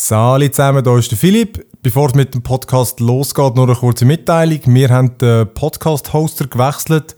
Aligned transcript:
Salut 0.00 0.54
zusammen, 0.54 0.84
hier 0.84 0.96
ist 0.96 1.10
der 1.10 1.18
Philipp. 1.18 1.66
Bevor 1.82 2.06
es 2.06 2.14
mit 2.14 2.32
dem 2.32 2.40
Podcast 2.40 3.00
losgeht, 3.00 3.56
noch 3.56 3.64
eine 3.64 3.74
kurze 3.74 4.04
Mitteilung. 4.04 4.60
Wir 4.66 4.90
haben 4.90 5.18
den 5.18 5.52
Podcast-Hoster 5.52 6.46
gewechselt. 6.46 7.16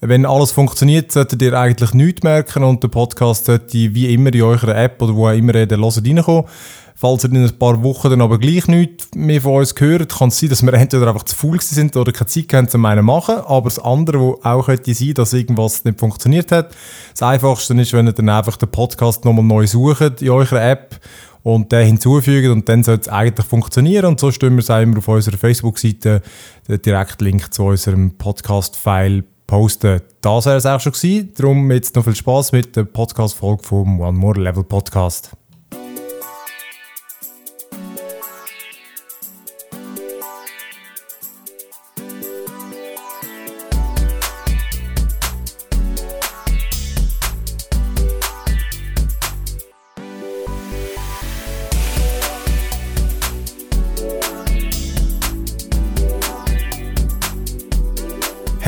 Wenn 0.00 0.24
alles 0.24 0.50
funktioniert, 0.50 1.12
solltet 1.12 1.42
ihr 1.42 1.52
eigentlich 1.52 1.92
nichts 1.92 2.22
merken 2.22 2.64
und 2.64 2.82
der 2.82 2.88
Podcast 2.88 3.44
sollte 3.44 3.94
wie 3.94 4.14
immer 4.14 4.32
in 4.32 4.40
eurer 4.40 4.74
App 4.74 5.02
oder 5.02 5.14
wo 5.14 5.28
auch 5.28 5.32
immer 5.32 5.54
ihr 5.56 5.68
hört 5.68 5.72
reinkommen. 6.06 6.44
Falls 6.94 7.24
ihr 7.24 7.32
in 7.32 7.44
ein 7.44 7.58
paar 7.58 7.82
Wochen 7.82 8.08
dann 8.08 8.22
aber 8.22 8.38
gleich 8.38 8.66
nichts 8.66 9.08
mehr 9.14 9.42
von 9.42 9.56
uns 9.56 9.74
hört, 9.76 10.16
kann 10.16 10.28
es 10.28 10.38
sein, 10.38 10.48
dass 10.48 10.62
wir 10.62 10.72
entweder 10.72 11.08
einfach 11.08 11.24
zu 11.24 11.36
faul 11.36 11.60
sind 11.60 11.94
oder 11.96 12.12
keine 12.12 12.28
Zeit 12.28 12.52
haben, 12.54 12.68
zum 12.68 12.86
einen 12.86 13.04
machen. 13.04 13.40
Aber 13.44 13.64
das 13.64 13.78
andere, 13.78 14.20
wo 14.20 14.40
auch 14.42 14.64
könnte 14.64 14.94
sein, 14.94 15.12
dass 15.14 15.34
irgendwas 15.34 15.84
nicht 15.84 16.00
funktioniert 16.00 16.50
hat. 16.50 16.70
Das 17.10 17.22
Einfachste 17.22 17.74
ist, 17.74 17.92
wenn 17.92 18.06
ihr 18.06 18.14
dann 18.14 18.30
einfach 18.30 18.56
den 18.56 18.70
Podcast 18.70 19.26
nochmal 19.26 19.44
neu 19.44 19.66
sucht 19.66 20.22
in 20.22 20.30
eurer 20.30 20.62
App 20.62 20.98
und 21.42 21.72
den 21.72 21.86
hinzufügen 21.86 22.52
und 22.52 22.68
dann 22.68 22.82
sollte 22.82 23.02
es 23.02 23.08
eigentlich 23.08 23.46
funktionieren. 23.46 24.06
Und 24.06 24.20
so 24.20 24.30
stellen 24.30 24.54
wir 24.54 24.60
es 24.60 24.70
auch 24.70 24.80
immer 24.80 24.98
auf 24.98 25.08
unserer 25.08 25.36
Facebook-Seite 25.36 26.22
den 26.68 26.82
Direktlink 26.82 27.52
zu 27.52 27.64
unserem 27.64 28.12
Podcast-File 28.16 29.24
posten. 29.46 30.00
Das 30.20 30.46
wäre 30.46 30.56
es 30.56 30.66
auch 30.66 30.80
schon 30.80 30.92
gewesen. 30.92 31.32
Darum 31.36 31.70
jetzt 31.70 31.96
noch 31.96 32.04
viel 32.04 32.14
Spaß 32.14 32.52
mit 32.52 32.76
der 32.76 32.84
Podcast-Folge 32.84 33.64
vom 33.64 34.00
One 34.00 34.18
More 34.18 34.40
Level 34.40 34.64
Podcast. 34.64 35.36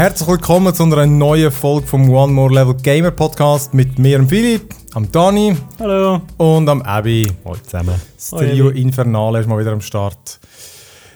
Herzlich 0.04 0.28
willkommen 0.28 0.74
zu 0.74 0.82
einer 0.82 1.06
neuen 1.06 1.50
Folge 1.50 1.86
vom 1.86 2.10
One 2.10 2.30
More 2.30 2.52
Level 2.52 2.74
Gamer 2.74 3.10
Podcast 3.10 3.72
mit 3.72 3.98
mir, 3.98 4.18
dem 4.18 4.28
Philipp, 4.28 4.74
am 4.92 5.10
Dani 5.10 5.56
Hallo. 5.80 6.20
und 6.36 6.68
am 6.68 6.82
Abby. 6.82 7.26
Hallo 7.42 7.56
zusammen. 7.64 7.94
Das 8.14 8.28
Trio 8.28 8.68
Infernale 8.68 9.40
ist 9.40 9.48
mal 9.48 9.58
wieder 9.58 9.72
am 9.72 9.80
Start. 9.80 10.40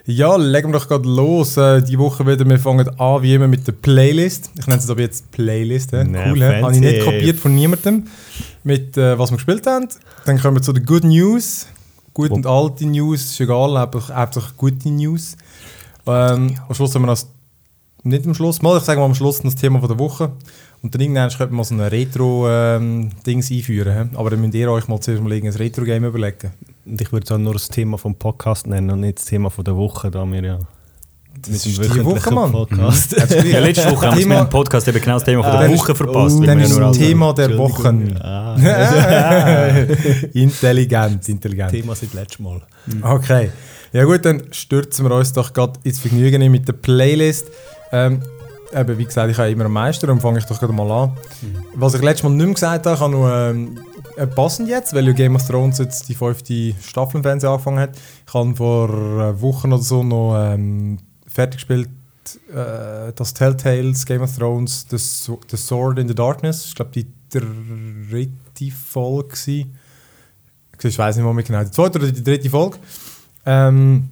Ja, 0.06 0.36
legen 0.36 0.72
wir 0.72 0.78
doch 0.78 0.88
gerade 0.88 1.06
los. 1.06 1.58
Äh, 1.58 1.82
die 1.82 1.98
Woche 1.98 2.26
wieder, 2.26 2.48
wir 2.48 2.58
fangen 2.58 2.88
an 2.98 3.22
wie 3.22 3.34
immer 3.34 3.46
mit 3.46 3.66
der 3.66 3.72
Playlist. 3.72 4.52
Ich 4.58 4.66
nenne 4.66 4.80
es 4.80 4.88
aber 4.88 5.02
jetzt 5.02 5.30
Playlist. 5.32 5.92
Äh. 5.92 6.04
Na, 6.04 6.30
Cool, 6.30 6.42
habe 6.42 6.72
ich 6.72 6.80
nicht 6.80 7.04
kopiert 7.04 7.38
von 7.38 7.54
niemandem. 7.54 8.06
Mit 8.64 8.96
äh, 8.96 9.18
was 9.18 9.30
wir 9.30 9.36
gespielt 9.36 9.66
haben. 9.66 9.88
Dann 10.24 10.40
kommen 10.40 10.56
wir 10.56 10.62
zu 10.62 10.72
den 10.72 10.86
Good 10.86 11.04
News. 11.04 11.66
Gute 12.14 12.32
und 12.32 12.46
alte 12.46 12.86
News, 12.86 13.32
ist 13.32 13.38
egal, 13.38 13.76
einfach 13.76 14.08
hauptsächlich 14.14 14.56
gute 14.56 14.88
News. 14.88 15.36
Ähm, 16.06 16.56
am 16.66 16.74
Schluss 16.74 16.94
haben 16.94 17.02
wir 17.02 17.08
noch, 17.08 17.18
nicht 18.04 18.26
am 18.26 18.34
Schluss, 18.34 18.62
mal, 18.62 18.78
ich 18.78 18.84
sage 18.84 19.00
mal 19.00 19.06
am 19.06 19.14
Schluss 19.14 19.40
das 19.40 19.54
Thema 19.56 19.80
von 19.80 19.88
der 19.88 19.98
Woche. 19.98 20.30
Und 20.82 20.94
dann 20.94 21.00
irgendwann 21.00 21.28
könnte 21.30 21.46
man 21.46 21.56
mal 21.56 21.64
so 21.64 21.74
ein 21.74 21.80
Retro-Dings 21.80 23.50
einführen. 23.50 23.92
hä? 24.10 24.16
Aber 24.16 24.30
dann 24.30 24.40
müsst 24.40 24.54
ihr 24.54 24.70
euch 24.70 24.86
mal 24.86 25.00
zuerst 25.00 25.22
mal 25.22 25.32
irgendein 25.32 25.58
Retro-Game 25.60 26.04
überlegen. 26.04 26.52
Und 26.86 27.00
ich 27.00 27.10
würde 27.12 27.24
es 27.24 27.32
auch 27.32 27.38
nur 27.38 27.52
das 27.54 27.68
Thema 27.68 27.98
vom 27.98 28.14
Podcast 28.14 28.66
nennen 28.68 28.90
und 28.90 29.00
nicht 29.00 29.18
das 29.18 29.24
Thema 29.26 29.50
von 29.50 29.64
der 29.64 29.76
Woche, 29.76 30.10
da 30.10 30.24
wir 30.24 30.42
ja 30.42 30.58
Das 31.42 31.66
ist 31.66 31.66
die 31.66 32.04
Woche, 32.04 32.30
Mann. 32.32 32.52
Podcast. 32.52 33.16
Ja, 33.44 33.58
letzte 33.58 33.90
Woche 33.90 34.06
haben 34.06 34.18
wir 34.20 34.26
mit 34.26 34.38
dem 34.38 34.48
Podcast 34.48 34.86
eben 34.88 35.00
genau 35.00 35.14
das 35.14 35.24
Thema 35.24 35.42
von 35.42 35.52
Ah, 35.52 35.58
der 35.58 35.68
dann 35.68 35.78
Woche 35.78 35.94
verpasst. 35.96 36.36
oh, 36.40 36.44
Dann 36.44 36.60
ist 36.60 36.78
das 36.78 36.96
Thema 36.96 37.34
der. 37.34 37.58
Wochen. 37.58 38.16
Ah, 38.20 38.56
intelligent, 40.34 41.28
intelligent. 41.28 41.70
Thema 41.72 41.94
seit 41.94 42.14
letztem 42.14 42.44
Mal. 42.44 42.62
Okay. 43.02 43.50
Ja 43.92 44.04
gut, 44.04 44.24
dann 44.24 44.42
stürzen 44.52 45.08
wir 45.08 45.14
uns 45.16 45.32
doch 45.32 45.52
gerade 45.52 45.78
ins 45.82 45.98
Vergnügen 45.98 46.42
ein 46.42 46.50
mit 46.52 46.68
der 46.68 46.74
Playlist. 46.74 47.46
Ähm, 47.92 48.22
eben, 48.72 48.98
wie 48.98 49.04
gesagt, 49.04 49.30
ich 49.30 49.38
habe 49.38 49.50
immer 49.50 49.64
am 49.66 49.72
meisten, 49.72 50.06
darum 50.06 50.20
fange 50.20 50.38
ich 50.38 50.44
doch 50.44 50.58
gerade 50.58 50.72
mal 50.72 50.90
an. 50.90 51.12
Was 51.74 51.94
ich 51.94 52.02
letztes 52.02 52.24
Mal 52.24 52.30
nicht 52.30 52.44
mehr 52.44 52.54
gesagt 52.54 52.86
habe, 52.86 52.98
kann 52.98 53.10
nur 53.10 53.32
ähm, 53.34 53.78
äh, 54.16 54.26
passend 54.26 54.68
jetzt, 54.68 54.92
weil 54.94 55.06
ja 55.06 55.12
Game 55.12 55.36
of 55.36 55.46
Thrones 55.46 55.78
jetzt 55.78 56.08
die 56.08 56.14
fünfte 56.14 56.74
Staffel 56.82 57.18
im 57.18 57.22
Fernsehen 57.22 57.50
angefangen 57.50 57.78
hat. 57.78 57.90
Ich 58.26 58.34
habe 58.34 58.54
vor 58.54 58.88
äh, 58.90 59.40
Wochen 59.40 59.72
oder 59.72 59.82
so 59.82 60.02
noch 60.02 60.36
ähm, 60.36 60.98
fertig 61.26 61.56
gespielt, 61.66 61.88
äh, 62.50 63.12
das 63.14 63.32
Telltales 63.32 64.04
Game 64.04 64.20
of 64.22 64.36
Thrones, 64.36 64.86
The, 64.90 64.98
So- 64.98 65.40
the 65.50 65.56
Sword 65.56 65.98
in 65.98 66.08
the 66.08 66.14
Darkness. 66.14 66.66
Ich 66.66 66.74
glaube, 66.74 66.90
die 66.94 67.06
dritte 67.30 68.74
Folge 68.76 69.28
gewesen. 69.28 69.74
Ich 70.82 70.98
weiß 70.98 71.16
nicht 71.16 71.24
mehr 71.24 71.42
genau, 71.42 71.64
die 71.64 71.70
zweite 71.70 71.98
oder 71.98 72.10
die 72.12 72.22
dritte 72.22 72.50
Folge. 72.50 72.76
Ähm, 73.46 74.10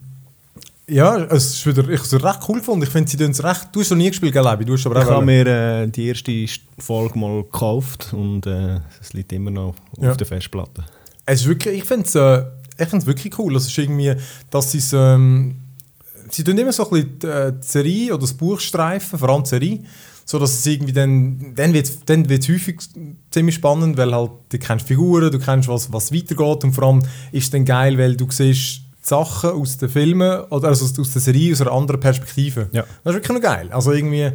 ja, 0.88 1.16
es 1.24 1.54
ist 1.54 1.66
wieder, 1.66 1.82
ich 1.88 1.98
habe 2.00 2.16
es 2.16 2.24
recht 2.24 2.40
cool 2.48 2.58
gefunden. 2.58 2.84
Ich 2.84 2.90
finde, 2.90 3.10
sie 3.10 3.16
tun 3.16 3.30
es 3.32 3.42
recht. 3.42 3.68
Du 3.72 3.80
hast 3.80 3.90
noch 3.90 3.96
nie 3.96 4.08
gespielt, 4.08 4.32
gell, 4.32 4.44
Lebi? 4.44 4.64
Du 4.64 4.74
hast 4.74 4.86
aber 4.86 5.02
Ich 5.02 5.08
habe 5.08 5.24
mir 5.24 5.46
äh, 5.46 5.86
die 5.88 6.06
erste 6.06 6.30
St- 6.30 6.60
Folge 6.78 7.18
mal 7.18 7.42
gekauft 7.42 8.12
und 8.12 8.46
äh, 8.46 8.78
es 9.00 9.12
liegt 9.12 9.32
immer 9.32 9.50
noch 9.50 9.74
Ja. 10.00 10.10
auf 10.12 10.16
der 10.16 10.26
Festplatte. 10.26 10.84
Es 11.24 11.40
ist 11.40 11.48
wirklich, 11.48 11.78
ich 11.78 11.84
finde 11.84 12.06
es 12.06 12.14
äh, 12.14 12.44
ich 12.78 12.88
find's 12.88 13.06
wirklich 13.06 13.36
cool. 13.38 13.56
Es 13.56 13.66
ist 13.66 13.76
irgendwie, 13.78 14.14
dass 14.50 14.70
sie 14.72 14.78
es, 14.78 14.92
ähm, 14.92 15.56
sie 16.30 16.44
tun 16.44 16.56
immer 16.58 16.72
so 16.72 16.84
ein 16.84 16.90
bisschen 16.90 17.18
die, 17.20 17.26
äh, 17.26 17.52
die 17.52 17.66
Serie 17.66 18.12
oder 18.12 18.20
das 18.20 18.34
Buch 18.34 18.60
streifen, 18.60 19.18
vor 19.18 19.30
allem 19.30 19.42
die 19.42 19.48
Serie, 19.48 19.80
so 20.24 20.38
dass 20.38 20.52
es 20.52 20.66
irgendwie 20.66 20.92
dann, 20.92 21.52
dann 21.56 21.72
wird 21.72 21.86
es 21.86 22.04
dann 22.04 22.28
wird's 22.28 22.48
häufig 22.48 22.78
ziemlich 23.30 23.54
spannend, 23.56 23.96
weil 23.96 24.14
halt, 24.14 24.30
du 24.50 24.58
kennst 24.58 24.86
Figuren, 24.86 25.32
du 25.32 25.38
kennst, 25.40 25.68
was, 25.68 25.92
was 25.92 26.12
weitergeht 26.12 26.62
und 26.64 26.72
vor 26.74 26.84
allem 26.84 27.02
ist 27.32 27.44
es 27.44 27.50
dann 27.50 27.64
geil, 27.64 27.96
weil 27.98 28.14
du 28.16 28.30
siehst 28.30 28.82
Sachen 29.08 29.50
aus 29.50 29.76
den 29.78 29.88
Filmen 29.88 30.40
oder 30.50 30.68
also 30.68 30.84
aus 31.00 31.12
der 31.12 31.22
Serie 31.22 31.52
aus 31.52 31.60
einer 31.60 31.72
anderen 31.72 32.00
Perspektive. 32.00 32.68
Ja. 32.72 32.82
Das 33.04 33.14
ist 33.14 33.20
wirklich 33.20 33.32
noch 33.36 33.42
geil. 33.42 33.68
Also 33.70 33.92
irgendwie, 33.92 34.32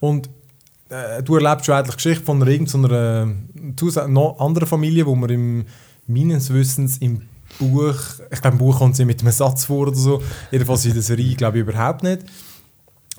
und 0.00 0.28
äh, 0.90 1.22
du 1.22 1.36
erlebst 1.36 1.66
schon 1.66 1.74
eigentlich 1.74 1.96
Geschichte 1.96 2.24
von 2.24 2.42
einer, 2.42 2.50
irgendeiner 2.50 3.32
äh, 3.32 4.34
anderen 4.38 4.66
Familie, 4.66 5.06
wo 5.06 5.14
man 5.14 5.30
im, 5.30 5.64
meines 6.06 6.52
Wissens 6.52 6.98
im 6.98 7.22
Buch, 7.58 7.96
ich 8.30 8.40
glaube 8.40 8.56
im 8.56 8.58
Buch 8.58 8.78
kommt 8.78 8.96
sie 8.96 9.04
mit 9.04 9.20
einem 9.22 9.32
Satz 9.32 9.64
vor 9.64 9.88
oder 9.88 9.96
so, 9.96 10.22
jedenfalls 10.50 10.84
in 10.84 10.94
der 10.94 11.02
Serie 11.02 11.34
glaube 11.34 11.58
ich 11.58 11.62
überhaupt 11.62 12.02
nicht. 12.02 12.24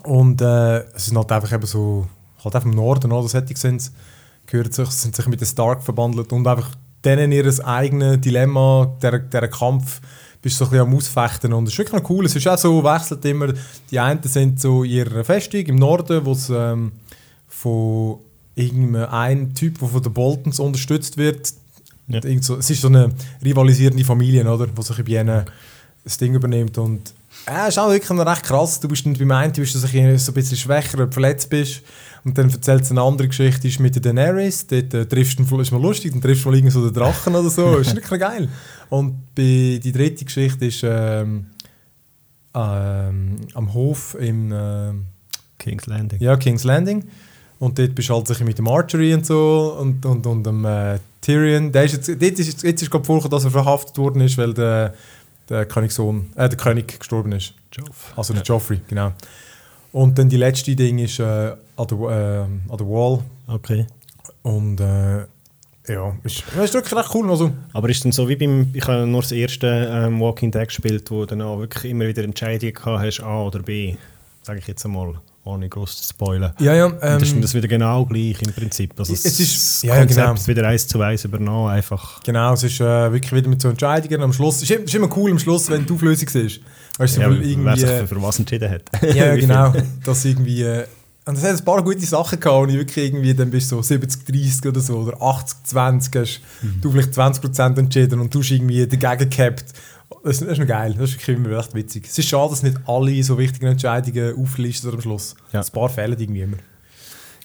Und 0.04 0.40
äh, 0.40 0.84
es 0.94 1.06
sind 1.06 1.16
halt 1.16 1.30
einfach 1.32 1.52
eben 1.52 1.66
so, 1.66 2.06
halt 2.44 2.54
einfach 2.54 2.68
im 2.68 2.76
Norden 2.76 3.10
oder 3.12 3.28
solche 3.28 3.56
sind 3.56 3.90
gehört 4.46 4.74
sich, 4.74 4.88
sind 4.90 5.14
sich 5.14 5.26
mit 5.26 5.40
den 5.40 5.46
Stark 5.46 5.82
verbandelt 5.82 6.32
und 6.32 6.46
einfach 6.46 6.70
denen 7.04 7.32
ihr 7.32 7.46
eigenes 7.64 8.20
Dilemma, 8.20 8.96
der, 9.02 9.18
der 9.20 9.48
Kampf, 9.48 10.00
bist 10.42 10.60
du 10.60 10.64
so 10.64 10.64
ein 10.64 10.70
bisschen 10.70 10.86
am 10.86 10.94
Ausfechten 10.94 11.52
und 11.52 11.64
es 11.64 11.72
ist 11.72 11.78
wirklich 11.78 12.02
noch 12.02 12.10
cool. 12.10 12.26
Es 12.26 12.34
ist 12.34 12.48
auch 12.48 12.58
so, 12.58 12.82
wechselt 12.82 13.24
immer, 13.24 13.54
die 13.90 13.98
einen 13.98 14.22
sind 14.24 14.60
so 14.60 14.82
in 14.82 14.90
ihrer 14.90 15.24
Festung 15.24 15.60
im 15.60 15.76
Norden, 15.76 16.24
wo 16.24 16.32
es 16.32 16.50
ähm, 16.50 16.92
von 17.48 18.18
irgendeinem 18.56 19.08
einen 19.08 19.54
Typ, 19.54 19.78
der 19.78 19.88
von 19.88 20.02
den 20.02 20.12
Boltons 20.12 20.58
unterstützt 20.58 21.16
wird. 21.16 21.52
Ja. 22.08 22.20
So, 22.40 22.56
es 22.56 22.68
ist 22.68 22.82
so 22.82 22.88
eine 22.88 23.12
rivalisierende 23.44 24.04
Familie, 24.04 24.44
oder? 24.50 24.66
Die 24.66 24.82
sich 24.82 25.04
bei 25.04 25.20
ihnen 25.20 25.44
das 26.02 26.18
Ding 26.18 26.34
übernimmt. 26.34 26.76
Und 26.76 27.14
äh, 27.46 27.68
ist 27.68 27.78
auch 27.78 27.90
wirklich 27.90 28.18
recht 28.18 28.42
krass. 28.44 28.80
Du 28.80 28.88
bist 28.88 29.04
dann 29.04 29.14
beim 29.14 29.30
einen 29.32 29.52
bist 29.52 29.74
du 29.74 29.78
so 29.78 29.86
ein 29.86 30.18
so 30.18 30.30
ein 30.30 30.34
bisschen 30.34 30.56
schwächer, 30.56 30.98
wenn 30.98 31.06
du 31.06 31.12
verletzt 31.12 31.50
bist. 31.50 31.82
Und 32.24 32.38
dann 32.38 32.50
erzählt 32.50 32.82
es 32.82 32.90
eine 32.90 33.02
andere 33.02 33.28
Geschichte, 33.28 33.66
ist 33.66 33.80
mit 33.80 33.94
der 33.96 34.02
Daenerys. 34.02 34.66
Dort 34.66 34.94
äh, 34.94 35.06
triffst 35.06 35.38
du, 35.38 35.60
ist 35.60 35.72
mal 35.72 35.82
lustig, 35.82 36.12
dann 36.12 36.20
triffst 36.20 36.44
du 36.44 36.48
mal 36.48 36.56
irgendwie 36.56 36.72
so 36.72 36.84
den 36.84 36.94
Drachen 36.94 37.34
oder 37.34 37.50
so. 37.50 37.78
ist 37.78 37.94
wirklich 37.94 38.20
geil. 38.20 38.48
Und 38.90 39.34
bei, 39.34 39.80
die 39.82 39.92
dritte 39.92 40.24
Geschichte 40.24 40.66
ist 40.66 40.82
ähm, 40.84 41.46
ähm, 42.54 43.36
am 43.54 43.74
Hof 43.74 44.16
im 44.20 44.52
ähm, 44.52 45.06
King's 45.58 45.86
Landing. 45.86 46.20
ja, 46.20 46.36
King's 46.36 46.64
Landing. 46.64 47.04
Und 47.58 47.78
dort 47.78 47.94
bist 47.94 48.08
du 48.08 48.14
halt 48.14 48.40
mit 48.40 48.58
dem 48.58 48.68
Archery 48.68 49.14
und 49.14 49.24
so 49.24 49.76
und, 49.80 50.04
und, 50.04 50.26
und 50.26 50.44
dem 50.44 50.64
äh, 50.64 50.98
Tyrion. 51.20 51.70
Der 51.72 51.84
ist 51.84 51.92
jetzt, 51.92 52.08
dort 52.08 52.22
ist, 52.22 52.62
jetzt 52.62 52.82
ist 52.82 52.90
gerade 52.90 53.04
vorgekommen, 53.04 53.30
dass 53.30 53.44
er 53.44 53.50
verhaftet 53.52 53.96
worden 53.98 54.20
ist, 54.20 54.36
weil 54.36 54.52
der, 54.52 54.94
der 55.52 55.66
Königssohn, 55.66 56.30
äh, 56.34 56.48
der 56.48 56.58
König 56.58 56.98
gestorben 56.98 57.32
ist. 57.32 57.54
Joff. 57.72 58.12
Also 58.16 58.32
der 58.32 58.42
Joffrey, 58.42 58.80
genau. 58.88 59.12
Und 59.92 60.18
dann 60.18 60.28
die 60.28 60.38
letzte 60.38 60.74
Ding 60.74 60.98
ist 60.98 61.18
äh, 61.20 61.22
an, 61.76 61.86
der, 61.86 61.98
äh, 61.98 62.72
an 62.72 62.78
der 62.78 62.88
Wall. 62.88 63.22
Okay. 63.46 63.86
Und 64.42 64.80
äh, 64.80 65.26
ja, 65.88 66.16
ist, 66.22 66.44
ja, 66.56 66.64
ist 66.64 66.74
wirklich 66.74 66.96
recht 66.96 67.14
cool. 67.14 67.30
Also, 67.30 67.52
Aber 67.72 67.88
ist 67.88 68.04
dann 68.04 68.12
so 68.12 68.28
wie 68.28 68.36
beim, 68.36 68.70
ich 68.72 68.86
habe 68.86 69.06
nur 69.06 69.20
das 69.20 69.32
erste 69.32 69.66
ähm, 69.66 70.20
Walking 70.20 70.50
Dead 70.50 70.66
gespielt, 70.66 71.10
wo 71.10 71.20
du 71.20 71.26
dann 71.26 71.42
auch 71.42 71.58
wirklich 71.58 71.90
immer 71.90 72.06
wieder 72.06 72.24
Entscheidungen 72.24 72.72
gehabt 72.72 73.04
hast, 73.04 73.20
A 73.20 73.42
oder 73.42 73.60
B, 73.60 73.96
sage 74.42 74.60
ich 74.60 74.66
jetzt 74.66 74.84
einmal, 74.86 75.20
ohne 75.44 75.68
groß 75.68 76.02
zu 76.02 76.08
spoilern. 76.10 76.52
ja, 76.60 76.74
ja. 76.74 76.86
Und 76.86 77.02
das 77.02 77.22
ist 77.24 77.32
Ähm, 77.32 77.42
das 77.42 77.54
wieder 77.54 77.66
genau 77.68 78.04
gleich 78.06 78.40
im 78.42 78.52
Prinzip. 78.52 78.94
Also 78.98 79.12
Es 79.12 79.24
das 79.24 79.40
ist- 79.40 79.56
das 79.56 79.82
ja, 79.82 79.98
Konzept 79.98 80.16
genau. 80.36 80.46
wieder 80.46 80.68
eins 80.68 80.86
zu 80.86 81.00
eins 81.00 81.24
übernommen, 81.24 81.68
einfach. 81.70 82.22
Genau, 82.22 82.52
es 82.54 82.62
ist 82.62 82.80
äh, 82.80 83.12
wirklich 83.12 83.32
wieder 83.32 83.48
mit 83.48 83.60
so 83.60 83.68
Entscheidungen 83.68 84.22
am 84.22 84.32
Schluss. 84.32 84.62
Es 84.62 84.70
ist, 84.70 84.80
ist 84.84 84.94
immer 84.94 85.14
cool 85.16 85.30
am 85.32 85.38
Schluss, 85.38 85.68
wenn 85.68 85.84
die 85.84 85.92
Auflösung 85.92 86.28
ist. 86.28 86.60
Weißt 86.98 87.16
du, 87.16 87.20
Ja, 87.22 87.30
wer 87.30 87.76
sich 87.76 87.88
äh, 87.88 87.98
für, 88.00 88.06
für 88.14 88.22
was 88.22 88.38
entschieden 88.38 88.70
hat. 88.70 88.82
Ja, 89.14 89.34
genau. 89.34 89.72
Dass 90.04 90.24
irgendwie, 90.24 90.62
äh, 90.62 90.84
Und 91.24 91.36
es 91.38 91.42
hat 91.42 91.58
ein 91.58 91.64
paar 91.64 91.82
gute 91.82 92.04
Sachen 92.06 92.38
gehabt, 92.38 92.62
und 92.62 92.68
ich 92.70 92.76
wirklich 92.76 93.06
irgendwie, 93.06 93.34
dann 93.34 93.50
bist 93.50 93.72
du 93.72 93.76
so 93.76 93.82
70, 93.82 94.24
30 94.26 94.66
oder 94.66 94.80
so, 94.80 94.98
oder 94.98 95.20
80, 95.20 95.56
20, 95.64 96.14
hast 96.16 96.40
du 96.80 96.90
vielleicht 96.92 97.12
20% 97.14 97.78
entschieden 97.78 98.20
und 98.20 98.32
du 98.34 98.40
hast 98.40 98.50
irgendwie 98.50 98.86
dagegen 98.86 99.28
gehabt. 99.30 99.64
Das, 100.24 100.40
ist 100.42 100.58
noch 100.58 100.66
geil, 100.66 100.94
das 100.98 101.10
ist 101.10 101.16
wirklich 101.18 101.36
immer 101.36 101.58
echt 101.58 101.74
witzig. 101.74 102.06
Es 102.08 102.18
ist 102.18 102.28
schade, 102.28 102.50
dass 102.50 102.62
nicht 102.62 102.76
alle 102.86 103.22
so 103.22 103.38
wichtigen 103.38 103.66
Entscheidungen 103.66 104.34
auflisten 104.40 104.92
am 104.92 105.00
Schluss. 105.00 105.34
Ja. 105.52 105.60
Ein 105.60 105.72
paar 105.72 105.88
fehlen 105.88 106.18
irgendwie 106.18 106.42
immer. 106.42 106.56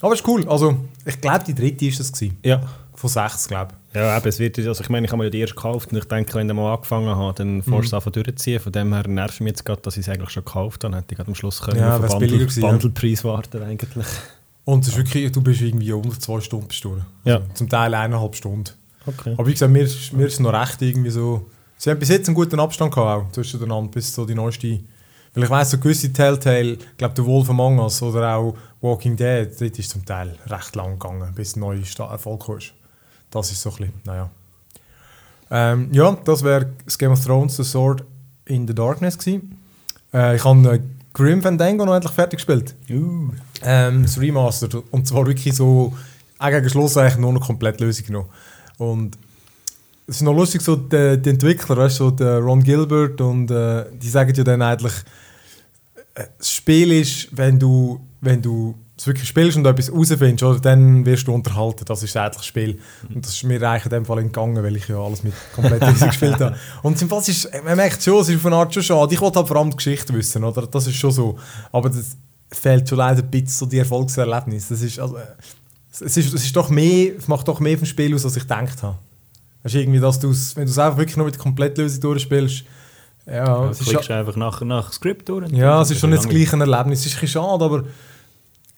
Aber 0.00 0.12
es 0.14 0.20
ist 0.20 0.28
cool, 0.28 0.48
also 0.48 0.76
ich 1.04 1.20
glaube, 1.20 1.44
die 1.44 1.54
dritte 1.54 1.86
ist 1.86 1.98
das 2.00 2.12
gewesen. 2.12 2.38
Ja. 2.44 2.62
Von 2.94 3.10
sechs, 3.10 3.46
glaube 3.46 3.74
Ja, 3.94 4.16
eben, 4.16 4.28
es 4.28 4.38
wird, 4.40 4.58
also 4.58 4.82
ich 4.82 4.88
meine, 4.88 5.06
ich 5.06 5.12
habe 5.12 5.18
mir 5.18 5.24
ja 5.24 5.30
die 5.30 5.38
erst 5.40 5.54
gekauft 5.56 5.92
und 5.92 5.98
ich 5.98 6.04
denke, 6.06 6.34
wenn 6.34 6.48
ich 6.48 6.54
mal 6.54 6.74
angefangen 6.74 7.14
habe, 7.14 7.32
dann 7.36 7.62
fährst 7.62 7.84
du 7.84 7.86
es 7.86 7.94
einfach 7.94 8.10
durchziehen. 8.10 8.58
Von 8.60 8.72
dem 8.72 8.92
her 8.92 9.06
nervt 9.06 9.40
mich 9.40 9.50
jetzt 9.50 9.64
gerade, 9.64 9.80
dass 9.82 9.96
ich 9.96 10.06
es 10.06 10.08
eigentlich 10.12 10.30
schon 10.30 10.44
gekauft 10.44 10.82
habe. 10.82 10.92
Dann 10.92 11.00
hätte 11.00 11.12
ich 11.12 11.16
gerade 11.16 11.28
am 11.28 11.34
Schluss 11.36 11.60
können 11.60 11.78
Ja, 11.78 11.96
auf 11.96 12.00
den 12.00 12.08
Bundle, 12.18 12.38
gewesen, 12.38 12.62
ja. 12.62 12.70
Bundlepreis 12.70 13.22
warten 13.24 13.62
eigentlich. 13.62 14.06
Und 14.64 14.82
es 14.82 14.88
ist 14.88 14.96
wirklich, 14.96 15.30
du 15.32 15.40
bist 15.42 15.60
irgendwie 15.60 15.92
unter 15.92 16.18
zwei 16.18 16.40
Stunden 16.40 16.68
du 16.82 16.88
durch. 16.88 17.02
Ja. 17.24 17.36
Also 17.36 17.46
Zum 17.54 17.68
Teil 17.68 17.94
eineinhalb 17.94 18.34
Stunden. 18.34 18.70
Okay. 19.06 19.34
Aber 19.38 19.46
wie 19.46 19.52
gesagt, 19.52 19.72
mir, 19.72 19.82
ist- 19.82 20.12
mir 20.12 20.26
ist 20.26 20.34
es 20.34 20.40
noch 20.40 20.52
recht 20.52 20.82
irgendwie 20.82 21.10
so. 21.10 21.46
Sie 21.78 21.90
haben 21.90 21.98
bis 21.98 22.08
jetzt 22.08 22.28
einen 22.28 22.34
guten 22.34 22.58
Abstand 22.58 22.92
gehabt, 22.92 23.26
auch 23.26 23.32
zwischeneinander, 23.32 23.90
bis 23.90 24.12
so 24.12 24.26
die 24.26 24.34
neueste. 24.34 24.80
Weil 25.34 25.44
ich 25.44 25.50
weiss, 25.50 25.70
so 25.70 25.78
gewisse 25.78 26.12
Telltale, 26.12 26.72
ich 26.72 26.96
glaube, 26.96 27.14
The 27.16 27.24
Wolf 27.24 27.48
Among 27.48 27.78
Us 27.78 28.02
oder 28.02 28.34
auch 28.34 28.56
Walking 28.80 29.16
Dead, 29.16 29.48
dort 29.58 29.78
ist 29.78 29.90
zum 29.90 30.04
Teil 30.04 30.34
recht 30.46 30.74
lang 30.74 30.98
gegangen, 30.98 31.32
bis 31.34 31.54
ein 31.54 31.60
neuer 31.60 31.80
Erfolg 32.10 32.46
kam. 32.46 32.58
Das 33.30 33.52
ist 33.52 33.62
so 33.62 33.70
ein 33.70 33.76
bisschen, 33.76 33.92
naja. 34.04 34.30
Ähm, 35.50 35.88
ja, 35.92 36.16
das 36.24 36.42
wäre 36.42 36.72
das 36.84 36.98
Game 36.98 37.12
of 37.12 37.24
Thrones, 37.24 37.56
The 37.56 37.64
Sword 37.64 38.04
in 38.46 38.66
the 38.66 38.74
Darkness 38.74 39.16
gewesen. 39.16 39.58
Äh, 40.12 40.36
ich 40.36 40.44
habe 40.44 40.74
äh, 40.74 40.80
Grim 41.12 41.42
Fandango 41.42 41.84
noch 41.84 41.94
endlich 41.94 42.12
fertig 42.12 42.38
gespielt. 42.38 42.74
Uh. 42.90 43.30
Ähm, 43.62 44.02
das 44.02 44.20
Remastered. 44.20 44.74
Und 44.90 45.06
zwar 45.06 45.26
wirklich 45.26 45.54
so, 45.54 45.94
gegen 46.40 46.68
Schluss 46.68 46.96
eigentlich 46.96 47.18
nur 47.18 47.32
noch 47.32 47.46
komplett 47.46 47.80
Lösung 47.80 48.06
genommen. 48.06 48.28
Und 48.78 49.18
es 50.08 50.16
ist 50.16 50.22
noch 50.22 50.34
lustig, 50.34 50.62
so 50.62 50.74
die, 50.74 51.20
die 51.20 51.30
Entwickler, 51.30 51.76
weißt, 51.76 51.96
so 51.96 52.10
der 52.10 52.38
Ron 52.38 52.62
Gilbert 52.62 53.20
und 53.20 53.50
äh, 53.50 53.84
die 53.92 54.08
sagen 54.08 54.32
ja 54.34 54.42
dann 54.42 54.62
eigentlich, 54.62 54.94
äh, 56.14 56.24
das 56.38 56.50
Spiel 56.50 56.92
ist, 56.92 57.28
wenn 57.36 57.58
du, 57.58 58.00
wenn 58.22 58.40
du 58.40 58.74
es 58.96 59.06
wirklich 59.06 59.28
spielst 59.28 59.58
und 59.58 59.66
etwas 59.66 59.88
herausfindest, 59.88 60.42
oder, 60.42 60.60
dann 60.60 61.04
wirst 61.04 61.28
du 61.28 61.34
unterhalten. 61.34 61.84
Das 61.84 62.02
ist 62.02 62.16
eigentlich 62.16 62.36
das 62.36 62.46
Spiel. 62.46 62.78
Und 63.14 63.24
das 63.24 63.34
ist 63.34 63.44
mir 63.44 63.62
eigentlich 63.62 63.84
in 63.84 63.90
dem 63.90 64.04
Fall 64.06 64.18
entgangen, 64.20 64.64
weil 64.64 64.76
ich 64.76 64.88
ja 64.88 64.98
alles 64.98 65.22
mit 65.22 65.34
komplett 65.54 65.80
gespielt 66.00 66.40
habe. 66.40 66.56
Und 66.82 67.00
im 67.00 67.08
Fall 67.08 67.22
ist, 67.26 67.48
man 67.62 67.76
merkt 67.76 68.02
schon, 68.02 68.22
es 68.22 68.30
ist 68.30 68.36
auf 68.36 68.46
eine 68.46 68.56
Art 68.56 68.72
schon 68.72 68.82
schade. 68.82 69.14
Ich 69.14 69.20
wollte 69.20 69.38
halt 69.38 69.48
vor 69.48 69.58
allem 69.58 69.70
die 69.70 69.76
Geschichte 69.76 70.14
wissen, 70.14 70.42
oder? 70.42 70.66
Das 70.66 70.86
ist 70.86 70.96
schon 70.96 71.12
so. 71.12 71.38
Aber 71.70 71.90
das 71.90 72.16
fehlt 72.50 72.88
schon 72.88 72.98
leider 72.98 73.22
ein 73.22 73.30
bisschen 73.30 73.48
so 73.48 73.66
die 73.66 73.78
Erfolgserlebnis. 73.78 74.68
Das 74.68 74.80
ist, 74.80 74.98
also, 74.98 75.18
äh, 75.18 75.26
es 75.92 76.16
ist, 76.16 76.32
es 76.32 76.44
ist 76.44 76.56
doch 76.56 76.70
mehr, 76.70 77.12
es 77.18 77.28
macht 77.28 77.46
doch 77.46 77.60
mehr 77.60 77.76
vom 77.76 77.86
Spiel 77.86 78.14
aus, 78.14 78.24
als 78.24 78.36
ich 78.36 78.42
gedacht 78.42 78.82
habe. 78.82 78.96
Weißt 79.62 79.74
du, 79.74 79.80
irgendwie, 79.80 80.00
dass 80.00 80.18
du's, 80.20 80.54
wenn 80.56 80.64
du 80.66 80.70
es 80.70 80.78
einfach 80.78 80.98
wirklich 80.98 81.16
nur 81.16 81.26
mit 81.26 81.34
der 81.34 81.42
Komplettlösung 81.42 82.00
durchspielst, 82.00 82.64
ja, 83.26 83.44
Ja, 83.44 83.70
es 83.70 83.80
ist 83.80 84.10
einfach 84.10 84.36
nach, 84.36 84.60
nach 84.62 84.92
Skript 84.92 85.28
durch. 85.28 85.50
ja, 85.50 85.82
es 85.82 85.90
ist 85.90 86.00
schon 86.00 86.10
nicht 86.10 86.22
das 86.22 86.30
gleiche 86.30 86.56
Erlebnis. 86.58 87.00
Es 87.00 87.06
ist 87.12 87.22
ein 87.22 87.28
schade, 87.28 87.64
aber 87.64 87.84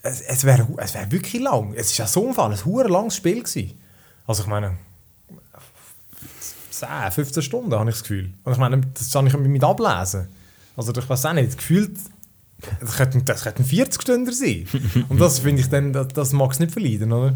es, 0.03 0.21
es 0.23 0.45
wäre 0.45 0.67
es 0.79 0.95
wär 0.95 1.13
wirklich 1.13 1.43
lang. 1.43 1.73
Es 1.77 1.93
ist 1.93 1.99
ja 1.99 2.07
so 2.07 2.27
ein 2.27 2.35
Fall, 2.35 2.51
ein 2.51 2.65
hure 2.65 2.89
langes 2.89 3.17
Spiel 3.17 3.43
gewesen. 3.43 3.79
Also 4.27 4.43
ich 4.43 4.49
meine, 4.49 4.77
10, 6.71 6.89
15 7.11 7.43
Stunden 7.43 7.73
habe 7.75 7.91
ich 7.91 7.97
das 7.97 8.03
Gefühl. 8.03 8.33
Und 8.45 8.53
ich 8.53 8.59
meine, 8.59 8.81
das 8.95 9.13
kann 9.13 9.27
ich 9.27 9.37
mit 9.37 9.63
ablesen. 9.63 10.29
Also 10.77 10.93
ich 10.93 11.09
weiß 11.09 11.27
auch 11.27 11.33
nicht, 11.33 11.57
gefühlt, 11.57 11.93
das 12.81 12.97
könnten, 12.97 13.25
das 13.25 13.43
könnten 13.43 13.65
40 13.65 14.01
Stunden 14.01 14.33
sein. 14.33 14.67
Und 15.09 15.21
das 15.21 15.41
finde 15.41 15.63
ich 15.63 15.69
dann, 15.69 15.93
das, 15.93 16.09
das 16.09 16.33
mag 16.33 16.51
es 16.53 16.59
nicht 16.61 16.73
verleiden, 16.73 17.13
oder? 17.13 17.35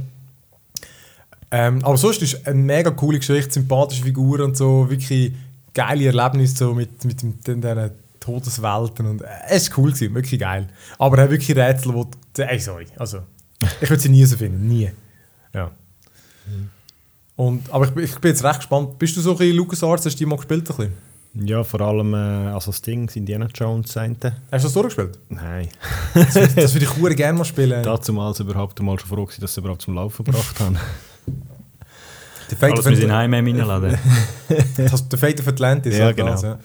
Ähm, 1.56 1.84
aber 1.84 1.96
sonst 1.96 2.20
ist 2.20 2.48
eine 2.48 2.60
mega 2.60 2.90
coole 2.90 3.20
Geschichte, 3.20 3.52
sympathische 3.52 4.02
Figuren 4.02 4.42
und 4.42 4.56
so, 4.56 4.90
wirklich 4.90 5.32
geile 5.72 6.06
Erlebnisse 6.06 6.56
so 6.56 6.74
mit, 6.74 7.04
mit 7.04 7.22
dem, 7.22 7.40
den, 7.42 7.60
diesen 7.60 7.90
Todeswelten 8.18 9.06
und 9.06 9.22
äh, 9.22 9.26
es 9.50 9.70
war 9.70 9.78
cool, 9.78 9.92
gewesen, 9.92 10.12
wirklich 10.16 10.40
geil. 10.40 10.66
Aber 10.98 11.16
er 11.16 11.24
hat 11.24 11.30
wirklich 11.30 11.56
Rätsel, 11.56 11.94
wo, 11.94 12.10
ey, 12.38 12.58
sorry, 12.58 12.86
also 12.96 13.20
ich 13.80 13.88
würde 13.88 14.02
sie 14.02 14.08
nie 14.08 14.24
so 14.24 14.36
finden, 14.36 14.66
nie. 14.66 14.90
Ja. 15.52 15.70
Und, 17.36 17.72
aber 17.72 17.84
ich, 17.84 18.10
ich 18.10 18.18
bin 18.18 18.32
jetzt 18.32 18.42
recht 18.42 18.56
gespannt. 18.56 18.98
Bist 18.98 19.16
du 19.16 19.20
so 19.20 19.30
ein 19.30 19.38
bisschen 19.38 19.56
LucasArts, 19.56 20.06
hast 20.06 20.14
du 20.14 20.18
die 20.18 20.26
mal 20.26 20.36
gespielt? 20.36 20.68
Ein 20.68 20.76
bisschen? 20.76 21.46
Ja, 21.46 21.62
vor 21.62 21.80
allem 21.82 22.14
äh, 22.14 22.52
also 22.52 22.72
das 22.72 22.82
Ding, 22.82 23.08
Indiana 23.14 23.46
Jones 23.54 23.96
eine. 23.96 24.16
Hast 24.50 24.64
du 24.64 24.66
das 24.66 24.72
durchgespielt? 24.72 25.20
Nein. 25.28 25.68
Das, 26.14 26.34
das 26.34 26.74
würde 26.74 27.12
ich 27.12 27.16
gerne 27.16 27.38
mal 27.38 27.44
spielen. 27.44 27.80
Dazumals 27.84 28.40
überhaupt 28.40 28.82
mal 28.82 28.98
schon 28.98 29.08
froh 29.08 29.28
dass 29.38 29.54
sie 29.54 29.60
überhaupt 29.60 29.82
zum 29.82 29.94
Laufen 29.94 30.24
gebracht 30.24 30.58
haben. 30.58 30.78
Der 32.54 32.60
Fate 32.60 32.72
Alles 32.72 32.86
of 32.86 32.92
in 33.02 33.10
Atl- 33.10 33.12
Heim 33.12 33.34
reinladen. 33.34 33.98
das- 34.76 35.08
der 35.08 35.18
Fate 35.18 35.40
of 35.40 35.48
Atlantis. 35.48 35.96
Ja, 35.96 36.12
genau. 36.12 36.30
Das, 36.32 36.42
ja. 36.42 36.58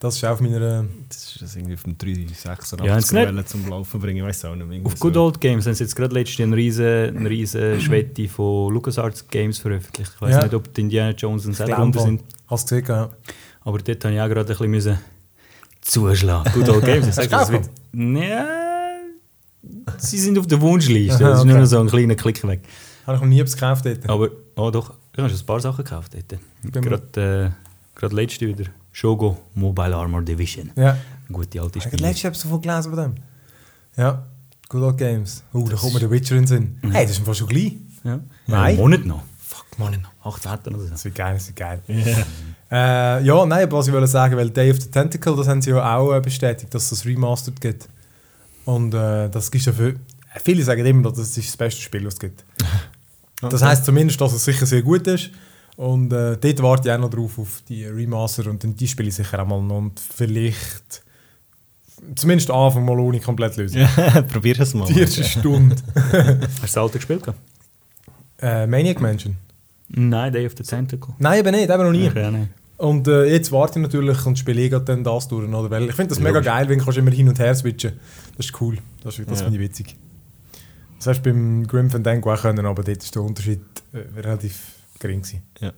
das 0.00 0.16
ist 0.16 0.24
auch 0.24 0.30
auf 0.30 0.40
meiner... 0.40 0.84
Das 1.08 1.16
ist 1.32 1.42
das 1.42 1.56
irgendwie 1.56 1.74
auf 1.74 1.82
dem 1.82 1.96
386er 1.96 2.84
Ja, 2.84 2.94
hat's 2.94 3.12
nicht- 3.12 3.26
Welle 3.26 3.44
zum 3.44 3.68
Laufen 3.68 4.00
bringen, 4.00 4.18
ich 4.18 4.24
weiß 4.24 4.46
auch 4.46 4.54
nicht. 4.56 4.86
Auf 4.86 4.98
Good 4.98 5.14
so. 5.14 5.24
Old 5.24 5.40
Games 5.40 5.66
haben 5.66 5.74
sie 5.74 5.84
jetzt 5.84 5.94
gerade 5.94 6.14
letztens 6.14 6.40
eine 6.46 6.56
riesen, 6.56 7.16
eine 7.18 7.28
riesen 7.30 7.80
Schwette 7.80 8.28
von 8.28 8.72
LucasArts 8.72 9.28
Games 9.28 9.58
veröffentlicht. 9.58 10.12
Ich 10.14 10.20
weiß 10.22 10.34
Ja. 10.34 10.42
nicht, 10.44 10.54
ob 10.54 10.72
die 10.72 10.80
Indiana 10.80 11.10
Jones 11.12 11.44
und 11.46 11.52
Ich 11.52 11.56
selber 11.58 11.74
glaube, 11.76 11.86
unter 11.86 12.00
sind. 12.00 12.22
Hast 12.48 12.70
du 12.70 12.76
gesehen, 12.80 12.88
ja. 12.88 13.10
Aber 13.62 13.78
dort 13.78 14.04
habe 14.04 14.14
ich 14.14 14.20
auch 14.20 14.28
gerade 14.28 14.40
ein 14.40 14.46
bisschen 14.46 14.70
müssen 14.70 14.98
zuschlagen. 15.80 16.52
Good 16.52 16.68
Old 16.68 16.84
Games. 16.84 17.08
Ich 17.08 17.14
sag, 17.14 17.24
Hast 17.32 17.32
das 17.32 17.46
du 17.48 17.52
wird, 17.54 18.22
ja, 18.22 18.46
sie 19.98 20.18
sind 20.18 20.38
auf 20.38 20.46
der 20.46 20.60
Wunschliste. 20.60 21.18
Das 21.22 21.34
ist 21.38 21.40
okay. 21.44 21.48
nur 21.50 21.58
noch 21.60 21.66
so 21.66 21.80
ein 21.80 21.86
kleiner 21.88 22.14
Klick 22.14 22.46
weg. 22.46 22.60
Habe 23.06 23.16
ich 23.16 23.22
noch 23.22 23.28
nie 23.28 23.42
gekauft 23.44 23.84
dort. 23.86 24.08
Aber, 24.08 24.28
oh 24.56 24.70
doch, 24.70 24.94
ich 25.12 25.18
habe 25.18 25.28
schon 25.28 25.38
ein 25.38 25.46
paar 25.46 25.60
Sachen 25.60 25.84
gekauft 25.84 26.12
dort. 26.14 26.40
Gerade, 26.84 27.52
äh, 27.54 27.98
gerade 27.98 28.14
letzte 28.16 28.46
wieder. 28.46 28.64
Shogo 28.92 29.38
Mobile 29.54 29.94
Armor 29.96 30.22
Division. 30.22 30.70
Ja. 30.76 30.96
Gute 31.30 31.60
alte 31.60 31.78
Ich 31.78 31.84
habe 31.86 31.96
Spiele. 31.96 32.08
letztes 32.08 32.22
Jahr 32.22 32.32
davon 32.32 32.60
gelesen 32.60 32.94
von 32.94 33.02
dem. 33.02 33.14
Ja. 33.96 34.26
Good 34.68 34.82
Old 34.82 34.98
Games. 34.98 35.42
Oh, 35.52 35.66
da 35.68 35.76
kommt 35.76 35.94
mir 35.94 36.00
der 36.00 36.10
Witcher 36.10 36.36
in 36.36 36.42
den 36.42 36.46
Sinn. 36.46 36.78
Hey, 36.92 37.02
das 37.04 37.12
ist 37.12 37.18
einfach 37.20 37.34
schon 37.34 37.48
gleich. 37.48 37.72
Ja. 38.04 38.20
Nein. 38.46 38.60
Einen 38.66 38.76
Monat 38.78 39.04
noch. 39.04 39.22
Fuck, 39.38 39.78
Monat 39.78 40.00
noch. 40.02 40.10
18 40.40 40.74
oder 40.74 40.84
so. 40.84 40.90
Das 40.90 41.04
wird 41.04 41.14
geil, 41.14 41.34
das 41.34 41.46
wird 41.48 41.56
geil. 41.56 41.82
Äh, 42.70 43.24
ja, 43.24 43.46
nein, 43.46 43.64
aber 43.64 43.78
was 43.78 43.86
ich 43.88 43.92
wollte 43.92 44.06
sagen, 44.06 44.36
weil 44.36 44.50
Day 44.50 44.70
of 44.70 44.80
the 44.80 44.90
Tentacle, 44.90 45.36
das 45.36 45.46
haben 45.48 45.60
sie 45.62 45.70
ja 45.70 45.96
auch 45.96 46.14
äh, 46.14 46.20
bestätigt, 46.20 46.72
dass 46.74 46.84
es 46.84 46.90
das 46.90 47.06
Remastered 47.06 47.60
gibt. 47.60 47.88
Und 48.64 48.94
äh, 48.94 49.28
das 49.28 49.50
gibt 49.50 49.64
ja 49.66 49.72
für... 49.72 49.94
Viele 50.42 50.64
sagen 50.64 50.84
immer, 50.84 51.10
dass 51.10 51.18
das 51.18 51.36
ist 51.38 51.48
das 51.50 51.56
beste 51.56 51.80
Spiel, 51.82 52.04
was 52.06 52.14
es 52.14 52.20
gibt. 52.20 52.44
Das 53.40 53.62
heisst 53.62 53.84
zumindest, 53.84 54.20
dass 54.20 54.32
es 54.32 54.44
sicher 54.44 54.66
sehr 54.66 54.82
gut 54.82 55.06
ist. 55.06 55.30
Und 55.76 56.12
äh, 56.12 56.36
dort 56.36 56.62
warte 56.62 56.88
ich 56.88 56.94
auch 56.94 56.98
noch 57.00 57.10
drauf 57.10 57.38
auf 57.38 57.62
die 57.68 57.84
Remaster 57.84 58.48
und 58.48 58.62
dann 58.62 58.76
die 58.76 58.86
spiele 58.86 59.08
ich 59.08 59.14
sicher 59.16 59.42
auch 59.42 59.46
mal 59.46 59.60
noch 59.60 59.78
und 59.78 59.98
vielleicht 59.98 61.02
zumindest 62.14 62.50
am 62.50 62.60
Anfang 62.66 62.84
mal 62.84 62.98
ohne 62.98 63.18
komplett 63.20 63.56
lösen. 63.56 63.86
Probier 64.32 64.58
es 64.60 64.72
mal. 64.74 64.86
Die 64.86 65.00
erste 65.00 65.24
Stunde. 65.24 65.74
Hast 65.94 66.12
du 66.12 66.48
das 66.62 66.76
alte 66.76 66.98
gespielt? 66.98 67.24
äh, 68.40 68.66
Maniac 68.66 69.00
Mansion? 69.00 69.36
Nein, 69.88 70.32
Day 70.32 70.46
of 70.46 70.52
the 70.56 70.62
Tentacle. 70.62 71.14
Nein, 71.18 71.40
eben 71.40 71.50
nicht, 71.54 71.68
eben 71.70 71.82
noch 71.82 71.92
nie. 71.92 72.08
Auch 72.08 72.30
nicht. 72.30 72.48
Und 72.76 73.08
äh, 73.08 73.24
jetzt 73.24 73.50
warte 73.52 73.78
ich 73.78 73.82
natürlich 73.82 74.26
und 74.26 74.38
spiele 74.38 74.60
ich 74.62 74.74
dann 74.84 75.02
das 75.04 75.28
durch. 75.28 75.48
Oder? 75.48 75.70
Weil 75.70 75.84
ich 75.88 75.94
finde 75.94 76.10
das 76.10 76.20
mega 76.20 76.40
geil, 76.40 76.68
wenn 76.68 76.78
du 76.78 76.90
immer 76.92 77.10
hin 77.10 77.28
und 77.28 77.38
her 77.38 77.54
switchen 77.54 77.92
Das 78.36 78.46
ist 78.46 78.60
cool. 78.60 78.78
Das, 79.02 79.18
ist- 79.18 79.28
das 79.30 79.40
Ja. 79.40 79.44
finde 79.46 79.58
ich 79.62 79.70
witzig. 79.70 79.96
Das 81.04 81.18
hast 81.18 81.26
du 81.26 81.30
beim 81.30 81.66
Grim 81.66 81.90
Fandango 81.90 82.32
auch 82.32 82.40
können, 82.40 82.64
aber 82.64 82.82
dort 82.82 83.02
ist 83.02 83.14
der 83.14 83.20
Unterschied 83.20 83.60
äh, 83.92 84.18
relativ 84.18 84.58
gering. 84.98 85.20
Gewesen. 85.20 85.42
Ja. 85.60 85.72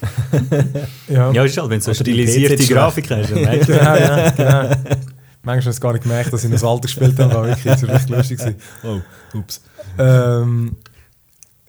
Ja, 1.08 1.32
Ja, 1.32 1.44
ist 1.44 1.58
halt, 1.58 1.68
wenn 1.68 1.80
du 1.80 1.84
so 1.84 1.90
die 1.90 2.12
stilisierte 2.12 2.64
Grafik 2.72 3.10
hast, 3.10 3.30
dann 3.30 3.42
merkst 3.42 3.68
du. 3.68 3.72
genau, 3.72 3.96
ja, 3.96 4.30
genau. 4.30 4.60
Manchmal 5.42 5.56
hast 5.56 5.64
du 5.66 5.70
es 5.70 5.80
gar 5.82 5.92
nicht 5.92 6.04
gemerkt, 6.04 6.32
dass 6.32 6.44
ich 6.44 6.50
das 6.50 6.64
Alter 6.64 6.82
gespielt 6.82 7.18
habe, 7.18 7.34
aber 7.34 7.46
wirklich, 7.48 7.64
das 7.64 7.82
war 7.86 7.94
recht 7.94 8.08
lustig. 8.08 8.38
Gewesen. 8.38 8.56
Oh, 8.84 9.00
ups. 9.36 9.60
Ähm, 9.98 10.76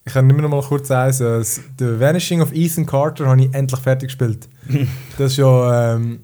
ich 0.06 0.14
kann 0.14 0.30
immer 0.30 0.42
noch 0.42 0.50
mal 0.50 0.62
kurz 0.62 0.88
sagen, 0.88 1.12
äh, 1.12 1.44
The 1.44 2.00
Vanishing 2.00 2.42
of 2.42 2.54
Ethan 2.54 2.86
Carter 2.86 3.26
habe 3.26 3.42
ich 3.42 3.54
endlich 3.54 3.82
fertig 3.82 4.08
gespielt. 4.08 4.48
das 5.18 5.32
ist 5.32 5.38
ja, 5.38 5.96
ähm, 5.96 6.22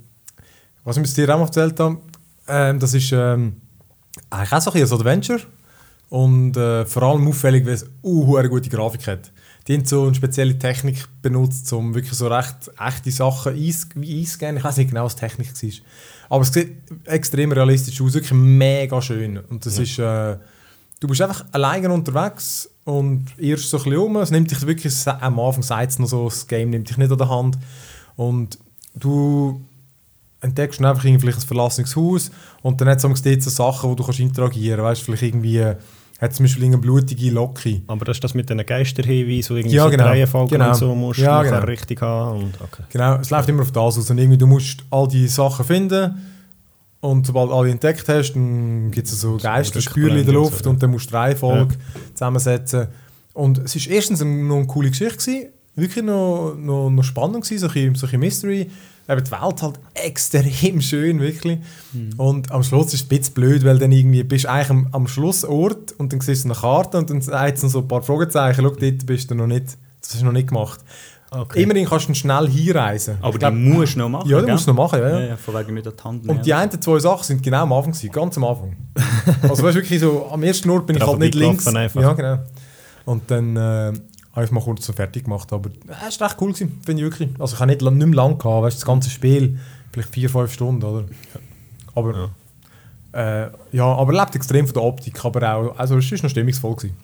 was 0.85 0.95
ich 0.95 1.13
dir 1.15 1.29
auch 1.33 1.39
mal 1.39 1.45
erzählt 1.45 1.77
habe, 1.81 1.97
ähm, 2.47 2.79
das 2.79 2.93
ist 2.93 3.11
ähm, 3.11 3.57
eigentlich 4.29 4.53
auch 4.53 4.61
so 4.61 4.71
ein, 4.71 4.79
bisschen 4.79 4.95
ein 4.95 4.99
Adventure 5.01 5.41
und 6.09 6.55
äh, 6.57 6.85
vor 6.85 7.03
allem 7.03 7.27
auffällig, 7.27 7.65
weil 7.65 7.73
es 7.73 7.89
eine 8.03 8.49
gute 8.49 8.69
Grafik 8.69 9.07
hat. 9.07 9.31
Die 9.67 9.73
haben 9.73 9.85
so 9.85 10.03
eine 10.03 10.13
spezielle 10.13 10.57
Technik 10.59 11.05
benutzt, 11.21 11.71
um 11.73 11.95
wirklich 11.95 12.13
so 12.13 12.27
recht 12.27 12.71
echte 12.79 13.11
Sachen 13.11 13.53
einzugehen. 13.53 14.57
Ich 14.57 14.63
weiß 14.63 14.77
nicht 14.77 14.89
genau, 14.89 15.05
was 15.05 15.15
die 15.15 15.21
Technik 15.21 15.51
war. 15.51 15.69
Aber 16.29 16.43
es 16.43 16.53
sieht 16.53 16.77
extrem 17.05 17.51
realistisch 17.51 17.99
aus, 18.01 18.13
wirklich 18.13 18.33
mega 18.33 19.01
schön. 19.01 19.37
Und 19.37 19.65
das 19.65 19.79
ist, 19.79 19.97
äh, 19.97 20.37
du 20.99 21.07
bist 21.07 21.21
einfach 21.21 21.45
alleine 21.51 21.91
unterwegs 21.91 22.69
und 22.83 23.25
irrst 23.37 23.69
so 23.69 23.77
ein 23.77 23.83
bisschen 23.83 23.99
um. 23.99 24.17
Es 24.17 24.29
nimmt 24.29 24.51
dich 24.51 24.65
wirklich, 24.65 24.93
am 25.07 25.39
Anfang 25.39 25.63
sagt 25.63 25.91
es 25.91 25.99
noch 25.99 26.07
so, 26.07 26.25
das 26.25 26.47
Game 26.47 26.69
nimmt 26.69 26.87
dich 26.87 26.97
nicht 26.97 27.11
an 27.11 27.17
der 27.17 27.29
Hand. 27.29 27.57
Und 28.15 28.59
du 28.93 29.65
entdeckst 30.45 30.79
du 30.79 30.85
einfach 30.85 31.03
irgendwie 31.03 31.27
ein 31.27 31.33
verlassenes 31.33 31.95
Haus 31.95 32.31
und 32.61 32.79
dann 32.79 32.87
hat 32.87 33.03
es 33.03 33.21
dort 33.21 33.41
so 33.43 33.49
Sachen, 33.49 33.89
wo 33.89 33.95
du 33.95 34.03
kannst 34.03 34.19
interagieren 34.19 34.77
kannst. 34.83 34.89
Weißt 34.89 35.01
du, 35.01 35.05
vielleicht 35.05 35.23
irgendwie 35.23 35.63
hat 36.21 36.33
zum 36.33 36.45
Beispiel 36.45 36.65
eine 36.65 36.77
blutige 36.77 37.31
Locke. 37.31 37.81
Aber 37.87 38.05
das 38.05 38.17
ist 38.17 38.23
das 38.23 38.33
mit 38.33 38.49
den 38.49 38.65
Geisterhinweisen, 38.65 39.53
wo 39.53 39.59
irgendwie 39.59 39.75
Ja, 39.75 39.83
so 39.83 39.89
genau. 39.89 40.05
Reihenfolge 40.05 40.51
Genau. 40.57 40.69
und 40.69 40.75
so 40.75 40.95
musst 40.95 41.19
Ja, 41.19 41.43
genau. 41.43 41.59
richtig 41.65 42.01
haben. 42.01 42.43
Und, 42.43 42.61
okay. 42.61 42.83
Genau, 42.89 43.15
es 43.17 43.29
läuft 43.29 43.49
immer 43.49 43.63
auf 43.63 43.71
das 43.71 43.97
aus. 43.97 44.09
Und 44.09 44.17
irgendwie, 44.17 44.37
du 44.37 44.47
musst 44.47 44.85
all 44.91 45.07
die 45.09 45.27
Sachen 45.27 45.65
finden 45.65 46.15
und 47.01 47.27
sobald 47.27 47.49
du 47.49 47.53
alle 47.55 47.69
entdeckt 47.69 48.07
hast, 48.07 48.33
dann 48.33 48.91
gibt 48.91 49.07
es 49.07 49.19
so 49.19 49.37
Geisterspürchen 49.37 50.17
in 50.19 50.25
der 50.25 50.33
Rückblende 50.35 50.39
und 50.39 50.43
Luft 50.51 50.63
so, 50.63 50.69
und 50.69 50.81
dann 50.83 50.91
musst 50.91 51.05
du 51.07 51.09
die 51.09 51.15
Reihenfolge 51.15 51.75
zusammensetzen. 52.13 52.87
Und 53.33 53.57
es 53.59 53.75
war 53.75 53.93
erstens 53.93 54.21
noch 54.23 54.55
eine 54.55 54.65
coole 54.67 54.89
Geschichte, 54.89 55.17
gewesen, 55.17 55.49
wirklich 55.75 56.05
noch, 56.05 56.55
noch, 56.57 56.89
noch 56.89 57.03
spannend, 57.03 57.43
gewesen, 57.43 57.59
so 57.59 57.67
ein 57.67 57.73
bisschen, 57.73 57.95
so 57.95 58.07
ein 58.07 58.19
bisschen 58.21 58.47
Mystery. 58.47 58.71
Eben 59.07 59.23
die 59.23 59.31
Welt 59.31 59.61
halt 59.61 59.79
extrem 59.93 60.81
schön, 60.81 61.19
wirklich. 61.19 61.59
Und 62.17 62.51
am 62.51 62.63
Schluss 62.63 62.87
ist 62.87 62.93
es 62.93 63.01
ein 63.03 63.09
bisschen 63.09 63.33
blöd, 63.35 63.63
weil 63.63 63.77
dann 63.77 63.91
irgendwie 63.91 64.23
bist 64.23 64.45
du 64.45 64.49
eigentlich 64.49 64.69
am, 64.71 64.87
am 64.91 65.07
Schlussort 65.07 65.91
und 65.93 66.11
dann 66.11 66.21
siehst 66.21 66.43
du 66.43 66.49
eine 66.49 66.57
Karte 66.59 66.97
und 66.97 67.09
dann 67.09 67.21
sagt 67.21 67.57
es 67.57 67.63
noch 67.63 67.69
so 67.69 67.79
ein 67.79 67.87
paar 67.87 68.01
Fragezeichen. 68.01 68.63
Schau, 68.63 68.69
dort 68.71 69.05
bist 69.05 69.29
du 69.29 69.35
noch 69.35 69.47
nicht, 69.47 69.77
das 70.01 70.15
ist 70.15 70.23
noch 70.23 70.31
nicht 70.31 70.47
gemacht. 70.47 70.79
Okay. 71.31 71.63
Immerhin 71.63 71.85
kannst 71.85 72.07
du 72.07 72.13
schnell 72.13 72.47
hinreisen. 72.47 73.17
Aber 73.21 73.37
glaub- 73.37 73.53
musst 73.53 73.95
du 73.95 73.99
noch 73.99 74.09
machen. 74.09 74.29
ja, 74.29 74.39
du 74.39 74.45
gell? 74.45 74.53
musst 74.53 74.63
es 74.63 74.67
noch 74.67 74.75
machen, 74.75 74.99
ja. 74.99 75.09
Ja, 75.09 75.25
ja. 75.25 75.37
von 75.37 75.53
wegen 75.55 75.73
nicht 75.73 75.87
an 75.87 75.93
die 75.97 76.03
Hand 76.03 76.29
Und 76.29 76.45
die 76.45 76.53
einen 76.53 76.81
zwei 76.81 76.99
Sachen 76.99 77.23
sind 77.23 77.43
genau 77.43 77.63
am 77.63 77.73
Anfang, 77.73 77.91
gewesen, 77.91 78.11
ganz 78.11 78.37
am 78.37 78.45
Anfang. 78.45 78.75
also 79.41 79.63
weißt, 79.63 79.75
du, 79.75 79.81
wirklich 79.81 79.99
so, 79.99 80.29
am 80.31 80.43
ersten 80.43 80.69
Ort 80.69 80.87
bin 80.87 80.95
ich 80.95 81.05
halt 81.05 81.19
nicht 81.19 81.35
links. 81.35 81.67
einfach. 81.67 82.01
Ja, 82.01 82.13
genau. 82.13 82.39
Und 83.05 83.29
dann 83.29 83.55
äh, 83.55 83.93
habe 84.35 84.45
ich 84.45 84.51
mal 84.51 84.61
kurz 84.61 84.85
so 84.85 84.93
fertig 84.93 85.23
gemacht, 85.23 85.51
aber 85.53 85.69
es 86.07 86.19
war 86.19 86.27
echt 86.27 86.41
cool, 86.41 86.51
gewesen, 86.51 86.79
finde 86.85 87.01
ich 87.03 87.09
wirklich. 87.09 87.29
Also 87.39 87.55
ich 87.55 87.59
habe 87.59 87.71
nicht, 87.71 87.81
lang- 87.81 87.97
nicht 87.97 88.07
mehr 88.07 88.15
lang 88.15 88.37
gehabt, 88.37 88.63
weißt, 88.63 88.77
du, 88.77 88.79
das 88.81 88.85
ganze 88.85 89.09
Spiel, 89.09 89.57
vielleicht 89.91 90.09
vier, 90.09 90.29
fünf 90.29 90.51
Stunden, 90.53 90.83
oder? 90.83 91.05
Aber 91.95 92.29
ja, 93.13 93.45
äh, 93.45 93.49
ja 93.71 93.85
aber 93.85 94.13
er 94.13 94.25
lebt 94.25 94.35
extrem 94.35 94.67
von 94.67 94.73
der 94.73 94.83
Optik, 94.83 95.23
aber 95.23 95.55
auch, 95.55 95.79
also 95.79 95.97
es 95.97 96.11
war 96.11 96.19
noch 96.21 96.29
stimmungsvoll. 96.29 96.75
Gewesen. 96.75 96.97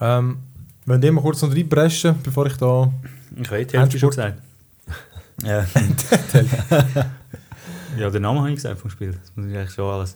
Ähm, 0.00 0.38
wenn 0.86 1.00
wir 1.00 1.12
mal 1.12 1.22
kurz 1.22 1.40
noch 1.40 1.50
reinpreschen, 1.50 2.16
bevor 2.22 2.44
ich 2.46 2.56
da... 2.58 2.92
Ich 3.36 3.46
habe 3.48 3.60
eh 3.60 3.64
die 3.64 3.78
Hälfte 3.78 3.98
schon 3.98 4.10
gesagt. 4.10 4.40
Ja. 5.42 5.66
ja, 7.98 8.10
den 8.10 8.22
Namen 8.22 8.38
habe 8.38 8.50
ich 8.50 8.56
gesagt 8.56 8.78
vom 8.78 8.90
Spiel. 8.90 9.12
Das 9.12 9.32
muss 9.34 9.46
ich 9.50 9.56
eigentlich 9.56 9.72
schon 9.72 9.90
alles. 9.92 10.14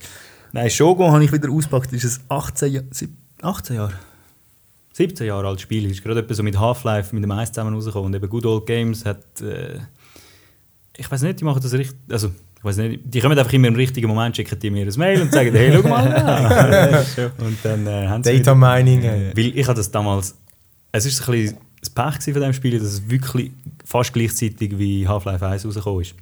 Nein, 0.53 0.71
Shogo 0.71 1.11
habe 1.11 1.25
ich 1.25 1.33
wieder 1.33 1.51
ausgepackt. 1.51 1.93
Das 1.93 2.05
ist 2.05 2.21
ein 2.21 2.25
18, 2.37 2.73
Ja- 2.73 2.83
sieb- 2.93 3.17
18 3.43 3.77
Jahre. 3.77 3.95
17 4.99 5.29
Jahre 5.29 5.47
altes 5.47 5.63
Spiel. 5.63 5.89
Ist 5.91 6.03
gerade 6.03 6.27
so 6.35 6.43
mit 6.43 6.59
Half-Life 6.59 7.15
mit 7.15 7.23
dem 7.23 7.31
Eis 7.31 7.53
zusammen 7.53 7.75
rausgekommen. 7.75 8.07
Und 8.07 8.15
eben 8.17 8.29
Good 8.29 8.45
Old 8.47 8.67
Games 8.67 9.05
hat. 9.05 9.41
Äh, 9.41 9.79
ich 10.97 11.09
weiß 11.09 11.23
nicht, 11.23 11.39
die 11.39 11.45
machen 11.45 11.63
das 11.63 11.73
richtig. 11.73 11.97
Also, 12.11 12.33
ich 12.57 12.65
weiß 12.65 12.79
nicht, 12.79 13.03
die 13.05 13.21
kommen 13.21 13.39
einfach 13.39 13.53
immer 13.53 13.69
im 13.69 13.77
richtigen 13.77 14.09
Moment, 14.09 14.35
schicken 14.35 14.59
die 14.59 14.71
mir 14.71 14.85
ein 14.85 14.93
Mail 14.97 15.23
und 15.23 15.33
sagen, 15.33 15.55
hey, 15.55 15.73
schau 15.73 15.89
mal. 15.89 16.11
Ja. 16.11 17.31
und 17.39 17.59
dann 17.63 17.87
äh, 17.87 18.09
haben 18.09 18.25
sie 18.25 18.43
Data 18.43 18.55
Mining. 18.57 19.05
Äh, 19.05 19.33
weil 19.37 19.57
ich 19.57 19.67
hatte 19.69 19.77
das 19.77 19.91
damals. 19.91 20.37
Es 20.91 21.07
ist 21.07 21.21
ein 21.21 21.33
bisschen 21.33 21.59
das 21.81 21.91
Pech 21.91 22.25
von 22.25 22.35
diesem 22.35 22.53
Spiel, 22.53 22.79
dass 22.79 22.89
es 22.89 23.09
wirklich 23.09 23.53
fast 23.85 24.13
gleichzeitig 24.13 24.77
wie 24.79 25.07
Half-Life 25.07 25.47
1 25.47 25.65
rausgekommen 25.65 26.03
ist. 26.03 26.15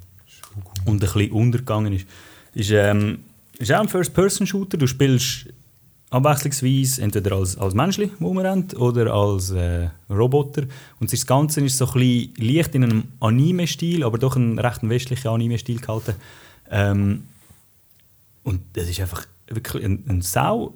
Und 0.85 0.97
ein 0.97 0.99
bisschen 0.99 1.31
untergegangen 1.31 1.93
ist. 1.93 2.05
Ist, 2.53 2.69
ähm, 2.69 3.19
ist 3.57 3.73
auch 3.73 3.79
ein 3.79 3.89
First-Person-Shooter. 3.89 4.77
Du 4.77 4.85
spielst 4.85 5.47
abwechslungsweise 6.09 7.01
entweder 7.01 7.35
als, 7.35 7.57
als 7.57 7.73
Menschli, 7.73 8.11
wo 8.19 8.33
man 8.33 8.45
rennt, 8.45 8.77
oder 8.77 9.13
als 9.13 9.51
äh, 9.51 9.89
Roboter. 10.09 10.63
Und 10.99 11.11
das 11.11 11.25
Ganze 11.25 11.61
ist 11.61 11.77
so 11.77 11.87
ein 11.87 11.93
bisschen 11.93 12.33
leicht 12.37 12.75
in 12.75 12.83
einem 12.83 13.03
Anime-Stil, 13.19 14.03
aber 14.03 14.17
doch 14.17 14.35
ein 14.35 14.57
recht 14.57 14.87
westlicher 14.87 15.31
Anime-Stil 15.31 15.79
gehalten. 15.79 16.15
Ähm, 16.69 17.23
und 18.43 18.61
das 18.73 18.89
ist 18.89 19.01
einfach 19.01 19.25
wirklich 19.47 19.83
ein, 19.83 20.03
ein 20.07 20.21
sau 20.21 20.73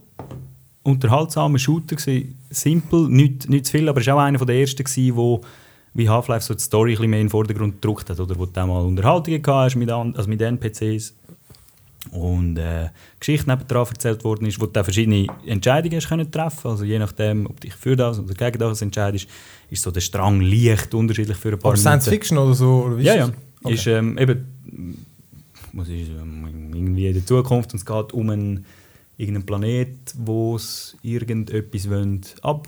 unterhaltsamer 0.83 1.59
Shooter 1.59 1.95
gewesen. 1.95 2.37
Simpel, 2.49 3.07
nicht, 3.07 3.49
nicht 3.49 3.67
zu 3.67 3.71
viel, 3.73 3.87
aber 3.87 4.01
es 4.01 4.07
war 4.07 4.15
auch 4.15 4.19
einer 4.19 4.43
der 4.45 4.59
ersten, 4.59 4.83
gewesen, 4.83 5.15
wo 5.15 5.41
wie 5.93 6.07
Half-Life 6.07 6.45
so 6.45 6.53
die 6.53 6.61
Story 6.61 6.91
ein 6.91 6.95
bisschen 6.95 7.09
mehr 7.09 7.19
in 7.19 7.25
den 7.27 7.31
Vordergrund 7.31 7.81
gedrückt 7.81 8.09
hat, 8.09 8.19
oder 8.19 8.37
wo 8.37 8.45
du 8.45 8.51
dann 8.51 8.69
mal 8.69 8.81
Unterhaltungen 8.81 9.41
gehabt 9.41 9.65
hast 9.65 9.75
mit, 9.75 9.91
an, 9.91 10.15
also 10.15 10.29
mit 10.29 10.41
NPCs 10.41 11.13
und 12.09 12.57
äh, 12.57 12.89
Geschichte 13.19 13.47
nebendran 13.47 13.87
erzählt 13.87 14.23
worden 14.23 14.47
ist, 14.47 14.59
wo 14.59 14.65
du 14.65 14.83
verschiedene 14.83 15.27
Entscheidungen 15.45 15.97
hast 15.97 16.09
können 16.09 16.31
treffen 16.31 16.71
Also 16.71 16.83
je 16.83 16.97
nachdem, 16.97 17.45
ob 17.45 17.59
du 17.59 17.67
dich 17.67 17.75
für 17.75 17.95
das 17.95 18.19
oder 18.19 18.33
gegen 18.33 18.57
das 18.57 18.81
entscheidest, 18.81 19.27
ist 19.69 19.83
so 19.83 19.91
der 19.91 20.01
Strang 20.01 20.41
leicht 20.41 20.93
unterschiedlich 20.93 21.37
für 21.37 21.51
ein 21.51 21.59
paar 21.59 21.71
aber 21.71 21.77
Science 21.77 22.07
Minuten. 22.07 22.21
Fiction 22.21 22.37
oder 22.39 22.53
so? 22.53 22.83
Oder 22.85 22.97
Ja, 22.97 23.15
ja. 23.15 23.29
Okay. 23.63 23.75
Ist 23.75 23.87
ähm, 23.87 24.17
eben 24.17 25.05
was 25.73 25.87
ist, 25.87 26.09
ähm, 26.09 26.73
irgendwie 26.73 27.07
in 27.07 27.13
der 27.13 27.25
Zukunft 27.25 27.73
und 27.73 27.79
es 27.79 27.85
geht 27.85 28.13
um 28.13 28.29
einen, 28.29 28.65
irgendeinen 29.17 29.45
Planet, 29.45 29.97
wo 30.17 30.55
es 30.55 30.97
irgendetwas 31.01 31.89
wollen, 31.89 32.21
ab 32.41 32.67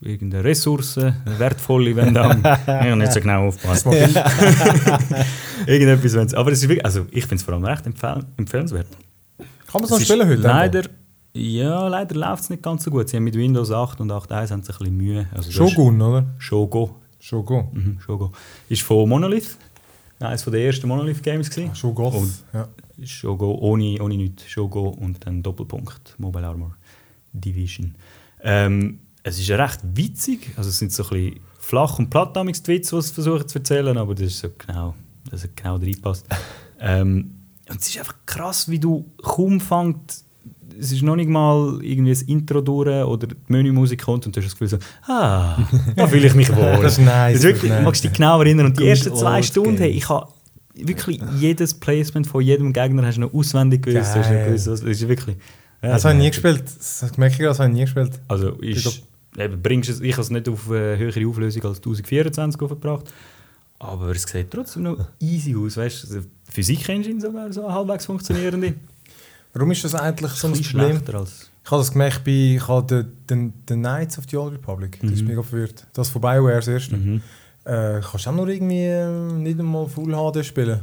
irgendeine 0.00 0.44
Ressource, 0.44 0.98
eine 0.98 1.14
wertvolle, 1.38 1.94
wenn 1.96 2.14
dann 2.14 2.42
ja, 2.66 2.94
nicht 2.96 3.12
so 3.12 3.20
genau 3.20 3.48
aufpassen. 3.48 3.92
Irgendetwas 5.66 6.30
sie. 6.30 6.36
Aber 6.36 6.52
es 6.52 6.62
ist 6.62 6.68
wirklich, 6.68 6.84
also 6.84 7.06
ich 7.10 7.22
finde 7.24 7.36
es 7.36 7.42
vor 7.42 7.54
allem 7.54 7.64
recht 7.64 7.86
empfehl 7.86 8.24
empfehlenswert. 8.36 8.86
Kann 9.66 9.82
man 9.82 9.84
Es 9.84 9.90
ist 9.98 10.04
spielen 10.06 10.28
heute? 10.28 10.40
Leider, 10.40 10.82
ja, 11.34 11.88
leider 11.88 12.14
läuft 12.14 12.44
es 12.44 12.50
nicht 12.50 12.62
ganz 12.62 12.84
so 12.84 12.90
gut. 12.90 13.08
Sie 13.08 13.16
haben 13.16 13.24
mit 13.24 13.34
Windows 13.34 13.70
8 13.70 14.00
und 14.00 14.10
8.1 14.10 14.50
haben 14.50 14.62
sie 14.62 14.72
ein 14.72 14.78
bisschen 14.78 14.96
Mühe. 14.96 15.26
Also 15.34 15.50
Shogun, 15.50 16.00
oder? 16.00 16.24
Shogo. 16.38 16.96
Shogun. 17.20 17.66
Mhm, 17.72 18.00
Shogo. 18.00 18.32
Ist 18.68 18.82
von 18.82 19.08
Monolith. 19.08 19.56
Eines 20.20 20.44
der 20.44 20.54
ersten 20.64 20.88
Monolith-Games. 20.88 21.50
gewesen. 21.50 21.74
Shogun. 21.74 22.12
Und 22.12 22.32
Ja. 22.52 22.68
Shogo 23.04 23.54
ohne, 23.60 24.00
ohne 24.00 24.16
nichts. 24.16 24.48
Shogo 24.48 24.88
und 24.88 25.24
dann 25.26 25.42
Doppelpunkt 25.42 26.14
Mobile 26.18 26.46
Armor 26.46 26.76
Division. 27.32 27.94
Ähm, 28.42 29.00
es 29.22 29.38
ist 29.38 29.48
ja 29.48 29.56
recht 29.56 29.80
witzig. 29.82 30.52
Also 30.56 30.70
es 30.70 30.78
sind 30.78 30.92
so 30.92 31.04
ein 31.04 31.08
bisschen 31.10 31.40
flach 31.58 31.98
und 31.98 32.10
platt 32.10 32.36
die 32.36 32.46
Witze, 32.46 32.96
die 32.96 33.02
sie 33.02 33.12
versuchen 33.12 33.46
zu 33.46 33.58
erzählen, 33.58 33.96
aber 33.96 34.14
das 34.14 34.26
ist 34.26 34.38
so 34.38 34.48
genau, 34.56 34.94
dass 35.30 35.44
es 35.44 35.50
genau 35.54 35.76
reinpasst. 35.76 36.26
ähm, 36.80 37.34
und 37.68 37.80
es 37.80 37.88
ist 37.88 37.98
einfach 37.98 38.14
krass, 38.24 38.68
wie 38.70 38.78
du 38.78 39.10
kaum 39.22 39.60
fängt 39.60 40.24
es 40.80 40.92
ist 40.92 41.02
noch 41.02 41.16
nicht 41.16 41.28
mal 41.28 41.78
irgendwie 41.82 42.12
das 42.12 42.22
Intro 42.22 42.60
durch 42.60 43.04
oder 43.04 43.26
die 43.26 43.36
Menümusik 43.48 44.02
kommt 44.02 44.26
und 44.26 44.36
du 44.36 44.40
hast 44.40 44.46
das 44.46 44.52
Gefühl 44.52 44.68
so, 44.68 44.78
ah, 45.12 45.56
da 45.96 46.06
fühle 46.06 46.26
ich 46.26 46.34
mich 46.34 46.54
wohl. 46.54 46.78
Das 46.82 46.98
ist 46.98 47.04
nice, 47.04 47.34
Das 47.34 47.36
ist 47.36 47.42
wirklich, 47.42 47.72
das 47.72 47.82
magst 47.82 48.04
dich 48.04 48.12
genau 48.12 48.40
erinnern. 48.40 48.66
Und 48.66 48.78
die 48.78 48.86
ersten 48.86 49.14
zwei 49.14 49.42
Stunden, 49.42 49.78
hey, 49.78 49.90
ich 49.90 50.08
habe 50.08 50.28
wirklich 50.74 51.20
jedes 51.38 51.74
Placement 51.74 52.26
von 52.26 52.42
jedem 52.42 52.72
Gegner 52.72 53.04
hast 53.04 53.16
du 53.16 53.22
noch 53.22 53.34
auswendig 53.34 53.82
gewusst. 53.82 54.14
Hast 54.14 54.30
du 54.30 54.34
Geil. 54.34 54.46
gewusst, 54.46 54.66
Das 54.68 54.80
ist 54.82 55.08
wirklich... 55.08 55.36
Ja, 55.82 55.90
Das 55.90 56.04
habe 56.04 56.14
ich 56.14 56.20
nie 56.20 56.28
gespielt. 56.30 56.64
Das 56.66 57.16
merke 57.16 57.34
ich 57.36 57.40
das 57.48 57.58
habe 57.60 57.68
ich 57.70 57.74
nie 57.74 57.82
gespielt. 57.82 58.20
Also 58.28 58.50
ist, 58.60 59.02
eben, 59.36 59.62
bringst 59.62 59.90
es, 59.90 60.00
ich 60.00 60.12
habe 60.12 60.22
es 60.22 60.30
nicht 60.30 60.48
auf 60.48 60.70
äh, 60.70 60.96
höhere 60.96 61.26
Auflösung 61.28 61.62
als 61.64 61.78
1024 61.78 62.60
aufgebracht, 62.60 63.12
aber 63.78 64.08
es 64.10 64.22
sieht 64.24 64.50
trotzdem 64.50 64.82
noch 64.84 65.06
easy 65.20 65.54
aus. 65.56 65.76
Weißt 65.76 66.02
du, 66.04 66.14
also 66.16 66.28
Physik-Engine 66.50 67.20
sogar 67.20 67.52
so 67.52 67.70
halbwegs 67.72 68.06
funktionierende. 68.06 68.74
Warum 69.54 69.70
ist 69.70 69.84
das 69.84 69.94
eigentlich 69.94 70.32
so 70.32 70.48
Ein 70.48 70.52
Problem? 70.54 70.64
schlechter 70.64 71.14
als... 71.14 71.50
Ich 71.64 71.70
habe 71.70 71.80
das 71.82 71.92
gemerkt 71.92 72.24
bei 72.24 72.54
ich 72.56 72.66
habe 72.68 73.04
den, 73.30 73.52
den, 73.66 73.80
Knights 73.80 74.18
of 74.18 74.24
the 74.30 74.36
Old 74.36 74.54
Republic. 74.54 74.98
Das 75.02 75.10
ist 75.12 75.22
Mhm. 75.22 75.28
mega 75.28 75.42
verwirrt. 75.42 75.86
Das 75.92 76.08
von 76.08 76.20
BioWare 76.22 76.56
das 76.56 76.68
erste. 76.68 76.96
Mhm. 76.96 77.20
Äh, 77.64 78.00
kannst 78.00 78.26
du 78.26 78.30
auch 78.30 78.34
noch 78.34 78.46
irgendwie 78.46 78.84
äh, 78.84 79.08
nicht 79.32 79.58
einmal 79.58 79.86
Full 79.86 80.12
HD 80.14 80.44
spielen? 80.44 80.80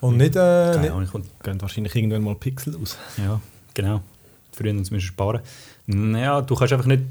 Und 0.00 0.16
nicht... 0.16 0.34
Äh, 0.34 0.72
Keine 0.74 0.92
Ahnung, 0.92 1.24
Gehen 1.42 1.60
wahrscheinlich 1.60 1.94
irgendwann 1.94 2.22
mal 2.22 2.34
Pixel 2.34 2.76
aus. 2.82 2.96
Ja, 3.18 3.40
genau. 3.78 4.00
Früher 4.52 4.72
uns 4.72 4.90
müssen 4.90 5.06
sparen. 5.06 5.40
Naja, 5.86 6.42
du 6.42 6.54
kannst 6.54 6.72
einfach 6.72 6.86
nicht. 6.86 7.02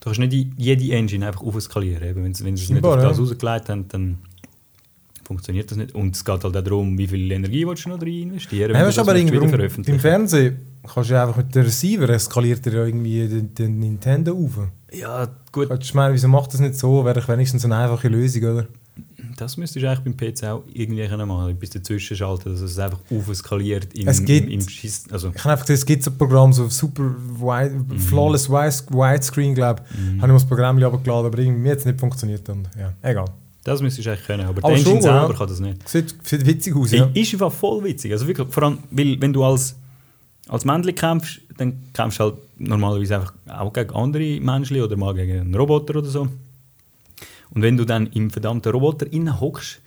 Du 0.00 0.04
kannst 0.06 0.18
nicht 0.18 0.52
jede 0.56 0.92
Engine 0.94 1.26
einfach 1.26 1.42
aufskalieren. 1.42 2.02
Eben, 2.02 2.24
Wenn 2.24 2.34
sie 2.34 2.44
wenn 2.44 2.56
sie 2.56 2.64
es 2.64 2.70
nicht 2.70 2.84
auf 2.84 2.96
das 2.96 3.16
ja. 3.16 3.22
rausgelegt 3.22 3.68
haben, 3.68 3.88
dann 3.88 4.18
funktioniert 5.24 5.70
das 5.70 5.78
nicht. 5.78 5.94
Und 5.94 6.16
es 6.16 6.24
geht 6.24 6.42
halt 6.42 6.56
auch 6.56 6.62
darum, 6.62 6.98
wie 6.98 7.06
viel 7.06 7.30
Energie 7.30 7.66
willst 7.66 7.84
du 7.84 7.90
noch 7.90 8.00
rein 8.00 8.08
investieren. 8.08 8.72
Du 8.72 8.78
das 8.78 8.98
aber 8.98 9.14
irgendwie, 9.14 9.90
im 9.90 10.00
Fernsehen 10.00 10.56
kannst 10.82 11.10
du 11.10 11.14
ja 11.14 11.22
einfach 11.22 11.36
mit 11.36 11.54
dem 11.54 11.62
Receiver 11.62 12.08
eskaliert 12.08 12.66
er 12.66 12.72
ja 12.72 12.84
irgendwie 12.86 13.28
den, 13.28 13.54
den 13.54 13.78
Nintendo 13.78 14.32
auf. 14.32 14.58
Ja, 14.92 15.28
gut, 15.52 15.68
Ich 15.80 15.94
meine, 15.94 16.14
wieso 16.14 16.26
macht 16.28 16.52
das 16.52 16.60
nicht 16.60 16.74
so? 16.74 17.04
Wäre 17.04 17.20
ich 17.20 17.28
wenigstens 17.28 17.64
eine 17.64 17.76
einfache 17.76 18.08
Lösung, 18.08 18.42
oder? 18.42 18.66
Das 19.36 19.56
müsstest 19.56 19.82
du 19.84 19.88
eigentlich 19.90 20.04
beim 20.04 20.16
PC 20.16 20.44
auch 20.44 20.62
irgendwie 20.72 21.06
machen 21.08 21.50
etwas 21.50 21.70
dazwischen 21.70 22.16
schalten, 22.16 22.50
dass 22.52 22.60
es 22.60 22.78
einfach 22.78 22.98
aufskaliert 23.10 23.92
im, 23.94 24.08
Es 24.08 24.24
gibt- 24.24 24.46
im, 24.48 24.60
im 24.60 24.68
Schiss. 24.68 25.04
Also, 25.10 25.30
Ich 25.34 25.40
habe 25.44 25.52
einfach 25.52 25.64
gesehen, 25.66 25.74
es 25.76 25.86
gibt 25.86 26.02
so 26.04 26.10
ein 26.10 26.18
Programm, 26.18 26.52
so 26.52 26.68
super 26.68 27.02
wide, 27.02 27.74
Mhm. 27.74 27.98
flawless 27.98 28.48
wide- 28.48 28.86
widescreen, 28.90 29.54
glaube 29.54 29.82
ich. 29.90 29.96
Habe 29.96 30.14
ich 30.16 30.20
mal 30.20 30.32
das 30.34 30.46
Programm 30.46 30.82
abgeladen, 30.82 31.26
aber 31.26 31.38
irgendwie 31.38 31.60
mir 31.60 31.72
hat 31.72 31.78
es 31.78 31.84
nicht 31.84 32.00
funktioniert. 32.00 32.48
Und, 32.48 32.68
ja, 32.78 32.92
egal. 33.02 33.26
das 33.64 33.82
müsstest 33.82 34.06
du 34.06 34.10
eigentlich 34.12 34.26
können. 34.26 34.46
Aber, 34.46 34.58
Aber 34.64 34.74
die 34.74 34.80
Engine 34.80 34.96
schon, 35.02 35.04
ja. 35.10 35.20
selber 35.20 35.34
kann 35.34 35.48
das 35.48 35.60
nicht. 35.60 35.88
Sieht, 35.88 36.14
sieht 36.22 36.46
witzig 36.46 36.74
aus, 36.76 36.90
ja. 36.92 37.10
Ist 37.12 37.32
einfach 37.34 37.52
voll 37.52 37.84
witzig. 37.84 38.12
Also 38.12 38.26
wirklich, 38.26 38.48
vor 38.48 38.62
allem, 38.62 38.78
weil 38.90 39.20
wenn 39.20 39.32
du 39.32 39.44
als, 39.44 39.76
als 40.48 40.64
Männchen 40.64 40.94
kämpfst, 40.94 41.40
dann 41.58 41.74
kämpfst 41.92 42.18
du 42.20 42.24
halt 42.24 42.34
normalerweise 42.58 43.16
einfach 43.16 43.34
auch 43.48 43.72
gegen 43.72 43.90
andere 43.94 44.40
Menschen 44.40 44.80
oder 44.80 44.96
mal 44.96 45.14
gegen 45.14 45.40
einen 45.40 45.54
Roboter 45.54 45.96
oder 45.98 46.08
so. 46.08 46.26
Und 47.52 47.62
wenn 47.62 47.76
du 47.76 47.84
dann 47.84 48.06
im 48.08 48.30
verdammten 48.30 48.72
Roboter 48.72 49.06
hockst, 49.40 49.80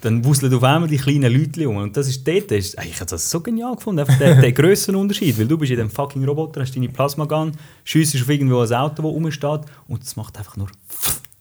dann 0.00 0.24
wuseln 0.24 0.54
auf 0.54 0.62
einmal 0.62 0.88
die 0.88 0.96
kleinen 0.96 1.32
Leute 1.32 1.68
um. 1.68 1.76
Und 1.76 1.96
das 1.96 2.08
ist 2.08 2.26
dort, 2.26 2.52
ist, 2.52 2.76
ich 2.82 3.00
habe 3.00 3.10
das 3.10 3.28
so 3.28 3.40
genial 3.40 3.74
gefunden, 3.74 4.00
einfach 4.00 4.16
der, 4.18 4.40
der 4.40 4.52
Grössenunterschied. 4.58 5.38
Weil 5.38 5.48
du 5.48 5.58
bist 5.58 5.72
in 5.72 5.78
dem 5.78 5.90
fucking 5.90 6.24
Roboter, 6.24 6.60
hast 6.60 6.76
deine 6.76 6.88
Plasmagun, 6.88 7.52
schiessest 7.84 8.22
auf 8.22 8.30
irgendwo 8.30 8.60
ein 8.60 8.72
Auto, 8.72 9.02
das 9.02 9.04
rumsteht 9.04 9.60
und 9.88 10.02
es 10.02 10.14
macht 10.16 10.38
einfach 10.38 10.56
nur 10.56 10.68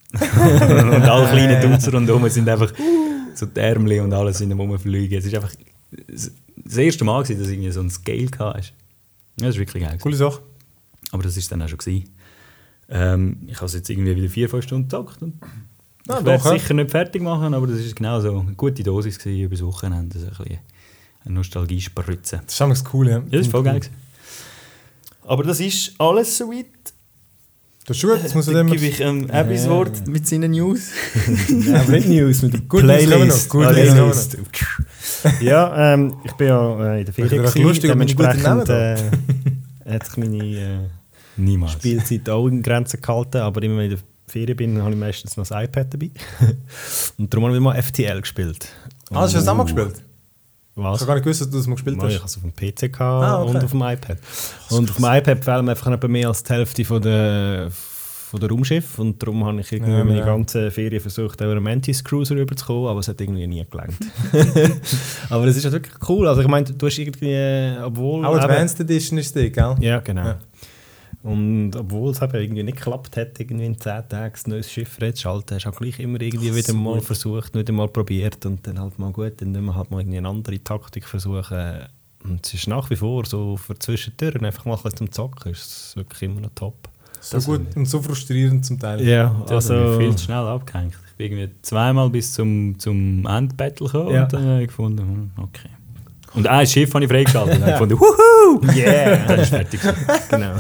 und 0.14 1.04
alle 1.04 1.28
kleinen 1.28 1.62
Dudes 1.62 1.94
rundherum 1.94 2.28
sind 2.30 2.48
einfach 2.48 2.72
so 3.36 3.46
die 3.46 3.60
Ärmel 3.60 4.00
und 4.00 4.14
alles 4.14 4.40
in 4.40 4.50
dem 4.50 4.60
rumfliegen. 4.60 5.18
Es 5.18 5.26
ist 5.26 5.36
einfach 5.36 5.52
das 5.92 6.78
erste 6.78 7.04
Mal, 7.04 7.24
gewesen, 7.24 7.40
dass 7.40 7.50
irgendwie 7.50 7.72
so 7.72 7.82
ein 7.82 7.90
Scale 7.90 8.30
hatte. 8.40 8.70
Ja, 9.40 9.48
das 9.48 9.56
ist 9.56 9.60
wirklich 9.60 9.84
geil. 9.84 9.98
Coole 10.02 10.16
Sache. 10.16 10.42
Aber 11.12 11.24
das 11.24 11.36
war 11.36 11.44
dann 11.50 11.62
auch 11.62 11.70
schon. 11.70 11.78
Gewesen. 11.78 12.10
Ähm, 12.90 13.38
ich 13.48 13.56
habe 13.58 13.66
es 13.66 13.74
jetzt 13.74 13.90
irgendwie 13.90 14.16
wieder 14.16 14.30
vier, 14.30 14.50
fünf 14.50 14.64
Stunden 14.64 14.88
gezockt. 14.88 15.22
Und 15.22 15.34
Ja, 16.08 16.20
ich 16.20 16.26
werde 16.26 16.44
es 16.44 16.50
sicher 16.62 16.74
nicht 16.74 16.92
fertig 16.92 17.22
machen, 17.22 17.54
aber 17.54 17.68
das 17.68 17.80
war 17.86 17.94
genau 17.94 18.20
so 18.22 18.40
eine 18.40 18.54
gute 18.54 18.84
Dosis 18.84 19.20
gewesen 19.20 19.42
über 19.42 19.56
das 19.56 19.66
Wochenende. 19.66 20.14
Das 20.20 20.24
ist 20.24 20.40
ein 20.40 20.44
bisschen 20.46 20.60
eine 21.26 21.34
Nostalgie-Spritze. 21.36 22.42
Das 22.46 22.54
ist 22.54 22.60
das 22.62 22.84
Coole. 22.86 23.12
Ja, 23.12 23.18
Ja, 23.18 23.38
das 23.40 23.46
war 23.48 23.52
voll 23.52 23.64
geil. 23.64 23.80
gewesen. 23.82 23.94
Aber 25.26 25.44
das 25.44 25.60
ist 25.60 25.94
alles 26.00 26.38
soweit. 26.38 26.66
Das 27.86 27.96
ist 27.98 28.04
gut, 28.04 28.20
das 28.24 28.34
muss 28.36 28.48
ich 28.50 28.54
immer... 28.54 28.72
gebe 28.72 28.86
ich 28.86 29.00
ähm, 29.00 29.28
das 29.28 29.64
Ja. 29.64 29.70
Wort 29.70 30.08
mit 30.08 30.28
seinen 30.28 30.52
News. 30.52 30.90
Ja, 31.50 31.84
mit 31.88 32.08
News, 32.08 32.42
mit 32.42 32.54
der 32.54 32.62
kommen 32.62 32.84
Playlist. 32.84 33.54
noch. 33.54 33.62
Playlist. 33.72 34.38
ja, 35.42 35.94
ähm, 35.94 36.14
ich 36.26 36.34
bin 36.34 36.48
ja 36.48 36.94
äh, 36.96 37.00
in 37.00 37.06
der 37.06 37.14
Ferien. 37.14 37.42
gewesen, 37.44 37.62
lustig, 37.64 37.90
dementsprechend 37.90 38.70
äh, 38.70 38.98
hat 39.86 40.06
sich 40.06 40.18
meine 40.18 40.38
äh, 40.38 40.80
Niemals. 41.38 41.74
Spielzeit 41.74 42.30
auch 42.30 42.48
in 42.48 42.62
Grenzen 42.64 43.02
gehalten, 43.02 43.38
aber 43.38 43.62
immer 43.64 43.78
wenn 43.78 43.86
ich 43.86 43.92
in 43.94 43.98
der 43.98 44.06
Ferien 44.32 44.58
bin, 44.58 44.82
habe 44.82 44.92
ich 44.92 44.98
meistens 44.98 45.38
noch 45.38 45.48
das 45.48 45.64
iPad 45.64 45.94
dabei. 45.94 46.10
Und 47.18 47.34
darum 47.34 47.46
habe 47.46 47.56
ich 47.56 47.62
mal 47.62 47.82
FTL 47.82 48.22
gespielt. 48.22 48.68
Ah, 49.12 49.22
hast 49.22 49.34
du 49.34 49.38
das 49.40 49.48
auch 49.48 49.56
mal 49.56 49.64
gespielt? 49.64 49.94
Ich 50.76 50.84
Was? 50.84 51.00
habe 51.00 51.08
gar 51.08 51.14
nicht 51.16 51.24
gewusst, 51.24 51.42
dass 51.42 51.50
du 51.50 51.58
das 51.58 51.66
mal 51.68 51.74
gespielt 51.76 51.98
Mal, 51.98 52.10
Ich 52.10 52.16
hast. 52.16 52.22
habe 52.22 52.30
es 52.30 52.38
auf 52.38 52.44
dem 52.44 52.54
PC 52.54 52.94
gehabt 52.94 53.02
Ah, 53.02 53.42
okay. 53.42 53.50
und 53.50 53.64
auf 53.64 53.72
dem 53.72 53.82
iPad. 53.82 54.18
Und 54.70 54.90
auf 54.90 54.96
dem 54.98 55.06
iPad 55.06 55.44
fehlen 55.44 55.66
mir 55.66 55.72
einfach 55.72 55.92
etwa 55.92 56.08
mehr 56.08 56.28
als 56.28 56.44
die 56.44 56.54
Hälfte 56.54 56.86
von 56.86 57.02
der, 57.02 57.70
von 57.72 58.40
der 58.40 58.50
Raumschiff 58.50 59.00
und 59.00 59.24
darum 59.24 59.44
habe 59.46 59.60
ich 59.62 59.72
irgendwie 59.72 59.92
Ja, 59.94 60.04
meine 60.04 60.20
ja. 60.20 60.26
ganze 60.26 60.70
Ferien 60.70 61.00
versucht, 61.02 61.40
über 61.42 61.52
einen 61.52 61.64
Mantis 61.64 62.04
Cruiser 62.04 62.36
rüberzukommen, 62.36 62.90
aber 62.90 63.00
es 63.00 63.08
hat 63.08 63.20
irgendwie 63.22 63.48
nie 63.48 63.66
gelangt. 63.72 63.96
aber 65.30 65.46
es 65.46 65.58
ist 65.58 65.64
halt 65.64 65.74
wirklich 65.74 65.96
cool. 66.10 66.28
Also 66.28 66.42
ich 66.42 66.48
meine, 66.48 66.66
du 66.70 66.86
hast 66.86 66.98
irgendwie, 67.00 67.76
obwohl... 67.84 68.24
Auch 68.26 68.38
Advanced 68.38 68.80
Edition 68.82 69.18
ist 69.18 69.36
die, 69.36 69.52
gell? 69.52 69.76
Ja, 69.80 70.00
genau. 70.02 70.26
Ja. 70.26 70.40
Und 71.28 71.76
obwohl 71.76 72.12
es 72.12 72.22
eben 72.22 72.36
irgendwie 72.36 72.64
nicht 72.64 72.78
geklappt 72.78 73.18
hat, 73.18 73.40
irgendwie 73.40 73.66
in 73.66 73.80
10 73.80 74.10
Tagen 74.10 74.34
ein 74.46 74.50
neues 74.50 74.72
Schiff 74.72 74.98
reinzuschalten, 75.02 75.56
hast 75.56 75.66
du 75.66 75.70
auch 75.70 75.76
gleich 75.76 76.00
immer 76.00 76.22
irgendwie 76.22 76.56
wieder 76.56 76.74
mal 76.74 76.96
gut. 76.96 77.04
versucht, 77.04 77.54
wieder 77.54 77.74
mal 77.74 77.88
probiert 77.90 78.46
und 78.46 78.66
dann 78.66 78.80
halt 78.80 78.98
mal 78.98 79.12
gut, 79.12 79.34
dann 79.42 79.52
müssen 79.52 79.66
wir 79.66 79.76
halt 79.76 79.92
mal 79.92 80.00
irgendwie 80.00 80.20
eine 80.20 80.30
andere 80.30 80.64
Taktik 80.64 81.06
versuchen. 81.06 81.82
Und 82.24 82.46
es 82.46 82.54
ist 82.54 82.68
nach 82.68 82.90
wie 82.90 82.96
vor 82.96 83.26
so 83.26 83.58
für 83.58 83.78
zwischendurch 83.78 84.42
einfach 84.42 84.66
mal 84.66 84.80
ein 84.82 84.96
zum 84.96 85.12
Zocken, 85.12 85.52
ist 85.52 85.66
es 85.66 85.96
wirklich 85.96 86.24
immer 86.24 86.42
noch 86.42 86.52
top. 86.56 86.90
So 87.20 87.40
gut 87.40 87.76
und 87.76 87.86
so 87.88 88.02
frustrierend 88.02 88.66
zum 88.66 88.80
Teil. 88.80 89.02
Ja, 89.06 89.36
Also, 89.50 89.74
also... 89.74 90.00
viel 90.00 90.16
zu 90.16 90.26
schnell 90.26 90.38
abgehängt. 90.46 90.94
Ich 91.12 91.16
bin 91.18 91.38
irgendwie 91.38 91.56
zweimal 91.62 92.10
bis 92.10 92.34
zum, 92.34 92.78
zum 92.80 93.26
Endbattle 93.26 93.88
gekommen 93.88 94.14
Ja. 94.14 94.24
und 94.24 94.34
dann 94.34 94.46
habe 94.46 94.62
ich 94.62 94.68
gefunden, 94.68 95.00
hm, 95.00 95.32
okay. 95.44 95.70
Und 96.38 96.48
ein 96.48 96.68
Schiff 96.68 96.94
habe 96.94 97.04
ich 97.04 97.12
freigeschaltet 97.12 97.56
und 97.56 97.68
ich 97.68 97.74
gefunden, 97.74 98.00
wuhu! 98.00 98.62
Yeah! 98.76 99.18
Dann 99.28 99.40
ist 99.40 99.50
fertig. 99.50 99.80
genau. 100.30 100.54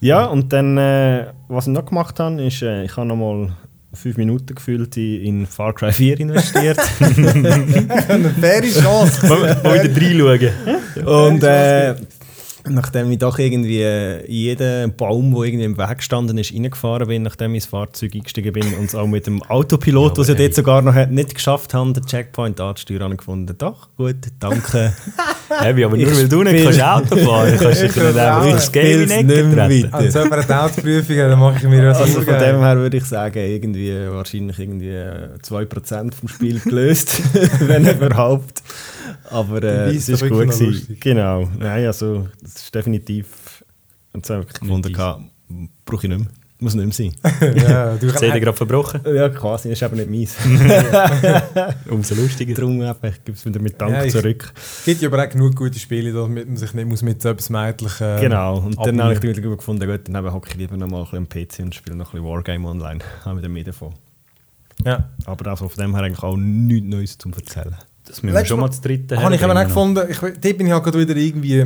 ja, 0.00 0.24
und 0.24 0.52
dann, 0.52 0.76
äh, 0.76 1.26
was 1.46 1.68
ich 1.68 1.72
noch 1.72 1.86
gemacht 1.86 2.18
habe, 2.18 2.42
ist, 2.42 2.60
äh, 2.62 2.82
ich 2.84 2.96
habe 2.96 3.06
noch 3.06 3.16
mal 3.16 3.52
fünf 3.92 4.16
Minuten 4.16 4.52
gefühlt 4.52 4.96
in, 4.96 5.20
in 5.22 5.46
Far 5.46 5.72
Cry 5.72 5.92
4 5.92 6.18
investiert. 6.20 6.78
Eine 7.00 8.30
faire 8.30 8.62
Chance. 8.62 9.28
Mal 9.28 9.84
wieder 9.84 10.28
reinschauen. 10.28 11.06
Und 11.06 11.44
äh, 11.44 11.94
nachdem 12.68 13.10
ich 13.10 13.18
doch 13.18 13.38
irgendwie 13.38 13.82
äh, 13.82 14.24
in 14.24 14.32
jeden 14.32 14.96
Baum, 14.96 15.34
der 15.34 15.44
irgendwie 15.44 15.64
im 15.64 15.78
Weg 15.78 15.98
gestanden 15.98 16.38
ist, 16.38 16.52
reingefahren 16.52 17.06
bin, 17.06 17.22
nachdem 17.22 17.52
ich 17.52 17.62
ins 17.62 17.66
Fahrzeug 17.66 18.14
eingestiegen 18.14 18.52
bin 18.52 18.74
und 18.74 18.86
es 18.86 18.94
auch 18.94 19.06
mit 19.06 19.26
dem 19.26 19.42
Autopilot, 19.42 20.12
Ja, 20.12 20.18
was 20.18 20.28
ich 20.28 20.34
aber 20.34 20.42
dort 20.44 20.54
sogar 20.54 20.82
noch 20.82 20.94
hat, 20.94 21.10
nicht 21.10 21.34
geschafft 21.34 21.74
habe, 21.74 21.92
den 21.92 22.04
Checkpoint 22.06 22.60
anzusteuern, 22.60 23.02
habe 23.04 23.14
ich 23.14 23.18
gefunden, 23.18 23.54
doch, 23.58 23.88
gut, 23.96 24.16
danke. 24.40 24.92
Heavy, 25.60 25.84
aber 25.84 25.96
nur 25.96 26.06
Ich 26.08 26.16
weil 26.16 26.28
du 26.28 26.42
nicht 26.42 26.64
kannst 26.64 26.82
Auto 26.82 27.16
fahren 27.16 27.56
kannst, 27.58 27.62
kannst 27.62 27.82
du 27.82 27.86
dich 27.86 27.96
nicht 27.96 28.18
einfach 28.18 28.46
ins 28.46 28.72
Game 28.72 28.84
spiel's 28.84 29.12
in 29.12 29.26
nicht 29.26 29.44
mehr 29.44 29.68
treten. 29.68 29.92
weiter. 29.92 29.94
Also, 29.94 30.20
wenn 30.20 30.30
wir 30.30 30.38
eine 30.38 30.62
Autoprüfung 30.62 31.16
haben, 31.16 31.30
dann 31.30 31.38
mache 31.40 31.56
ich 31.58 31.64
mir 31.64 31.82
das 31.82 32.00
Also 32.00 32.22
von 32.22 32.38
dem 32.38 32.58
her 32.60 32.76
würde 32.78 32.96
ich 32.96 33.04
sagen, 33.04 33.38
irgendwie 33.38 33.92
wahrscheinlich 34.08 34.58
irgendwie 34.58 34.88
äh, 34.88 35.28
2% 35.42 36.14
vom 36.14 36.28
Spiel 36.28 36.60
gelöst, 36.60 37.20
wenn 37.60 37.86
überhaupt. 37.86 38.62
Aber 39.30 39.60
Dann 39.60 39.90
äh, 39.90 39.94
es 39.94 40.08
wirklich 40.08 40.30
gut 40.30 40.58
gewesen. 40.58 40.96
Genau. 41.00 41.48
Nein, 41.58 41.86
also 41.86 42.28
das 42.42 42.54
ist 42.56 42.74
definitiv 42.74 43.64
und 44.12 44.24
so 44.24 44.34
habe 44.34 44.46
ich 44.48 44.60
gefunden, 44.60 44.92
brauche 45.84 46.06
ich 46.06 46.08
nicht 46.10 46.20
mehr. 46.20 46.28
Muss 46.60 46.74
nicht 46.74 46.98
mehr 46.98 47.12
sein. 47.42 47.56
ja, 47.56 47.96
du 47.96 48.10
CD 48.14 48.38
gerade 48.40 48.56
verbrochen, 48.56 49.00
Ja, 49.12 49.28
quasi, 49.28 49.70
ist 49.70 49.82
eben 49.82 49.96
nicht 49.96 50.08
meins. 50.08 50.36
umso 51.90 52.14
lustiger. 52.14 52.54
Darum 52.54 52.80
ich 52.80 53.24
gebe 53.24 53.36
es 53.36 53.44
wieder 53.44 53.60
mit 53.60 53.78
Dank 53.80 53.92
Ja, 53.92 54.04
ich- 54.04 54.12
zurück. 54.12 54.52
Es 54.56 54.84
gibt 54.84 55.02
ja 55.02 55.08
aber 55.08 55.24
auch 55.24 55.28
genug 55.28 55.56
gute 55.56 55.78
Spiele, 55.78 56.12
damit 56.12 56.46
man 56.46 56.56
sich 56.56 56.72
nicht 56.72 56.86
muss 56.86 57.02
mit 57.02 57.20
so 57.20 57.30
etwas 57.30 57.50
Meidlichen... 57.50 58.20
genau. 58.20 58.58
Und 58.60 58.78
dann 58.86 59.02
habe 59.02 59.14
ich 59.14 59.20
die 59.20 59.28
wieder 59.28 59.42
gefunden, 59.42 59.86
gut, 59.86 60.02
dann 60.08 60.32
hocke 60.32 60.48
ich 60.50 60.54
lieber 60.56 60.76
noch 60.76 60.88
mal 60.88 61.04
ein 61.12 61.26
bisschen 61.26 61.44
am 61.44 61.46
PC 61.46 61.58
und 61.64 61.74
spiele 61.74 61.96
noch 61.96 62.14
ein 62.14 62.20
bisschen 62.22 62.26
Wargame 62.32 62.68
online. 62.68 63.00
Habe 63.24 63.38
wieder 63.38 63.48
mehr 63.48 63.64
davon. 63.64 63.92
Ja. 64.84 65.10
Aber 65.26 65.50
also 65.50 65.68
von 65.68 65.84
dem 65.84 65.94
her 65.94 66.04
eigentlich 66.04 66.22
auch 66.22 66.36
nichts 66.36 66.88
Neues 66.88 67.18
zum 67.18 67.32
Erzählen. 67.32 67.76
Das 68.06 68.22
müssen 68.22 68.36
wir 68.36 68.44
schon 68.44 68.60
Mal- 68.60 68.66
mal 68.68 68.72
zu 68.72 68.82
dritten 68.82 69.20
Habe 69.22 69.34
ich 69.34 69.42
eben 69.42 69.50
auch 69.56 69.64
gefunden, 69.64 70.06
ich, 70.10 70.18
dort 70.18 70.40
bin 70.40 70.66
ich 70.66 70.72
halt 70.72 70.84
gerade 70.84 70.98
wieder 70.98 71.16
irgendwie, 71.16 71.60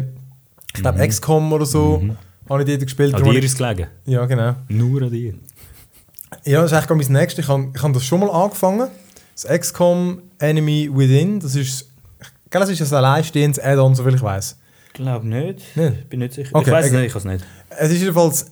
ich 0.74 0.80
glaube 0.80 0.98
Mhm. 0.98 1.08
XCOM 1.08 1.52
oder 1.52 1.66
so, 1.66 2.02
habe 2.48 2.62
ich 2.62 2.68
dort 2.68 2.82
gespielt. 2.82 3.14
An 3.14 3.22
dir 3.22 3.28
habe 3.28 3.38
ist 3.38 3.52
es 3.52 3.56
gelegen. 3.58 3.88
Ja, 4.06 4.24
genau. 4.26 4.54
Nur 4.68 5.02
an 5.02 5.10
dir. 5.10 5.34
Ja, 6.44 6.62
das 6.62 6.72
ist 6.72 6.90
eigentlich 6.90 7.08
mein 7.08 7.20
nächstes. 7.20 7.44
Ich 7.44 7.48
habe 7.50 7.68
ich 7.74 7.82
hab 7.82 7.92
das 7.92 8.04
schon 8.04 8.20
mal 8.20 8.30
angefangen. 8.30 8.88
Das 9.34 9.46
XCOM 9.60 10.22
Enemy 10.38 10.90
Within, 10.92 11.40
das 11.40 11.54
ist, 11.54 11.88
gell, 12.50 12.60
das 12.60 12.68
ist 12.70 12.92
ein 12.92 12.96
alleinstehendes 12.98 13.58
Add-on, 13.62 13.94
soviel 13.94 14.14
ich 14.14 14.22
weiß. 14.22 14.56
Ich 14.88 14.92
glaube 14.94 15.26
nicht. 15.26 15.76
Nicht? 15.76 15.92
Ich 16.00 16.06
bin 16.08 16.20
nicht 16.20 16.34
sicher. 16.34 16.50
Okay, 16.54 16.66
ich 16.70 16.72
weiß 16.72 16.84
es 16.86 16.90
okay. 16.90 17.00
nicht, 17.02 17.06
ich 17.06 17.12
kann 17.22 17.32
es 17.32 17.40
nicht. 17.40 17.44
Es 17.78 17.90
ist 17.90 18.00
jedenfalls 18.00 18.46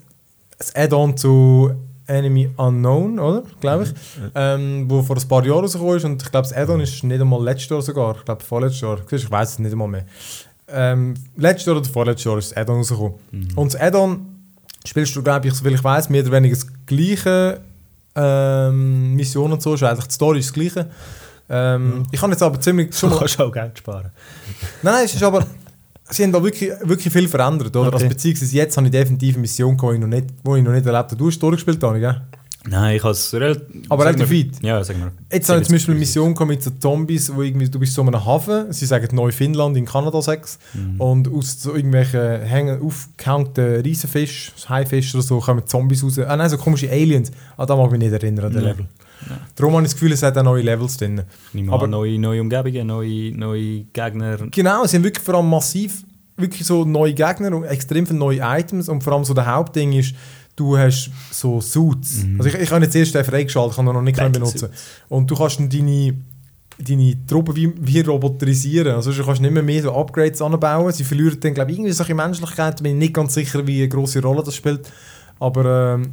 ein 0.75 0.83
Add-on 0.85 1.17
zu 1.17 1.73
Enemy 2.07 2.51
Unknown, 2.57 3.19
oder? 3.19 3.43
Glaube 3.61 3.85
ich. 3.85 3.95
Ähm, 4.35 4.85
wo 4.89 5.03
vor 5.03 5.17
ein 5.17 5.29
paar 5.29 5.45
Jahren 5.45 5.61
rausgekommen 5.61 5.97
ist. 5.97 6.05
Und 6.05 6.23
ich 6.23 6.31
glaube, 6.31 6.49
das 6.49 6.57
Add-on 6.57 6.81
ist 6.81 7.03
nicht 7.05 7.21
einmal 7.21 7.43
letztes 7.43 7.69
Jahr 7.71 7.83
sogar. 7.83 8.17
Ich 8.17 8.25
glaube, 8.25 8.43
vorletztes 8.45 8.81
Jahr. 8.81 8.99
Ich 9.11 9.31
weiß 9.31 9.51
es 9.53 9.59
nicht 9.59 9.73
einmal 9.73 9.89
mehr. 9.89 10.05
Ähm, 10.69 11.15
letztes 11.37 11.67
Jahr 11.67 11.77
oder 11.77 11.89
vorletztes 11.89 12.25
Jahr 12.25 12.39
ist 12.39 12.51
das 12.53 12.57
Add-on 12.59 12.79
rausgekommen. 12.79 13.15
Und 13.57 13.73
das 13.75 13.81
Add-on 13.81 14.27
spielst 14.85 15.15
du, 15.17 15.23
glaube 15.23 15.49
ich, 15.49 15.55
soviel 15.55 15.75
ich 15.75 15.85
weiß, 15.85 16.09
mehr 16.11 16.23
oder 16.23 16.33
weniger 16.33 16.55
das 16.55 16.67
gleiche 16.87 17.61
ähm, 18.15 19.15
Mission 19.15 19.53
und 19.53 19.63
so. 19.63 19.75
Ist 19.75 19.83
eigentlich 19.83 20.07
die 20.07 20.15
Story 20.15 20.39
ist 20.39 20.47
das 20.49 20.53
gleiche. 20.55 20.91
Ähm, 21.49 22.03
Ich 22.11 22.21
kann 22.21 22.31
jetzt 22.31 22.43
aber 22.43 22.61
ziemlich 22.61 22.91
Du 23.01 23.11
kannst 23.19 23.41
auch 23.41 23.53
Geld 23.53 23.79
sparen. 23.79 24.11
Nein, 24.83 25.05
es 25.05 25.15
ist 25.15 25.23
aber. 25.23 25.47
Sie 26.11 26.23
haben 26.23 26.33
da 26.33 26.43
wirklich, 26.43 26.71
wirklich 26.85 27.13
viel 27.13 27.29
verändert, 27.29 27.75
oder? 27.77 27.89
Okay. 27.89 27.95
Also, 27.95 28.09
beziehungsweise 28.09 28.55
jetzt 28.57 28.77
habe 28.77 28.87
ich 28.87 28.93
definitiv 28.93 29.35
eine 29.35 29.41
Mission 29.43 29.77
die 29.77 29.95
ich 29.95 30.01
noch 30.01 30.07
nicht, 30.07 30.27
wo 30.45 30.57
ich 30.57 30.63
noch 30.63 30.73
nicht 30.73 30.87
erlebt 30.87 31.11
habe. 31.11 31.17
Du 31.17 31.27
hast 31.29 31.39
durchgespielt, 31.41 31.83
Dani, 31.83 32.01
gell? 32.01 32.21
Nein, 32.69 32.97
ich 32.97 33.03
habe 33.03 33.13
es 33.13 33.33
relativ... 33.33 33.63
Aber 33.89 34.07
relativ 34.07 34.31
weit. 34.31 34.63
Ja, 34.63 34.83
sag 34.83 34.99
mal. 34.99 35.13
Jetzt 35.33 35.49
habe 35.49 35.61
ich 35.61 35.67
zum 35.67 35.75
Beispiel 35.77 35.93
eine 35.93 36.01
Mission 36.01 36.35
mit 36.49 36.63
so 36.63 36.71
Zombies, 36.71 37.33
wo 37.33 37.43
irgendwie, 37.43 37.69
du 37.69 37.79
bist 37.79 37.95
so 37.95 38.03
in 38.03 38.09
einem 38.09 38.25
Hafen, 38.25 38.73
sie 38.73 38.87
sagen 38.87 39.15
Neufinnland 39.15 39.77
in 39.77 39.85
Kanada 39.85 40.21
6, 40.21 40.59
Mhm. 40.75 41.01
und 41.01 41.33
aus 41.33 41.63
so 41.63 41.75
irgendwelchen 41.75 42.41
hängen, 42.43 42.81
aufgehängten 42.83 43.83
Riesenfisch, 43.83 44.53
Haifisch 44.69 45.15
oder 45.15 45.23
so, 45.23 45.39
kommen 45.39 45.65
Zombies 45.67 46.03
raus. 46.03 46.19
Ah 46.19 46.37
nein, 46.37 46.51
so 46.51 46.57
komische 46.59 46.91
Aliens. 46.91 47.31
Ah, 47.57 47.67
da 47.67 47.77
mag 47.77 47.87
ich 47.87 47.93
mich 47.93 48.01
nicht 48.01 48.13
erinnern 48.13 48.47
an 48.47 48.53
den. 48.53 48.63
Level. 48.63 48.87
Darum 49.55 49.75
habe 49.75 49.83
ich 49.85 49.89
das 49.91 49.95
Gefühl, 49.95 50.13
es 50.13 50.23
hat 50.23 50.37
auch 50.39 50.43
neue 50.43 50.63
Levels 50.63 50.97
drin. 50.97 51.23
Aber- 51.69 51.87
neue, 51.87 52.19
neue 52.19 52.41
Umgebungen, 52.41 52.87
neue, 52.87 53.33
neue 53.37 53.85
Gegner. 53.93 54.39
Genau, 54.51 54.85
es 54.85 54.91
sind 54.91 55.03
wirklich 55.03 55.25
vor 55.25 55.35
allem 55.37 55.49
massiv 55.49 56.05
wirklich 56.37 56.67
so 56.67 56.85
neue 56.85 57.15
Gegner 57.15 57.55
und 57.57 57.65
extrem 57.65 58.07
viele 58.07 58.19
neue 58.19 58.41
Items 58.43 58.89
und 58.91 59.03
vor 59.03 59.15
allem 59.15 59.25
so 59.25 59.33
der 59.33 59.47
Hauptding 59.47 59.93
ist, 59.95 60.15
du 60.55 60.77
hast 60.77 61.11
so 61.31 61.61
Suits. 61.63 62.25
Also 62.39 62.51
ich, 62.51 62.55
ich 62.63 62.71
habe 62.71 62.85
jetzt 62.85 62.95
erst 62.95 63.15
den 63.15 63.25
freigeschaltet, 63.25 63.77
kann 63.77 63.87
noch 63.87 64.03
nicht 64.03 64.19
benutzen. 64.33 64.69
Und 65.09 65.31
du 65.31 65.35
kannst 65.35 65.59
dann 65.61 65.71
deine, 65.71 66.15
deine 66.79 67.27
Truppen 67.27 67.57
wie, 67.57 67.73
wie 67.81 68.01
roboterisieren. 68.01 68.95
Also 68.97 69.13
du 69.13 69.25
kannst 69.25 69.41
nicht 69.41 69.51
mehr, 69.51 69.63
mehr 69.63 69.83
so 69.83 69.95
Upgrades 69.95 70.43
anbauen. 70.43 70.93
Sie 70.93 71.05
verlieren 71.05 71.41
dann, 71.41 71.55
glaube 71.55 71.71
ich, 71.73 71.79
irgendwie 71.79 71.93
solche 71.93 72.15
Menschlichkeit. 72.15 72.83
Bin 72.83 72.93
ich 72.93 72.99
nicht 72.99 73.15
ganz 73.15 73.33
sicher, 73.33 73.67
wie 73.67 73.79
eine 73.79 73.89
grosse 73.89 74.21
Rolle 74.21 74.43
das 74.45 74.55
spielt. 74.55 74.91
Aber 75.39 75.95
ähm, 75.95 76.13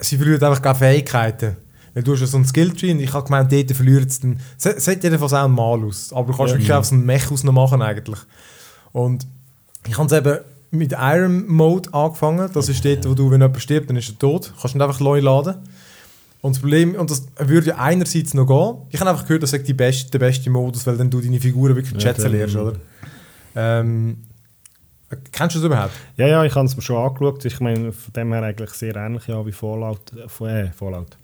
sie 0.00 0.16
verlieren 0.16 0.42
einfach 0.42 0.62
keine 0.62 0.74
Fähigkeiten. 0.76 1.56
Weil 1.94 2.02
du 2.02 2.12
hast 2.12 2.20
ja 2.20 2.26
so 2.26 2.36
einen 2.36 2.46
Skilltree 2.46 2.92
und 2.92 3.00
ich 3.00 3.12
habe 3.12 3.24
gemeint, 3.24 3.50
dort 3.52 3.72
verlieren 3.72 4.08
sie 4.08 4.20
dann... 4.20 4.40
Es 4.58 4.66
es 4.66 4.84
sieht 4.84 5.02
jedenfalls 5.02 5.32
auch 5.32 5.48
mal 5.48 5.82
aus. 5.84 6.12
Aber 6.12 6.30
du 6.30 6.36
kannst 6.36 6.54
wirklich 6.54 6.72
auch 6.72 6.84
so 6.84 6.94
einen 6.94 7.04
Mech 7.04 7.30
aus 7.30 7.42
noch 7.44 7.52
machen 7.52 7.82
eigentlich. 7.82 8.18
Und 8.92 9.26
ich 9.86 9.96
habe 9.98 10.06
es 10.06 10.12
eben 10.12 10.38
mit 10.70 10.92
Iron 10.92 11.48
Mode 11.48 11.92
angefangen. 11.92 12.48
Das 12.52 12.68
ist 12.68 12.84
dort, 12.84 13.08
wo 13.08 13.14
du, 13.14 13.30
wenn 13.30 13.40
jemand 13.40 13.60
stirbt, 13.60 13.90
dann 13.90 13.96
ist 13.96 14.08
er 14.08 14.18
tot. 14.18 14.52
Du 14.54 14.60
kannst 14.60 14.74
nicht 14.74 14.82
einfach 14.82 15.00
neu 15.00 15.20
laden. 15.20 15.56
Und 16.42 16.54
das 16.54 16.60
Problem, 16.60 16.94
und 16.94 17.10
das 17.10 17.26
würde 17.38 17.68
ja 17.68 17.76
einerseits 17.76 18.32
noch 18.32 18.46
gehen, 18.46 18.86
ich 18.90 19.00
habe 19.00 19.10
einfach 19.10 19.24
gehört, 19.26 19.42
das 19.42 19.52
ist 19.52 19.68
die 19.68 19.74
beste, 19.74 20.10
der 20.10 20.20
beste 20.20 20.48
Modus, 20.48 20.86
weil 20.86 20.96
dann 20.96 21.10
du 21.10 21.20
deine 21.20 21.38
Figuren 21.38 21.76
wirklich 21.76 22.00
schätzen 22.00 22.22
dann- 22.22 22.32
lernst, 22.32 22.56
oder? 22.56 22.76
Ähm, 23.54 24.16
kennst 25.32 25.56
du 25.56 25.58
das 25.58 25.66
überhaupt? 25.66 25.92
Ja, 26.16 26.28
ja, 26.28 26.44
ich 26.44 26.54
habe 26.54 26.64
es 26.66 26.76
mir 26.76 26.82
schon 26.82 26.96
angeschaut. 26.96 27.44
Ich 27.44 27.60
meine, 27.60 27.92
von 27.92 28.12
dem 28.14 28.32
her 28.32 28.42
eigentlich 28.42 28.70
sehr 28.70 28.96
ähnlich 28.96 29.26
ja, 29.26 29.44
wie 29.44 29.52
Fallout. 29.52 30.00
Äh, 30.40 30.62
äh, 30.62 30.70
Fallout. 30.70 31.16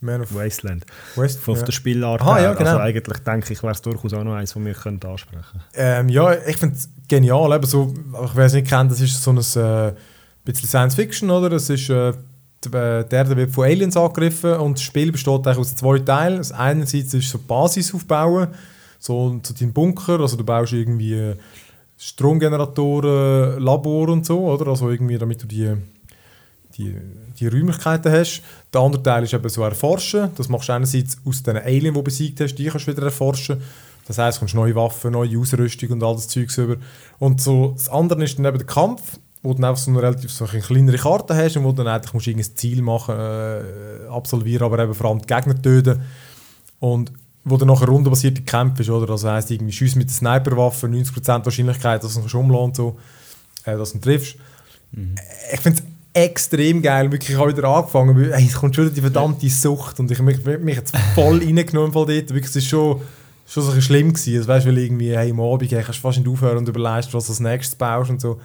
Man 0.00 0.20
of 0.20 0.34
Wasteland. 0.34 0.84
West? 1.16 1.40
Von 1.40 1.56
ja. 1.56 1.62
der 1.62 1.72
Spielart 1.72 2.20
Aha, 2.20 2.40
ja, 2.40 2.54
genau. 2.54 2.70
Also 2.70 2.82
eigentlich 2.82 3.18
denke 3.18 3.52
ich, 3.52 3.62
wäre 3.62 3.72
es 3.72 3.82
durchaus 3.82 4.14
auch 4.14 4.22
noch 4.22 4.34
eins, 4.34 4.52
das 4.54 4.64
wir 4.64 4.74
könnten 4.74 5.06
ansprechen 5.06 5.60
Ähm, 5.74 6.08
ja, 6.08 6.34
ich 6.46 6.56
finde 6.56 6.76
es 6.76 6.88
genial. 7.08 7.52
Eben 7.54 7.66
so, 7.66 7.92
ich 8.24 8.36
weiß 8.36 8.54
nicht 8.54 8.68
kennt, 8.68 8.92
das 8.92 9.00
ist 9.00 9.20
so 9.22 9.32
ein 9.32 9.38
äh, 9.38 9.92
bisschen 10.44 10.68
Science 10.68 10.94
Fiction, 10.94 11.30
oder? 11.30 11.50
Das 11.50 11.68
ist, 11.68 11.90
äh, 11.90 12.10
äh, 12.10 12.14
die 12.64 13.14
Erde 13.14 13.36
wird 13.36 13.50
von 13.50 13.64
Aliens 13.64 13.96
angegriffen 13.96 14.54
und 14.54 14.78
das 14.78 14.82
Spiel 14.82 15.10
besteht 15.10 15.46
eigentlich 15.46 15.58
aus 15.58 15.74
zwei 15.74 15.98
Teilen. 15.98 16.38
Das 16.38 16.52
einerseits 16.52 17.14
ist 17.14 17.30
so 17.30 17.38
Basis 17.38 17.92
aufbauen, 17.92 18.48
so, 18.98 19.40
so 19.42 19.54
dein 19.58 19.72
Bunker, 19.72 20.20
also 20.20 20.36
du 20.36 20.44
baust 20.44 20.72
irgendwie 20.72 21.34
Stromgeneratoren, 21.98 23.60
Labor 23.60 24.08
und 24.10 24.24
so, 24.24 24.46
oder? 24.48 24.68
Also 24.68 24.88
irgendwie, 24.90 25.18
damit 25.18 25.42
du 25.42 25.46
die, 25.46 25.74
die, 26.78 26.96
die 27.38 27.48
Räumlichkeiten 27.48 28.12
hast. 28.12 28.42
Der 28.72 28.80
andere 28.80 29.02
Teil 29.02 29.24
ist 29.24 29.34
eben 29.34 29.48
so 29.48 29.62
erforschen. 29.62 30.30
Das 30.36 30.48
machst 30.48 30.68
du 30.68 30.72
einerseits 30.72 31.18
aus 31.24 31.42
den 31.42 31.56
Aliens, 31.56 31.82
die 31.82 31.92
du 31.92 32.02
besiegt 32.02 32.40
hast, 32.40 32.54
die 32.54 32.66
kannst 32.66 32.86
du 32.86 32.92
wieder 32.92 33.04
erforschen. 33.04 33.60
Das 34.06 34.16
heisst, 34.16 34.38
du 34.38 34.40
kommst 34.40 34.54
neue 34.54 34.74
Waffen, 34.74 35.12
neue 35.12 35.38
Ausrüstung 35.38 35.90
und 35.90 36.02
all 36.02 36.14
das 36.14 36.28
Zeugs 36.28 36.56
über. 36.56 36.76
Und 37.18 37.42
so, 37.42 37.72
das 37.76 37.88
andere 37.88 38.24
ist 38.24 38.38
dann 38.38 38.46
eben 38.46 38.58
der 38.58 38.66
Kampf, 38.66 39.18
wo 39.42 39.52
du 39.52 39.60
dann 39.60 39.70
einfach 39.70 39.82
so 39.82 39.90
eine 39.90 40.02
relativ 40.02 40.30
so 40.30 40.46
eine 40.46 40.60
kleinere 40.60 40.96
Karte 40.96 41.36
hast 41.36 41.56
und 41.56 41.64
wo 41.64 41.72
du 41.72 41.82
dann 41.82 41.88
eigentlich 41.88 42.14
musst 42.14 42.26
irgendein 42.26 42.56
Ziel 42.56 42.80
machen, 42.80 43.14
äh, 43.16 44.06
absolvieren, 44.08 44.64
aber 44.64 44.78
eben 44.78 44.94
vor 44.94 45.10
allem 45.10 45.20
die 45.20 45.26
Gegner 45.26 45.60
töten. 45.60 46.02
Und 46.80 47.12
wo 47.44 47.56
dann 47.56 47.68
nachher 47.68 47.88
rundenbasierte 47.88 48.42
Kämpfe 48.42 48.82
ist, 48.82 48.90
oder? 48.90 49.10
Also 49.10 49.30
heisst 49.30 49.50
irgendwie, 49.50 49.72
schießt 49.72 49.96
mit 49.96 50.08
der 50.08 50.14
Sniperwaffe 50.14 50.86
90% 50.86 51.44
Wahrscheinlichkeit, 51.44 52.02
dass 52.02 52.14
du 52.14 52.20
ihn 52.20 52.40
umlassen 52.40 52.64
und 52.64 52.76
so, 52.76 52.98
äh, 53.64 53.76
dass 53.76 53.92
du 53.92 53.98
ihn 53.98 54.02
triffst. 54.02 54.36
Ich 55.52 55.60
finde 55.60 55.80
es 55.80 55.97
extrem 56.24 56.82
geil. 56.82 57.10
Wirklich, 57.10 57.30
ich 57.30 57.38
habe 57.38 57.56
wieder 57.56 57.68
angefangen, 57.68 58.16
weil 58.16 58.32
ey, 58.32 58.46
es 58.46 58.54
kommt 58.54 58.74
schon 58.74 58.84
wieder 58.84 58.94
die 58.94 59.00
verdammte 59.00 59.48
Sucht 59.48 60.00
und 60.00 60.10
ich 60.10 60.20
mich, 60.20 60.44
mich 60.44 60.76
jetzt 60.76 60.96
voll 61.14 61.38
reingenommen 61.44 61.92
von 61.92 62.06
dort. 62.06 62.30
Wirklich, 62.30 62.46
es 62.46 62.56
ist 62.56 62.68
schon, 62.68 63.00
schon 63.46 63.62
so 63.62 63.72
ein 63.72 63.82
schlimm 63.82 64.12
gewesen. 64.12 64.36
Also, 64.36 64.48
weißt, 64.48 64.66
weil 64.66 64.78
irgendwie, 64.78 65.16
hey, 65.16 65.30
am 65.30 65.40
Abend 65.40 65.70
hey, 65.70 65.82
kannst 65.82 65.98
du 65.98 66.02
fast 66.02 66.18
nicht 66.18 66.28
aufhören 66.28 66.58
und 66.58 66.68
überlegst, 66.68 67.12
was 67.14 67.26
du 67.26 67.32
als 67.32 67.40
nächstes 67.40 67.76
baust 67.76 68.10
und 68.10 68.20
so. 68.20 68.40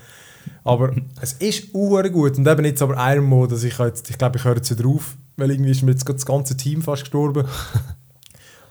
Aber 0.63 0.93
es 1.21 1.33
ist 1.33 1.73
uhr 1.73 2.07
gut 2.09 2.38
und 2.38 2.47
eben 2.47 2.65
jetzt 2.65 2.81
aber 2.81 3.21
Mode, 3.21 3.55
dass 3.55 3.63
ich 3.63 3.77
jetzt, 3.77 4.09
ich 4.09 4.17
glaube, 4.17 4.38
ich 4.38 4.43
höre 4.43 4.55
jetzt 4.55 4.71
wieder 4.77 4.88
auf, 4.88 5.15
weil 5.38 5.51
irgendwie 5.51 5.71
ist 5.71 5.81
mir 5.83 5.91
jetzt 5.91 6.05
gerade 6.05 6.17
das 6.17 6.25
ganze 6.25 6.55
Team 6.57 6.81
fast 6.81 7.03
gestorben. 7.03 7.47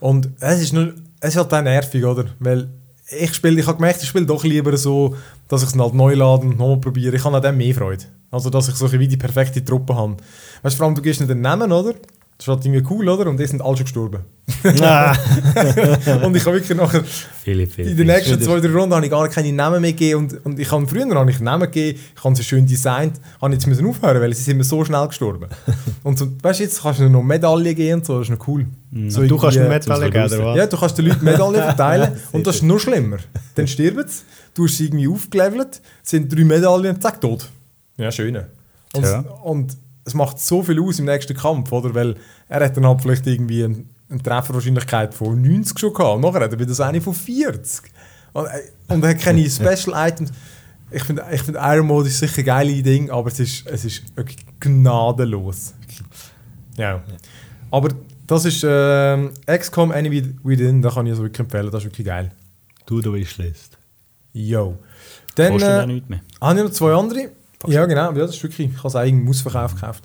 Und 0.01 0.31
es 0.41 0.61
ist, 0.61 0.73
nur, 0.73 0.95
es 1.21 1.31
ist 1.31 1.37
halt 1.37 1.55
auch 1.55 1.63
nervig, 1.63 2.05
oder? 2.05 2.25
Weil 2.41 2.69
ich 3.07 3.35
spiele, 3.35 3.61
ich 3.61 3.67
habe 3.69 3.77
gemerkt, 3.77 4.03
ich 4.03 4.09
spiele 4.09 4.27
doch 4.27 4.43
lieber 4.43 4.77
so, 4.77 5.15
dass 5.47 5.63
ich 5.63 5.69
es 5.69 5.79
halt 5.79 5.95
neu 5.95 6.15
lade 6.15 6.45
und 6.45 6.59
nochmal 6.59 6.79
probiere. 6.79 7.15
Ich 7.15 7.25
habe 7.25 7.37
an 7.37 7.43
dem 7.43 7.57
mehr 7.57 7.73
Freude. 7.73 8.05
Also, 8.33 8.51
dass 8.51 8.67
ich 8.69 8.75
so 8.75 8.91
wie 8.91 9.07
die 9.07 9.17
perfekte 9.17 9.65
Truppe 9.65 9.95
habe. 9.95 10.17
Weißt 10.63 10.75
du, 10.75 10.79
vor 10.79 10.87
allem, 10.87 10.95
du 10.95 11.03
gehst 11.03 11.21
nicht 11.21 11.31
den 11.31 11.43
Namen, 11.43 11.71
oder? 11.71 11.93
Das 11.93 12.49
ist 12.49 12.49
halt 12.49 12.65
irgendwie 12.65 12.85
cool, 12.91 13.09
oder? 13.09 13.31
Und 13.31 13.39
die 13.39 13.47
sind 13.47 13.63
alle 13.63 13.77
schon 13.77 13.85
gestorben. 13.85 14.25
Ah, 14.81 15.13
und 16.25 16.35
ich 16.37 16.45
habe 16.45 16.57
wirklich 16.57 16.77
nachher, 16.77 17.05
Philipp, 17.05 17.73
Philipp. 17.73 17.91
in 17.93 17.97
den 17.97 18.07
nächsten 18.07 18.41
zwei, 18.41 18.59
drei 18.59 18.73
Runden 18.73 18.95
habe 18.95 19.05
ich 19.05 19.11
gar 19.13 19.29
keine 19.29 19.53
Namen 19.53 19.81
mehr 19.81 19.93
gegeben. 19.93 20.21
Und, 20.21 20.45
und 20.47 20.59
ich 20.59 20.69
habe 20.73 20.85
früher 20.87 21.09
habe 21.15 21.31
ich 21.31 21.41
Namen 21.41 21.71
gegeben, 21.71 22.01
ich 22.17 22.25
habe 22.25 22.35
sie 22.35 22.43
schön 22.43 22.67
designt, 22.67 23.21
habe 23.41 23.53
jetzt 23.53 23.67
müssen 23.67 23.87
aufhören, 23.87 24.21
weil 24.21 24.35
sie 24.35 24.43
sind 24.43 24.57
mir 24.57 24.65
so 24.65 24.85
schnell 24.85 25.07
gestorben. 25.07 25.47
und 26.03 26.19
so, 26.19 26.27
weißt 26.43 26.59
du, 26.59 26.65
jetzt 26.65 26.83
kannst 26.83 27.01
du 27.01 27.09
noch 27.09 27.23
Medaillen 27.23 27.75
geben 27.77 28.01
und 28.01 28.07
so, 28.07 28.19
das 28.19 28.29
ist 28.29 28.37
noch 28.37 28.49
cool. 28.49 28.67
So 29.09 29.23
du 29.25 29.37
kannst 29.39 29.59
eine 29.59 29.69
Medaille 29.69 30.11
geben, 30.11 30.25
oder 30.25 30.45
was? 30.47 30.57
ja, 30.57 30.67
du 30.67 30.77
kannst 30.77 30.99
den 30.99 31.07
Leuten 31.07 31.25
Medaillen 31.25 31.55
verteilen 31.63 32.13
und 32.33 32.47
das 32.47 32.57
ist 32.57 32.63
noch 32.63 32.81
schlimmer. 32.81 33.19
Dann 33.55 33.69
stirben 33.69 34.09
sie, 34.09 34.23
du 34.55 34.65
hast 34.65 34.79
sie 34.79 34.87
irgendwie 34.87 35.07
aufgelevelt, 35.07 35.81
sind 36.03 36.35
drei 36.35 36.45
Medaillen, 36.45 37.01
zack, 37.01 37.21
tot. 37.21 37.49
Ja, 37.97 38.11
schön. 38.11 38.37
Und, 38.95 39.03
Tja. 39.03 39.21
und 39.43 39.77
es 40.05 40.15
macht 40.15 40.39
so 40.39 40.63
viel 40.63 40.81
aus 40.81 40.99
im 40.99 41.07
nächsten 41.07 41.37
Kampf, 41.37 41.71
oder? 41.73 41.95
Weil 41.95 42.17
er 42.49 42.65
hat 42.65 42.77
dann 42.77 42.87
halt 42.87 43.03
vielleicht 43.03 43.27
irgendwie 43.27 43.65
eine, 43.65 43.85
eine 44.11 44.23
Trefferwahrscheinlichkeit 44.23 45.15
von 45.15 45.41
90 45.41 45.79
schon 45.79 45.93
gehabt. 45.93 46.17
Und 46.17 46.23
nachher 46.23 46.45
hat 46.45 46.53
er 46.53 46.59
wieder 46.59 46.75
so 46.75 46.83
eine 46.83 47.01
von 47.01 47.15
40. 47.15 47.83
Und, 48.33 48.47
äh, 48.47 48.49
und 48.89 49.05
er 49.05 49.11
hat 49.11 49.21
keine 49.21 49.49
Special 49.49 49.95
Items. 50.09 50.33
Ich 50.91 51.05
finde, 51.05 51.25
ich 51.33 51.43
find 51.43 51.57
Iron 51.59 51.87
Mode 51.87 52.09
ist 52.09 52.19
sicher 52.19 52.39
ein 52.39 52.45
geiles 52.45 52.83
Ding, 52.83 53.11
aber 53.11 53.29
es 53.29 53.41
ist, 53.41 53.67
es 53.67 53.85
ist 53.85 54.17
wirklich 54.17 54.39
gnadenlos. 54.61 55.73
Ja. 56.77 57.03
Aber 57.71 57.89
das 58.27 58.45
ist 58.45 58.65
ähm, 58.67 59.31
XCOM 59.47 59.91
Enemy 59.91 60.35
Within, 60.43 60.83
da 60.83 60.91
kann 60.91 61.07
ich 61.07 61.13
also 61.13 61.23
wirklich 61.23 61.41
empfehlen, 61.41 61.71
das 61.71 61.83
ist 61.83 61.91
wirklich 61.91 62.07
geil. 62.07 62.33
Du, 62.85 63.01
du 63.01 63.15
Wishlist. 63.15 63.79
Yo. 64.35 64.79
Dann 65.35 65.53
Kostet 65.53 65.71
auch 65.71 65.83
äh, 65.83 65.87
nichts 65.87 66.09
mehr. 66.09 66.21
habe 66.41 66.59
ich 66.59 66.65
noch 66.65 66.73
zwei 66.73 66.93
andere. 66.93 67.31
Ja, 67.67 67.87
genau, 67.87 68.13
ja, 68.13 68.13
das 68.13 68.37
ist 68.37 68.43
wirklich, 68.43 68.71
ich 68.71 68.79
habe 68.79 68.89
es 68.89 68.97
eigentlich 68.97 69.23
im 69.23 69.29
Ausverkauf 69.29 69.75
gekauft. 69.75 70.05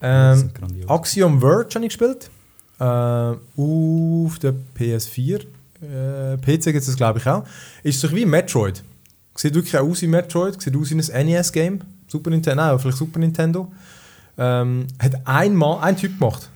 Das 0.00 0.42
Ähm. 0.42 0.50
Axiom 0.88 1.40
Verge 1.40 1.74
habe 1.74 1.86
ich 1.86 1.96
gespielt. 1.96 2.30
Äh, 2.78 2.84
auf 2.84 4.38
der 4.38 4.54
PS4. 4.78 5.40
Äh, 5.82 6.36
PC 6.38 6.64
gibt 6.64 6.76
es 6.78 6.86
das, 6.86 6.96
glaube 6.96 7.18
ich, 7.18 7.26
auch. 7.26 7.44
Ist 7.82 8.00
so 8.00 8.10
wie 8.12 8.24
Metroid. 8.24 8.82
Sieht 9.34 9.54
wirklich 9.54 9.76
auch 9.76 9.86
aus 9.88 10.02
wie 10.02 10.06
Metroid. 10.06 10.60
Sieht 10.60 10.76
aus 10.76 10.90
wie 10.90 11.12
ein 11.12 11.26
NES-Game. 11.26 11.80
Super 12.08 12.30
Nintendo, 12.30 12.62
nein, 12.62 12.78
vielleicht 12.78 12.98
Super 12.98 13.18
Nintendo. 13.18 13.72
Ähm, 14.38 14.86
hat 14.98 15.14
ein, 15.24 15.54
Mann, 15.54 15.80
ein 15.80 15.96
Typ 15.96 16.18
gemacht. 16.18 16.50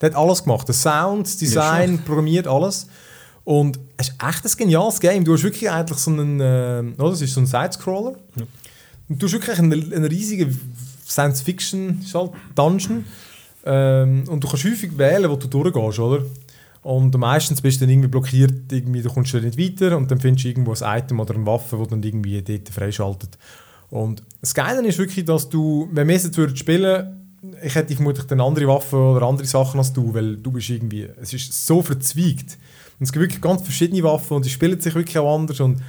Der 0.00 0.10
hat 0.10 0.16
alles 0.16 0.42
gemacht. 0.42 0.66
Der 0.68 0.74
Sound, 0.74 1.26
das 1.26 1.36
Design, 1.36 2.00
programmiert 2.04 2.46
alles. 2.46 2.88
Und 3.44 3.78
es 3.96 4.08
ist 4.08 4.14
echt 4.22 4.44
ein 4.44 4.58
geniales 4.58 5.00
Game. 5.00 5.24
Du 5.24 5.34
hast 5.34 5.42
wirklich 5.42 5.70
eigentlich 5.70 5.98
so 5.98 6.10
einen, 6.10 6.40
äh, 6.40 6.82
oder? 7.00 7.12
es 7.12 7.20
ist 7.20 7.34
so 7.34 7.40
ein 7.40 7.46
Sidescroller. 7.46 8.14
Und 9.08 9.22
du 9.22 9.26
hast 9.26 9.32
wirklich 9.32 9.58
einen, 9.58 9.92
einen 9.92 10.04
riesigen 10.04 10.58
Science-Fiction-Dungeon. 11.06 13.04
Ähm, 13.66 14.24
und 14.28 14.44
du 14.44 14.48
kannst 14.48 14.64
häufig 14.64 14.96
wählen, 14.98 15.30
wo 15.30 15.36
du 15.36 15.48
durchgehst, 15.48 15.98
oder? 15.98 16.24
Und 16.82 17.16
meistens 17.16 17.62
bist 17.62 17.80
du 17.80 17.84
dann 17.84 17.90
irgendwie 17.90 18.08
blockiert, 18.08 18.70
irgendwie, 18.70 19.00
du 19.00 19.08
kommst 19.10 19.32
dann 19.32 19.42
nicht 19.42 19.58
weiter 19.58 19.96
und 19.96 20.10
dann 20.10 20.20
findest 20.20 20.44
du 20.44 20.48
irgendwo 20.48 20.72
ein 20.72 20.98
Item 20.98 21.18
oder 21.18 21.34
eine 21.34 21.46
Waffe, 21.46 21.78
die 21.82 21.88
dann 21.88 22.02
irgendwie 22.02 22.42
dort 22.42 22.68
freischaltet. 22.68 23.38
Und 23.88 24.22
das 24.42 24.52
Geile 24.52 24.86
ist 24.86 24.98
wirklich, 24.98 25.24
dass 25.24 25.48
du, 25.48 25.88
wenn 25.92 26.08
wir 26.08 26.14
jetzt 26.14 26.36
würden 26.36 26.56
spielen 26.56 27.24
ich 27.62 27.74
hätte 27.74 27.94
vermutlich 27.94 28.26
dann 28.26 28.40
andere 28.40 28.66
Waffen 28.66 28.98
oder 28.98 29.26
andere 29.26 29.46
Sachen 29.46 29.78
als 29.78 29.92
du, 29.92 30.14
weil 30.14 30.36
du 30.36 30.50
bist 30.50 30.70
irgendwie, 30.70 31.08
es 31.20 31.32
ist 31.32 31.66
so 31.66 31.82
verzweigt. 31.82 32.58
Und 32.98 33.04
es 33.04 33.12
gibt 33.12 33.22
wirklich 33.22 33.40
ganz 33.40 33.62
verschiedene 33.62 34.02
Waffen 34.02 34.36
und 34.36 34.44
die 34.44 34.50
spielen 34.50 34.80
sich 34.80 34.94
wirklich 34.94 35.18
auch 35.18 35.34
anders 35.34 35.60
und 35.60 35.82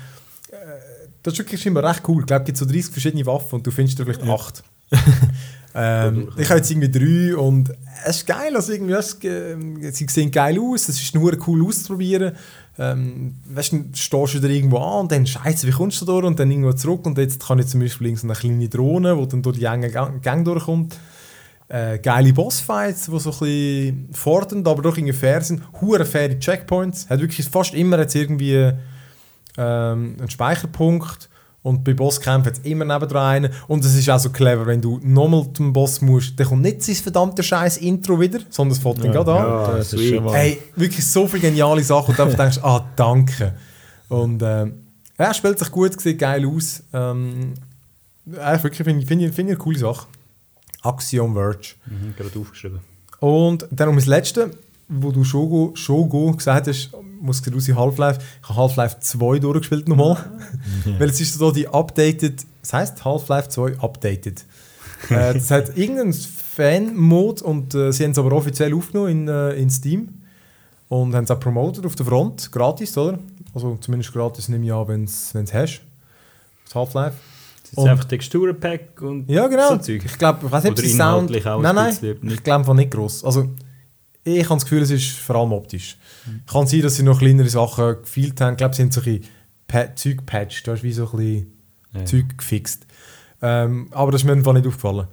das 1.26 1.34
ist 1.34 1.40
wirklich 1.40 1.66
immer 1.66 1.84
recht 1.84 2.04
cool. 2.08 2.22
Ich 2.22 2.28
glaube, 2.28 2.44
es 2.44 2.46
gibt 2.46 2.58
so 2.60 2.66
30 2.66 2.92
verschiedene 2.92 3.26
Waffen 3.26 3.56
und 3.56 3.66
du 3.66 3.72
findest 3.72 4.00
da 4.00 4.04
vielleicht 4.04 4.22
acht. 4.22 4.64
ähm, 5.74 6.30
ich 6.38 6.48
habe 6.50 6.60
jetzt 6.60 6.70
irgendwie 6.70 6.92
drei 6.92 7.36
und 7.36 7.74
es 8.06 8.18
ist 8.18 8.28
geil, 8.28 8.56
also 8.56 8.72
irgendwie, 8.72 8.94
es, 8.94 9.16
äh, 9.24 9.92
sie 9.92 10.06
sehen 10.08 10.30
geil 10.30 10.60
aus, 10.60 10.88
es 10.88 11.02
ist 11.02 11.16
nur 11.16 11.36
cool 11.48 11.66
auszuprobieren. 11.66 12.34
Ähm, 12.78 13.38
weißt 13.46 13.72
du, 13.72 13.86
stehst 13.94 14.36
du 14.36 14.40
da 14.40 14.48
irgendwo 14.48 14.78
an 14.78 15.02
und 15.02 15.12
dann 15.12 15.26
scheiße, 15.26 15.66
wie 15.66 15.72
kommst 15.72 16.00
du 16.00 16.06
da 16.06 16.12
durch 16.12 16.26
und 16.26 16.40
dann 16.40 16.52
irgendwo 16.52 16.74
zurück 16.74 17.08
und 17.08 17.18
jetzt 17.18 17.44
kann 17.44 17.58
ich 17.58 17.66
zum 17.66 17.80
Beispiel 17.80 18.16
so 18.16 18.28
eine 18.28 18.36
kleine 18.36 18.70
Drohne, 18.70 19.18
die 19.20 19.28
dann 19.28 19.42
durch 19.42 19.58
die 19.58 19.66
engen 19.66 19.92
Gang, 19.92 20.22
Gang 20.22 20.46
durchkommt. 20.46 20.96
Äh, 21.70 21.98
geile 21.98 22.34
Bossfights, 22.34 23.08
die 23.08 23.20
so 23.20 23.32
ein 23.32 23.40
bisschen 23.40 24.10
fordernd, 24.12 24.68
aber 24.68 24.84
doch 24.84 24.96
irgendwie 24.96 25.14
fair 25.14 25.42
sind. 25.42 25.64
Hure 25.82 26.06
faire 26.06 26.40
Checkpoints. 26.40 27.10
Hat 27.10 27.20
wirklich 27.20 27.48
fast 27.48 27.74
immer 27.74 27.98
jetzt 27.98 28.14
irgendwie 28.14 28.74
ähm, 29.58 30.15
einen 30.20 30.30
Speicherpunkt. 30.30 31.30
Und 31.62 31.84
bei 31.84 31.96
Bosskämpfen 31.96 32.52
hat 32.52 32.60
es 32.60 32.65
immer 32.65 32.86
nebendran 32.86 33.26
einen. 33.26 33.54
Und 33.68 33.84
es 33.84 33.96
ist 33.96 34.08
auch 34.08 34.20
so 34.20 34.30
clever, 34.30 34.68
wenn 34.68 34.82
du 34.82 35.00
nochmal 35.02 35.48
zum 35.54 35.74
Boss 35.74 36.00
musst, 36.00 36.39
dann 36.39 36.46
kommt 36.46 36.62
nicht 36.62 36.84
sein 36.84 36.96
verdammte 36.96 37.41
scheiß 37.41 37.78
Intro 37.78 38.20
wieder, 38.20 38.39
sondern 38.52 38.78
es 38.78 38.84
fällt 38.84 39.04
dann 39.04 39.12
gerade 39.12 39.34
an. 39.34 39.46
Ja, 39.48 39.78
das 39.78 39.94
ist 39.94 40.10
schon 40.10 40.24
mal. 40.24 40.36
Hey, 40.36 40.60
wirklich 40.76 41.08
so 41.08 41.28
viele 41.28 41.41
geniale 41.41 41.84
Sachen 41.84 42.12
und 42.12 42.20
dann 42.20 42.36
denkst 42.36 42.58
du, 42.58 42.65
ah, 42.65 42.86
danke. 42.96 43.56
Und 44.10 44.44
ähm, 44.44 44.86
ja, 45.18 45.34
spielt 45.34 45.58
sich 45.58 45.72
gut, 45.72 46.00
sieht 46.00 46.20
geil 46.20 46.46
aus. 46.46 46.84
Ähm, 46.94 47.56
ja, 48.28 48.62
wirklich 48.62 48.84
finde 48.84 49.02
ich, 49.02 49.08
finde 49.08 49.26
ich 49.26 49.39
eine 49.39 49.56
coole 49.56 49.80
Sache. 49.80 50.06
Axiom 50.84 51.34
Verge. 51.34 51.74
Mhm, 51.88 52.13
gerade 52.15 52.39
aufgeschrieben. 52.39 52.80
Und 53.20 53.68
dann 53.72 53.89
um 53.89 53.96
das 53.96 54.06
Letzte, 54.06 54.52
wo 54.88 55.12
du 55.12 55.24
Shogo, 55.24 55.72
Shogo 55.76 56.32
gesagt 56.34 56.68
hast, 56.68 56.91
muss 57.21 57.41
raus 57.54 57.67
in 57.67 57.75
Half-Life. 57.75 58.19
Ich 58.41 58.49
habe 58.49 58.60
Half-Life 58.60 58.97
2 58.99 59.39
durchgespielt 59.39 59.88
nochmal. 59.88 60.17
Weil 60.99 61.10
es 61.10 61.19
ist 61.21 61.34
so 61.36 61.51
die 61.51 61.67
updated, 61.67 62.45
das 62.62 62.73
heißt 62.73 63.06
Half-Life 63.06 63.49
2 63.49 63.80
updated. 63.80 64.45
äh, 65.10 65.34
das 65.34 65.51
hat 65.51 65.78
irgendeinen 65.78 66.13
Fan-Mode 66.13 67.43
und 67.43 67.73
äh, 67.75 67.91
sie 67.91 68.04
haben 68.04 68.12
es 68.12 68.17
aber 68.17 68.32
offiziell 68.34 68.73
aufgenommen 68.73 69.10
in, 69.10 69.28
äh, 69.28 69.51
in 69.54 69.69
Steam. 69.69 70.10
Und 70.88 71.15
haben 71.15 71.23
es 71.23 71.32
auch 71.32 71.39
promotet 71.39 71.86
auf 71.86 71.95
der 71.95 72.06
Front, 72.06 72.51
gratis, 72.51 72.95
oder? 72.97 73.17
Also 73.54 73.75
zumindest 73.82 74.13
gratis 74.13 74.49
nehme 74.49 74.65
ich 74.65 74.71
an, 74.71 74.88
wenn 74.88 75.04
es 75.06 75.34
hast. 75.54 75.82
Das 76.65 76.75
Half-Life. 76.75 77.17
Das 77.63 77.71
Ist 77.71 77.78
Und- 77.80 77.89
einfach 77.89 78.06
Texturenpack 78.06 79.01
und 79.01 79.28
Ja, 79.30 79.47
genau. 79.47 79.69
so 79.69 79.78
Zeug. 79.78 80.04
Ich 80.06 80.17
glaube, 80.19 80.45
ich 80.45 80.51
weiß 80.51 80.63
nicht, 80.65 80.71
ob 80.73 80.80
sie 80.80 80.89
Sound... 80.89 81.32
auch 81.47 81.56
ein 81.58 81.62
Nein, 81.63 81.75
nein, 81.75 81.97
ich 82.32 82.43
glaube 82.43 82.60
einfach 82.60 82.73
nicht 82.75 82.91
gross. 82.91 83.23
Also, 83.23 83.49
ich 84.26 84.44
habe 84.46 84.56
das 84.56 84.64
Gefühl, 84.64 84.82
es 84.82 84.92
ist 84.92 85.12
vor 85.12 85.36
allem 85.38 85.54
optisch. 85.54 85.98
Kann 86.48 86.66
sein, 86.68 86.82
dass 86.82 86.96
sie 86.96 87.04
noch 87.04 87.20
kleinere 87.20 87.48
Sachen 87.48 88.02
gefehlt 88.02 88.42
haben. 88.42 88.54
Ich 88.54 88.58
glaube, 88.58 88.76
sie 88.76 88.82
haben 88.82 88.92
so 88.92 89.02
ein 89.02 89.22
bisschen 89.66 89.96
Zeug 89.96 90.18
gepatcht. 90.18 90.68
Du 90.68 90.72
hast 90.72 90.84
wie 90.84 90.92
so 90.92 91.10
ein 91.12 91.18
bisschen 91.18 91.48
Ja. 91.94 92.06
Zeug 92.06 92.38
gefixt. 92.38 92.86
Ähm, 93.42 93.88
aber 93.92 94.12
das 94.12 94.22
ist 94.22 94.26
mir 94.26 94.34
einfach 94.34 94.54
nicht 94.54 94.66
aufgefallen. 94.66 95.08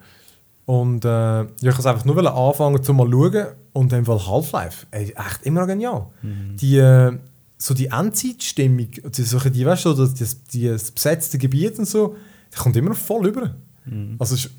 Und 0.65 1.05
äh, 1.05 1.09
ja, 1.09 1.45
ich 1.61 1.65
wollte 1.77 1.91
einfach 1.91 2.05
nur 2.05 2.35
anfangen, 2.35 2.83
zu 2.83 2.95
mal 2.95 3.11
schauen. 3.11 3.47
Und 3.75 3.93
in 3.93 4.05
Fall 4.05 4.27
Half-Life, 4.27 4.87
echt 4.91 5.43
immer 5.45 5.61
noch 5.61 5.67
genial. 5.67 6.07
Mhm. 6.23 6.57
Die, 6.57 6.77
äh, 6.77 7.17
so 7.59 7.75
die 7.75 7.87
Endzeitstimmung, 7.87 8.89
die, 8.91 9.23
so, 9.23 9.39
die, 9.39 9.65
weißt 9.67 9.85
du, 9.87 9.95
das, 9.95 10.15
das, 10.15 10.39
das 10.53 10.91
besetzte 10.91 11.39
Gebiet 11.39 11.79
und 11.79 11.87
so, 11.87 12.17
die 12.53 12.59
kommt 12.59 12.77
immer 12.77 12.91
noch 12.91 12.97
voll 12.97 13.27
über. 13.29 13.55
Mhm. 13.85 14.17
Also 14.19 14.35
es 14.35 14.47
ist 14.47 14.53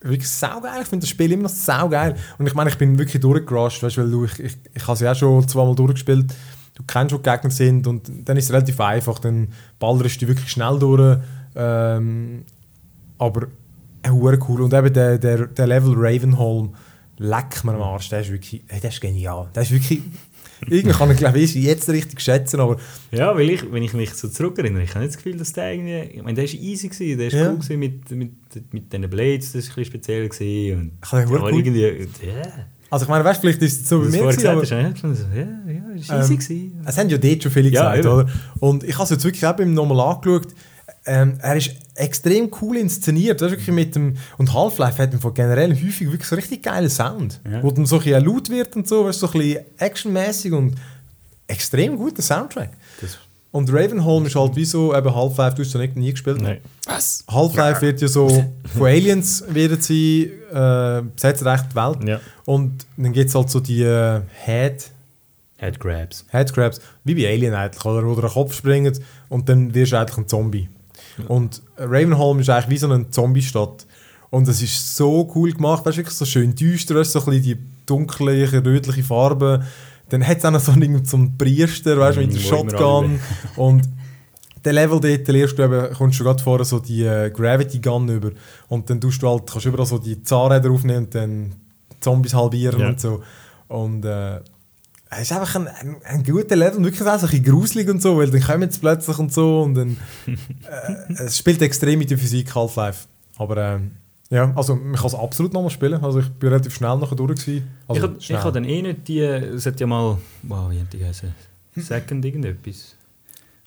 wirklich 0.00 0.28
saugeil. 0.28 0.82
Ich 0.82 0.88
finde 0.88 1.04
das 1.04 1.10
Spiel 1.10 1.32
immer 1.32 1.44
noch 1.44 1.50
saugeil. 1.50 2.14
Und 2.38 2.46
ich 2.46 2.54
meine, 2.54 2.70
ich 2.70 2.78
bin 2.78 2.98
wirklich 2.98 3.20
durchgerusht, 3.20 3.82
weißt, 3.82 3.98
weil 3.98 4.10
du, 4.10 4.24
ich, 4.24 4.38
ich, 4.38 4.56
ich 4.74 4.82
habe 4.82 4.92
es 4.92 5.00
ja 5.00 5.12
auch 5.12 5.16
schon 5.16 5.48
zweimal 5.48 5.74
durchgespielt. 5.74 6.34
Du 6.74 6.82
kennst, 6.86 7.12
wo 7.12 7.18
die 7.18 7.28
Gegner 7.28 7.50
sind 7.50 7.86
und 7.86 8.10
dann 8.28 8.36
ist 8.36 8.44
es 8.44 8.52
relativ 8.52 8.80
einfach. 8.80 9.18
Dann 9.18 9.48
ballerst 9.78 10.22
du 10.22 10.28
wirklich 10.28 10.50
schnell 10.50 10.78
durch. 10.78 11.18
Ähm, 11.56 12.44
aber 13.18 13.48
äh, 14.02 14.10
cool. 14.10 14.62
Und 14.62 14.72
eben 14.72 14.92
der, 14.92 15.18
der, 15.18 15.46
der 15.46 15.66
Level 15.66 15.94
Ravenholm, 15.96 16.74
leck 17.18 17.64
mir 17.64 17.74
am 17.74 17.82
Arsch, 17.82 18.08
der 18.08 18.20
ist 18.20 18.30
wirklich, 18.30 18.64
der 18.66 18.90
ist 18.90 19.00
genial. 19.00 19.48
Der 19.54 19.62
ist 19.62 19.72
wirklich, 19.72 20.02
irgendwie 20.68 20.96
kann 20.96 21.10
ich 21.10 21.18
glaube 21.18 21.38
ich 21.38 21.54
jetzt 21.54 21.88
richtig 21.88 22.20
schätzen, 22.20 22.60
aber 22.60 22.76
Ja, 23.10 23.34
weil 23.36 23.50
ich, 23.50 23.70
wenn 23.72 23.82
ich 23.82 23.92
mich 23.94 24.12
so 24.14 24.28
zurückerinnere, 24.28 24.82
ich 24.82 24.90
habe 24.90 25.00
nicht 25.00 25.14
das 25.14 25.22
Gefühl, 25.22 25.38
dass 25.38 25.52
der 25.52 25.72
irgendwie... 25.72 26.16
Ich 26.16 26.22
meine, 26.22 26.34
der 26.34 26.44
war 26.44 26.60
easy, 26.60 26.88
gewesen, 26.88 27.18
der 27.18 27.32
war 27.32 27.38
Ja. 27.38 27.50
cool 27.50 27.56
gewesen 27.58 27.78
mit, 27.78 28.10
mit, 28.10 28.32
mit 28.72 28.92
diesen 28.92 29.10
Blades, 29.10 29.52
das 29.52 29.54
war 29.54 29.60
ein 29.60 29.64
bisschen 29.76 29.84
speziell. 29.84 30.28
Gewesen 30.28 30.78
und, 30.78 30.92
Ich 31.04 31.12
aber 31.12 31.42
cool. 31.42 31.58
irgendwie... 31.58 31.82
Ja, 32.26 32.42
also 32.90 33.04
ich 33.04 33.08
meine, 33.10 33.24
weißt, 33.24 33.40
vielleicht 33.40 33.60
ist 33.62 33.82
es 33.82 33.88
so 33.88 34.02
wie 34.02 34.10
mir 34.10 34.22
gewesen, 34.22 34.46
aber 34.46 34.62
hast, 34.62 34.70
ja, 34.70 34.80
ja, 34.80 34.90
das 34.90 35.02
war 35.02 36.20
easy. 36.20 36.32
Ähm, 36.32 36.38
gewesen. 36.38 36.82
Es 36.86 36.96
haben 36.98 37.08
ja 37.10 37.18
dort 37.18 37.42
schon 37.42 37.52
viele 37.52 37.68
Ja, 37.68 37.94
gesagt, 37.94 37.98
eben. 37.98 38.08
oder? 38.08 38.32
Und 38.60 38.84
ich 38.84 38.94
habe 38.94 39.04
es 39.04 39.10
jetzt 39.10 39.24
wirklich 39.24 39.44
auch 39.46 39.52
beim 39.56 39.74
nochmal 39.74 40.00
angeschaut. 40.14 40.48
Ähm, 41.08 41.38
er 41.40 41.56
ist 41.56 41.70
extrem 41.94 42.50
cool 42.60 42.76
inszeniert. 42.76 43.40
Das 43.40 43.50
ist 43.50 43.58
wirklich 43.58 43.74
mit 43.74 43.94
dem, 43.94 44.16
und 44.36 44.52
Half-Life 44.52 45.02
hat 45.02 45.14
von 45.14 45.32
generell 45.32 45.72
häufig 45.72 46.06
wirklich 46.10 46.28
so 46.28 46.36
richtig 46.36 46.62
geilen 46.62 46.90
Sound. 46.90 47.40
Ja. 47.50 47.62
Wo 47.62 47.70
dann 47.70 47.86
so 47.86 47.96
ein 47.96 48.04
bisschen 48.04 48.24
laut 48.24 48.50
wird 48.50 48.76
und 48.76 48.86
so, 48.86 49.04
weißt, 49.06 49.22
du, 49.22 49.26
so 49.26 49.32
ein 49.32 49.40
bisschen 49.40 49.64
actionmäßig 49.78 50.52
und 50.52 50.74
extrem 51.46 51.96
guter 51.96 52.22
Soundtrack. 52.22 52.70
Das, 53.00 53.18
Und 53.52 53.72
Ravenholm 53.72 54.26
ist 54.26 54.36
halt 54.36 54.54
wie 54.54 54.66
so, 54.66 54.94
eben 54.94 55.14
Half-Life, 55.14 55.56
du 55.56 55.62
hast 55.64 55.72
ja 55.72 55.80
nicht 55.80 55.96
nie 55.96 56.10
gespielt. 56.12 56.40
Nein. 56.40 56.58
was? 56.84 57.24
Half-Life 57.30 57.80
wird 57.80 58.00
ja 58.02 58.08
so, 58.08 58.44
von 58.76 58.86
Aliens 58.86 59.42
werden 59.48 59.80
sie, 59.80 60.24
äh, 60.52 61.02
besetzt 61.14 61.44
recht 61.44 61.64
die 61.72 61.74
Welt. 61.74 62.04
Ja. 62.06 62.20
Und 62.44 62.86
dann 62.98 63.12
gibt 63.12 63.30
es 63.30 63.34
halt 63.34 63.48
so 63.48 63.60
die 63.60 63.82
äh, 63.82 64.20
Head, 64.44 64.90
Headgrabs. 65.56 66.26
Headcrabs, 66.28 66.80
wie 67.04 67.14
bei 67.14 67.28
Alien 67.28 67.54
eigentlich, 67.54 67.84
oder? 67.84 68.06
Oder 68.06 68.24
ein 68.24 68.30
Kopf 68.30 68.54
springt 68.54 69.00
und 69.28 69.48
dann 69.48 69.74
wirst 69.74 69.92
du 69.92 69.96
eigentlich 69.98 70.18
ein 70.18 70.28
Zombie. 70.28 70.68
Und 71.26 71.62
Ravenholm 71.76 72.40
ist 72.40 72.50
eigentlich 72.50 72.68
wie 72.70 72.78
so 72.78 72.90
eine 72.90 73.08
Zombie-Stadt. 73.10 73.86
Und 74.30 74.46
es 74.46 74.62
ist 74.62 74.96
so 74.96 75.30
cool 75.34 75.52
gemacht, 75.52 75.84
weißt 75.84 75.96
du, 75.96 76.00
wirklich 76.00 76.16
so 76.16 76.24
schön 76.24 76.54
düster, 76.54 76.94
weißt, 76.94 77.12
so 77.12 77.20
ein 77.20 77.24
bisschen 77.26 77.42
die 77.42 77.56
dunkle, 77.86 78.52
rötliche 78.64 79.02
Farbe. 79.02 79.64
Dann 80.10 80.26
hat 80.26 80.38
es 80.38 80.44
auch 80.44 80.50
noch 80.50 80.60
so 80.60 80.72
einen, 80.72 81.02
einen 81.12 81.38
Priester, 81.38 81.98
weißt 81.98 82.18
du, 82.18 82.20
mit 82.22 82.34
der 82.34 82.40
Shotgun. 82.40 83.18
Und 83.56 83.88
der 84.64 84.72
Level 84.72 85.00
dort 85.00 85.28
lernst 85.28 85.58
du 85.58 85.62
eben, 85.62 85.94
kommst 85.94 86.20
du 86.20 86.24
gerade 86.24 86.42
vorher 86.42 86.64
so 86.64 86.78
die 86.78 87.04
äh, 87.04 87.30
Gravity 87.30 87.78
Gun 87.78 88.08
über. 88.08 88.30
Und 88.68 88.90
dann 88.90 89.00
tust 89.00 89.22
du 89.22 89.28
halt, 89.28 89.50
kannst 89.50 89.66
überall 89.66 89.86
so 89.86 89.98
die 89.98 90.22
Zahnräder 90.22 90.70
aufnehmen 90.70 91.04
und 91.06 91.14
dann 91.14 91.52
Zombies 92.00 92.34
halbieren 92.34 92.80
Ja. 92.80 92.88
und 92.88 93.00
so. 93.00 93.22
Und 93.68 94.04
äh, 94.04 94.40
es 95.10 95.22
ist 95.22 95.32
einfach 95.32 95.54
ein, 95.54 95.68
ein, 95.68 95.96
ein 96.04 96.22
guter 96.22 96.56
Level 96.56 96.78
und 96.78 96.84
wirklich 96.84 97.00
auch 97.00 97.18
so 97.18 97.26
ein 97.26 97.30
bisschen 97.30 97.44
gruselig 97.44 97.88
und 97.88 98.02
so, 98.02 98.18
weil 98.18 98.30
dann 98.30 98.42
kommen 98.42 98.70
sie 98.70 98.78
plötzlich 98.78 99.18
und 99.18 99.32
so 99.32 99.62
und 99.62 99.74
dann 99.74 99.96
äh, 100.26 101.12
es 101.24 101.38
spielt 101.38 101.62
extrem 101.62 101.98
mit 101.98 102.10
der 102.10 102.18
Physik 102.18 102.54
Half-Life. 102.54 103.06
Aber 103.38 103.56
ähm, 103.56 103.92
ja, 104.30 104.52
also 104.54 104.74
man 104.74 104.94
kann 104.94 105.06
es 105.06 105.14
absolut 105.14 105.54
nochmal 105.54 105.70
spielen. 105.70 106.02
Also 106.04 106.20
ich 106.20 106.28
bin 106.28 106.50
relativ 106.50 106.74
schnell 106.74 106.98
nachher 106.98 107.16
durch 107.16 107.40
gewesen. 107.40 107.66
Also, 107.86 108.10
ich 108.18 108.32
habe 108.32 108.44
hab 108.44 108.52
dann 108.52 108.64
eh 108.64 108.82
nicht 108.82 109.08
die... 109.08 109.20
Es 109.20 109.64
hat 109.64 109.80
ja 109.80 109.86
mal... 109.86 110.18
Wow, 110.42 110.70
wie 110.70 110.80
hat 110.80 110.92
die 110.92 110.98
geheißen? 110.98 111.34
Second 111.76 112.24
irgendetwas. 112.24 112.96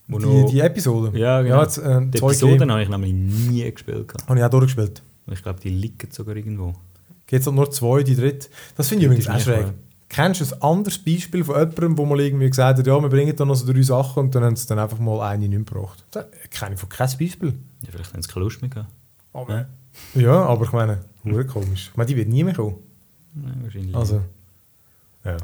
Wo 0.07 0.19
noch, 0.19 0.45
die, 0.45 0.53
die 0.53 0.59
Episode. 0.59 1.17
Ja, 1.17 1.41
genau. 1.41 1.55
Ja, 1.55 1.63
jetzt, 1.63 1.77
äh, 1.77 2.01
die 2.05 2.17
Episoden 2.17 2.69
habe 2.69 2.83
ich 2.83 2.89
nämlich 2.89 3.13
nie 3.13 3.71
gespielt. 3.71 4.13
habe 4.27 4.37
ich 4.37 4.45
auch 4.45 4.49
durchgespielt. 4.49 5.01
Ich 5.31 5.41
glaube, 5.41 5.59
die 5.59 5.69
liegen 5.69 6.11
sogar 6.11 6.35
irgendwo. 6.35 6.73
Geht 7.25 7.45
halt 7.45 7.55
nur 7.55 7.71
zwei, 7.71 8.03
die 8.03 8.15
dritte. 8.15 8.49
Das 8.75 8.89
finde 8.89 9.03
ich 9.03 9.05
übrigens 9.05 9.29
auch 9.29 9.39
schräg. 9.39 9.61
mal. 9.61 9.73
Kennst 10.13 10.41
du 10.41 10.45
ein 10.55 10.61
anderes 10.61 10.97
Beispiel 10.99 11.41
von 11.45 11.55
jemandem, 11.55 11.97
wo 11.97 12.05
mal 12.05 12.19
irgendwie 12.19 12.49
gesagt 12.49 12.79
hat, 12.79 12.85
ja, 12.85 12.99
wir 13.01 13.07
bringen 13.07 13.33
dann 13.33 13.47
noch 13.47 13.55
so 13.55 13.71
drei 13.71 13.81
Sachen 13.81 14.23
und 14.23 14.35
dann 14.35 14.43
haben 14.43 14.57
sie 14.57 14.67
dann 14.67 14.77
einfach 14.79 14.99
mal 14.99 15.21
eine 15.21 15.47
nicht 15.47 15.65
gebracht? 15.65 16.03
Da 16.11 16.25
kenne 16.49 16.73
ich 16.73 16.79
von 16.81 16.89
kein 16.89 17.07
Beispiel. 17.17 17.53
Ja, 17.83 17.91
vielleicht 17.91 18.13
haben 18.13 18.21
sie 18.21 18.27
keine 18.27 18.43
Lust 18.43 18.61
mehr 18.61 18.69
gehabt. 18.69 18.89
Aber, 19.31 19.67
ja, 20.13 20.33
aber 20.33 20.65
ich 20.65 20.73
meine, 20.73 21.05
hure 21.23 21.45
komisch. 21.45 21.89
Ich 21.91 21.95
meine, 21.97 22.07
die 22.07 22.17
wird 22.17 22.27
nie 22.27 22.43
mehr 22.43 22.53
kommen. 22.53 22.75
Nein, 23.33 23.59
wahrscheinlich 23.63 23.95
Also, 23.95 24.15
nicht. 24.15 24.25
ja. 25.25 25.37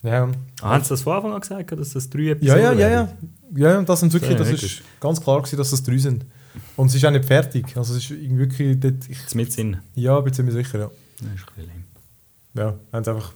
Ja, 0.00 0.28
Ah, 0.62 0.70
haben 0.74 0.84
sie 0.84 0.90
das 0.90 1.02
von 1.02 1.12
Anfang 1.16 1.32
an 1.34 1.40
gesagt, 1.40 1.72
dass 1.72 1.92
das 1.92 2.08
drei 2.08 2.20
ja, 2.22 2.32
Episoden 2.32 2.62
ja, 2.62 2.72
ja. 2.72 2.78
werden? 2.78 3.08
Ja, 3.54 3.72
ja 3.72 3.82
das 3.82 4.00
sind 4.00 4.12
wirklich, 4.14 4.30
Ja, 4.30 4.38
das 4.38 4.48
ja, 4.48 4.54
ist 4.54 4.82
ganz 5.00 5.20
klar 5.20 5.38
gewesen, 5.42 5.56
dass 5.58 5.70
das 5.70 5.82
drei 5.82 5.98
sind. 5.98 6.24
Und 6.76 6.86
es 6.86 6.94
ist 6.94 7.04
auch 7.04 7.10
nicht 7.10 7.24
fertig. 7.26 7.76
Also 7.76 7.94
es 7.94 8.04
ist 8.04 8.10
irgendwie 8.12 8.38
wirklich, 8.48 8.80
dort, 8.80 9.08
ich, 9.10 9.34
mit 9.34 9.52
Sinn. 9.52 9.76
ja, 9.94 10.18
bin 10.20 10.32
ziemlich 10.32 10.54
sicher, 10.54 10.78
ja. 10.78 10.90
Das 11.20 11.28
ist 11.34 11.48
ein 11.48 11.54
bisschen 11.56 11.68
lame. 12.54 12.70
Ja, 12.72 12.78
haben 12.92 13.04
sie 13.04 13.10
einfach, 13.10 13.32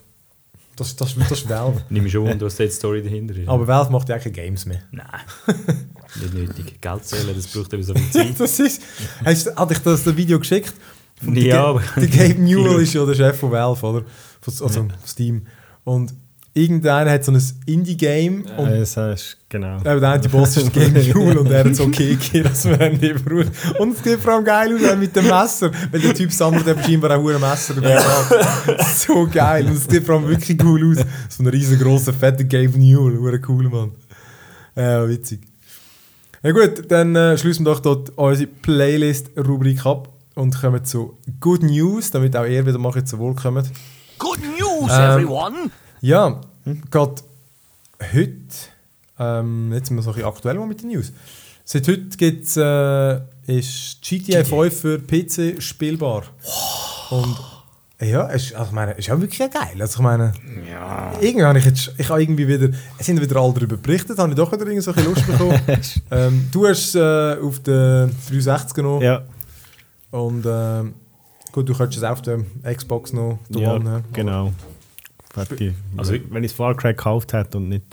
das, 0.77 0.97
das, 0.97 1.15
das 1.17 1.31
ist 1.33 1.49
Valve. 1.49 1.83
Nimm 1.91 2.09
schon 2.09 2.27
wunder, 2.29 2.47
was 2.47 2.57
da 2.57 2.65
die 2.65 2.71
Story 2.71 3.03
dahinter 3.03 3.37
ist. 3.37 3.49
aber 3.49 3.67
Valve 3.67 3.91
macht 3.93 4.09
ja 4.09 4.19
keine 4.19 4.33
Games 4.33 4.67
mehr. 4.67 4.83
Nein. 4.91 5.07
nicht 6.21 6.35
nötig. 6.35 6.81
Geld 6.81 7.05
zählen, 7.05 7.35
das 7.35 7.47
braucht 7.47 7.73
eben 7.73 7.83
so 7.83 7.95
viel 7.95 8.11
Zeit. 8.11 8.35
das 8.41 8.59
ist, 8.61 8.83
hast, 9.25 9.47
du- 9.47 9.55
hat 9.57 9.71
ich 9.71 9.79
das, 9.79 10.05
das 10.05 10.17
Video 10.17 10.39
geschickt? 10.39 10.73
Ja, 11.23 11.65
aber- 11.67 11.83
der 11.97 12.09
Gabe 12.09 12.35
Newell 12.41 12.83
ist 12.83 12.95
ja 12.95 13.05
der 13.07 13.15
Chef 13.15 13.39
von 13.39 13.51
Valve, 13.53 13.87
oder? 13.87 14.05
Von- 14.41 14.55
Also 14.67 14.89
Steam. 15.07 15.47
Und 15.85 16.13
irgendeiner 16.55 17.11
hat 17.11 17.25
so 17.25 17.33
ein 17.33 17.43
Indie-Game 17.67 18.45
und 18.57 18.67
Äh, 18.69 18.81
das 18.81 18.97
heißt, 18.97 19.37
genau. 19.49 19.77
eben 19.79 20.01
der 20.01 20.11
eine 20.11 20.29
Boss 20.29 20.57
ist 20.57 20.75
Newell 20.77 21.39
und 21.39 21.51
er 21.51 21.65
hat 21.65 21.75
so 21.77 21.85
okay 21.85 22.17
gegeben, 22.17 22.45
dass 22.49 22.65
man 22.65 22.81
ihn 22.81 23.01
nicht 23.01 23.25
braucht. 23.25 23.81
Und 23.81 23.97
es 23.97 24.05
sieht 24.05 24.21
vor 24.21 24.35
allem 24.35 24.45
geil 24.45 24.75
aus 24.75 24.97
mit 24.97 25.17
dem 25.17 25.27
Messer, 25.29 25.71
weil 25.91 26.01
der 26.01 26.15
Typ 26.15 26.31
sammelt 26.33 26.67
eben 26.67 26.83
scheinbar 26.83 27.17
auch 27.19 27.27
ein 27.29 27.41
Messer 27.41 27.75
hat. 27.77 28.87
So 28.97 29.27
geil. 29.33 29.67
Und 29.67 29.73
es 29.77 29.85
sieht 29.85 30.05
vor 30.05 30.17
allem 30.17 30.29
wirklich 30.29 30.63
cool 30.63 30.93
aus. 30.93 31.05
So 31.29 31.43
ein 31.43 31.47
riesengroßer, 31.47 32.13
fetter 32.13 32.45
Gabe 32.45 32.79
Newell. 32.79 33.41
Cool, 33.49 33.69
Mann. 33.69 33.93
Ja, 34.77 35.09
witzig. 35.09 35.41
Ja 36.43 36.51
gut, 36.51 36.91
dann 36.91 37.15
äh, 37.15 37.39
schließen 37.39 37.65
wir 37.65 37.73
doch 37.73 37.81
dort 37.81 38.11
unsere 38.17 38.49
Playlist-Rubrik 38.49 39.87
ab 39.87 40.09
und 40.35 40.61
kommen 40.61 40.85
zu 40.85 41.17
Good 41.41 41.63
News, 41.63 42.11
damit 42.11 42.37
auch 42.37 42.45
ihr 42.45 42.67
wieder 42.67 42.79
mal 42.79 43.05
zu 43.05 43.19
Wohl 43.19 43.35
kommt. 43.35 43.71
Good 44.19 44.39
news, 44.59 44.91
Ähm, 44.93 45.01
everyone! 45.21 45.71
Ja, 46.03 46.41
gerade 46.91 47.23
heute, 48.13 48.37
ähm, 49.21 49.73
jetzt 49.73 49.87
sind 49.87 49.97
wir 49.97 50.03
so 50.03 50.11
ein 50.11 50.17
bisschen 50.17 50.29
aktuell 50.29 50.59
mit 50.67 50.83
den 50.83 50.91
News. 50.91 51.13
Seit 51.65 51.87
heute 51.87 52.17
gibt's, 52.17 52.57
äh, 52.57 53.21
ist 53.47 54.03
GTA 54.03 54.43
5 54.43 54.81
für 54.81 54.99
PC 54.99 55.63
spielbar. 55.63 56.25
Und 57.11 57.37
ja, 58.01 58.29
es, 58.31 58.53
also 58.53 58.67
ich 58.67 58.73
meine, 58.73 58.93
ist 58.95 59.13
auch 59.13 59.21
wirklich 59.21 59.39
geil. 59.39 59.77
Also 59.79 59.99
ich 59.99 60.03
meine, 60.03 60.33
irgendwie 61.21 61.45
habe 61.45 61.61
ich 61.61 61.67
jetzt, 61.67 61.93
ich 61.97 62.09
habe 62.09 62.21
irgendwie 62.21 62.49
wieder, 62.49 62.71
es 62.99 63.07
sind 63.07 63.21
wieder 63.21 63.41
alle 63.41 63.53
darüber 63.53 63.77
berichtet, 63.77 64.19
habe 64.19 64.31
ich 64.31 64.37
doch 64.37 64.51
wieder 64.51 64.63
irgendwie 64.63 64.81
so 64.81 64.93
ein 64.93 65.05
Lust 65.05 65.25
bekommen. 65.25 65.61
ähm, 66.11 66.49
du 66.51 66.67
hast 66.67 66.81
es 66.81 66.95
äh, 66.97 67.41
auf 67.41 67.61
der 67.61 68.07
360 68.29 68.75
genommen 68.75 69.03
Ja, 69.03 69.23
und 70.11 70.45
ähm, 70.49 70.95
gut, 71.53 71.69
du 71.69 71.75
könntest 71.75 71.99
es 71.99 72.05
auch 72.05 72.11
auf 72.11 72.23
der 72.23 72.41
Xbox 72.75 73.13
noch 73.13 73.39
ja 73.51 73.61
ja, 73.61 73.79
ne? 73.79 74.03
genau. 74.13 74.53
Fertig. 75.33 75.75
Also- 75.97 76.15
wenn 76.31 76.45
ich 76.45 76.51
das 76.51 76.57
Far 76.57 76.77
Cry 76.77 76.91
gekauft 76.93 77.33
hätte 77.33 77.57
und 77.59 77.69
nicht 77.69 77.85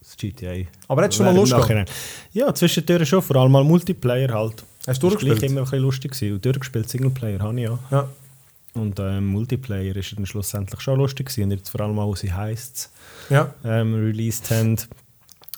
das 0.00 0.16
GTA. 0.16 0.66
Aber 0.88 1.02
hättest 1.02 1.20
du 1.20 1.24
schon 1.24 1.34
mal 1.34 1.38
Lust 1.40 1.52
gehabt? 1.54 1.90
Ja, 2.32 2.52
zwischendurch 2.54 3.08
schon, 3.08 3.22
vor 3.22 3.36
allem 3.36 3.52
mal 3.52 3.64
Multiplayer 3.64 4.32
halt. 4.32 4.64
Hast 4.86 5.02
du 5.02 5.08
Das 5.08 5.14
war 5.14 5.20
durchgespielt? 5.20 5.42
immer 5.50 5.60
ein 5.60 5.64
bisschen 5.64 5.78
lustig. 5.80 6.12
Gewesen. 6.12 6.34
Und 6.34 6.44
durchgespielt, 6.44 6.88
Singleplayer 6.88 7.38
habe 7.40 7.56
ich 7.60 7.64
ja. 7.66 7.78
Ja. 7.90 8.08
Und 8.72 8.98
ähm, 9.00 9.26
Multiplayer 9.26 9.94
ist 9.96 10.16
dann 10.16 10.26
schlussendlich 10.26 10.80
schon 10.80 10.98
lustig 10.98 11.26
gewesen. 11.28 11.44
Und 11.44 11.50
jetzt 11.58 11.68
vor 11.70 11.80
allem 11.82 11.98
auch, 11.98 12.06
wo 12.08 12.14
sie 12.14 12.32
Heists 12.32 12.90
Ja. 13.28 13.52
ähm, 13.64 13.94
released 13.94 14.50
haben. 14.50 14.76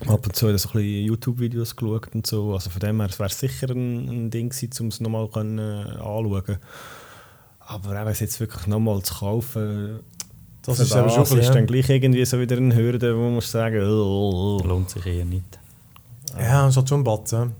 Ab 0.08 0.26
und 0.26 0.34
zu 0.34 0.46
habe 0.46 0.56
ich 0.56 0.62
so 0.62 0.70
ein 0.70 0.72
bisschen 0.72 1.04
YouTube-Videos 1.06 1.76
geschaut 1.76 2.08
und 2.14 2.26
so. 2.26 2.52
Also 2.54 2.70
von 2.70 2.80
dem 2.80 2.98
her, 3.00 3.08
es 3.10 3.18
wäre 3.20 3.30
sicher 3.30 3.70
ein, 3.70 4.08
ein 4.26 4.30
Ding 4.30 4.48
gewesen, 4.48 4.70
um 4.80 4.86
es 4.88 5.00
nochmal 5.00 5.28
können, 5.28 5.58
äh, 5.58 5.90
anschauen 5.98 6.58
Aber 7.60 8.02
auch 8.02 8.06
es 8.08 8.20
jetzt 8.20 8.40
wirklich 8.40 8.66
nochmal 8.66 9.00
zu 9.02 9.14
kaufen, 9.14 10.00
Das 10.62 10.78
ist 10.78 10.92
aber 10.92 11.08
schon 11.10 11.24
bisschen, 11.36 11.54
dann 11.54 11.66
gleich 11.66 11.88
irgendwie 11.90 12.24
so 12.24 12.38
wieder 12.40 12.56
eine 12.56 12.74
Hürde, 12.74 13.16
wo 13.16 13.22
man 13.22 13.34
muss 13.34 13.50
sagen, 13.50 13.80
oh, 13.82 14.60
oh, 14.60 14.60
oh. 14.62 14.66
Lohnt 14.66 14.90
sich 14.90 15.04
eher 15.06 15.24
nicht. 15.24 15.58
Ja, 16.38 16.62
das 16.62 16.70
ist 16.70 16.76
halt 16.76 16.88
schon 16.88 17.00
ein 17.00 17.04
Batzen. 17.04 17.52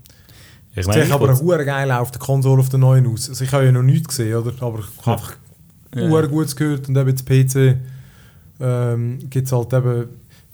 Ich 0.75 0.87
ich 0.87 1.13
aber 1.13 1.27
will's- 1.27 1.41
hure 1.41 1.65
geil 1.65 1.91
auf 1.91 2.11
der 2.11 2.19
Konsole 2.19 2.59
auf 2.61 2.69
der 2.69 2.79
neuen 2.79 3.05
aus. 3.07 3.29
Also 3.29 3.43
ich 3.43 3.51
habe 3.51 3.65
ja 3.65 3.71
noch 3.71 3.83
nichts 3.83 4.07
gesehen, 4.07 4.35
oder? 4.35 4.53
Aber 4.61 4.79
ich 4.79 5.05
habe 5.05 5.11
einfach 5.21 5.35
Ja. 5.95 6.21
Gutes 6.25 6.55
gehört 6.55 6.87
und 6.89 6.97
eben 6.97 7.11
das 7.15 7.23
PC 7.23 7.77
ähm, 8.59 9.19
gibt 9.29 9.45
es 9.47 9.51
halt 9.53 9.71
eben 9.73 10.09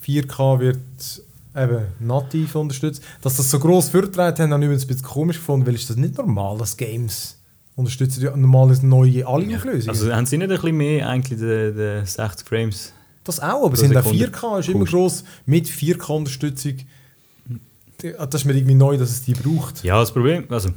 4K 0.05 0.59
wird 0.59 0.79
eben 1.55 1.81
nativ 1.99 2.55
unterstützt. 2.55 3.01
Dass 3.21 3.37
das 3.37 3.49
so 3.49 3.59
gross 3.59 3.89
vorgetragen 3.89 4.37
haben, 4.43 4.53
habe 4.53 4.65
ich 4.65 4.69
ein 4.81 4.87
bisschen 4.87 5.01
komisch 5.03 5.37
gefunden, 5.37 5.65
weil 5.65 5.75
ist 5.75 5.89
das 5.89 5.97
nicht 5.97 6.17
normal, 6.17 6.57
dass 6.57 6.75
Games 6.75 7.37
unterstützen 7.79 8.21
ja 8.23 8.35
normales 8.35 8.83
neue 8.83 9.25
alle 9.25 9.55
Auflösungen. 9.55 9.89
Also 9.89 10.13
haben 10.13 10.25
sie 10.25 10.37
nicht 10.37 10.51
ein 10.51 10.55
bisschen 10.55 10.77
mehr 10.77 11.09
eigentlich 11.09 11.39
die, 11.39 11.73
die 11.73 12.05
60 12.05 12.47
Frames? 12.47 12.93
das 13.29 13.39
auch, 13.39 13.65
aber 13.65 13.75
sind 13.75 13.95
auch 13.95 14.03
Sekunde 14.03 14.25
4K, 14.25 14.59
ist 14.59 14.69
immer 14.69 14.79
pusht. 14.79 14.93
gross 14.93 15.23
mit 15.45 15.67
4K-Unterstützung. 15.67 16.75
Das 17.97 18.41
ist 18.41 18.45
mir 18.45 18.53
irgendwie 18.53 18.75
neu, 18.75 18.97
dass 18.97 19.09
es 19.09 19.21
die 19.23 19.33
braucht. 19.33 19.83
Ja, 19.83 19.99
das 19.99 20.11
Problem, 20.11 20.45
also 20.49 20.69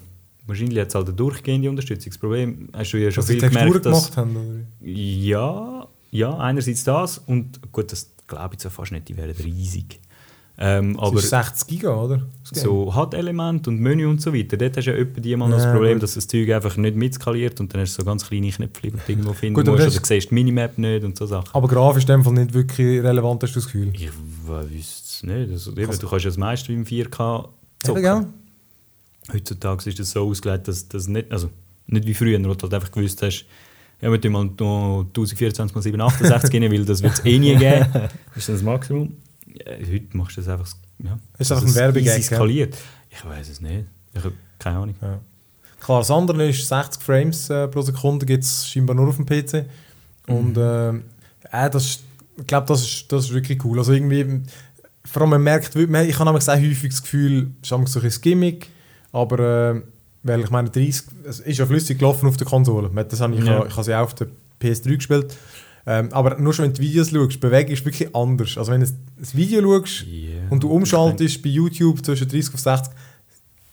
wahrscheinlich 0.47 0.79
hat 0.79 0.88
es 0.88 0.95
halt 0.95 1.07
eine 1.07 1.17
durchgehende 1.17 1.71
Unterstützung. 1.71 2.11
Das 2.11 2.19
Problem 2.19 2.69
hast 2.73 2.93
du 2.93 2.99
ja 2.99 3.11
schon 3.11 3.23
Dass 3.23 3.31
viel 3.31 3.41
Texturen 3.41 3.67
gemerkt, 3.67 3.87
dass... 3.87 4.01
gemacht 4.01 4.17
haben. 4.17 4.37
Oder? 4.37 4.88
Ja, 4.91 5.88
ja, 6.11 6.37
einerseits 6.37 6.85
das 6.85 7.19
und 7.19 7.73
gut, 7.73 7.93
das 7.93 8.11
glaube 8.27 8.55
ich 8.55 8.61
zwar 8.61 8.71
fast 8.71 8.93
nicht, 8.93 9.09
die 9.09 9.17
wären 9.17 9.31
riesig. 9.31 10.01
Ähm, 10.59 10.97
Aber 10.99 11.09
aber 11.09 11.19
ist 11.19 11.31
60 11.31 11.67
Giga, 11.67 11.95
oder? 11.95 12.23
Das 12.51 12.62
so 12.62 12.95
HUD-Element 12.95 13.67
und 13.69 13.81
Menü 13.81 14.07
und 14.07 14.21
so 14.21 14.35
weiter, 14.35 14.57
dort 14.59 14.77
hast 14.77 14.85
du 14.87 14.91
ja 14.93 14.97
etwa 14.99 15.21
die 15.21 15.35
mal 15.35 15.49
noch 15.49 15.57
das 15.57 15.65
Ja, 15.65 15.73
Problem, 15.73 15.99
dass 15.99 16.15
das 16.15 16.29
Zeug 16.29 16.51
einfach 16.51 16.77
nicht 16.77 16.95
mitskaliert 16.95 17.59
und 17.59 17.73
dann 17.73 17.81
hast 17.81 17.97
du 17.97 18.03
so 18.03 18.07
ganz 18.07 18.29
kleine 18.29 18.51
Knöpfe, 18.51 18.83
die 18.83 18.91
du 18.91 18.99
irgendwo 19.09 19.33
finden 19.33 19.55
Gut, 19.55 19.67
musst 19.67 19.81
das- 19.87 19.97
oder 19.97 20.07
siehst 20.07 20.31
die 20.31 20.35
Minimap 20.35 20.77
nicht 20.77 21.05
und 21.05 21.17
so 21.17 21.25
Sachen. 21.27 21.49
Aber 21.55 21.67
grafisch 21.69 22.03
in 22.05 22.09
dem 22.09 22.23
Fall 22.25 22.35
nicht 22.35 22.53
wirklich 22.53 23.03
relevant, 23.03 23.43
hast 23.43 23.55
du 23.57 23.61
das 23.61 23.65
Gefühl? 23.67 23.93
Ich 23.95 24.11
wüsste 24.47 25.05
es 25.07 25.23
nicht. 25.23 25.51
Also, 25.53 25.71
eben, 25.73 25.99
du 25.99 26.09
kannst 26.09 26.25
ja 26.25 26.31
das 26.31 26.37
meiste 26.37 26.73
im 26.73 26.85
4K 26.85 27.49
Eben, 27.88 28.03
gell? 28.03 28.27
Heutzutage 29.33 29.88
ist 29.88 29.99
das 29.99 30.11
so 30.11 30.29
ausgelegt, 30.29 30.69
dass 30.69 30.87
das 30.88 31.09
nicht, 31.09 31.31
also 31.33 31.49
nicht 31.87 32.07
wie 32.07 32.15
früher, 32.15 32.38
wo 32.45 32.55
du 32.55 32.62
halt 32.62 32.75
einfach 32.75 32.91
gewusst 32.93 33.23
hast, 33.23 33.47
ja, 34.01 34.11
wir 34.11 34.21
tun 34.21 34.33
mal 34.33 34.45
noch 34.45 35.05
1024 35.15 35.75
x 35.77 35.85
768 35.85 36.61
rein, 36.62 36.73
weil 36.73 36.85
das 36.85 37.03
wird 37.03 37.12
es 37.15 37.25
eh 37.25 37.38
nie 37.38 37.57
geben. 37.57 37.87
Das 38.35 38.37
ist 38.37 38.49
das 38.49 38.62
Maximum. 38.62 39.12
Ja, 39.55 39.73
heute 39.77 40.17
machst 40.17 40.37
du 40.37 40.41
das 40.41 40.49
einfach, 40.49 40.69
ja, 40.99 41.19
Ist 41.38 41.53
einfach 41.53 41.65
ein 41.65 41.71
es 41.71 41.75
Werbegag, 41.77 42.23
skaliert. 42.23 42.77
Ich 43.11 43.25
weiß 43.25 43.49
es 43.49 43.61
nicht. 43.61 43.85
Ich 44.15 44.25
habe 44.25 44.35
keine 44.59 44.79
Ahnung. 44.79 44.95
Ja. 45.03 45.19
Klar, 45.81 46.01
das 46.01 46.11
andere 46.11 46.49
ist 46.49 46.67
60 46.69 47.03
Frames 47.03 47.51
äh, 47.51 47.67
pro 47.69 47.83
Sekunde 47.83 48.25
gibt 48.25 48.45
es 48.45 48.69
scheinbar 48.69 48.95
nur 48.95 49.09
auf 49.09 49.17
dem 49.17 49.27
PC. 49.27 49.67
Und 50.29 50.57
äh, 50.57 50.91
äh, 50.91 51.71
das, 51.71 52.01
ich 52.38 52.47
glaube, 52.47 52.67
das 52.69 52.83
ist, 52.83 53.11
das 53.12 53.25
ist 53.25 53.35
wirklich 53.35 53.62
cool. 53.65 53.79
Also 53.79 53.93
irgendwie, 53.93 54.43
vor 55.05 55.23
allem 55.23 55.31
man 55.31 55.43
merkt, 55.43 55.75
ich 55.75 55.88
habe 56.19 56.25
nämlich 56.25 56.45
sehr 56.45 56.61
häufig 56.61 56.91
das 56.91 57.03
Gefühl, 57.03 57.51
es 57.61 57.62
ist 57.62 57.69
so 57.69 57.77
ein 57.77 57.85
bisschen 57.85 58.23
Gimmick, 58.23 58.69
aber 59.12 59.38
äh, 59.75 59.83
weil 60.23 60.41
ich 60.41 60.51
meine, 60.51 60.71
30, 60.71 61.03
es 61.25 61.41
ist 61.41 61.59
ja 61.59 61.67
flüssig 61.67 61.99
gelaufen 61.99 62.29
auf 62.29 62.37
der 62.37 62.47
Konsole. 62.47 62.88
Das 63.09 63.21
habe 63.21 63.35
ich, 63.35 63.45
Ja. 63.45 63.67
ich 63.67 63.73
habe 63.73 63.85
sie 63.85 63.95
auch 63.95 64.03
auf 64.05 64.15
der 64.15 64.29
PS3 64.62 64.97
gespielt. 64.97 65.37
Ähm, 65.87 66.09
aber 66.12 66.38
nur 66.38 66.53
schon, 66.55 66.66
wenn 66.66 66.75
du 66.75 66.81
Videos 66.81 67.11
schaust, 67.11 67.40
Bewegung 67.40 67.73
ist 67.73 67.85
wirklich 67.85 68.14
anders. 68.14 68.57
Also 68.57 68.71
wenn 68.73 68.81
du 68.83 68.87
ein 68.87 69.29
Video 69.33 69.61
schaust, 69.81 70.07
Yeah. 70.07 70.49
und 70.51 70.62
du 70.62 70.71
umschaltest 70.71 71.42
bei 71.42 71.49
YouTube 71.49 72.05
zwischen 72.05 72.29
30 72.29 72.55
auf 72.55 72.61
60, 72.61 72.92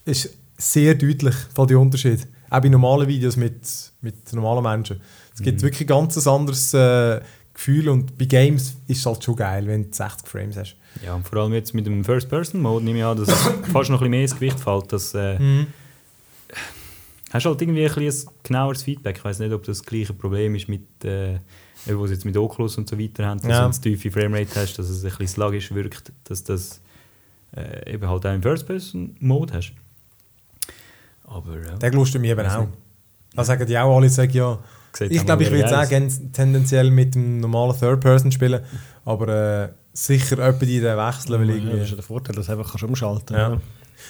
ist 0.06 0.30
sehr 0.58 0.95
deutlich 0.95 1.36
der 1.56 1.80
Unterschied. 1.80 2.28
Auch 2.50 2.62
bei 2.62 2.69
normalen 2.69 3.08
Videos 3.08 3.38
mit, 3.38 3.62
mit 4.02 4.34
normalen 4.34 4.63
Menschen. 4.63 5.00
Es 5.36 5.41
gibt 5.41 5.62
wirklich 5.62 5.88
ganz 5.88 6.17
ein 6.17 6.34
anderes 6.34 6.74
äh, 6.74 7.22
Gefühl 7.54 7.89
und 7.89 8.17
bei 8.17 8.26
Games 8.26 8.76
ist 8.88 9.00
es 9.00 9.06
halt 9.06 9.24
schon 9.24 9.36
geil, 9.36 9.67
wenn 9.67 9.84
du 9.84 9.95
60 9.95 10.28
Frames 10.28 10.58
hast. 10.58 10.76
Ja, 11.06 11.13
und 11.13 11.28
vor 11.28 11.39
allem 11.39 11.54
jetzt 11.54 11.74
mit 11.74 11.86
dem 11.86 12.04
First-Person-Mode 12.04 12.84
nehme 12.84 13.00
ich 13.00 13.06
an, 13.06 13.17
dass 13.17 13.30
fast 13.72 13.89
noch 13.89 14.02
ein 14.02 14.10
bisschen 14.10 14.10
mehr 14.10 14.22
ins 14.24 14.34
Gewicht 14.36 14.60
fällt. 14.60 14.91
Dass, 14.91 15.13
äh, 15.13 15.38
hast 17.32 17.45
du 17.45 17.50
halt 17.50 17.62
irgendwie 17.62 17.86
ein, 17.86 17.91
ein 18.08 18.13
genaueres 18.43 18.84
Feedback. 18.84 19.17
Ich 19.17 19.24
weiß 19.24 19.39
nicht, 19.39 19.54
ob 19.54 19.63
das 19.63 19.78
das 19.80 19.86
gleiche 19.86 20.13
Problem 20.13 20.56
ist 20.56 20.67
mit, 20.67 21.04
äh, 21.04 21.39
eben, 21.88 22.00
was 22.00 22.08
sie 22.10 22.13
jetzt 22.15 22.26
mit 22.26 22.36
Oculus 22.38 22.78
und 22.78 22.88
so 22.89 23.00
weiter 23.00 23.26
haben, 23.26 23.39
dass 23.39 23.50
Ja. 23.50 23.60
du 23.62 23.65
eine 23.65 23.82
tiefe 23.82 24.12
Framerate 24.12 24.60
hast, 24.60 24.78
dass 24.78 24.89
es 24.89 25.04
ein 25.04 25.10
bisschen 25.10 25.28
sluggish 25.28 25.74
wirkt, 25.74 26.12
dass 26.26 26.44
das 26.44 26.82
äh, 27.56 27.94
eben 27.94 28.08
halt 28.08 28.26
auch 28.26 28.34
im 28.34 28.42
First-Person-Mode 28.42 29.54
hast. 29.54 29.74
Aber 31.26 31.56
ja, 31.58 31.76
Der 31.78 31.92
lustet 31.94 32.22
mich 32.22 32.32
eben 32.32 32.46
auch. 32.46 32.68
Da 33.36 33.44
sagen 33.44 33.65
die 33.68 33.78
auch 33.78 33.96
alle, 33.96 34.10
sagen 34.10 34.32
ja, 34.34 34.58
sieht 34.94 35.12
ich 35.12 35.26
glaube, 35.26 35.44
ich 35.44 35.52
würde 35.52 35.80
auch 35.80 35.86
tendenziell 36.34 36.89
mit 36.89 37.13
dem 37.15 37.39
normalen 37.39 37.78
Third-Person 37.78 38.32
spielen, 38.32 38.62
aber 39.06 39.28
äh, 39.63 39.70
sicher 39.94 40.38
jemanden 40.38 40.65
die 40.65 40.80
den 40.80 40.98
wechseln, 40.98 41.39
weil 41.39 41.50
Ja, 41.50 41.56
irgendwie... 41.56 41.72
das 41.78 41.82
ist 41.86 41.89
ja 41.92 41.96
der 41.96 42.04
Vorteil, 42.06 42.36
dass 42.36 42.48
du 42.48 42.52
einfach 42.54 42.70
kannst 42.72 42.84
umschalten 42.84 43.36
Ja. 43.36 43.50
kannst. 43.50 43.65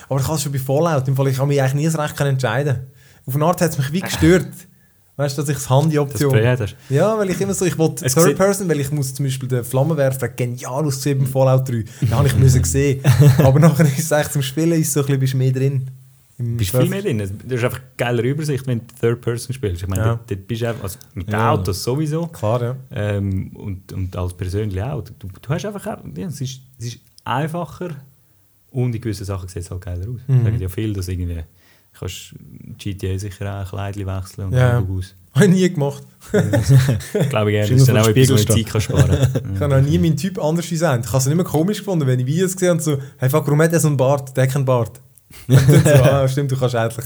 Aber 0.08 0.20
ich 0.20 0.26
kann 0.26 0.36
es 0.36 0.44
schon 0.44 0.52
bei 0.54 0.60
Fallout, 0.60 1.08
im 1.08 1.16
Fall, 1.16 1.28
ich 1.28 1.38
kann 1.38 1.48
mich 1.50 1.62
eigentlich 1.62 1.74
nie 1.74 1.88
so 1.90 1.98
recht 2.00 2.20
entscheiden. 2.22 2.88
Auf 3.26 3.36
eine 3.36 3.46
Art 3.46 3.60
hat 3.62 3.72
es 3.72 3.78
mich 3.78 3.92
wie 3.92 4.00
gestört. 4.02 4.48
Weißt 5.20 5.38
du, 5.38 5.42
dass 5.42 5.50
ich 5.50 5.58
das 5.58 5.70
Handy-Option... 5.70 6.34
Ja, 6.90 7.18
weil 7.18 7.30
ich 7.30 7.42
immer 7.42 7.54
so, 7.54 7.66
ich 7.66 7.78
wollte 7.78 8.06
Third 8.06 8.38
Person, 8.38 8.70
weil 8.70 8.80
ich 8.80 8.90
muss 8.90 9.14
zum 9.14 9.26
Beispiel 9.26 9.50
den 9.50 9.66
Flammenwerfer 9.66 10.30
genial 10.30 10.86
ausgesehen 10.86 11.18
beim 11.20 11.28
Fallout 11.28 11.68
3. 11.68 11.84
Den 12.02 12.12
habe 12.12 12.28
ich 12.30 12.36
müssen 12.38 12.64
sehen. 12.64 13.02
Aber 13.40 13.60
nachher 13.60 13.84
ist 13.86 14.00
es 14.00 14.12
eigentlich 14.14 14.30
zum 14.30 14.42
Spielen 14.42 14.80
ist 14.80 14.94
so 14.94 15.02
ein 15.02 15.06
bisschen, 15.08 15.20
bist 15.20 15.36
mehr 15.36 15.52
drin. 15.52 15.88
Bist 16.38 16.72
viel 16.72 16.86
mehr 16.88 17.02
drin. 17.02 17.18
Du 17.46 17.54
hast 17.58 17.64
einfach 17.66 17.80
eine 17.80 17.88
geilere 17.98 18.28
Übersicht, 18.28 18.66
wenn 18.66 18.80
du 18.80 18.86
Third 19.02 19.20
Person 19.20 19.54
spielst. 19.54 19.82
Ich 19.84 19.90
meine, 19.90 20.02
Ja. 20.04 20.08
dort, 20.16 20.32
dort 20.32 20.48
bist 20.48 20.62
du 20.62 20.70
einfach, 20.70 20.84
also 20.84 20.98
mit 21.14 21.28
den 21.28 21.34
Ja. 21.34 21.52
Autos 21.52 21.84
sowieso. 21.84 22.28
Klar, 22.28 22.62
ja. 22.64 22.76
Ähm, 22.92 23.52
und, 23.58 23.92
und 23.92 24.16
als 24.16 24.34
persönlich 24.34 24.82
auch. 24.82 25.02
Du, 25.04 25.28
du 25.28 25.50
hast 25.50 25.66
einfach, 25.66 25.86
auch- 25.86 26.04
ja, 26.16 26.28
es, 26.28 26.40
ist, 26.40 26.62
es 26.78 26.86
ist 26.86 27.00
einfacher 27.26 27.90
und 28.72 28.96
in 28.96 29.02
gewissen 29.02 29.26
Sachen 29.26 29.50
sieht 29.50 29.64
es 29.64 29.70
halt 29.72 29.82
geiler 29.82 30.08
aus. 30.08 30.20
Mhm. 30.28 30.44
Sagen 30.46 30.62
ja 30.62 30.70
viel, 30.70 30.94
dass 30.94 31.10
irgendwie 31.10 31.44
kannst 31.98 32.34
GTA 32.78 33.18
sicher 33.18 33.54
auch 33.54 33.60
ein 33.62 33.68
Kleidchen 33.68 34.06
wechseln 34.08 34.46
und 34.48 34.54
Ja. 34.54 34.74
dann 34.74 34.98
aus. 34.98 35.16
Habe 35.34 35.46
ich 35.46 35.52
nie 35.52 35.70
gemacht. 35.70 36.04
Ich 36.34 37.30
glaube 37.30 37.52
gerne, 37.52 37.70
dass 37.76 37.86
dann 37.86 37.98
auf 37.98 38.06
auch 38.06 38.10
etwas, 38.10 38.30
wo 38.30 38.34
ich 38.36 38.42
Spiegel 38.42 38.64
Zeit 38.66 38.72
kann 38.72 38.82
sparen 38.82 39.28
Ich 39.56 39.62
habe 39.62 39.82
noch 39.82 39.90
nie 39.90 39.98
meinen 39.98 40.18
Typ 40.18 40.38
anders 40.44 40.68
designt. 40.68 41.06
Ich 41.06 41.12
habe 41.12 41.20
es 41.20 41.26
nicht 41.28 41.36
mehr 41.36 41.46
komisch 41.46 41.78
gefunden, 41.80 42.06
wenn 42.08 42.20
ich 42.20 42.26
Videos 42.26 42.54
gesehen 42.54 42.70
habe 42.70 42.78
und 42.80 42.84
so, 42.84 42.98
hey, 43.18 43.30
fuck, 43.30 43.46
warum 43.46 43.62
hat 43.62 43.72
er 43.74 43.80
so 43.80 43.88
einen 43.88 43.98
Bart? 43.98 44.36
Der 44.36 44.44
hat 44.44 44.52
keinen 44.52 44.66
Bart. 44.66 45.00
Dann 45.48 45.60
so, 45.84 45.90
ah, 46.04 46.28
stimmt, 46.28 46.52
du 46.52 46.58
kannst 46.58 46.76
eigentlich. 46.76 47.06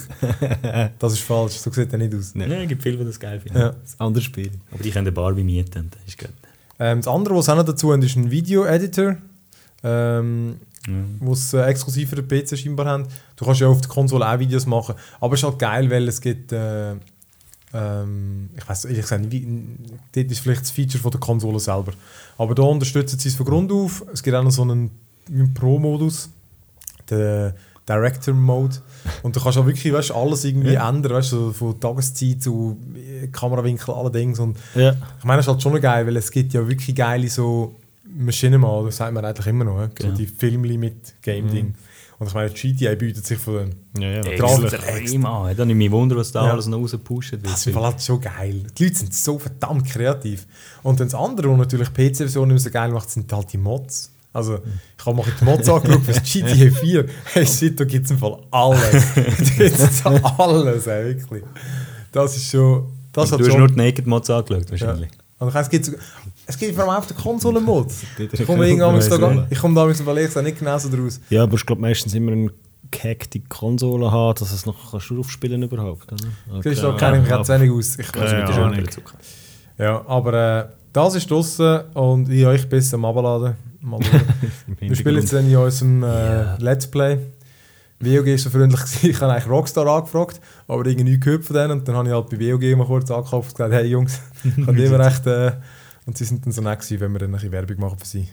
Das 0.97 1.13
ist 1.13 1.19
falsch, 1.21 1.53
so 1.53 1.69
sieht 1.71 1.91
er 1.91 1.97
nicht 1.99 2.15
aus. 2.15 2.33
Ja, 2.35 2.45
es 2.45 2.67
gibt 2.69 2.81
viele, 2.81 2.97
die 2.97 3.05
das 3.05 3.19
geil 3.19 3.39
finden. 3.39 3.59
Ja. 3.59 3.69
Das 3.81 3.99
andere 3.99 4.23
Spiel. 4.23 4.51
Aber 4.71 4.81
die 4.81 4.91
können 4.91 5.07
eine 5.07 5.11
Barbie 5.11 5.43
mieten, 5.43 5.89
das 5.91 6.01
ist 6.07 6.17
gut. 6.17 6.29
Ähm, 6.79 6.99
das 6.99 7.07
andere, 7.07 7.35
was 7.35 7.49
auch 7.49 7.55
noch 7.57 7.65
dazu 7.65 7.91
haben, 7.91 8.01
ist 8.01 8.15
ein 8.15 8.31
Video-Editor. 8.31 9.17
Ähm, 9.83 10.55
Ja. 10.87 10.93
wo 11.19 11.31
es 11.33 11.53
äh, 11.53 11.61
exklusiv 11.63 12.09
für 12.09 12.21
den 12.21 12.27
PC 12.27 12.57
scheinbar 12.57 12.85
haben. 12.87 13.05
Du 13.37 13.45
kannst 13.45 13.61
ja 13.61 13.67
auf 13.67 13.79
der 13.79 13.89
Konsole 13.89 14.27
auch 14.27 14.37
Videos 14.39 14.65
machen, 14.65 14.95
aber 15.21 15.33
es 15.33 15.39
ist 15.39 15.45
halt 15.45 15.57
geil, 15.59 15.89
weil 15.89 16.07
es 16.09 16.19
gibt, 16.19 16.51
äh, 16.51 16.95
ähm, 17.73 18.49
ich 18.57 18.67
weiß 18.67 18.85
ehrlich 18.85 19.01
gesagt 19.01 19.31
nicht, 19.31 19.47
dort 20.13 20.31
ist 20.31 20.39
vielleicht 20.39 20.61
das 20.61 20.71
Feature 20.71 21.01
von 21.01 21.11
der 21.11 21.19
Konsole 21.19 21.59
selber. 21.59 21.93
Aber 22.37 22.53
da 22.53 22.63
unterstützen 22.63 23.17
sie 23.17 23.29
es 23.29 23.35
von 23.35 23.45
Grund 23.45 23.71
auf. 23.71 24.03
Es 24.13 24.21
gibt 24.21 24.35
auch 24.35 24.43
noch 24.43 24.51
so 24.51 24.63
einen, 24.63 24.91
einen 25.29 25.53
Pro-Modus, 25.53 26.29
den 27.09 27.53
Director-Mode. 27.87 28.75
Und 29.23 29.35
du 29.35 29.39
kannst 29.41 29.57
auch 29.57 29.65
wirklich 29.65 29.91
weißt, 29.93 30.11
alles 30.11 30.43
irgendwie 30.45 30.75
ändern, 30.75 31.13
weißt, 31.13 31.29
so 31.31 31.51
von 31.51 31.79
Tageszeit 31.79 32.41
zu 32.43 32.77
äh, 32.95 33.27
Kamerawinkel, 33.27 33.93
alle 33.93 34.11
Dinge. 34.11 34.37
Und 34.39 34.57
Ja. 34.75 34.91
ich 35.19 35.23
meine, 35.25 35.37
das 35.37 35.45
ist 35.47 35.51
halt 35.51 35.61
schon 35.61 35.79
geil, 35.81 36.05
weil 36.07 36.17
es 36.17 36.29
gibt 36.31 36.53
ja 36.53 36.67
wirklich 36.67 36.95
geile 36.95 37.29
so 37.29 37.75
Maschinenmal, 38.15 38.85
das 38.85 38.97
sagt 38.97 39.13
man 39.13 39.25
eigentlich 39.25 39.47
immer 39.47 39.65
noch, 39.65 39.89
so 39.99 40.07
Ja. 40.07 40.13
die 40.13 40.27
Filmli 40.27 40.77
mit 40.77 41.15
Game-Ding. 41.21 41.73
Und 42.19 42.27
ich 42.27 42.33
meine, 42.35 42.49
GTA 42.51 42.95
bietet 42.95 43.25
sich 43.25 43.37
von 43.37 43.55
den... 43.55 43.75
Ja, 44.01 44.09
ja. 44.11 44.21
Extrem 44.21 45.25
an. 45.25 45.55
Dann 45.57 45.67
nicht 45.67 45.77
mehr 45.77 45.91
Wunder, 45.91 46.15
was 46.15 46.31
da 46.31 46.45
Ja. 46.45 46.51
alles 46.53 46.67
noch 46.67 46.77
rauspusht 46.77 47.31
wird. 47.33 47.45
Das 47.45 47.65
ist 47.65 47.75
halt 47.75 48.01
schon 48.01 48.21
geil. 48.21 48.63
Die 48.77 48.83
Leute 48.83 48.95
sind 48.95 49.13
so 49.13 49.39
verdammt 49.39 49.85
kreativ. 49.89 50.45
Und 50.83 50.99
dann 50.99 51.07
das 51.07 51.15
andere, 51.19 51.49
was 51.51 51.57
natürlich 51.57 51.89
PC-Version 51.93 52.47
nicht 52.49 52.61
so 52.61 52.69
geil 52.69 52.91
macht, 52.91 53.09
sind 53.09 53.31
halt 53.33 53.51
die 53.51 53.57
Mods. 53.57 54.11
Also, 54.31 54.59
ich 54.97 55.05
habe 55.05 55.17
mal 55.17 55.25
die 55.39 55.43
Mods 55.45 55.67
angeschaut 55.69 56.01
für 56.03 56.13
das 56.13 56.23
GTA 56.23 56.71
4. 56.71 57.05
Hey, 57.33 57.45
shit, 57.45 57.79
da 57.79 57.83
gibt 57.83 58.05
es 58.05 58.11
im 58.11 58.17
Fall 58.17 58.37
alles. 58.51 59.05
da 59.15 59.21
gibt 59.21 59.79
es 59.79 60.05
alles, 60.05 60.87
ey, 60.87 61.05
wirklich. 61.15 61.43
Das 62.11 62.35
ist 62.37 62.49
schon... 62.49 62.85
Das 63.11 63.29
du 63.29 63.33
hat 63.35 63.41
hast 63.41 63.47
schon 63.49 63.59
nur 63.59 63.67
die 63.67 63.75
Naked 63.75 64.07
Mods 64.07 64.29
angeschaut, 64.29 64.71
wahrscheinlich. 64.71 65.09
Und 65.43 65.55
es 65.55 65.69
gibt, 65.69 65.91
es 66.45 66.57
gibt 66.57 66.75
vor 66.75 66.83
allem 66.85 66.97
auf 66.97 67.07
der 67.07 67.15
Konsole 67.17 67.59
Mods. 67.59 68.01
Dort 68.17 68.33
ist 68.33 68.39
Ich 68.39 68.45
komme 68.45 68.67
irgendwann 68.67 68.99
da, 68.99 69.29
nicht. 69.31 69.47
ich 69.49 69.59
komme 69.59 69.75
da 69.75 69.85
mit 69.85 69.97
Verleg 69.97 70.35
nicht 70.43 70.59
genau 70.59 70.77
so 70.77 70.89
draus. 70.89 71.19
Ja, 71.29 71.43
aber 71.43 71.55
ich 71.55 71.65
glaube 71.65 71.81
meistens 71.81 72.13
immer 72.13 72.31
eine 72.31 72.49
gehackte 72.91 73.39
Konsole 73.41 74.11
haben, 74.11 74.37
dass 74.39 74.51
es 74.51 74.65
noch 74.65 74.91
kannst 74.91 75.09
du 75.09 75.19
aufspielen 75.19 75.63
überhaupt. 75.63 76.11
Oder? 76.11 76.61
Christoph 76.61 76.97
kenne 76.97 77.17
ich 77.17 77.23
mich 77.23 77.31
jetzt 77.31 77.49
auch 77.51 77.57
nicht 77.57 77.71
aus. 77.71 77.99
Ich 77.99 78.15
Ja, 78.15 78.39
ja, 78.39 78.53
Schön 78.53 78.71
nicht. 78.71 79.01
ja, 79.77 80.05
aber 80.07 80.33
äh, 80.61 80.65
das 80.93 81.15
ist 81.15 81.29
draussen 81.29 81.81
und 81.93 82.29
ich 82.29 82.45
euch 82.45 82.69
bis 82.69 82.93
am 82.93 83.05
Abladen. 83.05 83.55
Wir 84.79 84.95
spielen 84.95 85.15
jetzt 85.17 85.33
dann 85.33 85.49
in 85.49 85.57
unserem 85.57 86.03
äh, 86.03 86.07
Ja. 86.07 86.57
Let's 86.59 86.87
Play. 86.87 87.17
WOG 88.05 88.27
ist 88.27 88.43
so 88.43 88.49
freundlich 88.49 88.81
gewesen. 88.81 89.09
Ich 89.09 89.21
habe 89.21 89.33
eigentlich 89.33 89.49
Rockstar 89.49 89.87
angefragt, 89.87 90.39
aber 90.67 90.85
irgendwie 90.85 91.11
nichts 91.11 91.25
gehört 91.25 91.45
von 91.45 91.55
denen. 91.55 91.71
Und 91.71 91.87
dann 91.87 91.95
habe 91.95 92.07
ich 92.07 92.13
halt 92.13 92.29
bei 92.29 92.39
WOG 92.39 92.77
mal 92.77 92.87
kurz 92.87 93.09
angekauft 93.11 93.49
und 93.49 93.55
gesagt, 93.55 93.73
hey 93.73 93.85
Jungs, 93.87 94.19
könnt 94.41 94.79
ihr 94.79 94.89
mir 94.89 94.99
recht... 94.99 95.25
Äh, 95.27 95.53
und 96.05 96.17
sie 96.17 96.25
sind 96.25 96.45
dann 96.45 96.51
so 96.51 96.61
nett 96.61 96.79
gewesen, 96.79 96.99
wenn 96.99 97.11
wir 97.13 97.19
dann 97.19 97.29
ein 97.29 97.33
bisschen 97.33 97.51
Werbung 97.51 97.79
machen 97.79 97.97
für 97.99 98.05
sie. 98.05 98.27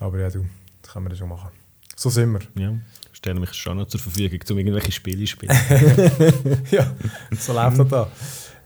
Aber 0.00 0.18
ja, 0.18 0.30
du, 0.30 0.44
das 0.82 0.92
können 0.92 1.04
wir 1.04 1.10
dann 1.10 1.18
schon 1.18 1.28
machen. 1.28 1.50
So 1.94 2.10
sind 2.10 2.32
wir. 2.32 2.62
Ja. 2.62 2.72
Stelle 3.12 3.40
mich 3.40 3.52
schon 3.54 3.78
noch 3.78 3.86
zur 3.86 4.00
Verfügung, 4.00 4.40
um 4.50 4.58
irgendwelche 4.58 4.92
Spiele 4.92 5.20
zu 5.20 5.26
spielen. 5.26 5.52
ja, 6.70 6.90
so 7.38 7.52
läuft 7.52 7.78
das 7.78 7.88
da. 7.88 8.10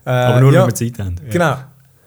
Äh, 0.05 0.09
Aber 0.09 0.41
nur, 0.41 0.53
ja, 0.53 0.61
wenn 0.61 0.67
wir 0.67 0.75
Zeit 0.75 0.99
haben. 0.99 1.15
Genau. 1.29 1.53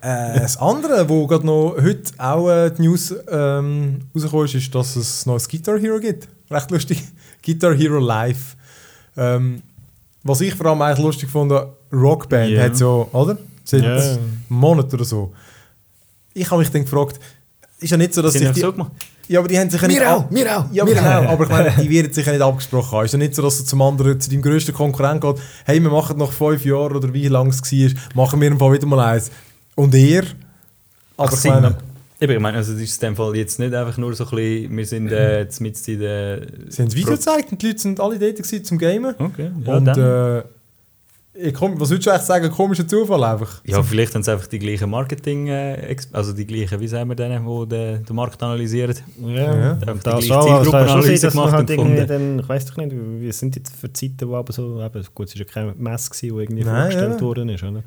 Äh, 0.00 0.40
das 0.40 0.58
andere, 0.58 1.08
wo 1.08 1.26
gerade 1.26 1.46
noch 1.46 1.76
heute 1.80 2.12
auch 2.18 2.50
äh, 2.50 2.70
die 2.70 2.82
News 2.82 3.14
ähm, 3.28 4.00
rausgekommen 4.14 4.44
ist, 4.46 4.54
ist, 4.54 4.74
dass 4.74 4.96
es 4.96 5.24
noch 5.24 5.38
ein 5.38 5.48
Guitar 5.50 5.78
Hero 5.78 5.98
gibt. 5.98 6.28
Recht 6.50 6.70
lustig. 6.70 7.02
Guitar 7.44 7.74
Hero 7.74 7.98
Live. 7.98 8.56
Ähm, 9.16 9.62
was 10.22 10.40
ich 10.40 10.54
vor 10.54 10.66
allem 10.66 10.80
eigentlich 10.82 11.04
lustig 11.04 11.28
fand, 11.30 11.52
Rockband 11.92 12.50
Ja. 12.50 12.62
hat 12.64 12.76
so, 12.76 13.08
oder? 13.12 13.36
Seit 13.64 13.82
Ja. 13.82 13.96
einem 13.96 14.42
Monat 14.48 14.92
oder 14.94 15.04
so. 15.04 15.32
Ich 16.32 16.50
habe 16.50 16.60
mich 16.60 16.70
dann 16.70 16.82
gefragt, 16.84 17.20
ist 17.78 17.90
ja 17.90 17.96
nicht 17.96 18.14
so, 18.14 18.22
dass 18.22 18.32
Sind 18.32 18.44
sich 18.46 18.52
die 18.54 18.60
so 18.60 18.72
gemacht? 18.72 18.92
ja, 19.28 19.38
aber 19.38 19.48
die 19.48 19.58
haben 19.58 19.70
sich 19.70 19.80
ja 19.80 19.86
nicht 19.88 20.00
wir 20.00 20.16
auch. 20.16 20.24
ja, 20.72 20.82
aber 20.82 20.94
genau, 20.94 21.30
aber 21.32 21.44
ich 21.44 21.50
meine, 21.50 21.70
die 21.82 21.90
werden 21.90 22.12
sich 22.12 22.24
ja 22.26 22.32
nicht 22.32 22.42
abgesprochen 22.42 22.90
haben. 22.98 23.04
Ist 23.04 23.12
ja 23.12 23.18
nicht 23.18 23.34
so, 23.34 23.42
dass 23.42 23.58
du 23.58 23.64
zum 23.64 23.82
anderen, 23.82 24.20
zu 24.20 24.30
deinem 24.30 24.42
grössten 24.42 24.72
Konkurrent 24.72 25.20
geht, 25.20 25.36
hey, 25.64 25.80
wir 25.80 25.90
machen 25.90 26.16
nach 26.18 26.32
fünf 26.32 26.64
Jahren 26.64 26.96
oder 26.96 27.12
wie 27.12 27.28
lange 27.28 27.50
es 27.50 27.60
war, 27.62 27.90
machen 28.14 28.40
wir 28.40 28.48
im 28.48 28.58
Fall 28.58 28.72
wieder 28.72 28.86
mal 28.86 29.00
eins. 29.00 29.30
Und 29.74 29.94
er? 29.94 30.24
Aber 31.16 31.32
ich 31.32 31.38
sind 31.38 31.52
meine, 31.54 31.76
Eben, 32.24 32.32
ich 32.32 32.40
meine, 32.40 32.56
also 32.56 32.72
das 32.72 32.80
ist 32.80 33.02
in 33.02 33.08
dem 33.08 33.16
Fall 33.16 33.36
jetzt 33.36 33.58
nicht 33.58 33.74
einfach 33.74 33.98
nur 33.98 34.14
so 34.14 34.24
ein 34.24 34.30
bisschen, 34.30 34.76
wir 34.76 34.86
sind 34.86 35.12
äh, 35.12 35.46
mit 35.60 35.88
in 35.88 35.98
der... 36.00 36.46
sie 36.68 36.82
haben 36.82 36.88
das 36.88 36.96
Video 36.96 37.12
gezeigt 37.12 37.52
und 37.52 37.60
die 37.60 37.66
Leute 37.66 37.78
sind 37.78 38.00
alle 38.00 38.18
dort 38.18 38.36
gewesen 38.36 38.64
zum 38.64 38.78
Gamen. 38.78 39.14
Okay, 39.18 39.50
ja, 39.62 39.76
und 39.76 39.84
dann. 39.84 40.38
äh, 40.38 40.42
ich 41.36 41.52
komm, 41.52 41.78
was 41.78 41.90
würdest 41.90 42.06
du 42.06 42.10
eigentlich 42.12 42.22
sagen, 42.22 42.50
komischer 42.50 42.86
Zufall 42.86 43.22
einfach? 43.24 43.60
ja, 43.64 43.82
vielleicht 43.82 44.14
haben 44.14 44.22
sie 44.22 44.32
einfach 44.32 44.46
die 44.46 44.58
gleichen 44.58 44.88
Marketing, 44.88 45.48
äh, 45.48 45.96
also 46.12 46.32
die 46.32 46.46
gleichen, 46.46 46.80
wie 46.80 46.86
sagen 46.86 47.10
wir 47.10 47.16
denen, 47.16 47.44
die 47.44 47.68
den, 47.68 48.04
den 48.04 48.16
Markt 48.16 48.42
analysieren. 48.42 48.96
Ja, 49.20 49.74
Ja. 49.74 49.74
Die 49.74 50.22
schon, 50.22 50.32
aber 50.32 50.62
es 50.62 50.70
kann 50.70 50.88
schon 50.88 51.02
Zielgruppenanalyse 51.02 51.26
dass 51.26 51.34
man 51.34 51.44
gemacht 51.46 51.56
halt 51.58 51.70
und 51.70 51.78
irgendwie 51.78 52.06
dann, 52.06 52.38
ich 52.38 52.48
weiß 52.48 52.66
doch 52.66 52.76
nicht, 52.78 52.92
wie 52.94 53.32
sind 53.32 53.56
jetzt 53.56 53.76
für 53.76 53.92
Zeiten, 53.92 54.28
wo 54.28 54.36
aber 54.36 54.52
so, 54.52 54.80
eben, 54.80 55.04
gut, 55.14 55.28
es 55.28 55.34
war 55.34 55.40
ja 55.40 55.52
keine 55.52 55.74
Messe, 55.74 56.10
gewesen, 56.10 56.36
die 56.36 56.42
irgendwie 56.42 56.64
Nein, 56.64 56.80
vorgestellt 56.82 57.14
ja. 57.14 57.20
worden 57.20 57.48
ist, 57.50 57.62
oder? 57.64 57.82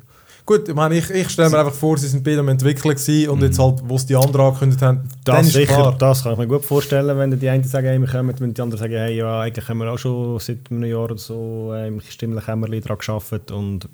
Gut, 0.48 0.66
ich 0.66 0.74
meine, 0.74 0.94
ich, 0.96 1.10
ich 1.10 1.28
stelle 1.28 1.50
mir 1.50 1.58
einfach 1.58 1.74
vor, 1.74 1.98
sie 1.98 2.08
sind 2.08 2.24
beide 2.24 2.38
am 2.40 2.48
entwickeln 2.48 2.94
gewesen 2.94 3.28
und 3.28 3.42
jetzt 3.42 3.58
halt, 3.58 3.82
wo 3.84 3.96
es 3.96 4.06
die 4.06 4.16
anderen 4.16 4.46
angekündigt 4.46 4.80
haben, 4.80 5.02
dann 5.22 5.36
Das 5.36 5.46
ist 5.48 5.52
sicher, 5.52 5.74
klar. 5.74 5.96
das 5.98 6.22
kann 6.22 6.32
ich 6.32 6.38
mir 6.38 6.46
gut 6.46 6.64
vorstellen, 6.64 7.18
wenn 7.18 7.38
die 7.38 7.50
einen 7.50 7.64
sagen, 7.64 7.86
hey, 7.86 7.98
wir 7.98 8.08
kommen, 8.08 8.32
wenn 8.40 8.54
die 8.54 8.62
anderen 8.62 8.80
sagen, 8.80 8.94
hey, 8.94 9.14
ja, 9.14 9.40
eigentlich 9.42 9.68
haben 9.68 9.76
wir 9.76 9.92
auch 9.92 9.98
schon 9.98 10.38
seit 10.38 10.60
einem 10.70 10.84
Jahr 10.84 11.04
oder 11.04 11.18
so 11.18 11.72
äh, 11.74 11.88
im 11.88 12.00
stimmlichen 12.00 12.46
Kämmerlein 12.46 12.80
daran 12.80 12.96
gearbeitet 12.96 13.50
und 13.50 13.88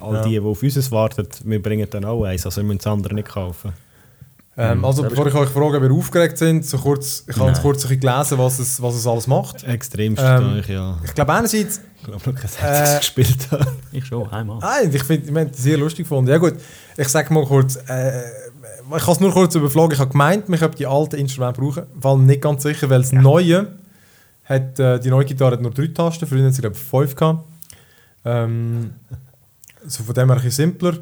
all 0.00 0.14
Ja. 0.14 0.22
die, 0.22 0.30
die 0.30 0.40
auf 0.40 0.62
uns 0.62 0.90
warten, 0.90 1.28
wir 1.44 1.60
bringen 1.62 1.86
dann 1.90 2.06
auch 2.06 2.24
eins, 2.24 2.46
also 2.46 2.62
wir 2.62 2.64
müssen 2.66 2.78
das 2.78 2.86
andere 2.86 3.14
nicht 3.14 3.28
kaufen. 3.28 3.74
Ähm, 4.56 4.84
also, 4.84 5.02
bevor 5.02 5.26
ich 5.26 5.34
euch 5.34 5.48
frage, 5.50 5.76
ob 5.78 5.82
ihr 5.82 5.92
aufgeregt 5.92 6.38
sind, 6.38 6.64
so 6.64 6.78
kurz, 6.78 7.24
ich 7.28 7.36
habe 7.36 7.52
kurz 7.60 7.84
ein 7.84 7.88
bisschen 7.88 8.00
gelesen, 8.00 8.38
was 8.38 8.58
es, 8.58 8.80
was 8.80 8.94
es 8.94 9.06
alles 9.06 9.26
macht. 9.26 9.64
Extremst, 9.64 10.22
Ähm, 10.24 10.58
ich 10.60 10.68
ja. 10.68 10.96
Ich 11.04 11.12
glaube, 11.12 11.32
einerseits 11.32 11.80
Ich 12.06 12.10
glaube 12.12 12.30
noch 12.32 12.40
kein 12.40 12.50
Äh, 12.62 12.66
einziges 12.76 12.98
gespielt 12.98 13.50
habe. 13.50 13.66
Ich 13.92 14.04
schon, 14.04 14.28
einmal. 14.30 14.58
Nein, 14.58 14.90
ich 14.94 15.02
finde 15.04 15.26
ich 15.26 15.32
mein, 15.32 15.50
das 15.50 15.62
sehr 15.62 15.78
lustig 15.78 16.04
gefunden. 16.04 16.30
Ja 16.30 16.38
gut, 16.38 16.54
ich 16.96 17.08
sage 17.08 17.32
mal 17.32 17.44
kurz, 17.46 17.76
äh, 17.88 18.20
ich 18.20 18.90
habe 19.02 19.12
es 19.12 19.20
nur 19.20 19.32
kurz 19.32 19.54
überflogen. 19.54 19.94
Ich 19.94 20.00
habe 20.00 20.10
gemeint, 20.10 20.44
ich 20.48 20.60
habe 20.60 20.76
die 20.76 20.86
alten 20.86 21.16
Instrumente 21.16 21.60
brauchen. 21.60 21.84
Weil 21.94 22.18
nicht 22.18 22.42
ganz 22.42 22.62
sicher, 22.62 22.90
weil 22.90 23.00
das 23.00 23.12
neue 23.12 23.68
hat, 24.44 24.78
äh, 24.78 25.00
die 25.00 25.08
neue 25.08 25.24
Gitarre 25.24 25.52
hat 25.52 25.62
nur 25.62 25.70
drei 25.70 25.86
Tasten, 25.86 26.26
früher 26.26 26.44
hat 26.46 26.52
sie 26.54 26.60
glaube 26.60 26.76
ich 26.76 26.82
fünf 26.82 27.14
gehabt. 27.16 27.44
Ähm, 28.26 28.90
so 29.86 30.02
von 30.02 30.14
dem 30.14 30.28
her 30.28 30.36
ein 30.36 30.42
bisschen 30.42 30.66
simpler. 30.72 30.98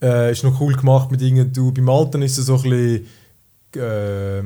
Äh, 0.00 0.32
ist 0.32 0.42
noch 0.42 0.58
cool 0.60 0.74
gemacht 0.74 1.10
mit 1.10 1.20
irgendwie, 1.22 1.44
du 1.44 1.70
beim 1.72 1.88
Alten 1.88 2.22
ist 2.22 2.38
es 2.38 2.46
so 2.46 2.56
ein 2.56 2.62
bisschen, 2.62 3.06
äh, 3.76 4.38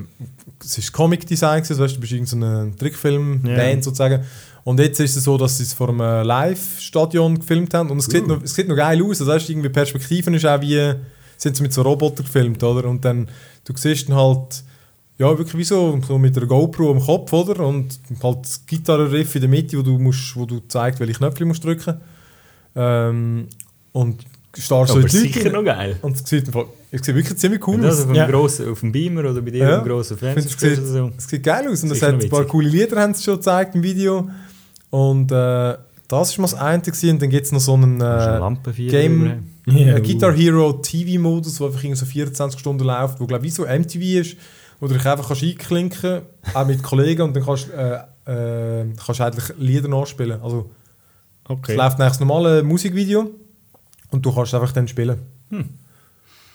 es 0.60 0.78
ist 0.78 0.92
gewesen, 0.92 1.78
weißt, 1.78 1.96
du 1.96 2.00
bist 2.00 2.12
irgendein 2.12 2.26
so 2.40 2.46
eine 2.46 2.76
Trickfilm-Band 2.76 3.76
Ja. 3.76 3.82
sozusagen. 3.82 4.24
Und 4.66 4.80
jetzt 4.80 4.98
ist 4.98 5.14
es 5.16 5.22
so, 5.22 5.38
dass 5.38 5.58
sie 5.58 5.62
es 5.62 5.72
vor 5.74 5.90
einem 5.90 6.26
Live-Stadion 6.26 7.38
gefilmt 7.38 7.72
haben 7.72 7.88
und 7.88 7.98
es, 7.98 8.06
sieht 8.06 8.26
noch, 8.26 8.42
es 8.42 8.52
sieht 8.52 8.66
noch 8.66 8.74
geil 8.74 9.00
aus. 9.00 9.20
Also 9.20 9.30
weißt, 9.30 9.48
irgendwie 9.48 9.68
Perspektiven 9.68 10.34
ist 10.34 10.44
auch 10.44 10.60
wie, 10.60 10.92
sind 11.36 11.56
sie 11.56 11.62
mit 11.62 11.72
so 11.72 11.82
Robotern 11.82 12.26
gefilmt, 12.26 12.60
oder? 12.64 12.88
Und 12.88 13.04
dann, 13.04 13.28
du 13.64 13.72
siehst 13.76 14.08
dann 14.08 14.16
halt, 14.16 14.64
ja, 15.18 15.28
wirklich 15.38 15.56
wie 15.56 15.62
so, 15.62 16.00
so 16.04 16.18
mit 16.18 16.36
einer 16.36 16.46
GoPro 16.46 16.90
am 16.90 16.98
Kopf, 17.00 17.32
oder? 17.32 17.64
Und 17.64 17.96
halt 18.20 18.38
das 18.42 18.66
Gitarrenriff 18.66 19.36
in 19.36 19.42
der 19.42 19.50
Mitte, 19.50 19.78
wo 19.78 19.82
du, 19.82 19.98
musst, 20.00 20.34
wo 20.34 20.44
du 20.44 20.58
zeigst, 20.66 20.98
welche 20.98 21.14
Knöpfe 21.14 21.38
du 21.38 21.46
musst 21.46 21.62
drücken. 21.62 22.00
Ähm, 22.74 23.46
und 23.92 24.24
starrst 24.58 24.94
so 24.94 24.98
in 24.98 25.06
die 25.06 25.16
sicher 25.16 25.50
noch 25.50 25.64
geil. 25.64 25.96
Und 26.02 26.16
es 26.16 26.28
sieht, 26.28 26.48
im 26.48 26.64
es 26.90 27.04
sieht 27.04 27.14
wirklich 27.14 27.36
ziemlich 27.38 27.66
cool 27.68 27.84
aus. 27.86 28.00
auf, 28.00 28.06
dem 28.06 28.14
Ja. 28.16 28.26
grossen, 28.26 28.68
auf 28.68 28.80
dem 28.80 28.90
Beamer 28.90 29.20
oder 29.20 29.42
bei 29.42 29.50
dir 29.50 29.58
Ja. 29.58 29.78
dem 29.80 29.86
grossen 29.88 30.16
finde, 30.18 30.40
es 30.40 30.58
sieht, 30.58 30.84
so. 30.84 31.12
es 31.16 31.28
sieht 31.28 31.42
geil 31.44 31.68
aus. 31.68 31.82
Und 31.82 31.92
es 31.92 32.02
hat 32.02 32.14
ein 32.14 32.28
paar 32.28 32.40
witzig. 32.40 32.48
coole 32.48 32.68
Lieder 32.68 33.00
haben 33.00 33.14
sie 33.14 33.22
schon 33.22 33.36
gezeigt 33.36 33.74
im 33.74 33.82
Video. 33.82 34.28
Und 34.96 35.30
äh, 35.30 35.76
das 36.08 36.38
war 36.38 36.42
mal 36.42 36.50
das 36.50 36.54
eine. 36.54 36.82
Gewesen. 36.82 37.10
Und 37.10 37.22
dann 37.22 37.30
gibt 37.30 37.44
es 37.44 37.52
noch 37.52 37.60
so 37.60 37.74
einen 37.74 37.98
Kannst 37.98 38.66
du 38.66 38.70
äh, 38.70 38.86
Game- 38.88 39.44
äh, 39.66 40.00
Guitar 40.00 40.32
Hero 40.32 40.72
TV-Modus, 40.74 41.58
der 41.58 41.66
einfach 41.66 41.82
irgendwie 41.84 41.98
so 41.98 42.06
24 42.06 42.58
Stunden 42.58 42.84
läuft, 42.84 43.20
wo 43.20 43.26
glaube 43.26 43.44
ich 43.46 43.52
wie 43.52 43.54
so 43.54 43.64
MTV 43.66 44.00
ist, 44.20 44.36
wo 44.80 44.86
du 44.86 44.94
dich 44.94 45.04
einfach 45.04 45.26
kannst 45.28 45.42
einklinken 45.42 46.22
auch 46.54 46.66
mit 46.66 46.82
Kollegen 46.82 47.22
und 47.22 47.36
dann 47.36 47.44
kannst 47.44 47.68
äh, 47.70 47.96
äh, 48.26 48.86
kannst 49.04 49.20
du 49.20 49.24
eigentlich 49.24 49.52
Lieder 49.58 49.88
nachspielen. 49.88 50.40
Also 50.40 50.70
es 51.44 51.50
Okay. 51.50 51.76
läuft 51.76 51.98
nach 51.98 52.08
das 52.08 52.20
normale 52.20 52.62
Musikvideo 52.62 53.30
und 54.10 54.24
du 54.24 54.34
kannst 54.34 54.54
einfach 54.54 54.72
dann 54.72 54.88
spielen. 54.88 55.18
Hm. 55.50 55.68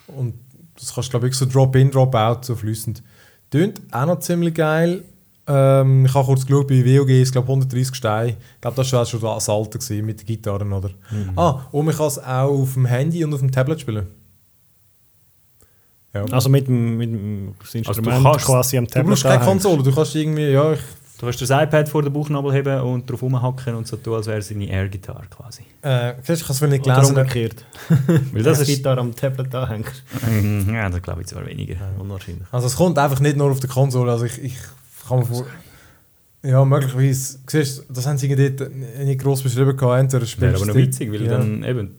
Und 0.08 0.34
das 0.78 0.92
kannst 0.94 1.08
du 1.08 1.10
glaube 1.12 1.28
ich 1.28 1.34
so 1.34 1.46
Drop-in, 1.46 1.90
Drop-out, 1.90 2.44
so 2.44 2.56
flüssend. 2.56 3.02
Tönt 3.50 3.80
auch 3.92 4.06
noch 4.06 4.18
ziemlich 4.20 4.54
geil. 4.54 5.04
Ähm, 5.46 6.06
ich 6.06 6.14
habe 6.14 6.24
kurz 6.26 6.46
geschaut, 6.46 6.68
bei 6.68 6.84
WOG 6.84 7.08
ist 7.10 7.32
glaube 7.32 7.48
130 7.48 7.94
Steine. 7.94 8.30
Ich 8.30 8.60
glaube, 8.60 8.76
das 8.76 8.92
war 8.92 9.04
schon 9.04 9.20
das 9.20 9.48
Alter 9.48 9.78
gewesen, 9.78 10.06
mit 10.06 10.20
den 10.20 10.26
Gitarren, 10.26 10.72
oder? 10.72 10.90
Mhm. 11.10 11.36
Ah, 11.36 11.66
und 11.72 11.84
man 11.86 11.94
kann 11.96 12.06
es 12.06 12.18
auch 12.18 12.48
auf 12.62 12.74
dem 12.74 12.86
Handy 12.86 13.24
und 13.24 13.34
auf 13.34 13.40
dem 13.40 13.50
Tablet 13.50 13.80
spielen. 13.80 14.06
Ja. 16.14 16.24
Also 16.30 16.48
mit 16.50 16.68
dem, 16.68 16.98
mit 16.98 17.10
dem 17.10 17.54
Instrument 17.72 18.08
Also 18.08 18.22
kannst- 18.22 18.44
quasi 18.46 18.76
am 18.78 18.84
du 18.86 18.90
Tablet 18.90 19.08
brauchst 19.10 19.22
keine. 19.24 19.44
Konsole, 19.44 19.82
du 19.82 19.92
kannst 19.94 20.14
irgendwie, 20.14 20.50
ja, 20.50 20.72
ich, 20.72 20.80
Du 21.18 21.26
kannst 21.26 21.40
das 21.40 21.50
iPad 21.50 21.88
vor 21.88 22.02
den 22.02 22.12
Bauchnabel 22.12 22.52
haben 22.52 22.80
und 22.84 23.08
drauf 23.08 23.22
rumhacken 23.22 23.76
und 23.76 23.86
so 23.86 23.96
tun, 23.96 24.14
als 24.14 24.26
wäre 24.26 24.38
es 24.38 24.48
deine 24.48 24.66
Air-Gitarre 24.68 25.22
quasi. 25.30 25.62
äh, 25.82 26.14
siehst 26.16 26.28
du, 26.28 26.32
ich 26.34 26.42
habe 26.42 26.52
es 26.52 26.60
nicht 26.72 26.84
Oder 26.84 26.94
gelesen. 26.96 27.16
umgekehrt. 27.16 27.64
Weil 28.32 28.42
Das 28.42 28.58
das 28.58 28.68
ist... 28.68 28.74
Gitarre 28.76 28.98
am 29.00 29.14
Tablet 29.14 29.54
anhängst. 29.54 30.02
Ja, 30.72 30.88
das 30.90 31.00
glaube 31.00 31.20
ich 31.20 31.28
zwar 31.28 31.46
weniger. 31.46 31.76
Unwahrscheinlich. 31.96 32.42
Also 32.50 32.66
es 32.66 32.74
kommt 32.74 32.98
einfach 32.98 33.20
nicht 33.20 33.36
nur 33.36 33.52
auf 33.52 33.60
der 33.60 33.70
Konsole, 33.70 34.10
also 34.10 34.24
ich, 34.24 34.36
ich 34.42 34.54
kann 35.12 35.28
mir 35.28 35.36
vor... 35.36 35.46
Ja, 36.44 36.64
möglicherweise. 36.64 37.38
Siehst 37.46 37.78
du, 37.78 37.92
das 37.92 38.06
haben 38.06 38.18
sie 38.18 38.34
dort 38.34 38.74
nicht 38.74 39.20
gross 39.20 39.42
beschrieben 39.42 39.76
gehabt. 39.76 40.00
Entweder 40.00 40.20
Wäre 40.22 40.26
spielst 40.26 40.56
aber 40.56 40.66
noch 40.66 40.74
witzig, 40.74 41.12
weil 41.12 41.22
ja. 41.22 41.38
dann 41.38 41.62
eben... 41.62 41.96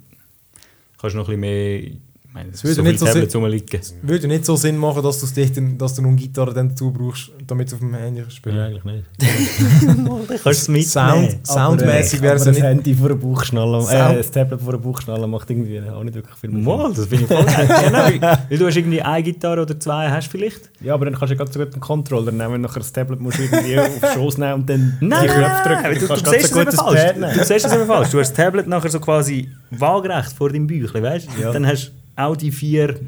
Kannst 0.99 1.13
du 1.13 1.19
noch 1.19 1.29
ein 1.29 1.39
bisschen 1.39 1.39
mehr... 1.39 1.91
Meine, 2.33 2.49
es 2.49 2.63
würde 2.63 2.75
so 2.75 2.81
nicht 2.81 2.97
so 2.97 3.05
Tablets 3.05 3.35
rumliegen. 3.35 3.79
Würde 4.01 4.27
nicht 4.27 4.43
so 4.45 4.55
Sinn 4.55 4.75
machen, 4.75 5.03
dass, 5.03 5.19
dort, 5.19 5.51
dass 5.77 5.93
du 5.93 6.01
eine 6.01 6.15
Gitarre 6.15 6.51
dann 6.51 6.69
dazu 6.69 6.91
brauchst, 6.91 7.31
damit 7.45 7.71
du 7.71 7.75
auf 7.75 7.79
dem 7.81 7.93
Handy 7.93 8.23
spielen 8.29 8.55
Ja, 8.55 8.65
eigentlich 8.65 8.83
nicht. 8.83 9.03
Kannst 10.27 10.45
du 10.45 10.49
es 10.49 10.67
mitnehmen? 10.67 10.85
Sound, 10.85 11.47
soundmäßig 11.47 12.21
wäre 12.23 12.37
es 12.37 12.45
ja 12.45 12.51
nicht... 12.51 12.61
das 12.63 12.69
Handy 12.69 12.95
vor 12.95 13.09
der 13.09 13.15
Bauchschnalle, 13.15 13.81
Sound- 13.83 14.13
äh, 14.13 14.17
das 14.17 14.31
Tablet 14.31 14.61
vor 14.61 14.71
der 14.71 14.79
Bauchschnalle 14.79 15.27
macht 15.27 15.47
irgendwie 15.51 15.79
auch 15.81 16.03
nicht 16.03 16.15
wirklich 16.15 16.35
viel. 16.37 16.49
Mal, 16.49 16.91
das 16.91 17.05
bin 17.05 17.21
ich 17.21 17.27
voll 17.27 17.45
ja, 17.47 18.39
weil, 18.49 18.57
du 18.57 18.65
hast 18.65 18.77
irgendwie 18.77 19.01
eine 19.03 19.23
Gitarre 19.23 19.61
oder 19.61 19.79
zwei 19.79 20.09
hast 20.09 20.27
vielleicht. 20.31 20.71
Ja, 20.81 20.95
aber 20.95 21.05
dann 21.05 21.13
kannst 21.13 21.29
du 21.29 21.35
ja 21.35 21.37
ganz 21.37 21.53
so 21.53 21.59
gut 21.59 21.71
einen 21.73 21.81
Controller 21.81 22.31
nehmen, 22.31 22.53
wenn 22.53 22.63
du 22.63 22.67
nachher 22.67 22.79
das 22.79 22.91
Tablet 22.91 23.19
musst 23.21 23.37
du 23.37 23.43
irgendwie 23.43 23.79
auf 23.79 23.99
den 23.99 24.09
Schoß 24.11 24.37
nehmen 24.39 24.53
und 24.53 24.69
dann 24.69 24.97
Nein, 25.01 25.21
die 25.21 25.27
Knöpfe 25.27 25.69
drücken. 25.69 25.83
nein, 25.83 25.93
du, 25.93 25.99
du, 25.99 26.07
kannst 26.07 26.25
du 26.25 26.31
siehst 26.31 26.45
es 26.45 26.75
falsch. 26.75 27.01
Du 27.37 27.43
siehst 27.43 27.65
es 27.67 27.73
eben 27.73 27.85
falsch. 27.85 28.09
Du 28.09 28.19
hast 28.19 28.29
das 28.29 28.33
Tablet 28.33 28.67
nachher 28.67 28.89
so 28.89 28.99
quasi 28.99 29.49
waagerecht 29.69 30.33
vor 30.33 30.49
deinem 30.49 30.65
Bäuchlein, 30.65 31.03
weißt 31.03 31.27
du? 31.37 31.41
Ja. 31.43 31.51
Dann 31.51 31.67
hast 31.67 31.91
die 32.39 32.51
vier... 32.51 32.99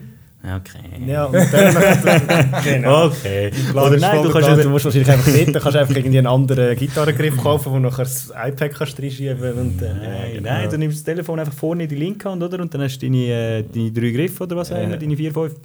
Okay. 0.45 0.77
Ja. 1.07 1.25
Okay. 1.25 1.41
Oder 3.73 3.87
Oder 3.87 3.97
nein, 3.97 4.21
du 4.21 4.29
kannst 4.29 4.63
du 4.63 4.69
musst 4.69 4.85
wahrscheinlich 4.85 5.09
einfach 5.09 5.31
dort, 5.31 5.47
dann 5.47 5.53
kannst 5.61 5.75
du 5.75 5.79
einfach 5.79 5.95
irgendwie 5.95 6.17
einen 6.19 6.27
anderen 6.27 6.75
Gitarrengriff 6.75 7.37
kaufen, 7.37 7.71
wo 7.71 7.75
du 7.77 7.81
nachher 7.81 8.03
das 8.03 8.29
iPad 8.29 8.71
kannst 8.75 8.99
reinschieben 9.01 9.53
und 9.53 9.81
äh, 9.81 9.93
Nein, 9.93 10.43
nein, 10.43 10.69
du 10.69 10.77
nimmst 10.77 10.97
das 10.97 11.03
Telefon 11.03 11.39
einfach 11.39 11.53
vorne 11.53 11.83
in 11.83 11.89
die 11.89 11.95
linke 11.95 12.29
Hand, 12.29 12.43
oder? 12.43 12.59
Und 12.59 12.71
dann 12.71 12.81
hast 12.81 12.99
du 12.99 13.07
deine, 13.07 13.25
äh, 13.25 13.63
deine 13.63 13.91
drei 13.91 14.11
Griffe 14.11 14.43
oder 14.43 14.55
was 14.57 14.71
auch 14.71 14.79
immer, 14.83 14.97
deine 14.97 15.17
vier, 15.17 15.33
fünf. 15.33 15.55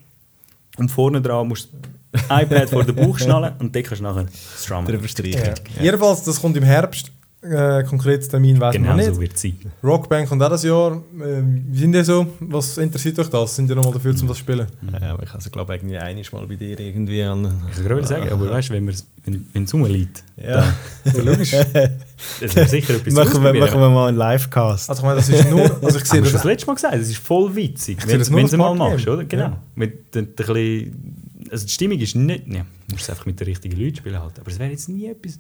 Und 0.79 0.91
vorne 0.91 1.21
dran 1.21 1.47
musst 1.47 1.69
du 1.73 1.77
das 2.13 2.23
iPad 2.43 2.71
vor 2.71 2.85
den 2.85 2.95
Bauch 2.95 3.19
schnallen 3.19 3.53
und 3.59 3.77
dann 3.77 3.83
kannst 3.83 4.01
du 4.01 4.05
nachher 4.05 4.25
das 4.25 4.65
Strummen. 4.65 4.87
drüber 4.87 5.09
streichen. 5.09 5.55
Ja. 5.77 5.83
Jedenfalls, 5.83 6.25
das 6.25 6.41
kommt 6.41 6.57
im 6.57 6.65
Herbst. 6.65 7.13
Äh, 7.43 7.85
konkretes 7.85 8.29
Termin 8.29 8.61
weiß 8.61 8.75
Genau 8.75 8.89
man 8.89 8.97
nicht. 8.99 9.15
so 9.15 9.21
wird 9.21 9.35
es 9.35 9.41
sein. 9.41 9.57
Rockband 9.83 10.29
kommt 10.29 10.43
auch 10.43 10.51
das 10.51 10.63
Jahr. 10.63 10.93
Äh, 10.93 11.43
wie 11.43 11.79
sind 11.79 11.93
die 11.93 12.05
so? 12.05 12.27
Was 12.41 12.77
interessiert 12.77 13.19
euch 13.19 13.29
das? 13.29 13.57
Sind 13.57 13.71
die 13.71 13.75
nochmal 13.75 13.95
dafür, 13.95 14.11
um 14.11 14.17
das 14.19 14.27
zu 14.27 14.35
spielen? 14.35 14.67
Ja, 15.01 15.15
aber 15.15 15.23
ich 15.23 15.35
es, 15.35 15.51
glaube 15.51 15.75
irgendwie 15.75 15.97
einiges 15.97 16.31
Mal 16.33 16.47
bei 16.47 16.57
dir 16.57 16.79
irgendwie 16.79 17.23
an... 17.23 17.63
Ich 17.71 17.77
kann 17.77 17.85
gerade 17.85 18.07
sagen, 18.07 18.29
aber 18.29 18.51
weißt 18.51 18.69
du, 18.69 18.75
wenn 18.75 18.89
es 18.89 19.07
wenn, 19.25 19.67
rumliegt, 19.73 20.23
Ja. 20.37 20.75
Ja, 21.05 21.23
logisch. 21.23 21.53
das 21.53 22.57
wäre 22.57 22.69
sicher 22.69 22.95
etwas 22.97 23.15
machen, 23.15 23.43
wir, 23.43 23.55
machen 23.55 23.81
wir 23.81 23.89
mal 23.89 24.09
einen 24.09 24.19
Livecast. 24.19 24.91
Also 24.91 25.01
ich 25.01 25.05
meine, 25.07 25.17
das 25.17 25.29
ist 25.31 25.51
nur... 25.51 25.83
Also 25.83 25.99
ich 25.99 26.05
sehe 26.05 26.21
das... 26.21 26.33
das 26.33 26.45
letzte 26.45 26.67
Mal 26.67 26.75
gesagt, 26.75 26.95
das 26.95 27.09
ist 27.09 27.19
voll 27.19 27.57
witzig, 27.57 28.03
sehe 28.03 28.13
wenn 28.13 28.19
das 28.19 28.29
du 28.29 28.37
es 28.39 28.53
mal 28.53 28.75
machst, 28.75 29.09
oder? 29.09 29.25
Genau. 29.25 29.45
Ja. 29.45 29.63
Mit 29.75 30.15
ein 30.15 30.27
bisschen 30.27 31.21
also 31.51 31.67
die 31.67 31.73
Stimmung 31.73 31.99
ist 31.99 32.15
nicht, 32.15 32.47
ja, 32.49 32.61
du 32.89 32.93
musst 32.93 33.05
es 33.05 33.11
einfach 33.11 33.27
mit 33.27 33.41
den 33.41 33.47
richtigen 33.47 33.79
Leuten 33.81 33.97
spielen 33.97 34.21
halt, 34.21 34.39
aber 34.39 34.51
es 34.51 34.59
wäre 34.59 34.71
jetzt 34.71 34.89
nie 34.89 35.07
etwas, 35.07 35.39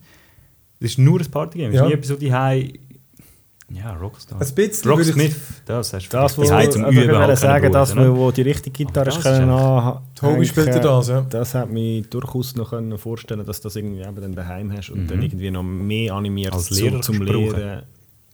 das 0.81 0.91
ist 0.93 0.99
nur 0.99 1.20
ein 1.20 1.31
Partygame, 1.31 1.68
es 1.70 1.74
Ja. 1.76 1.83
ist 1.85 1.89
nie 1.89 1.95
etwas, 1.95 2.11
wo 2.11 2.16
die 2.16 2.33
Hause, 2.35 2.68
ja, 3.72 3.95
Rockstar. 3.95 4.41
Ein 4.41 4.55
bisschen 4.55 4.91
ich- 4.93 4.99
Rocksmith, 4.99 5.37
das 5.64 5.93
hast 5.93 6.09
du 6.09 6.16
Das, 6.16 6.37
wo, 6.37 6.43
die 6.43 6.51
Hause 6.51 6.70
zum 6.70 6.89
ich 6.91 6.97
Üben 6.99 7.16
halt 7.16 7.39
sagen, 7.39 7.72
das, 7.72 7.95
brauchen, 7.95 8.16
wo, 8.16 8.31
die 8.33 8.43
richtige 8.43 8.85
Gitarre 8.85 9.05
Das 9.07 9.14
ist 9.14 9.18
ist 9.18 9.24
können 9.24 9.51
einfach- 9.51 10.01
Tobi 10.16 10.45
spielt 10.47 10.85
das, 10.85 11.09
ja. 11.09 11.20
Das 11.31 11.55
hat 11.55 11.70
mich 11.70 12.09
durchaus 12.11 12.57
noch 12.57 12.70
können 12.70 12.99
vorstellen, 12.99 13.47
dass 13.47 13.61
du 13.61 13.68
das 13.68 13.76
irgendwie 13.76 14.01
eben 14.03 14.16
dann 14.20 14.35
daheim 14.35 14.72
hast 14.76 14.91
und 14.91 15.05
Mhm. 15.05 15.07
dann 15.07 15.22
irgendwie 15.22 15.51
noch 15.53 15.62
mehr 15.62 16.14
animiert 16.14 16.53
Als 16.53 16.70
Lehrer 16.70 17.01
zum 17.01 17.20
brauchen. 17.20 17.55
Lehren, 17.57 17.83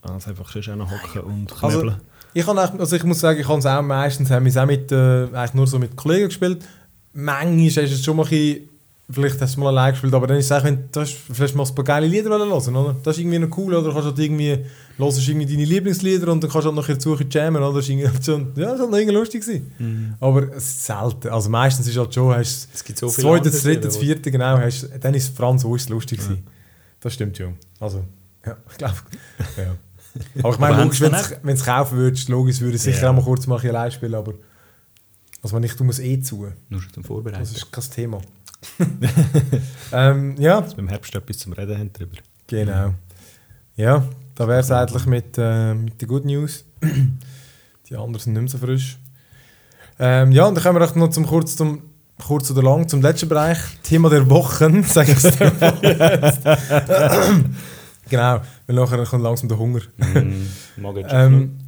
als 0.03 0.27
einfach 0.27 0.51
sonst 0.51 0.69
auch 0.71 0.77
noch 0.77 0.91
hocken 0.91 1.21
und 1.23 1.53
Also, 1.63 1.81
knebeln. 1.81 2.01
ich, 2.33 2.47
kann 2.47 2.57
echt, 2.57 2.81
also 2.81 2.97
ich 2.97 3.05
muss 3.05 3.21
sagen, 3.21 3.39
ich 3.39 3.47
habe 3.49 3.59
es 3.59 3.67
auch 3.67 3.83
meistens 3.83 4.31
haben 4.31 4.45
wir 4.47 4.51
es 4.51 4.57
auch 4.57 4.67
mit, 4.67 4.91
äh, 4.91 5.25
eigentlich 5.25 5.53
nur 5.55 5.67
so 5.67 5.79
mit 5.79 5.95
Kollegen 5.97 6.29
gespielt. 6.29 6.65
Manchmal 7.13 7.67
hast 7.67 7.77
du 7.77 7.81
es 7.83 8.05
schon 8.05 8.17
mal 8.17 8.23
ein 8.25 8.29
bisschen, 8.31 8.69
vielleicht 9.09 9.41
hast 9.41 9.55
du 9.57 9.61
mal 9.61 9.69
allein 9.69 9.93
gespielt, 9.93 10.13
aber 10.15 10.27
dann 10.27 10.37
ist 10.37 10.47
es 10.47 10.53
auch, 10.53 10.65
wenn 10.65 10.89
du 10.91 11.01
hast 11.01 11.13
vielleicht 11.33 11.55
mal 11.55 11.65
ein 11.65 11.75
paar 11.75 11.85
geile 11.85 12.07
Lieder 12.07 12.31
hören 12.31 12.51
oder? 12.51 12.97
Das 13.03 13.17
ist 13.17 13.21
irgendwie 13.21 13.39
noch 13.39 13.57
cool, 13.57 13.75
oder? 13.75 13.85
Du 13.89 13.93
kannst 13.93 14.07
halt 14.07 14.19
irgendwie, 14.19 14.59
hörst 14.97 15.29
irgendwie 15.29 15.47
deine 15.47 15.65
Lieblingslieder 15.65 16.33
und 16.33 16.43
dann 16.43 16.51
kannst 16.51 16.65
du 16.67 16.71
halt 16.71 16.77
nachher 16.77 17.01
suchen 17.01 17.29
jammen, 17.31 17.63
oder? 17.63 17.75
Das 17.75 17.85
ist 17.85 17.91
irgendwie 17.91 18.25
schon, 18.25 18.53
ja, 18.57 18.65
das 18.67 18.75
ist 18.75 18.81
halt 18.81 18.91
noch 18.91 18.99
irgendwie 18.99 19.17
lustig 19.17 19.43
gewesen. 19.43 19.73
Mhm. 19.79 20.15
Aber 20.19 20.53
es 20.55 20.65
ist 20.65 20.87
selten, 20.87 21.29
also 21.29 21.49
meistens 21.51 21.87
ist 21.87 21.97
halt 21.97 22.13
schon, 22.13 22.35
hast 22.35 22.69
Es 22.75 22.83
gibt 22.85 22.99
so 22.99 23.07
das 23.07 23.17
zweite, 23.17 23.51
das 23.51 23.63
dritte, 23.63 23.81
das 23.83 23.97
vierte, 23.97 24.31
genau, 24.31 24.59
hast, 24.59 24.89
dann 25.01 25.15
ist 25.15 25.25
es 25.25 25.29
vor 25.31 25.47
allem 25.47 25.59
so 25.59 25.75
ist 25.77 25.83
es 25.83 25.89
lustig 25.89 26.19
gewesen. 26.19 26.45
Das 27.01 27.13
stimmt 27.15 27.37
schon. 27.37 27.55
Also, 27.79 28.03
ja, 28.45 28.57
ich 28.71 28.77
glaube, 28.79 28.95
ja. 29.57 29.77
Aber 30.43 30.51
ich 30.55 30.59
meine, 30.59 30.75
Aber 30.77 30.85
logisch, 30.85 31.01
wenn 31.03 31.13
du 31.13 31.49
es 31.53 31.65
kaufen 31.65 31.99
würdest, 31.99 32.29
logisch 32.29 32.61
würde 32.61 32.77
ich 32.77 32.83
sicher 32.83 33.03
Ja. 33.03 33.11
auch 33.11 33.15
mal 33.15 33.23
kurz 33.23 33.47
mal 33.47 33.61
ein 33.61 33.69
allein 33.69 33.93
spielen, 33.93 34.15
aber 34.15 34.33
also 35.43 35.55
wenn 35.55 35.63
ich 35.63 35.75
tu 35.75 35.85
muss 35.85 35.99
eh 36.01 36.21
zu, 36.21 36.49
Nur 36.71 36.81
schon 36.83 36.93
zum 36.93 37.05
Vorbereiten. 37.05 37.39
das 37.41 37.53
ist 37.53 37.71
kein 37.71 37.85
Thema. 37.85 38.21
ähm, 39.93 40.35
ja, 40.39 40.61
Dass 40.61 40.73
wir 40.73 40.81
im 40.81 40.89
Herbst 40.89 41.15
etwas 41.15 41.39
zum 41.39 41.53
Reden 41.53 41.79
haben 41.79 41.93
drüber. 41.93 42.17
genau. 42.47 42.95
Ja, 43.77 44.05
da 44.35 44.49
wäre 44.49 44.61
es 44.61 44.71
eigentlich 44.71 45.07
mit, 45.07 45.37
äh, 45.39 45.75
mit 45.75 46.01
den 46.01 46.09
Good 46.09 46.25
News. 46.25 46.65
Die 47.89 47.95
anderen 47.97 48.19
sind 48.19 48.33
nicht 48.33 48.43
mehr 48.43 48.49
so 48.49 48.59
frisch. 48.59 48.99
Ähm, 49.99 50.33
ja, 50.33 50.47
und 50.47 50.55
dann 50.55 50.63
kommen 50.63 50.81
wir 50.81 50.95
noch 50.95 51.11
zum 51.11 51.27
kurz, 51.27 51.57
zum, 51.57 51.83
kurz 52.27 52.51
oder 52.51 52.63
lang 52.63 52.89
zum 52.89 53.01
letzten 53.03 53.29
Bereich. 53.29 53.59
Thema 53.83 54.11
der 54.11 54.29
Wochen, 54.29 54.83
sage 54.85 55.13
ich 55.13 55.19
es 55.19 55.25
jetzt. 55.25 55.41
genau, 58.09 58.41
weil 58.67 58.77
nachher 58.77 59.05
kommt 59.05 59.23
langsam 59.23 59.49
der 59.49 59.59
Hunger. 59.59 59.81
Schon 59.81 61.05
Ähm, 61.09 61.59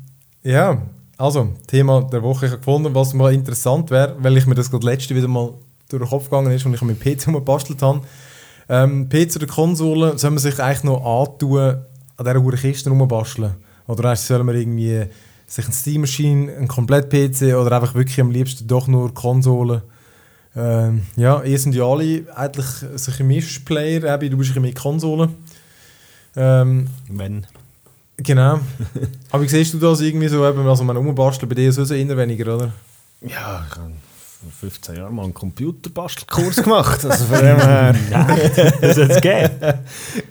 ja, 0.42 0.82
also, 1.16 1.55
Thema 1.66 2.03
der 2.03 2.22
Woche. 2.22 2.46
Ich 2.46 2.53
habe 2.53 2.61
gefunden, 2.61 2.94
was 2.94 3.12
mal 3.12 3.32
interessant 3.34 3.90
wäre, 3.90 4.16
weil 4.18 4.36
ich 4.36 4.46
mir 4.46 4.55
das 4.55 4.70
gerade 4.70 4.86
letzte 4.86 5.14
wieder 5.14 5.28
mal 5.28 5.55
durch 5.89 6.03
den 6.03 6.09
Kopf 6.09 6.24
gegangen 6.24 6.53
ist 6.53 6.66
und 6.66 6.74
ich 6.74 6.82
mit 6.82 7.01
PC 7.01 7.26
gebastelt 7.32 7.82
habe. 7.82 8.03
Ähm, 8.68 9.09
PC 9.09 9.36
oder 9.36 9.47
Konsole, 9.47 10.18
soll 10.18 10.30
man 10.30 10.39
sich 10.39 10.61
eigentlich 10.61 10.84
noch 10.84 11.05
antun, 11.05 11.59
an 12.16 12.24
dieser 12.24 12.41
Uhr 12.41 12.53
Kiste 12.53 12.91
rumbasteln? 12.91 13.55
Oder 13.86 14.11
erst 14.11 14.26
soll 14.26 14.45
man 14.45 14.55
irgendwie 14.55 15.07
sich 15.47 15.66
ein 15.66 15.72
Steam 15.72 16.03
Machine, 16.03 16.53
ein 16.53 16.68
komplett 16.68 17.09
PC 17.09 17.55
oder 17.55 17.72
einfach 17.72 17.95
wirklich 17.95 18.20
am 18.20 18.30
liebsten 18.30 18.66
doch 18.66 18.86
nur 18.86 19.14
Konsole? 19.14 19.82
Ähm, 20.55 21.03
ja, 21.16 21.43
ihr 21.43 21.59
sind 21.59 21.74
ja 21.74 21.84
alle 21.84 22.24
eigentlich 22.34 22.66
solche 22.97 23.24
Mischplayer, 23.24 24.12
Abby, 24.12 24.28
du 24.28 24.36
bist 24.36 24.51
ein 24.51 24.55
bisschen 24.55 24.62
mehr 24.62 24.74
Konsole. 24.74 25.30
Ähm, 26.36 26.89
Wenn. 27.09 27.47
Genau. 28.18 28.61
Aber 29.30 29.43
wie 29.43 29.49
siehst 29.49 29.72
du 29.72 29.78
das 29.78 30.01
irgendwie 30.01 30.28
so, 30.28 30.47
eben, 30.47 30.66
also 30.66 30.84
man 30.84 30.97
umbasteln 30.97 31.49
bei 31.49 31.55
dir 31.55 31.72
so 31.72 31.82
eher 31.95 32.16
weniger, 32.16 32.57
oder? 32.57 32.72
Ja, 33.22 33.64
ich 33.68 33.76
habe 33.76 33.93
vor 34.41 34.51
15 34.70 34.97
Jahren 34.97 35.14
mal 35.14 35.24
einen 35.24 35.34
Computerbastelkurs 35.34 36.57
gemacht. 36.62 37.05
Also 37.05 37.24
von 37.24 37.39
dem 37.39 37.57
her. 37.57 37.95
Das 38.80 38.97
hat 38.97 39.11
es 39.11 39.20
gegeben. 39.20 39.78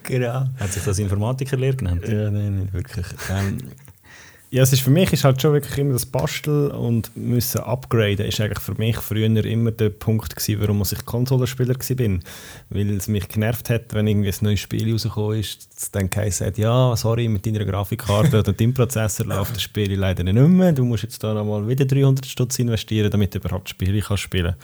genau. 0.04 0.46
Hat 0.58 0.72
sich 0.72 0.84
das 0.84 1.00
Informatikerlehrer 1.00 1.76
genannt? 1.76 2.08
Ja, 2.08 2.30
nein, 2.30 2.60
nicht 2.60 2.74
wirklich. 2.74 3.06
Ähm, 3.30 3.58
ja, 4.50 4.64
es 4.64 4.72
ist 4.72 4.82
für 4.82 4.92
mich 4.92 5.12
ist 5.12 5.26
halt 5.26 5.42
schon 5.42 5.52
wirklich 5.52 5.78
immer 5.78 5.92
das 5.92 6.06
Basteln 6.06 6.72
und 6.72 7.16
müssen 7.18 7.60
upgraden 7.60 8.26
ist 8.26 8.40
eigentlich 8.40 8.62
für 8.62 8.76
mich 8.76 8.96
früher 8.98 9.26
immer 9.26 9.72
der 9.72 9.90
Punkt 9.90 10.34
gewesen, 10.36 10.62
warum 10.62 10.82
ich 10.82 11.06
Konsolenspieler 11.06 11.76
war. 11.76 11.96
bin, 11.98 12.24
weil 12.70 12.92
es 12.92 13.10
mich 13.10 13.28
genervt 13.28 13.70
hat, 13.70 13.94
wenn 13.94 14.08
irgendwie 14.08 14.30
ein 14.30 14.36
neues 14.42 14.62
Spiel 14.62 14.90
rausgekommen 14.94 15.40
ist, 15.40 15.77
dann 15.92 16.10
geheißen 16.10 16.48
hat, 16.48 16.58
ja, 16.58 16.96
sorry, 16.96 17.28
mit 17.28 17.46
deiner 17.46 17.64
Grafikkarte 17.64 18.40
oder 18.40 18.54
deinem 18.54 18.74
Prozessor 18.74 19.26
läuft 19.26 19.56
das 19.56 19.62
Spiel 19.62 19.94
leider 19.96 20.24
nicht 20.24 20.36
mehr, 20.36 20.72
du 20.72 20.84
musst 20.84 21.04
jetzt 21.04 21.24
da 21.24 21.34
nochmal 21.34 21.68
wieder 21.68 21.86
300 21.86 22.26
Stutz 22.26 22.60
investieren, 22.60 23.12
damit 23.12 23.34
du 23.34 23.40
überhaupt 23.40 23.70
Spiele 23.70 24.02
kannst 24.02 24.24
spielen 24.24 24.56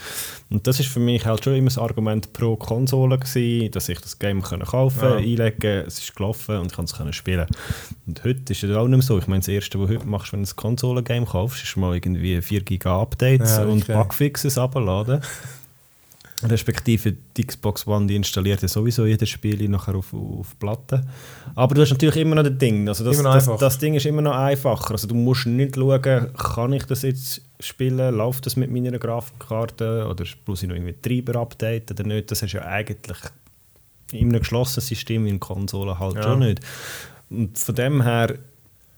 Und 0.50 0.66
das 0.66 0.80
ist 0.80 0.90
für 0.90 1.00
mich 1.00 1.26
halt 1.26 1.44
schon 1.44 1.56
immer 1.56 1.68
das 1.70 1.78
Argument 1.78 2.34
pro 2.34 2.56
Konsole 2.56 3.20
gewesen, 3.20 3.72
dass 3.72 3.90
ich 3.90 4.00
das 4.00 4.18
Game 4.18 4.42
können 4.42 4.66
kaufen 4.66 5.04
Ja. 5.04 5.16
einlegen, 5.16 5.86
es 5.86 6.00
ist 6.00 6.16
gelaufen 6.16 6.58
und 6.58 6.68
ich 6.68 6.74
kann 6.74 6.86
es 6.86 6.94
können 6.96 7.14
spielen. 7.14 7.48
Und 8.08 8.24
heute 8.24 8.52
ist 8.52 8.64
es 8.64 8.76
auch 8.76 8.88
nicht 8.88 8.98
mehr 8.98 9.02
so. 9.02 9.20
Ich 9.20 9.28
meine, 9.28 9.40
das 9.40 9.48
Erste, 9.48 9.80
was 9.80 9.88
du 9.88 9.96
heute 9.96 10.08
machst, 10.08 10.34
wenn 10.34 10.44
du 10.44 10.50
ein 10.50 10.56
Konsolengame 10.56 11.26
kaufst, 11.26 11.64
ist 11.64 11.78
mal 11.78 11.94
irgendwie 11.96 12.42
4 12.42 12.62
Giga 12.62 13.02
Updates 13.02 13.58
Ja, 13.58 13.66
und 13.66 13.84
okay. 13.84 13.94
Bugfixes 13.94 14.58
abladen. 14.58 15.22
Respektive 16.50 17.14
die 17.36 17.46
Xbox 17.46 17.88
One, 17.88 18.08
die 18.08 18.16
installiert 18.16 18.62
ja 18.62 18.68
sowieso 18.68 19.06
jedes 19.06 19.30
Spiel 19.30 19.68
nachher 19.70 19.96
auf, 19.96 20.14
auf 20.14 20.58
Platte. 20.60 21.06
Aber 21.56 21.76
du 21.76 21.82
hast 21.82 21.92
natürlich 21.92 22.18
immer 22.18 22.36
noch 22.36 22.44
das 22.44 22.58
Ding. 22.58 22.88
Also 22.88 23.04
das, 23.04 23.22
das, 23.22 23.58
das 23.60 23.78
Ding 23.80 23.94
ist 23.96 24.06
immer 24.06 24.22
noch 24.22 24.36
einfacher. 24.36 24.92
Also 24.92 25.08
du 25.08 25.16
musst 25.16 25.46
nicht 25.46 25.76
schauen, 25.76 26.02
kann 26.34 26.74
ich 26.74 26.84
das 26.86 27.02
jetzt 27.04 27.42
spielen, 27.60 28.16
läuft 28.16 28.46
das 28.46 28.56
mit 28.56 28.72
meiner 28.72 28.98
Grafikkarte 29.00 30.08
oder 30.10 30.26
muss 30.46 30.64
ich 30.64 30.70
noch 30.70 30.76
irgendwie 30.76 30.96
Treiber 31.02 31.40
updaten 31.40 31.98
oder 31.98 32.08
nicht. 32.08 32.32
Das 32.32 32.42
ist 32.42 32.54
ja 32.54 32.62
eigentlich 32.64 33.18
in 34.12 34.30
einem 34.30 34.40
geschlossenen 34.40 34.86
System 34.86 35.26
wie 35.26 35.30
in 35.30 35.40
Konsolen 35.40 35.98
halt 35.98 36.16
Ja. 36.16 36.24
schon 36.24 36.40
nicht. 36.40 36.60
Und 37.30 37.58
von 37.58 37.76
dem 37.76 38.02
her 38.04 38.36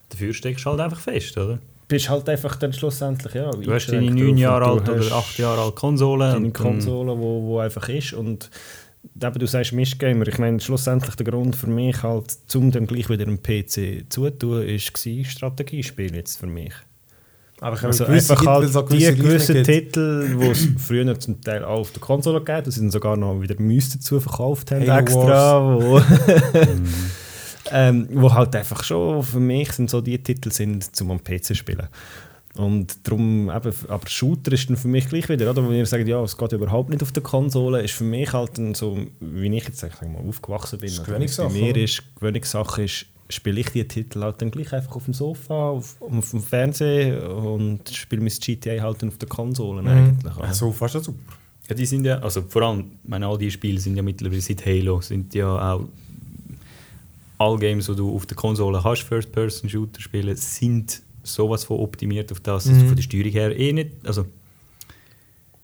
Dafür 0.09 0.33
steckst 0.33 0.65
du 0.65 0.69
halt 0.69 0.79
einfach 0.79 0.99
fest, 0.99 1.35
oder? 1.37 1.59
Bist 1.87 2.09
halt 2.09 2.27
einfach 2.29 2.55
dann 2.57 2.73
schlussendlich 2.73 3.33
ja, 3.33 3.51
Du 3.51 3.71
hast 3.73 3.87
deine 3.87 4.07
eingeschränkt 4.07 4.19
9 4.19 4.29
drauf 4.31 4.39
Jahre 4.39 4.65
alt 4.65 4.89
oder 4.89 4.99
hast 4.99 5.11
8 5.11 5.37
Jahre 5.37 5.61
alt 5.61 5.75
Konsole. 5.75 6.25
deine 6.25 6.37
und 6.37 6.43
dann- 6.45 6.53
Konsole, 6.53 7.11
wo, 7.17 7.43
wo 7.43 7.59
einfach 7.59 7.87
ist 7.89 8.13
und 8.13 8.49
eben, 9.21 9.39
du 9.39 9.45
sagst 9.47 9.73
Mischgamer, 9.73 10.27
ich 10.27 10.37
meine 10.39 10.59
schlussendlich 10.59 11.15
der 11.15 11.25
Grund 11.25 11.55
für 11.55 11.67
mich 11.67 12.01
halt, 12.03 12.35
um 12.55 12.71
dann 12.71 12.87
gleich 12.87 13.09
wieder 13.09 13.27
einen 13.27 13.41
PC 13.41 14.05
zuzutun, 14.09 14.63
ist 14.63 14.93
war 15.05 15.25
Strategiespiel 15.25 16.15
jetzt 16.15 16.37
für 16.39 16.47
mich. 16.47 16.73
Aber 17.61 17.77
ich 17.77 17.83
Also 17.83 18.03
gewisse 18.05 18.33
einfach 18.33 18.41
gibt, 18.43 18.47
weil 18.49 18.63
halt 18.63 18.75
auch 18.75 18.89
die 18.89 19.15
gewissen. 19.23 19.63
Titel, 19.63 20.37
die 20.39 20.47
es 20.47 20.67
früher 20.77 21.17
zum 21.19 21.39
Teil 21.41 21.63
auch 21.63 21.79
auf 21.79 21.91
der 21.91 22.01
Konsole 22.01 22.39
gegeben 22.39 22.63
die 22.65 22.71
sie 22.71 22.79
dann 22.81 22.91
sogar 22.91 23.15
noch 23.15 23.41
wieder 23.41 23.55
Müs 23.59 23.91
dazu 23.93 24.19
verkauft 24.19 24.71
haben 24.71 24.81
Halo 24.89 24.99
extra, 25.01 25.79
wo. 25.81 26.01
ähm, 27.71 28.07
wo 28.11 28.33
halt 28.33 28.55
einfach 28.55 28.83
schon 28.83 29.23
für 29.23 29.39
mich 29.39 29.71
sind 29.73 29.89
so 29.89 30.01
die 30.01 30.17
Titel 30.21 30.51
sind, 30.51 30.95
zum 30.95 31.11
am 31.11 31.23
PC 31.23 31.43
zu 31.43 31.55
spielen. 31.55 31.87
Und 32.55 33.05
darum, 33.05 33.49
eben, 33.49 33.73
aber 33.89 34.07
Shooter 34.07 34.53
ist 34.53 34.69
dann 34.69 34.77
für 34.77 34.87
mich 34.87 35.09
gleich 35.09 35.27
wieder, 35.27 35.49
oder? 35.51 35.67
Wenn 35.67 35.75
ihr 35.75 35.85
sagt, 35.85 36.07
ja, 36.07 36.23
es 36.23 36.37
geht 36.37 36.53
überhaupt 36.53 36.89
nicht 36.89 37.03
auf 37.03 37.11
der 37.11 37.21
Konsole, 37.23 37.81
ist 37.81 37.93
für 37.95 38.05
mich 38.05 38.31
halt 38.31 38.57
dann 38.57 38.73
so, 38.73 38.97
wie 39.19 39.57
ich 39.57 39.63
jetzt 39.65 39.79
sag 39.79 39.91
ich 40.01 40.07
mal, 40.07 40.21
aufgewachsen 40.25 40.79
bin, 40.79 40.87
Das 40.89 40.99
ist 40.99 41.09
oder 41.09 41.19
wie 41.19 41.25
es 41.25 41.35
bei 41.37 41.49
mir 41.49 41.75
ist, 41.75 42.01
Gewöhnungssache 42.15 42.83
ist, 42.83 43.07
spiele 43.29 43.59
ich 43.59 43.69
die 43.71 43.85
Titel 43.85 44.21
halt 44.21 44.41
dann 44.41 44.51
gleich 44.51 44.71
einfach 44.71 44.95
auf 44.95 45.03
dem 45.03 45.13
Sofa, 45.13 45.69
auf, 45.71 46.01
auf 46.01 46.29
dem 46.31 46.41
Fernsehen 46.41 47.19
und 47.27 47.89
spiele 47.89 48.21
mein 48.21 48.31
GTA 48.39 48.81
halt 48.83 49.01
dann 49.01 49.09
auf 49.09 49.17
der 49.17 49.27
Konsole 49.27 49.81
Mhm. 49.81 49.87
eigentlich. 49.89 50.37
oder? 50.37 50.45
Ja, 50.45 50.53
so 50.53 50.71
fast 50.71 50.93
super. 51.03 51.19
Ja, 51.67 51.75
die 51.75 51.85
sind 51.85 52.05
ja, 52.05 52.19
also 52.19 52.43
vor 52.47 52.61
allem, 52.61 52.91
ich 53.03 53.09
meine, 53.09 53.27
all 53.27 53.37
die 53.37 53.49
Spiele 53.51 53.79
sind 53.79 53.97
ja 53.97 54.03
mittlerweile 54.03 54.39
seit 54.39 54.65
Halo, 54.65 55.01
sind 55.01 55.33
ja 55.33 55.73
auch 55.73 55.89
alle 57.37 57.59
Games, 57.59 57.85
die 57.87 57.95
du 57.95 58.15
auf 58.15 58.25
der 58.25 58.37
Konsole 58.37 58.83
hast, 58.83 59.01
First-Person-Shooter 59.03 60.01
spielen, 60.01 60.35
sind 60.35 61.01
sowas 61.23 61.63
von 61.63 61.79
optimiert 61.79 62.31
auf 62.31 62.39
das, 62.39 62.65
dass 62.65 62.73
Mhm. 62.73 62.79
du 62.81 62.87
von 62.87 62.95
der 62.95 63.03
Steuerung 63.03 63.31
her 63.31 63.57
eh 63.57 63.73
nicht, 63.73 63.91
also 64.05 64.25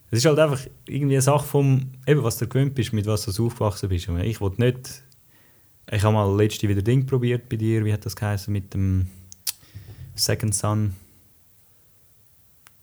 es 0.09 0.19
ist 0.19 0.26
halt 0.26 0.39
einfach 0.39 0.59
irgendwie 0.88 1.15
eine 1.15 1.22
Sache 1.22 1.45
vom, 1.45 1.91
eben 2.05 2.24
was 2.24 2.38
du 2.38 2.47
gewöhnt 2.47 2.76
bist, 2.76 2.91
mit 2.93 3.05
was 3.05 3.24
du 3.26 3.45
aufgewachsen 3.45 3.88
bist. 3.89 4.09
Ich 4.24 4.41
wollte 4.41 4.61
nicht, 4.61 5.03
ich 5.89 6.03
habe 6.03 6.13
mal 6.13 6.36
letzte 6.36 6.67
wieder 6.67 6.82
Ding 6.82 7.05
probiert 7.05 7.47
bei 7.47 7.55
dir, 7.55 7.86
wie 7.86 7.93
hat 7.93 8.05
das 8.05 8.15
geheißen, 8.15 8.51
mit 8.51 8.74
dem 8.74 9.07
Second 10.15 10.53
Son, 10.55 10.93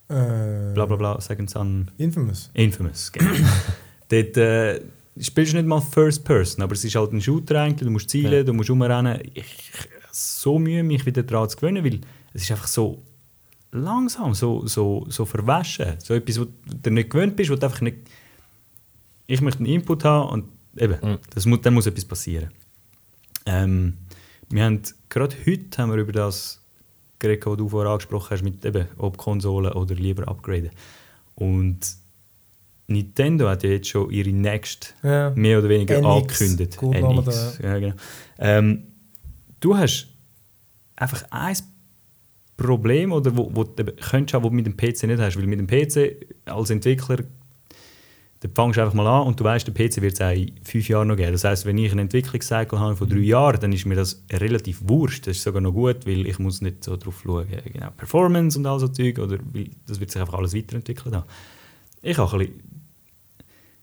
Äh, 0.09 0.73
bla 0.73 0.87
bla 0.87 0.97
bla, 0.97 1.21
Second 1.21 1.51
Son 1.51 1.91
Infamous. 1.99 2.51
Infamous, 2.55 3.13
genau. 3.13 3.31
Dort 4.09 4.37
äh, 4.39 4.81
spielst 5.27 5.55
nicht 5.55 5.67
mal 5.67 5.81
First 5.81 6.25
Person, 6.25 6.63
aber 6.63 6.75
es 6.75 6.85
ist 6.85 6.95
halt 6.95 7.13
ein 7.13 7.21
Shooter 7.21 7.61
eigentlich, 7.61 7.87
du 7.87 7.91
musst 7.91 8.11
zielen, 8.11 8.33
Ja. 8.33 8.43
du 8.43 8.53
musst 8.53 8.71
rumrennen. 8.71 9.21
Ich, 9.35 9.45
ich 9.45 9.89
so 10.13 10.59
Mühe, 10.59 10.83
mich 10.83 11.05
wieder 11.07 11.23
daran 11.23 11.49
zu 11.49 11.57
gewöhnen, 11.57 11.85
weil 11.85 12.01
es 12.33 12.43
ist 12.43 12.51
einfach 12.51 12.67
so 12.69 13.03
langsam, 13.73 14.35
so, 14.35 14.67
so, 14.67 15.07
so 15.09 15.25
verwaschen. 15.25 15.95
So 15.99 16.15
etwas, 16.15 16.41
wo 16.41 16.47
du 16.83 16.91
nicht 16.91 17.11
gewöhnt 17.11 17.37
bist, 17.37 17.51
wo 17.51 17.55
du 17.57 17.67
einfach 17.67 17.81
nicht... 17.83 17.99
Ich 19.27 19.41
möchte 19.43 19.59
einen 19.61 19.67
Input 19.67 20.05
haben 20.05 20.31
und 20.31 20.45
eben, 20.81 20.97
Mhm. 21.03 21.19
das 21.35 21.45
muss, 21.47 21.61
dann 21.61 21.75
muss 21.75 21.87
etwas 21.87 22.05
passieren. 22.07 22.51
Ähm, 23.47 23.99
wir 24.49 24.65
haben, 24.65 24.81
gerade 25.09 25.37
heute 25.47 25.83
haben 25.83 25.91
wir 25.91 25.99
über 25.99 26.13
das 26.13 26.61
geredet, 27.19 27.45
was 27.47 27.57
du 27.59 27.69
vorher 27.69 27.93
angesprochen 27.93 28.31
hast, 28.31 28.43
mit 28.43 28.65
eben, 28.65 28.87
ob 28.97 29.17
Konsole 29.19 29.75
oder 29.75 29.95
lieber 29.95 30.27
upgraden. 30.29 30.71
Und 31.35 31.79
Nintendo 32.89 33.49
hat 33.49 33.63
ja 33.63 33.71
jetzt 33.71 33.89
schon 33.89 34.11
ihre 34.11 34.31
nächste 34.31 34.89
Ja. 35.03 35.31
mehr 35.35 35.59
oder 35.59 35.69
weniger 35.69 35.99
NX, 35.99 36.07
angekündigt. 36.07 36.77
gut 36.77 36.97
NX, 36.97 37.59
ja, 37.63 37.79
genau. 37.79 37.95
ähm, 38.39 38.83
du 39.61 39.77
hast 39.77 40.09
einfach 40.97 41.23
ein 41.31 41.57
Problem, 42.57 43.13
oder 43.13 43.37
wo, 43.37 43.51
wo 43.55 43.63
du 43.65 43.85
könntest 43.85 44.35
auch, 44.35 44.43
wo 44.43 44.49
du 44.49 44.55
mit 44.55 44.67
dem 44.67 44.77
PC 44.77 45.05
nicht 45.05 45.21
hast. 45.21 45.37
Weil 45.37 45.47
mit 45.47 45.61
dem 45.61 45.67
PC 45.69 46.27
als 46.47 46.71
Entwickler, 46.71 47.19
da 48.41 48.49
fängst 48.55 48.77
du 48.79 48.83
einfach 48.83 48.95
mal 48.95 49.07
an 49.07 49.29
und 49.29 49.39
du 49.39 49.45
weißt, 49.45 49.67
der 49.67 49.73
PC 49.75 50.01
wird 50.03 50.15
es 50.15 50.21
auch 50.21 50.33
in 50.33 50.53
fünf 50.65 50.89
Jahren 50.89 51.09
noch 51.09 51.17
geben. 51.17 51.33
Das 51.33 51.45
heißt, 51.45 51.67
wenn 51.67 51.79
ich 51.79 51.91
einen 51.93 52.01
Entwicklungscycle 52.01 52.79
habe 52.79 52.97
von 52.97 53.09
drei 53.09 53.19
Jahren, 53.19 53.61
dann 53.61 53.73
ist 53.73 53.85
mir 53.87 53.95
das 53.95 54.25
relativ 54.33 54.81
wurscht. 54.83 55.27
Das 55.27 55.37
ist 55.37 55.43
sogar 55.45 55.61
noch 55.61 55.73
gut, 55.73 56.05
weil 56.07 56.27
ich 56.27 56.39
muss 56.41 56.61
nicht 56.61 56.83
so 56.83 56.97
drauf 56.97 57.21
schauen, 57.23 57.47
genau, 57.73 57.91
Performance 57.97 58.59
und 58.59 58.67
all 58.67 58.81
so 58.81 58.89
Zeug, 58.89 59.19
oder 59.19 59.39
weil 59.53 59.71
das 59.87 60.01
wird 60.01 60.11
sich 60.11 60.21
einfach 60.21 60.35
alles 60.35 60.55
weiterentwickeln. 60.55 61.15
Haben. 61.15 61.27
Ich 62.03 62.19
habe 62.19 62.33
ein 62.33 62.39
bisschen 62.39 62.78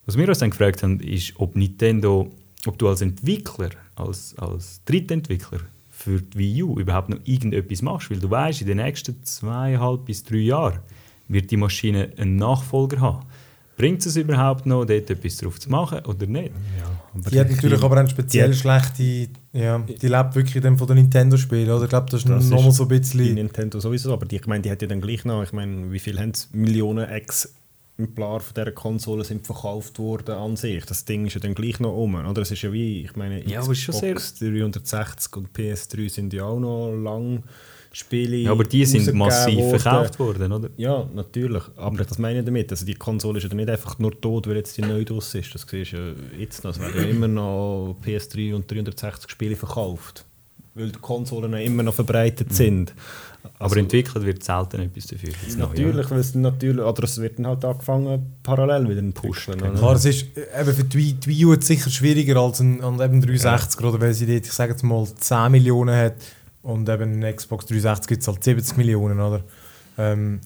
was 0.05 0.17
wir 0.17 0.27
uns 0.27 0.39
dann 0.39 0.51
gefragt 0.51 0.83
haben, 0.83 0.99
ist, 0.99 1.33
ob 1.37 1.55
Nintendo, 1.55 2.31
ob 2.65 2.77
du 2.77 2.87
als 2.87 3.01
Entwickler, 3.01 3.69
als, 3.95 4.35
als 4.37 4.81
Drittentwickler 4.85 5.59
für 5.89 6.21
die 6.21 6.37
Wii 6.37 6.63
U 6.63 6.79
überhaupt 6.79 7.09
noch 7.09 7.19
irgendetwas 7.23 7.81
machst, 7.81 8.11
weil 8.11 8.19
du 8.19 8.29
weißt, 8.29 8.61
in 8.61 8.67
den 8.67 8.77
nächsten 8.77 9.23
zweieinhalb 9.23 10.05
bis 10.05 10.23
drei 10.23 10.37
Jahren 10.37 10.79
wird 11.27 11.49
die 11.49 11.57
Maschine 11.57 12.11
einen 12.17 12.35
Nachfolger 12.35 12.99
haben. 12.99 13.25
Bringt 13.77 14.05
es 14.05 14.15
überhaupt 14.15 14.65
noch, 14.65 14.85
dort 14.85 15.09
etwas 15.09 15.37
drauf 15.37 15.59
zu 15.59 15.69
machen 15.69 15.99
oder 16.05 16.25
nicht? 16.27 16.51
Die 17.29 17.39
hat 17.39 17.49
natürlich 17.49 17.81
aber 17.81 17.97
eine 17.97 18.09
speziell 18.09 18.53
schlechte, 18.53 19.27
ja, 19.51 19.79
die 19.79 20.07
lebt 20.07 20.35
wirklich 20.35 20.63
dann 20.63 20.77
von 20.77 20.87
den 20.87 20.97
Nintendo-Spielen, 20.97 21.69
oder? 21.69 21.83
Ich 21.83 21.89
glaube, 21.89 22.09
das 22.09 22.21
ist 22.21 22.29
Das 22.29 22.49
nochmal 22.49 22.69
ist 22.69 22.75
so 22.75 22.83
ein 22.83 22.89
Die 22.89 22.99
bisschen... 22.99 23.33
Nintendo 23.33 23.79
sowieso, 23.81 24.13
aber 24.13 24.25
die, 24.25 24.37
ich 24.37 24.47
meine, 24.47 24.61
die 24.61 24.71
hat 24.71 24.81
ja 24.81 24.87
dann 24.87 25.01
gleich 25.01 25.25
noch, 25.25 25.43
ich 25.43 25.51
meine, 25.51 25.91
wie 25.91 25.99
viel 25.99 26.17
haben 26.19 26.33
sie? 26.33 26.47
Millionen 26.53 27.05
Exemplare 27.97 28.41
von 28.41 28.53
dieser 28.53 28.71
Konsole 28.71 29.23
sind 29.23 29.45
verkauft 29.45 29.99
worden 29.99 30.35
an 30.35 30.55
sich. 30.57 30.85
Das 30.85 31.05
Ding 31.05 31.25
ist 31.27 31.35
ja 31.35 31.39
dann 31.39 31.55
gleich 31.55 31.79
noch 31.79 31.95
um, 31.95 32.15
oder? 32.15 32.41
Es 32.41 32.51
ist 32.51 32.61
ja 32.61 32.73
wie, 32.73 33.03
ich 33.03 33.15
meine, 33.15 33.41
Ja, 33.47 33.61
sehr- 33.63 34.15
360 34.15 35.35
und 35.37 35.53
PS3 35.53 36.09
sind 36.09 36.33
ja 36.33 36.43
auch 36.43 36.59
noch 36.59 36.91
lang 36.93 37.43
Spiele 37.93 38.35
Ja, 38.35 38.51
aber 38.51 38.65
die 38.65 38.85
sind 38.85 39.13
massiv 39.13 39.57
worden. 39.57 39.79
verkauft 39.79 40.19
worden, 40.19 40.51
oder? 40.51 40.69
Ja, 40.75 41.07
natürlich. 41.15 41.63
Aber 41.77 42.03
das 42.03 42.17
meine 42.17 42.39
ich 42.39 42.45
damit. 42.45 42.69
Also 42.69 42.85
die 42.85 42.95
Konsole 42.95 43.37
ist 43.37 43.47
ja 43.49 43.55
nicht 43.55 43.69
einfach 43.69 43.97
nur 43.99 44.19
tot, 44.19 44.47
weil 44.47 44.57
jetzt 44.57 44.75
die 44.75 44.81
neu 44.81 45.05
draus 45.05 45.33
ist. 45.33 45.55
Das 45.55 45.65
siehst 45.65 45.93
du 45.93 45.97
ja 45.97 46.13
jetzt 46.37 46.65
noch. 46.65 46.71
Es 46.71 46.79
werden 46.81 47.01
ja 47.01 47.07
immer 47.09 47.29
noch 47.29 47.95
PS3 48.05 48.53
und 48.53 48.69
360 48.69 49.29
Spiele 49.31 49.55
verkauft. 49.55 50.25
Weil 50.73 50.89
die 50.91 50.99
Konsolen 50.99 51.53
ja 51.53 51.59
immer 51.59 51.83
noch 51.83 51.93
verbreitet 51.93 52.53
sind. 52.53 52.93
Aber 53.53 53.63
Also, 53.65 53.75
entwickelt 53.79 54.25
wird 54.25 54.43
selten 54.43 54.81
etwas 54.81 55.07
dafür. 55.07 55.29
ja. 55.29 55.57
Natürlich, 55.57 56.09
weil 56.11 56.19
es 56.19 56.35
natürlich, 56.35 56.83
oder 56.85 57.03
es 57.03 57.19
wird 57.21 57.37
dann 57.39 57.47
halt 57.47 57.63
angefangen, 57.65 58.33
parallel 58.43 58.89
wieder 58.89 59.01
zu 59.01 59.11
pushen. 59.13 59.53
oder? 59.55 59.71
Klar, 59.71 59.95
es 59.95 60.05
ist 60.05 60.25
äh, 60.37 60.61
eben 60.61 60.73
für 60.73 60.83
die 60.83 60.97
Wii, 60.97 61.13
die 61.13 61.27
Wii 61.27 61.45
U 61.45 61.53
jetzt 61.53 61.67
sicher 61.67 61.89
schwieriger 61.89 62.37
als 62.37 62.59
ein, 62.59 62.81
an 62.83 62.99
eben 62.99 63.21
360 63.21 63.81
oder 63.83 63.99
weil 64.01 64.13
sie 64.13 64.25
dort, 64.25 64.45
ich 64.45 64.53
sage 64.53 64.71
jetzt 64.71 64.83
mal, 64.83 65.05
10 65.05 65.51
Millionen 65.51 65.95
hat 65.95 66.15
und 66.61 66.87
eben 66.89 67.13
eine 67.13 67.33
Xbox 67.33 67.65
360 67.65 68.07
gibt 68.07 68.21
es 68.21 68.27
halt 68.27 68.43
70 68.43 68.77
Millionen, 68.77 69.19
oder? 69.19 69.41
Ähm, 69.97 70.39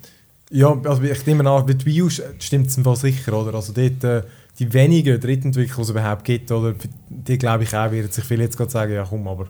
ja, 0.52 0.76
also 0.84 1.02
ich 1.04 1.26
nehme 1.26 1.48
an, 1.50 1.66
bei 1.66 1.74
der 1.74 1.86
Wii 1.86 2.02
U 2.04 2.10
stimmt 2.10 2.68
es 2.68 2.78
im 2.78 2.84
Fall 2.84 2.96
sicher, 2.96 3.34
oder? 3.34 3.54
Also 3.56 3.72
dort, 3.74 4.04
äh, 4.04 4.24
die 4.58 4.74
wenigen 4.74 5.20
Drittentwickler, 5.20 5.76
die 5.78 5.82
es 5.84 5.90
überhaupt 5.90 6.24
gibt, 6.26 6.52
oder? 6.52 6.74
Die 7.08 7.38
glaube 7.38 7.64
ich 7.64 7.74
auch, 7.76 7.92
werden 7.92 8.12
sich 8.12 8.26
viele 8.26 8.44
jetzt 8.44 8.58
gerade 8.58 8.72
sagen, 8.72 8.94
ja 8.94 9.06
komm, 9.08 9.28
aber 9.28 9.48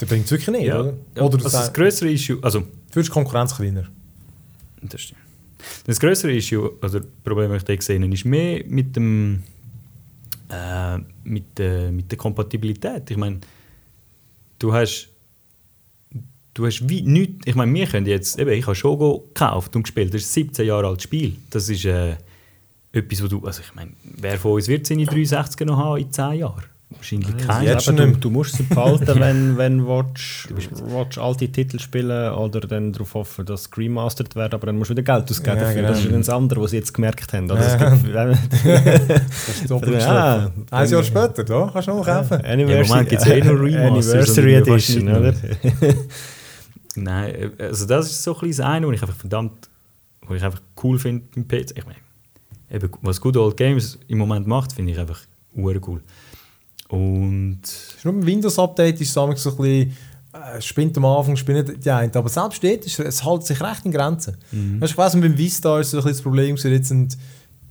der 0.00 0.06
bringt 0.06 0.24
es 0.26 0.30
wirklich 0.30 0.48
nicht, 0.56 0.66
Ja. 0.66 0.80
oder? 0.80 0.94
Ja, 1.16 1.22
Oder 1.22 1.36
also 1.44 1.48
das 1.58 1.72
größere 1.72 2.10
Issue, 2.10 2.38
also 2.42 2.60
du 2.60 2.66
wirst 2.94 3.10
Konkurrenz 3.10 3.54
kleiner. 3.56 3.84
Das 4.82 5.00
stimmt. 5.00 5.20
Das 5.86 5.98
größere 5.98 6.32
Issue, 6.32 6.72
also 6.80 6.98
das 6.98 7.08
Problem, 7.22 7.50
das 7.50 7.58
ich 7.62 7.64
da 7.64 7.76
gesehen 7.76 8.02
habe, 8.02 8.12
ist 8.12 8.24
mehr 8.24 8.62
mit, 8.66 8.94
dem, 8.96 9.42
äh, 10.50 10.98
mit, 11.24 11.58
der, 11.58 11.90
mit 11.90 12.10
der 12.10 12.18
Kompatibilität. 12.18 13.10
Ich 13.10 13.16
meine, 13.16 13.40
du 14.58 14.72
hast, 14.74 15.08
du 16.52 16.66
hast 16.66 16.86
wie 16.88 17.00
nichts, 17.02 17.46
ich 17.46 17.54
meine, 17.54 17.72
wir 17.72 17.86
können 17.86 18.06
jetzt, 18.06 18.38
eben, 18.38 18.50
ich 18.50 18.66
habe 18.66 18.74
Shogo 18.74 19.20
gekauft 19.28 19.74
und 19.74 19.84
gespielt, 19.84 20.12
das 20.12 20.22
ist 20.22 20.30
ein 20.36 20.44
17 20.48 20.66
Jahre 20.66 20.86
altes 20.88 21.04
Spiel. 21.04 21.36
Das 21.50 21.68
ist 21.68 21.84
äh, 21.86 22.16
etwas, 22.92 23.22
wo 23.22 23.26
du, 23.28 23.44
also 23.46 23.62
ich 23.62 23.74
meine, 23.74 23.92
wer 24.02 24.38
von 24.38 24.52
uns 24.52 24.68
wird 24.68 24.86
seine 24.86 25.04
360 25.06 25.66
noch 25.66 25.78
haben 25.78 25.98
in 25.98 26.12
10 26.12 26.32
Jahren? 26.34 26.64
Wahrscheinlich 26.90 27.36
keiner. 27.38 27.62
jetzt 27.70 27.88
Aber 27.88 28.06
du, 28.06 28.12
du 28.12 28.30
musst 28.30 28.56
sie 28.56 28.62
behalten, 28.62 29.06
wenn, 29.20 29.56
wenn 29.56 29.86
willst, 29.86 30.48
willst 30.54 31.18
alte 31.18 31.48
Titel 31.48 31.78
spielen 31.78 32.32
oder 32.34 32.60
dann 32.60 32.92
darauf 32.92 33.14
hoffen, 33.14 33.44
dass 33.46 33.64
sie 33.64 33.70
remastered 33.80 34.36
werden, 34.36 34.54
aber 34.54 34.66
dann 34.66 34.76
musst 34.78 34.90
du 34.90 34.96
wieder 34.96 35.02
Geld 35.02 35.30
ausgeben 35.30 35.56
Ja, 35.56 35.62
dafür. 35.62 35.74
genau. 35.76 35.88
Das 35.88 36.04
ist 36.04 36.12
das 36.14 36.28
andere, 36.28 36.60
was 36.62 36.70
sie 36.70 36.76
jetzt 36.76 36.94
gemerkt 36.94 37.32
haben. 37.32 37.50
Oder? 37.50 37.60
Ja. 37.60 37.88
Es 37.92 38.02
gibt, 38.02 38.14
Das 39.18 39.48
ist 39.48 39.70
doppelt 39.70 40.00
Ja. 40.02 40.50
Ein 40.70 40.88
Jahr 40.90 41.02
später, 41.02 41.44
da 41.44 41.70
kannst 41.72 41.88
du 41.88 41.92
noch 41.94 42.06
kaufen. 42.06 42.40
Ja, 42.42 42.52
im 42.52 42.88
Moment 42.88 43.08
gibt's 43.08 43.26
eh 43.26 43.40
nur 43.42 43.60
Remasters 43.60 44.38
Anniversary 44.38 44.56
und 44.58 44.66
fast 44.66 44.90
Edition, 44.90 45.16
oder? 45.16 45.34
Nein, 46.96 47.34
äh, 47.34 47.62
also 47.64 47.86
das 47.86 48.06
ist 48.10 48.22
so 48.22 48.38
ein 48.38 48.48
das 48.48 48.60
eine, 48.60 48.86
was 48.86 48.94
ich 48.94 49.02
einfach 49.02 49.16
verdammt, 49.16 49.68
was 50.26 50.36
ich 50.36 50.44
einfach 50.44 50.60
cool 50.82 50.98
finde 50.98 51.24
beim 51.34 51.48
PC. 51.48 51.72
Ich 51.76 51.84
meine, 51.84 51.98
eben, 52.70 52.90
was 53.02 53.20
Good 53.20 53.36
Old 53.36 53.56
Games 53.56 53.98
im 54.06 54.18
Moment 54.18 54.46
macht, 54.46 54.72
finde 54.72 54.92
ich 54.92 54.98
einfach 54.98 55.20
cool. 55.86 56.02
Und 56.94 57.60
Nur 58.04 58.12
beim 58.14 58.26
Windows-Update 58.26 59.00
ist 59.00 59.08
es 59.08 59.14
so 59.14 59.24
ein 59.24 59.34
bisschen, 59.34 59.96
äh, 60.32 60.60
spinnt 60.60 60.96
am 60.96 61.04
Anfang, 61.04 61.36
spinnt 61.36 61.84
die 61.84 61.90
eine. 61.90 62.14
Aber 62.14 62.28
selbst 62.28 62.62
dort, 62.62 62.84
ist, 62.84 62.98
es 62.98 63.24
hält 63.24 63.44
sich 63.44 63.60
recht 63.60 63.84
in 63.84 63.92
Grenzen. 63.92 64.36
Mhm. 64.52 64.80
Weißt, 64.80 64.92
ich 64.92 64.98
weiss, 64.98 65.12
beim 65.12 65.38
Vista 65.38 65.80
ist 65.80 65.90
so 65.90 65.98
ein 65.98 66.04
das 66.04 66.22
Problem, 66.22 66.56
jetzt 66.56 66.88
sind 66.88 67.16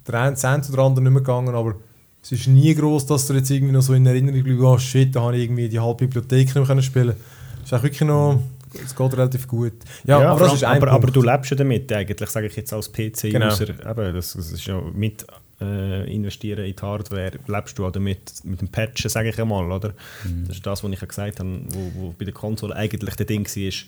der 0.07 0.21
eine, 0.21 0.31
das 0.31 0.45
eine 0.45 0.63
oder 0.71 0.83
andere 0.83 1.03
nicht 1.03 1.13
mehr 1.13 1.21
gegangen, 1.21 1.55
aber 1.55 1.75
es 2.21 2.31
ist 2.31 2.47
nie 2.47 2.73
groß, 2.73 3.05
dass 3.05 3.27
du 3.27 3.33
jetzt 3.33 3.49
irgendwie 3.49 3.73
noch 3.73 3.81
so 3.81 3.93
in 3.93 4.05
Erinnerung 4.05 4.43
bleibst, 4.43 4.63
oh 4.63 4.77
shit, 4.77 5.13
da 5.15 5.21
habe 5.21 5.35
ich 5.35 5.43
irgendwie 5.43 5.67
die 5.67 5.79
halbe 5.79 6.05
Bibliothek 6.05 6.45
nicht 6.47 6.55
mehr 6.55 6.65
können 6.65 6.81
spielen 6.81 7.15
Es 7.59 7.65
ist 7.65 7.73
eigentlich 7.73 7.83
wirklich 7.83 8.07
noch, 8.07 8.39
es 8.83 8.95
geht 8.95 9.13
relativ 9.13 9.47
gut. 9.47 9.73
Ja, 10.05 10.21
Ja, 10.21 10.31
aber 10.31 10.47
das 10.47 10.63
aber, 10.63 10.87
aber 10.89 10.99
Punkt. 10.99 11.15
du 11.15 11.21
lebst 11.21 11.51
ja 11.51 11.57
damit 11.57 11.91
eigentlich, 11.91 12.29
sage 12.29 12.47
ich 12.47 12.55
jetzt 12.55 12.73
als 12.73 12.91
PC-User. 12.91 13.65
Genau. 13.65 13.91
Eben, 13.91 14.13
das, 14.15 14.33
das 14.33 14.51
ist 14.51 14.65
ja 14.65 14.81
mit 14.93 15.25
äh, 15.63 16.13
investieren 16.13 16.65
in 16.65 16.75
die 16.75 16.81
Hardware, 16.81 17.31
lebst 17.47 17.77
du 17.79 17.85
auch 17.85 17.91
damit, 17.91 18.19
mit 18.43 18.61
dem 18.61 18.67
Patchen, 18.67 19.09
sage 19.09 19.29
ich 19.29 19.39
einmal, 19.41 19.71
oder? 19.71 19.93
Das 20.47 20.57
ist 20.57 20.65
das, 20.65 20.83
was 20.83 20.91
ich 20.91 21.01
ja 21.01 21.07
gesagt 21.07 21.39
habe, 21.39 21.61
wo, 21.69 21.91
wo 21.95 22.15
bei 22.17 22.25
der 22.25 22.33
Konsole 22.33 22.75
eigentlich 22.75 23.15
der 23.15 23.25
Ding 23.25 23.45
war, 23.47 23.63
ist, 23.63 23.85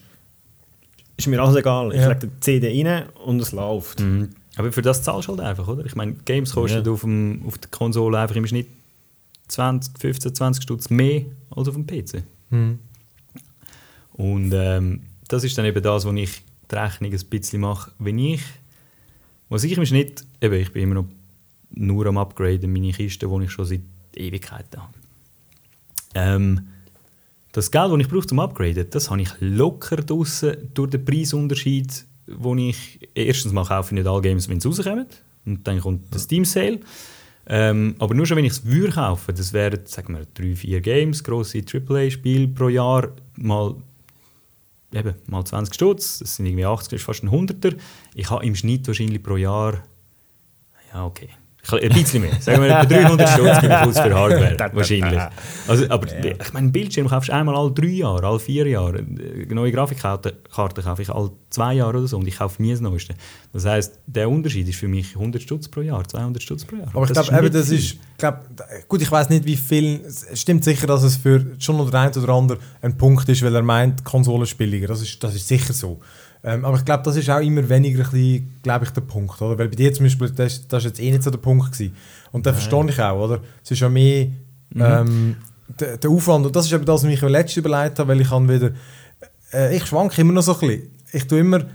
ist 1.17 1.27
mir 1.27 1.41
alles 1.41 1.55
egal. 1.55 1.93
Ich 1.93 2.01
Ja. 2.01 2.09
lege 2.09 2.27
die 2.27 2.39
CD 2.39 2.83
rein 2.87 3.09
und 3.25 3.39
es 3.39 3.51
läuft. 3.51 3.99
Mhm. 3.99 4.29
Aber 4.57 4.71
für 4.71 4.81
das 4.81 5.03
zahlst 5.03 5.27
du 5.27 5.33
halt 5.33 5.41
einfach, 5.41 5.67
oder? 5.67 5.85
Ich 5.85 5.95
meine, 5.95 6.13
Games 6.25 6.53
kosten 6.53 6.85
Ja. 6.85 6.91
auf, 6.91 7.01
dem, 7.01 7.41
auf 7.45 7.57
der 7.57 7.69
Konsole 7.71 8.17
einfach 8.19 8.35
im 8.37 8.47
Schnitt 8.47 8.67
20, 9.49 9.99
15, 9.99 10.33
20 10.35 10.63
Stutz 10.63 10.89
mehr 10.89 11.23
als 11.51 11.67
auf 11.67 11.75
dem 11.75 11.85
PC. 11.85 12.23
Mhm. 12.49 12.79
Und 14.13 14.51
ähm, 14.53 15.01
das 15.27 15.43
ist 15.43 15.57
dann 15.57 15.65
eben 15.65 15.81
das, 15.83 16.05
wo 16.05 16.11
ich 16.13 16.41
die 16.71 16.75
Rechnung 16.75 17.11
ein 17.11 17.25
bisschen 17.29 17.61
mache. 17.61 17.91
Wenn 17.99 18.17
ich, 18.17 18.41
was 19.49 19.63
ich 19.63 19.77
im 19.77 19.85
Schnitt, 19.85 20.23
eben, 20.41 20.55
ich 20.55 20.71
bin 20.71 20.83
immer 20.83 20.95
noch 20.95 21.05
nur 21.75 22.05
am 22.07 22.17
Upgraden, 22.17 22.71
meine 22.71 22.91
Kiste, 22.91 23.27
die 23.27 23.43
ich 23.43 23.51
schon 23.51 23.65
seit 23.65 23.81
Ewigkeiten 24.15 24.81
habe. 24.81 24.93
Ähm, 26.15 26.67
das 27.51 27.71
Geld, 27.71 27.91
das 27.91 27.99
ich 27.99 28.09
brauche 28.09 28.27
zum 28.27 28.39
Upgraden, 28.39 28.89
das 28.89 29.09
habe 29.09 29.21
ich 29.21 29.29
locker 29.39 29.97
draussen 29.97 30.71
durch 30.73 30.89
den 30.89 31.05
Preisunterschied, 31.05 32.05
wo 32.27 32.55
ich 32.55 32.99
erstens 33.13 33.53
mal 33.53 33.65
kaufe 33.65 33.93
ich 33.93 33.99
nicht 33.99 34.07
alle 34.07 34.21
Games, 34.21 34.49
wenn 34.49 34.59
sie 34.59 34.67
rauskommen 34.67 35.05
und 35.45 35.67
dann 35.67 35.79
kommt 35.79 36.13
das 36.13 36.23
Steam 36.23 36.43
Sale. 36.43 36.79
Ähm, 37.47 37.95
aber 37.99 38.15
nur 38.15 38.25
schon, 38.25 38.37
wenn 38.37 38.45
ich 38.45 38.53
es 38.53 38.65
würde 38.65 38.91
kaufen, 38.93 39.35
das 39.35 39.53
wären, 39.53 39.85
sagen 39.85 40.15
wir, 40.15 40.25
drei, 40.33 40.55
vier 40.55 40.81
Games, 40.81 41.23
grosse 41.23 41.59
AAA-Spiele 41.59 42.47
pro 42.47 42.69
Jahr, 42.69 43.09
mal, 43.35 43.75
eben, 44.91 45.13
mal 45.27 45.45
20 45.45 45.73
Stutz, 45.75 46.19
das 46.19 46.35
sind 46.35 46.47
irgendwie 46.47 46.65
80, 46.65 46.89
das 46.89 47.01
ist 47.01 47.05
fast 47.05 47.23
ein 47.23 47.29
Hunderter. 47.29 47.73
Ich 48.15 48.29
habe 48.31 48.43
im 48.45 48.55
Schnitt 48.55 48.87
wahrscheinlich 48.87 49.21
pro 49.21 49.37
Jahr, 49.37 49.83
ja 50.91 51.05
okay, 51.05 51.29
ein 51.73 51.89
bisschen 51.89 52.21
mehr, 52.21 52.39
sagen 52.39 52.61
wir 52.61 52.69
etwa 52.69 52.85
300 52.85 53.29
Stutz 53.29 53.63
ich 53.63 53.71
aus 53.71 53.99
für 53.99 54.15
Hardware, 54.15 54.69
wahrscheinlich. 54.73 55.21
Also, 55.67 55.89
aber 55.89 56.07
ich 56.07 56.53
meine, 56.53 56.65
einen 56.65 56.71
Bildschirm 56.71 57.07
kaufst 57.07 57.29
du 57.29 57.33
einmal 57.33 57.55
alle 57.55 57.71
drei 57.71 57.87
Jahre, 57.87 58.27
alle 58.27 58.39
vier 58.39 58.67
Jahre. 58.67 58.99
Eine 58.99 59.55
neue 59.55 59.71
Grafikkarte 59.71 60.35
Karte 60.53 60.81
kaufe 60.81 61.01
ich 61.01 61.09
alle 61.09 61.31
zwei 61.49 61.73
Jahre 61.73 61.97
oder 61.97 62.07
so 62.07 62.17
und 62.17 62.27
ich 62.27 62.37
kaufe 62.37 62.61
nie 62.61 62.71
das 62.71 62.81
Neueste. 62.81 63.15
Das 63.53 63.65
heisst, 63.65 63.99
der 64.05 64.29
Unterschied 64.29 64.67
ist 64.67 64.77
für 64.77 64.87
mich 64.87 65.15
100 65.15 65.41
Stutz 65.41 65.67
pro 65.67 65.81
Jahr, 65.81 66.07
200 66.07 66.41
Stutz 66.41 66.65
pro 66.65 66.75
Jahr. 66.75 66.87
Aber 66.93 67.09
ich 67.09 67.13
glaube, 67.13 67.49
das 67.49 67.69
ist, 67.69 67.97
glaub, 68.17 68.41
gut, 68.87 69.01
ich 69.01 69.11
weiß 69.11 69.29
nicht, 69.29 69.45
wie 69.45 69.55
viel, 69.55 70.01
es 70.05 70.39
stimmt 70.39 70.63
sicher, 70.63 70.87
dass 70.87 71.03
es 71.03 71.17
für 71.17 71.45
schon 71.59 71.77
noch 71.77 71.89
der 71.89 72.01
eine 72.01 72.11
oder 72.11 72.33
andere 72.33 72.59
ein 72.81 72.97
Punkt 72.97 73.27
ist, 73.29 73.41
weil 73.41 73.55
er 73.55 73.63
meint, 73.63 74.03
Konsolen 74.03 74.43
ist 74.43 74.57
billiger, 74.57 74.87
das 74.87 75.01
ist, 75.01 75.23
das 75.23 75.35
ist 75.35 75.47
sicher 75.47 75.73
so. 75.73 75.99
Ähm, 76.47 76.63
aber 76.63 76.77
ich 76.77 76.85
glaube, 76.85 77.01
das 77.03 77.15
ist 77.15 77.27
auch 77.27 77.39
immer 77.39 77.67
weniger, 77.67 78.03
glaube 78.03 78.85
ich, 78.85 78.91
der 78.91 79.01
Punkt, 79.01 79.41
oder? 79.41 79.57
Weil 79.57 79.67
bei 79.67 79.75
dir 79.75 79.91
zum 79.91 80.05
Beispiel, 80.05 80.29
das, 80.29 80.67
das 80.67 80.83
ist 80.85 80.89
jetzt 80.89 81.01
eh 81.01 81.09
nicht 81.09 81.23
so 81.23 81.31
der 81.31 81.39
Punkt 81.39 81.71
gewesen. 81.71 81.95
Und 82.31 82.45
den 82.45 82.53
verstehe 82.53 82.87
ich 82.87 83.01
auch, 83.01 83.19
oder? 83.19 83.41
Es 83.63 83.71
ist 83.71 83.79
ja 83.79 83.89
mehr 83.89 84.27
ähm, 84.75 85.37
der, 85.79 85.97
der 85.97 86.09
Aufwand, 86.09 86.45
und 86.45 86.55
das 86.55 86.67
ist 86.67 86.73
eben 86.73 86.85
das, 86.85 87.03
was 87.03 87.09
ich 87.09 87.21
mir 87.21 87.29
letztes 87.29 87.57
überlegt 87.57 87.97
habe, 87.97 88.09
weil 88.09 88.21
ich 88.21 88.29
kann 88.29 88.47
wieder, 88.47 88.71
äh, 89.51 89.75
ich 89.75 89.87
schwanke 89.87 90.21
immer 90.21 90.33
noch 90.33 90.43
so 90.43 90.53
ein 90.53 90.59
bisschen. 90.59 90.91
Ich 91.11 91.25
tue 91.25 91.39
immer, 91.39 91.65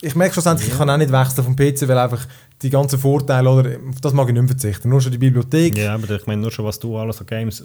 ich 0.00 0.14
merke 0.14 0.34
schlussendlich, 0.34 0.68
ich 0.68 0.78
kann 0.78 0.88
auch 0.88 0.96
nicht 0.96 1.10
wechseln 1.10 1.44
vom 1.44 1.56
PC, 1.56 1.88
weil 1.88 1.98
einfach 1.98 2.24
die 2.62 2.70
ganzen 2.70 3.00
Vorteile, 3.00 3.50
oder, 3.50 3.70
auf 3.88 4.00
das 4.00 4.12
mag 4.12 4.28
ich 4.28 4.34
nicht 4.34 4.46
verzichten. 4.46 4.90
Nur 4.90 5.00
schon 5.00 5.10
die 5.10 5.18
Bibliothek. 5.18 5.76
Ja, 5.76 5.94
aber 5.94 6.08
ich 6.08 6.26
meine 6.26 6.42
nur 6.42 6.52
schon, 6.52 6.64
was 6.64 6.78
du 6.78 6.96
alles 6.96 7.20
an 7.20 7.26
Games 7.26 7.64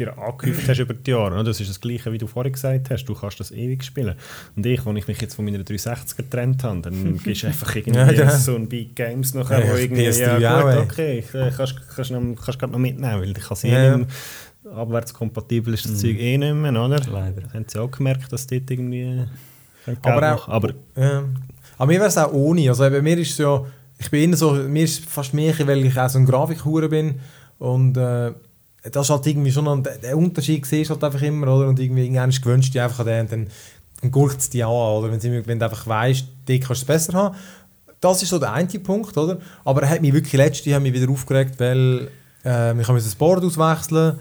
dir 0.00 0.18
angehäuft 0.18 0.68
hast 0.68 0.78
über 0.78 0.94
die 0.94 1.10
Jahre. 1.10 1.34
oder? 1.34 1.44
Das 1.44 1.60
ist 1.60 1.70
das 1.70 1.80
Gleiche, 1.80 2.10
wie 2.12 2.18
du 2.18 2.26
vorhin 2.26 2.52
gesagt 2.52 2.90
hast. 2.90 3.04
Du 3.04 3.14
kannst 3.14 3.38
das 3.40 3.50
ewig 3.52 3.84
spielen. 3.84 4.14
Und 4.56 4.66
ich, 4.66 4.84
wenn 4.84 4.96
ich 4.96 5.06
mich 5.06 5.20
jetzt 5.20 5.34
von 5.34 5.44
meiner 5.44 5.58
360 5.58 6.16
getrennt 6.16 6.64
habe, 6.64 6.80
dann 6.80 7.18
gehst 7.24 7.42
du 7.42 7.46
einfach 7.48 7.74
irgendwie 7.76 7.98
Ja, 7.98 8.10
genau. 8.12 8.36
so 8.36 8.54
ein 8.56 8.68
Big 8.68 8.96
Games 8.96 9.34
nachher, 9.34 9.64
Ja, 9.64 9.72
wo 9.72 9.76
irgendwie, 9.76 10.08
PS3 10.08 10.38
ja 10.40 10.62
gut, 10.62 10.90
okay, 10.90 11.18
ich, 11.20 11.34
äh, 11.34 11.50
kannst, 11.56 11.76
kannst, 11.94 12.10
noch, 12.10 12.20
kannst 12.44 12.58
gerade 12.58 12.72
noch 12.72 12.78
mitnehmen, 12.78 13.20
weil 13.20 13.30
ich 13.30 13.38
kann 13.44 13.56
Ja, 13.62 13.68
eh 13.68 13.86
ja. 13.86 13.96
mehr, 13.98 14.06
abwärtskompatibel 14.74 15.74
ist 15.74 15.84
das 15.86 15.98
Zeug 16.00 16.18
eh 16.18 16.36
nicht 16.38 16.54
mehr, 16.54 16.70
oder? 16.72 17.00
Leider. 17.10 17.42
Haben 17.52 17.64
sie 17.66 17.78
auch 17.78 17.90
gemerkt, 17.90 18.32
dass 18.32 18.46
dort 18.46 18.70
irgendwie 18.70 19.24
Geld 19.86 19.98
Aber 20.02 20.34
auch- 20.34 20.48
aber 20.48 20.74
Ja. 20.96 21.24
Aber 21.78 21.86
mir 21.86 21.98
wäre 21.98 22.08
es 22.08 22.18
auch 22.18 22.32
ohne. 22.32 22.68
Also 22.68 22.82
bei 22.90 23.00
mir 23.00 23.16
ist 23.16 23.30
es 23.32 23.38
ja, 23.38 23.64
ich 23.98 24.10
bin 24.10 24.34
so, 24.34 24.52
mir 24.52 24.84
ist 24.84 24.98
es 25.00 25.04
fast 25.06 25.32
mehr, 25.32 25.54
weil 25.66 25.84
ich 25.86 25.98
auch 25.98 26.08
so 26.10 26.18
ein 26.18 26.26
Grafikhure 26.26 26.88
bin 26.90 27.14
und 27.58 27.96
äh, 27.96 28.32
das 28.82 29.06
ist 29.06 29.10
halt 29.10 29.26
irgendwie 29.26 29.52
schon 29.52 29.68
ein, 29.68 29.82
der 29.82 30.16
Unterschied 30.16 30.64
siehst 30.64 30.90
halt 30.90 31.04
einfach 31.04 31.22
immer, 31.22 31.54
oder? 31.54 31.68
Und 31.68 31.78
irgendwie 31.78 32.04
irgendwann 32.04 32.30
gewünscht 32.30 32.74
dich 32.74 32.80
einfach 32.80 33.00
an 33.00 33.06
den, 33.06 33.28
dann, 33.28 33.46
dann 34.00 34.10
guckt 34.10 34.40
es 34.40 34.50
dich 34.50 34.64
an, 34.64 34.70
oder? 34.70 35.10
Wenn, 35.10 35.20
sie, 35.20 35.46
wenn 35.46 35.58
du 35.58 35.64
einfach 35.64 35.86
weißt, 35.86 36.26
die 36.48 36.60
kannst 36.60 36.82
du 36.82 36.84
es 36.84 36.84
besser 36.84 37.12
haben. 37.12 37.36
Das 38.00 38.22
ist 38.22 38.30
so 38.30 38.38
der 38.38 38.52
eine 38.52 38.66
Punkt, 38.66 39.16
oder? 39.18 39.38
Aber 39.64 39.82
er 39.82 39.90
hat 39.90 40.00
mich 40.00 40.14
wirklich 40.14 40.32
letzte 40.32 40.74
hat 40.74 40.82
mich 40.82 40.94
wieder 40.94 41.10
aufgeregt, 41.10 41.56
weil 41.58 42.08
ähm, 42.44 42.80
ich 42.80 42.88
habe 42.88 42.98
das 42.98 43.14
Board 43.14 43.44
auswechseln 43.44 44.18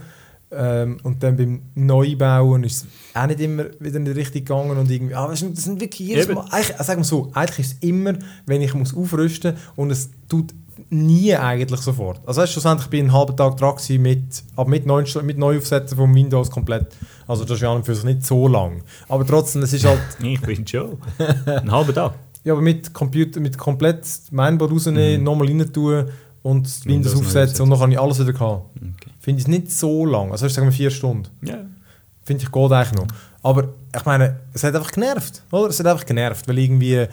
ähm, 0.52 0.98
und 1.04 1.22
dann 1.22 1.38
beim 1.38 1.62
Neubauen 1.76 2.64
ist 2.64 2.84
es 2.84 2.88
auch 3.14 3.28
nicht 3.28 3.40
immer 3.40 3.66
wieder 3.80 4.00
nicht 4.00 4.16
richtig 4.18 4.48
gegangen 4.48 4.78
und 4.78 4.90
irgendwie, 4.90 5.16
ah, 5.16 5.30
weißt 5.30 5.44
du, 5.44 5.50
das 5.50 5.64
sind 5.64 5.80
wirklich 5.80 6.10
jedes. 6.10 6.28
Mal, 6.28 6.46
eigentlich, 6.50 6.80
äh, 6.80 6.84
sagen 6.84 7.02
wir 7.02 7.06
so, 7.06 7.32
eigentlich 7.34 7.60
ist 7.60 7.74
es 7.74 7.88
immer, 7.88 8.16
wenn 8.46 8.62
ich 8.62 8.74
muss 8.74 8.96
aufrüsten 8.96 9.56
und 9.76 9.92
es 9.92 10.10
tut 10.28 10.54
nie 10.90 11.36
eigentlich 11.36 11.82
sofort. 11.82 12.20
Also 12.26 12.42
weißt, 12.42 12.54
schlussendlich 12.54 12.90
bin 12.90 13.06
ich 13.06 13.12
einen 13.12 13.14
halben 13.18 13.38
Tag 13.38 13.58
dran 13.58 13.76
mit, 14.00 14.44
aber 14.56 14.70
mit, 14.70 14.86
neu, 14.86 15.04
mit 15.24 15.38
Neuaufsetzen 15.38 15.98
vom 15.98 16.14
Windows 16.14 16.50
komplett. 16.50 16.88
Also 17.28 17.44
das 17.44 17.56
ist 17.56 17.62
ja 17.62 17.70
an 17.70 17.78
und 17.78 17.86
für 17.86 17.96
sich 17.96 18.06
nicht 18.06 18.26
so 18.26 18.48
lang. 18.48 18.82
Aber 19.08 19.26
trotzdem, 19.26 19.62
es 19.62 19.74
ist 19.74 19.86
halt, 19.86 20.00
Ich 20.22 20.42
bin 20.42 20.66
schon. 20.66 20.98
Einen 21.46 21.72
halben 21.72 21.94
Tag. 21.94 22.14
ja, 22.44 22.54
aber 22.54 22.62
mit 22.62 22.94
Computer, 22.94 23.40
mit 23.40 23.58
komplett 23.58 24.06
Mainboard 24.32 24.72
rausnehmen, 24.72 25.24
nochmal 25.24 25.48
rein 25.48 25.72
tun 25.72 26.06
und 26.42 26.66
Windows, 26.66 26.86
Windows 26.86 27.16
aufsetzen 27.16 27.64
und 27.64 27.70
dann 27.70 27.80
kann 27.80 27.92
ich 27.92 28.00
alles 28.00 28.20
wieder 28.20 28.40
haben. 28.40 28.64
Okay. 28.76 29.12
Finde 29.20 29.42
ich 29.42 29.48
nicht 29.48 29.72
so 29.72 30.06
lang. 30.06 30.32
Also 30.32 30.48
sagen 30.48 30.68
wir 30.68 30.72
vier 30.72 30.90
Stunden. 30.90 31.28
Ja. 31.44 31.58
Finde 32.24 32.44
ich 32.44 32.52
geht 32.52 32.72
eigentlich 32.72 32.94
noch. 32.94 33.08
Aber 33.42 33.70
ich 33.96 34.06
meine, 34.06 34.40
es 34.54 34.64
hat 34.64 34.76
einfach 34.76 34.92
genervt, 34.92 35.44
oder? 35.52 35.70
Es 35.70 35.80
hat 35.80 35.88
einfach 35.88 36.06
genervt, 36.06 36.48
weil 36.48 36.58
irgendwie 36.60 37.08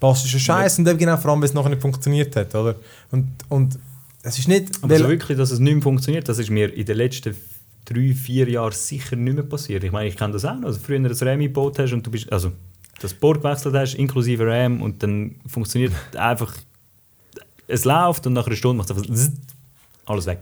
passt 0.00 0.24
ist 0.24 0.34
ein 0.34 0.40
Scheiß 0.40 0.78
und 0.78 0.88
eben 0.88 0.98
genau 0.98 1.16
vor 1.16 1.30
allem, 1.30 1.40
weil 1.40 1.48
es 1.48 1.54
nachher 1.54 1.68
nicht 1.68 1.82
funktioniert 1.82 2.34
hat, 2.34 2.54
oder? 2.54 2.74
Und, 3.10 3.28
und 3.48 3.78
es 4.22 4.38
ist 4.38 4.48
nicht, 4.48 4.70
Aber 4.82 4.98
so 4.98 5.08
wirklich, 5.08 5.38
dass 5.38 5.50
es 5.50 5.58
nicht 5.58 5.74
mehr 5.74 5.82
funktioniert, 5.82 6.28
das 6.28 6.38
ist 6.38 6.50
mir 6.50 6.72
in 6.72 6.84
den 6.84 6.96
letzten 6.96 7.36
drei, 7.84 8.14
vier 8.14 8.48
Jahren 8.48 8.72
sicher 8.72 9.16
nicht 9.16 9.34
mehr 9.34 9.44
passiert. 9.44 9.84
Ich 9.84 9.92
meine, 9.92 10.08
ich 10.08 10.16
kenne 10.16 10.32
das 10.32 10.44
auch 10.44 10.56
noch. 10.56 10.66
Also 10.66 10.80
früher 10.80 10.98
ein 10.98 11.06
RAM 11.06 11.40
gebaut 11.40 11.78
hast 11.78 11.92
und 11.92 12.06
du 12.06 12.10
bist, 12.10 12.30
also 12.32 12.52
das 13.00 13.14
Board 13.14 13.42
gewechselt 13.42 13.74
hast, 13.74 13.94
inklusive 13.94 14.46
RAM 14.46 14.82
und 14.82 15.02
dann 15.02 15.36
funktioniert 15.46 15.92
einfach, 16.16 16.54
es 17.66 17.84
läuft 17.84 18.26
und 18.26 18.34
nach 18.34 18.46
einer 18.46 18.56
Stunde 18.56 18.78
macht 18.78 18.90
es 18.90 18.96
einfach 18.96 19.30
alles 20.06 20.26
weg. 20.26 20.40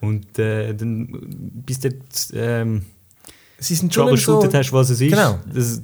Und 0.00 0.38
äh, 0.38 0.74
dann, 0.74 1.62
bis 1.64 1.80
du 1.80 1.88
ähm, 2.34 2.84
sie 3.58 3.74
sind 3.74 3.94
schon 3.94 4.04
so... 4.04 4.08
troubleshootet 4.08 4.54
hast, 4.54 4.72
was 4.72 4.90
es 4.90 5.00
ist, 5.00 5.10
Genau. 5.10 5.38
das, 5.52 5.80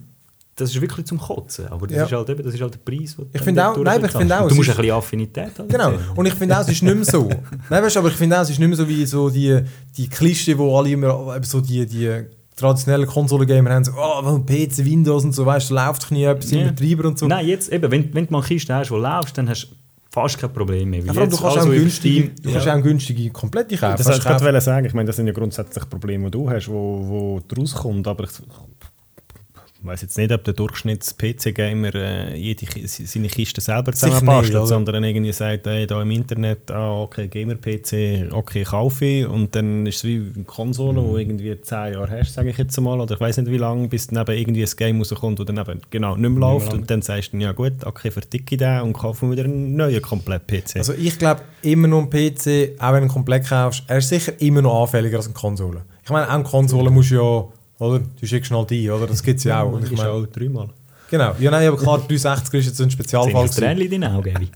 das 0.61 0.71
ist 0.71 0.81
wirklich 0.81 1.07
zum 1.07 1.19
Kotzen. 1.19 1.67
Aber 1.69 1.87
das, 1.87 1.97
Ja. 1.97 2.05
ist, 2.05 2.13
halt 2.13 2.29
eben, 2.31 2.43
das 2.45 2.55
ist 2.55 2.61
halt 2.61 2.75
der 2.75 2.79
Preis, 2.79 3.17
den 3.17 3.25
du 3.25 3.31
Ich 3.33 3.43
finde 3.43 3.67
auch- 3.69 3.77
nein, 3.77 4.05
ich 4.05 4.11
finde 4.13 4.39
auch, 4.41 4.49
Du 4.49 4.55
musst 4.55 4.69
ist- 4.69 4.75
ein 4.77 4.83
bisschen 4.83 4.97
Affinität 4.97 5.59
haben. 5.59 5.69
Genau. 5.69 5.93
Und 6.15 6.27
ich 6.27 6.35
finde 6.35 6.57
auch, 6.57 6.61
es 6.63 6.69
ist 6.69 6.83
nicht 6.83 6.95
mehr 6.95 7.05
so. 7.05 7.29
Nein, 7.71 7.83
weißt, 7.83 7.97
du, 7.97 8.01
aber 8.01 8.09
ich 8.09 8.15
finde 8.17 8.37
auch, 8.39 8.43
es 8.43 8.51
ist 8.51 8.59
nicht 8.59 8.69
mehr 8.69 8.77
so 8.77 8.89
wie 8.89 9.05
so 9.07 9.31
die, 9.31 9.61
die 9.97 10.09
Klischee, 10.09 10.57
wo 10.57 10.77
alle 10.79 10.91
immer 10.91 11.41
so 11.43 11.61
die, 11.61 11.87
die 11.87 12.11
traditionellen 12.57 13.07
Konsolengamer 13.07 13.71
haben, 13.71 13.85
so, 13.85 13.93
oh, 13.97 14.39
PC, 14.41 14.85
Windows 14.85 15.25
und 15.25 15.33
so, 15.33 15.47
weißt 15.47 15.71
du, 15.71 15.75
läuft 15.75 16.11
nie 16.11 16.25
etwas 16.25 16.51
Ja. 16.51 16.61
im 16.63 16.75
Betreiber 16.75 17.09
und 17.09 17.19
so. 17.19 17.27
Nein, 17.27 17.47
jetzt 17.47 17.73
eben, 17.73 17.91
wenn, 17.91 18.13
wenn 18.15 18.27
du 18.27 18.33
mal 18.33 18.39
eine 18.41 18.47
Kiste 18.47 18.75
hast, 18.75 18.91
die 18.91 18.95
läufst, 18.95 19.39
dann 19.39 19.49
hast 19.49 19.65
du 19.71 19.75
fast 20.11 20.39
kein 20.39 20.53
Problem 20.53 20.91
mehr. 20.91 21.01
Weil 21.07 21.15
Ja, 21.15 21.25
du 21.25 21.31
kannst 21.31 21.43
auch 21.45 21.57
was 21.57 21.65
über 21.67 21.75
günstige, 21.77 22.21
Steam- 22.31 22.43
du 22.43 22.53
kannst 22.53 22.69
auch 22.69 22.73
eine 22.73 22.83
günstige 22.83 23.31
komplette 23.31 23.77
kaufen. 23.77 23.95
Das 23.97 24.07
wollte 24.07 24.19
ich 24.19 24.25
gerade 24.25 24.61
sagen. 24.61 24.85
Ich 24.87 24.93
meine, 24.93 25.07
das 25.07 25.17
sind 25.17 25.27
ja 25.29 25.33
grundsätzlich 25.33 25.89
Probleme, 25.89 26.25
die 26.27 26.31
du 26.33 26.51
hast, 26.51 26.69
wo, 26.69 26.75
wo 27.09 27.41
daraus 27.49 27.75
kommt. 27.75 28.07
Aber 28.09 28.25
ich, 28.25 28.31
ich 29.83 29.87
weiß 29.87 30.03
jetzt 30.03 30.19
nicht, 30.19 30.31
ob 30.31 30.45
der 30.45 30.53
Durchschnitts-PC-Gamer 30.53 31.95
äh, 31.95 32.37
jede 32.37 32.67
seine 32.87 33.29
Kiste 33.29 33.63
selber 33.63 33.93
zusammenbastelt, 33.93 34.69
sondern 34.69 35.03
irgendwie 35.05 35.33
sagt, 35.33 35.67
hey, 35.67 35.87
da 35.87 36.03
im 36.03 36.11
Internet, 36.11 36.71
ah, 36.71 37.01
okay, 37.01 37.29
Gamer-PC, 37.29 38.31
okay, 38.31 38.65
kaufe 38.65 39.05
ich. 39.07 39.27
Und 39.27 39.55
dann 39.55 39.87
ist 39.87 39.97
es 39.97 40.05
wie 40.05 40.33
eine 40.35 40.45
Konsole, 40.45 41.03
wo 41.03 41.17
irgendwie 41.17 41.59
10 41.59 41.95
Jahre 41.95 42.11
hast, 42.11 42.35
sage 42.35 42.51
ich 42.51 42.59
jetzt 42.59 42.79
mal, 42.79 43.01
oder 43.01 43.15
ich 43.15 43.21
weiß 43.21 43.39
nicht 43.39 43.51
wie 43.51 43.57
lange, 43.57 43.89
bis 43.89 44.09
dann 44.09 44.21
eben 44.23 44.39
irgendwie 44.39 44.65
ein 44.65 44.71
Game 44.77 44.99
rauskommt, 44.99 45.39
das 45.39 45.47
dann 45.47 45.57
eben 45.57 45.81
genau 45.89 46.15
nicht 46.15 46.31
mehr 46.31 46.41
läuft. 46.41 46.75
Und 46.75 46.91
dann 46.91 47.01
sagst 47.01 47.33
du, 47.33 47.39
ja 47.39 47.53
gut, 47.53 47.73
okay, 47.85 48.11
verticke 48.11 48.57
ich 48.57 48.59
den 48.59 48.83
und 48.83 48.93
kaufe 48.93 49.25
mir 49.25 49.33
wieder 49.33 49.45
einen 49.45 49.77
neuen 49.77 50.03
Komplett-PC. 50.03 50.77
Also 50.77 50.93
ich 50.93 51.19
glaube 51.19 51.41
immer 51.63 51.89
noch 51.89 52.03
ein 52.03 52.11
PC, 52.11 52.79
auch 52.79 52.93
wenn 52.93 53.01
du 53.01 53.07
ihn 53.07 53.09
komplett 53.09 53.49
kaufst, 53.49 53.85
er 53.87 53.99
ist 53.99 54.11
sicher 54.11 54.39
immer 54.43 54.61
noch 54.61 54.83
anfälliger 54.83 55.17
als 55.17 55.27
eine 55.27 55.35
Konsole. 55.35 55.83
Ich 56.05 56.11
meine, 56.11 56.29
auch 56.29 56.35
eine 56.35 56.45
Konsole 56.45 56.91
musst 56.91 57.13
du 57.13 57.15
ja, 57.15 57.60
oder? 57.81 57.99
Du 58.21 58.27
schickst 58.27 58.49
schnell 58.49 58.65
die, 58.67 58.89
oder? 58.91 59.07
Das 59.07 59.23
gibt 59.23 59.39
es 59.39 59.45
ja 59.45 59.63
auch. 59.63 59.73
Und 59.73 59.85
ich 59.85 59.91
meine, 59.97 60.11
auch 60.11 60.27
dreimal. 60.27 60.69
genau. 61.11 61.35
Ja, 61.41 61.51
nein, 61.51 61.67
aber 61.67 61.77
klar, 61.77 61.99
360 61.99 62.55
ist 62.61 62.67
jetzt 62.67 62.81
ein 62.81 62.91
Spezialfall. 62.91 63.49
Sind 63.49 63.65
das 63.65 63.79
in 63.81 63.91
den 63.91 64.05
Augen? 64.05 64.51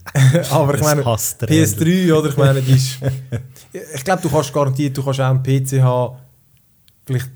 Aber 0.51 0.75
ich 0.75 0.83
meine, 0.83 1.03
passt 1.03 1.43
der 1.43 1.49
PS3, 1.49 2.12
oder? 2.14 2.29
Ich 2.29 2.37
meine, 2.37 2.62
die 2.62 2.72
ist. 2.72 2.99
Ich 3.97 4.05
glaube, 4.05 4.22
du 4.22 4.29
kannst 4.29 4.53
garantiert, 4.53 4.97
du 4.97 5.03
kannst 5.03 5.20
auch 5.20 5.31
einen 5.31 5.43
PC 5.43 5.83
haben, 5.83 6.16
vielleicht 7.05 7.29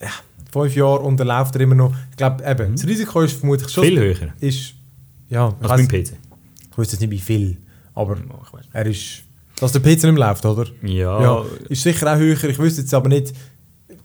ja, 0.00 0.10
fünf 0.52 0.76
Jahre 0.76 1.00
und 1.00 1.16
dann 1.18 1.26
läuft 1.26 1.56
er 1.56 1.62
immer 1.62 1.74
noch. 1.74 1.92
Ich 2.12 2.16
glaube, 2.16 2.44
eben, 2.48 2.76
das 2.76 2.86
Risiko 2.86 3.22
ist 3.22 3.38
vermutlich 3.40 3.68
schon. 3.68 3.82
Viel 3.82 3.98
höher 3.98 4.28
Ist, 4.38 4.74
ja, 5.28 5.52
ich 5.60 5.68
als 5.68 5.80
beim 5.80 5.88
PC. 5.88 6.12
ich 6.70 6.78
weiß 6.78 6.92
jetzt 6.92 7.00
nicht 7.00 7.10
wie 7.10 7.18
viel, 7.18 7.56
aber 7.94 8.16
er 8.72 8.86
ist. 8.86 9.24
Dass 9.58 9.72
der 9.72 9.80
PC 9.80 9.86
nicht 9.86 10.02
mehr 10.04 10.28
läuft, 10.28 10.44
oder? 10.46 10.66
Ja, 10.82 11.20
Ja, 11.20 11.44
ist 11.68 11.82
sicher 11.82 12.12
auch 12.12 12.16
höher. 12.18 12.44
Ich 12.44 12.58
wüsste 12.60 12.82
jetzt 12.82 12.94
aber 12.94 13.08
nicht 13.08 13.32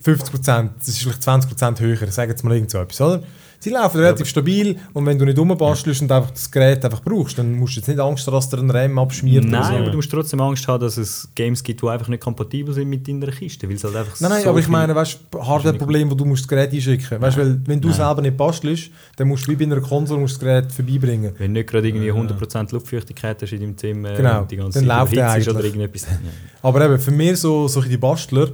50%, 0.03 0.69
das 0.77 0.87
ist 0.87 0.99
vielleicht 0.99 1.21
20% 1.21 1.79
höher. 1.79 2.01
Ich 2.01 2.11
sage 2.11 2.31
jetzt 2.31 2.43
mal 2.43 2.53
irgend 2.53 2.71
so 2.71 2.79
etwas, 2.79 3.01
oder? 3.01 3.23
Sie 3.63 3.69
laufen 3.69 3.99
relativ 3.99 4.27
stabil 4.27 4.75
und 4.93 5.05
wenn 5.05 5.19
du 5.19 5.25
nicht 5.25 5.37
rumbastelst 5.37 6.01
und 6.01 6.11
einfach 6.11 6.31
das 6.31 6.49
Gerät 6.49 6.83
einfach 6.83 7.03
brauchst, 7.03 7.37
dann 7.37 7.53
musst 7.53 7.75
du 7.75 7.79
jetzt 7.79 7.89
nicht 7.89 7.99
Angst 7.99 8.25
haben, 8.25 8.33
dass 8.33 8.49
dir 8.49 8.57
ein 8.57 8.71
RAM 8.71 8.97
abschmiert 8.97 9.45
Nein, 9.45 9.63
so. 9.63 9.73
aber 9.73 9.91
du 9.91 9.97
musst 9.97 10.09
trotzdem 10.09 10.41
Angst 10.41 10.67
haben, 10.67 10.81
dass 10.81 10.97
es 10.97 11.29
Games 11.35 11.61
gibt, 11.61 11.79
die 11.83 11.87
einfach 11.87 12.07
nicht 12.07 12.23
kompatibel 12.23 12.73
sind 12.73 12.89
mit 12.89 13.07
deiner 13.07 13.27
Kiste, 13.27 13.69
weil 13.69 13.75
es 13.75 13.83
halt 13.83 13.95
einfach 13.95 14.19
Nein, 14.19 14.31
nein, 14.31 14.41
so 14.41 14.49
aber 14.49 14.57
ich 14.57 14.67
meine, 14.67 14.95
weißt 14.95 15.19
du, 15.29 15.45
Hardware-Problem, 15.45 16.09
wo 16.09 16.15
du 16.15 16.25
musst 16.25 16.41
das 16.45 16.47
Gerät 16.47 16.73
einschicken 16.73 17.21
weißt, 17.21 17.37
weil 17.37 17.61
Wenn 17.67 17.79
du 17.79 17.89
Nein. 17.89 17.97
selber 17.97 18.23
nicht 18.23 18.35
bastelst, 18.35 18.89
dann 19.17 19.27
musst 19.27 19.45
du 19.45 19.51
wie 19.51 19.55
bei 19.57 19.65
einer 19.65 19.79
Konsole 19.79 20.21
musst 20.21 20.37
das 20.37 20.39
Gerät 20.39 20.71
vorbeibringen. 20.71 21.33
Wenn 21.37 21.53
du 21.53 21.59
nicht 21.59 21.69
gerade 21.69 21.87
irgendwie 21.87 22.11
100% 22.11 22.73
Luftfeuchtigkeit 22.73 23.39
hast 23.43 23.53
in 23.53 23.59
deinem 23.59 23.77
Zimmer, 23.77 24.13
Genau, 24.15 24.43
die 24.45 24.55
ganze 24.55 24.79
dann 24.83 24.87
läuft 24.87 25.15
der 25.15 25.37
ist 25.37 25.47
oder 25.47 25.59
eigentlich. 25.59 25.75
irgendetwas. 25.75 26.07
Aber 26.63 26.83
eben, 26.83 26.97
für 26.97 27.11
mich 27.11 27.37
so, 27.39 27.67
so 27.67 27.79
die 27.79 27.97
Bastler, 27.97 28.49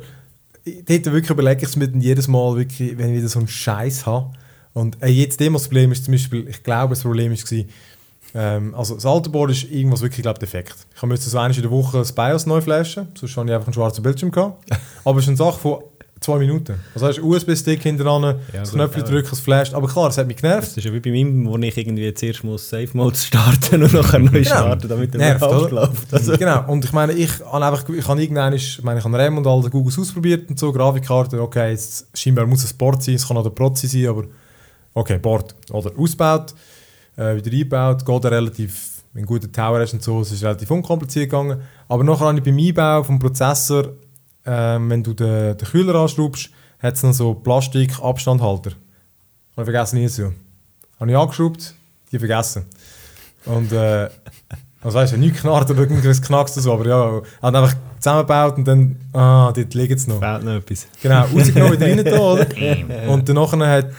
ich- 0.67 0.85
dort 0.85 1.05
wirklich 1.13 1.29
überlege 1.29 1.61
ich 1.63 1.69
es 1.69 1.75
mir 1.75 1.87
dann 1.87 2.01
jedes 2.01 2.27
Mal, 2.27 2.55
wirklich, 2.55 2.97
wenn 2.97 3.11
ich 3.11 3.17
wieder 3.19 3.27
so 3.29 3.39
einen 3.39 3.47
Scheiß 3.47 4.05
habe. 4.05 4.31
Und 4.73 5.01
äh, 5.01 5.07
jetzt 5.07 5.39
das 5.41 5.63
Problem 5.63 5.91
ist 5.91 6.05
zum 6.05 6.13
Beispiel, 6.13 6.47
ich 6.47 6.61
glaube, 6.63 6.89
das 6.93 7.01
Problem 7.01 7.31
war, 7.31 7.65
ähm, 8.35 8.75
also 8.75 8.95
das 8.95 9.05
alte 9.05 9.29
Board 9.29 9.51
ist 9.51 9.63
irgendwas 9.71 10.01
wirklich, 10.01 10.21
glaube 10.21 10.39
defekt. 10.39 10.75
Ich 10.95 11.01
habe 11.01 11.15
so 11.17 11.37
einmal 11.37 11.55
in 11.55 11.61
der 11.61 11.71
Woche 11.71 11.97
das 11.97 12.11
BIOS 12.13 12.45
neu 12.45 12.61
flashen, 12.61 13.07
sonst 13.17 13.35
habe 13.37 13.47
ich 13.49 13.53
einfach 13.53 13.67
einen 13.67 13.73
schwarzen 13.73 14.03
Bildschirm 14.03 14.31
gehabt. 14.31 14.69
Aber 15.05 15.17
es 15.17 15.25
ist 15.25 15.29
eine 15.29 15.37
Sache 15.37 15.59
von 15.59 15.79
zwei 16.19 16.37
Minuten. 16.39 16.75
Also 16.93 17.07
hast 17.07 17.17
du 17.19 17.27
USB-Stick 17.33 17.81
hinter 17.83 18.03
dran, 18.05 18.23
Ja, 18.23 18.33
das 18.53 18.69
gut, 18.71 18.79
Knöpfchen 18.79 19.01
aber- 19.03 19.11
drücken, 19.11 19.29
es 19.31 19.39
flasht. 19.39 19.73
Aber 19.73 19.87
klar, 19.87 20.09
es 20.09 20.17
hat 20.17 20.27
mich 20.27 20.37
genervt. 20.37 20.67
Das 20.69 20.77
ist 20.77 20.83
ja 20.85 20.93
wie 20.93 20.99
bei 20.99 21.11
mir, 21.11 21.49
wo 21.49 21.57
ich 21.57 21.77
irgendwie 21.77 22.13
zuerst 22.13 22.43
muss 22.43 22.69
Safe 22.69 22.89
Mode 22.93 23.15
starten 23.15 23.83
und 23.83 23.93
nachher 23.93 24.19
neu 24.19 24.43
starten, 24.43 24.87
damit 24.87 25.13
er 25.13 25.17
Nervt, 25.19 25.71
läuft. 25.71 26.13
Also, 26.13 26.37
genau, 26.37 26.65
und 26.71 26.83
ich 26.85 26.91
meine, 26.93 27.13
ich 27.13 27.31
habe 27.45 27.65
einfach, 27.65 27.87
ich 27.89 28.07
habe 28.07 28.21
irgendwann, 28.21 28.53
ich 28.53 28.81
meine, 28.83 28.99
ich 28.99 29.05
habe 29.05 29.17
RAM 29.17 29.37
und 29.37 29.47
all 29.47 29.61
die 29.61 29.69
Googles 29.69 29.97
ausprobiert 29.99 30.49
und 30.49 30.57
so, 30.59 30.71
Grafikkarte, 30.71 31.41
okay, 31.41 31.71
jetzt, 31.71 32.07
scheinbar 32.13 32.45
muss 32.45 32.63
es 32.63 32.73
Board 32.73 33.03
sein, 33.03 33.15
es 33.15 33.27
kann 33.27 33.37
auch 33.37 33.43
der 33.43 33.49
Prozi 33.51 33.87
sein, 33.87 34.07
aber 34.07 34.23
okay, 34.93 35.17
Board. 35.19 35.55
Oder 35.71 35.91
ausgebaut, 35.97 36.53
äh, 37.15 37.35
wieder 37.35 37.51
eingebaut, 37.51 38.05
geht 38.05 38.23
ja 38.23 38.29
relativ, 38.29 38.89
wenn 39.13 39.23
du 39.23 39.27
guten 39.27 39.51
Tower 39.51 39.79
hast 39.79 39.93
und 39.93 40.03
so, 40.03 40.21
es 40.21 40.31
ist 40.31 40.43
relativ 40.43 40.69
unkompliziert 40.71 41.29
gegangen. 41.29 41.59
Aber 41.87 42.03
nachher 42.03 42.25
habe 42.27 42.37
ich 42.37 42.43
beim 42.43 42.57
Einbau 42.57 43.03
vom 43.03 43.19
Prozessor, 43.19 43.89
ähm, 44.47 44.89
wenn 44.89 45.03
du 45.03 45.13
den, 45.13 45.57
den 45.57 45.67
Kühler 45.67 45.95
anschraubst, 45.95 46.49
hat 46.79 46.95
es 46.95 47.03
noch 47.03 47.13
so 47.13 47.33
Plastik-Abstandhalter. 47.33 48.71
Habe 48.71 49.61
ich 49.61 49.65
vergessen 49.65 49.97
hinzu. 49.97 50.33
Habe 50.99 51.11
ich 51.11 51.17
angeschraubt, 51.17 51.75
die 52.11 52.19
vergessen. 52.19 52.65
Und 53.45 53.71
äh, 53.71 54.09
also 54.81 54.97
weißt 54.97 55.13
du, 55.13 55.17
nicht 55.17 55.35
knarrt 55.37 55.69
oder 55.69 55.81
irgendwas 55.81 56.21
knackst 56.21 56.55
oder 56.57 56.63
so, 56.63 56.73
aber 56.73 56.87
ja, 56.87 57.21
hat 57.41 57.55
einfach 57.55 57.75
zusammengebaut 57.99 58.57
und 58.57 58.67
dann, 58.67 58.95
ah, 59.13 59.51
dort 59.51 59.73
liegt 59.73 59.99
es 59.99 60.07
noch. 60.07 60.19
fehlt 60.19 60.43
noch 60.43 60.53
etwas. 60.53 60.87
Genau, 61.01 61.21
rausgenommen, 61.25 61.73
wieder 61.79 61.87
rein 61.87 62.05
da, 62.05 62.19
oder? 62.19 63.11
Und 63.11 63.27
danach 63.27 63.51
hat, 63.51 63.91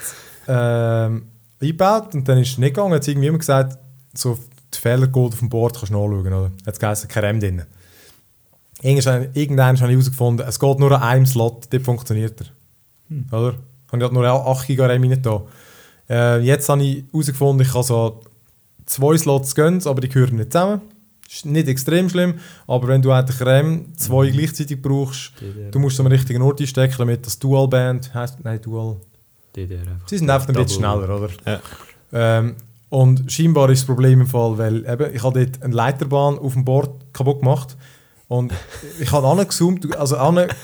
ähm, 0.46 1.24
eingebaut 1.60 2.14
und 2.14 2.28
dann 2.28 2.38
ist 2.38 2.52
es 2.52 2.58
nicht 2.58 2.74
gegangen. 2.74 2.94
Jetzt 2.94 3.08
irgendwie 3.08 3.28
immer 3.28 3.38
gesagt, 3.38 3.78
so 4.14 4.38
die 4.72 4.78
Fehlercode 4.78 5.32
auf 5.32 5.38
dem 5.40 5.48
Board 5.48 5.74
kannst 5.74 5.90
du 5.90 5.94
nachschauen. 5.94 6.32
Oder? 6.32 6.50
Jetzt 6.66 6.80
geheißen, 6.80 7.08
kein 7.08 7.24
RAM 7.24 7.40
drin. 7.40 7.62
Irgendwann, 8.82 9.28
irgendwann 9.34 9.76
habe 9.80 9.88
ich 9.88 9.96
herausgefunden, 9.96 10.46
es 10.46 10.58
geht 10.60 10.78
nur 10.78 10.92
an 10.92 11.02
einem 11.02 11.26
Slot, 11.26 11.66
dort 11.70 11.82
funktioniert 11.82 12.40
er. 12.40 12.46
Hm. 13.08 13.26
Oder? 13.32 13.54
Ich 13.86 14.02
habe 14.02 14.14
nur 14.14 14.26
8 14.26 14.66
GB 14.66 14.82
RAM 14.82 15.02
rein 15.02 15.22
da. 15.22 15.42
Äh, 16.08 16.40
jetzt 16.40 16.68
habe 16.68 16.82
ich 16.82 17.04
herausgefunden, 17.12 17.66
ich 17.66 17.72
kann 17.72 17.82
so 17.82 18.20
zwei 18.86 19.16
Slots 19.16 19.54
gönnen, 19.54 19.80
aber 19.86 20.00
die 20.00 20.08
gehören 20.08 20.36
nicht 20.36 20.52
zusammen. 20.52 20.80
Ist 21.28 21.44
nicht 21.44 21.68
extrem 21.68 22.08
schlimm, 22.08 22.34
aber 22.66 22.88
wenn 22.88 23.02
du 23.02 23.12
eigentlich 23.12 23.40
RAM 23.42 23.92
zwei 23.96 24.28
Mhm. 24.28 24.32
gleichzeitig 24.32 24.80
brauchst, 24.80 25.32
DDR, 25.40 25.70
du 25.70 25.78
musst 25.78 25.94
es 25.94 26.00
am 26.00 26.06
richtigen 26.06 26.40
Ort 26.40 26.60
einstecken, 26.60 26.94
damit 26.98 27.26
das 27.26 27.38
Dual 27.38 27.68
Band 27.68 28.14
heißt, 28.14 28.42
nein, 28.44 28.60
Dual. 28.62 28.96
DDR 29.54 29.80
einfach. 29.82 30.08
Sie 30.08 30.16
sind 30.18 30.30
einfach 30.30 30.48
ein 30.48 30.54
bisschen 30.54 30.78
schneller, 30.82 31.16
oder? 31.20 31.28
Ja. 31.44 31.60
Ähm, 32.12 32.56
und 32.88 33.30
scheinbar 33.30 33.68
ist 33.68 33.80
das 33.80 33.86
Problem 33.86 34.22
im 34.22 34.26
Fall, 34.26 34.56
weil 34.56 34.86
eben, 34.86 35.14
ich 35.14 35.22
habe 35.22 35.44
dort 35.44 35.62
eine 35.62 35.74
Leiterbahn 35.74 36.38
auf 36.38 36.54
dem 36.54 36.64
Board 36.64 37.12
kaputt 37.12 37.40
gemacht 37.40 37.76
und 38.28 38.52
ich 39.00 39.10
habe 39.10 39.26
angezoomt, 39.26 39.96
also 39.96 40.16
angeschaut, 40.16 40.54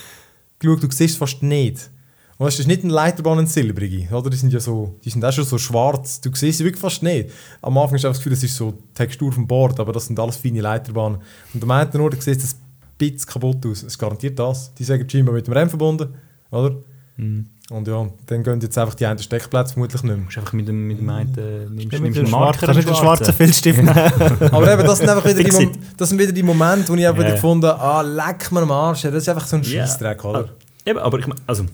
du 0.61 0.91
siehst 0.91 1.13
es 1.13 1.17
fast 1.17 1.43
nicht. 1.43 1.89
Und 2.37 2.47
es 2.47 2.59
ist 2.59 2.67
nicht 2.67 2.83
eine 2.83 2.91
Leiterbahn, 2.91 3.39
eine 3.39 3.47
silbrige, 3.47 4.13
oder? 4.13 4.29
Die 4.29 4.35
sind 4.35 4.51
ja 4.51 4.59
so, 4.59 4.95
die 5.03 5.09
sind 5.09 5.23
auch 5.23 5.31
schon 5.31 5.45
so 5.45 5.57
schwarz, 5.57 6.19
du 6.19 6.33
siehst 6.33 6.57
sie 6.57 6.65
wirklich 6.65 6.81
fast 6.81 7.01
nicht. 7.01 7.29
Am 7.61 7.77
Anfang 7.77 7.95
hast 7.95 8.03
du 8.03 8.07
das 8.09 8.17
Gefühl, 8.17 8.33
das 8.33 8.43
ist 8.43 8.55
so 8.55 8.73
Textur 8.93 9.31
vom 9.31 9.47
Board, 9.47 9.79
aber 9.79 9.93
das 9.93 10.07
sind 10.07 10.19
alles 10.19 10.35
feine 10.35 10.61
Leiterbahnen. 10.61 11.21
Und 11.53 11.63
am 11.63 11.71
einen 11.71 12.01
Ort 12.01 12.21
sieht 12.21 12.43
es 12.43 12.55
ein 12.55 12.59
bisschen 12.97 13.25
kaputt 13.25 13.65
aus, 13.65 13.83
es 13.83 13.97
garantiert 13.97 14.37
das. 14.37 14.73
Die 14.73 14.83
sagen 14.83 15.09
scheinbar 15.09 15.33
mit 15.33 15.47
dem 15.47 15.53
RAM 15.53 15.69
verbunden, 15.69 16.13
oder? 16.51 16.75
Mhm. 17.15 17.47
Und 17.71 17.87
ja, 17.87 18.07
dann 18.27 18.43
gehen 18.43 18.61
jetzt 18.61 18.77
einfach 18.77 18.93
die 18.93 19.07
einen 19.07 19.17
Steckplätze 19.17 19.73
vermutlich 19.73 20.03
nicht 20.03 20.09
mehr. 20.11 20.17
Du 20.17 20.23
musst 20.25 20.37
einfach 20.37 20.53
mit 20.53 20.67
dem, 20.67 20.87
mit 20.87 20.99
dem 20.99 21.09
einen, 21.09 21.35
äh, 21.35 21.65
nimmst, 21.67 21.93
Mit 21.93 22.01
nimmst 22.15 22.17
schwarzen, 22.29 22.31
Marker, 22.31 22.73
mit 22.75 22.87
dem 22.87 22.93
schwarzen 22.95 23.33
Filzstift. 23.33 23.79
Aber 24.51 24.71
eben, 24.73 24.83
das 24.85 24.99
sind 24.99 25.09
einfach 25.09 25.25
wieder 25.27 25.43
die, 25.43 25.71
das 25.97 26.09
sind 26.09 26.19
wieder 26.19 26.31
die 26.31 26.43
Momente, 26.43 26.89
wo 26.89 26.95
ich 26.95 27.07
einfach 27.07 27.21
Ja. 27.21 27.25
wieder 27.27 27.35
gefunden 27.35 27.65
habe, 27.67 27.81
ah, 27.81 28.01
leck 28.01 28.51
mir 28.51 28.61
am 28.61 28.71
Arsch, 28.71 29.01
das 29.01 29.15
ist 29.15 29.29
einfach 29.29 29.47
so 29.47 29.55
ein 29.55 29.63
Ja. 29.63 29.81
Scheissdreck, 29.81 30.23
oder? 30.23 30.49
Eben, 30.85 30.99
aber 30.99 31.17
ich 31.17 31.25
meine, 31.25 31.41
also, 31.47 31.65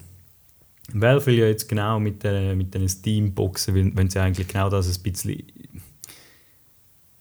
Valve 0.94 1.26
will 1.26 1.40
ja 1.40 1.48
jetzt 1.48 1.68
genau 1.68 2.00
mit, 2.00 2.24
äh, 2.24 2.56
mit 2.56 2.74
den 2.74 2.88
Steam-Boxen, 2.88 3.76
wenn, 3.76 3.98
wenn 3.98 4.10
sie 4.10 4.20
eigentlich 4.20 4.48
genau 4.48 4.70
das 4.70 4.88
ein 4.88 5.04
bisschen, 5.04 5.32
ein 5.32 5.46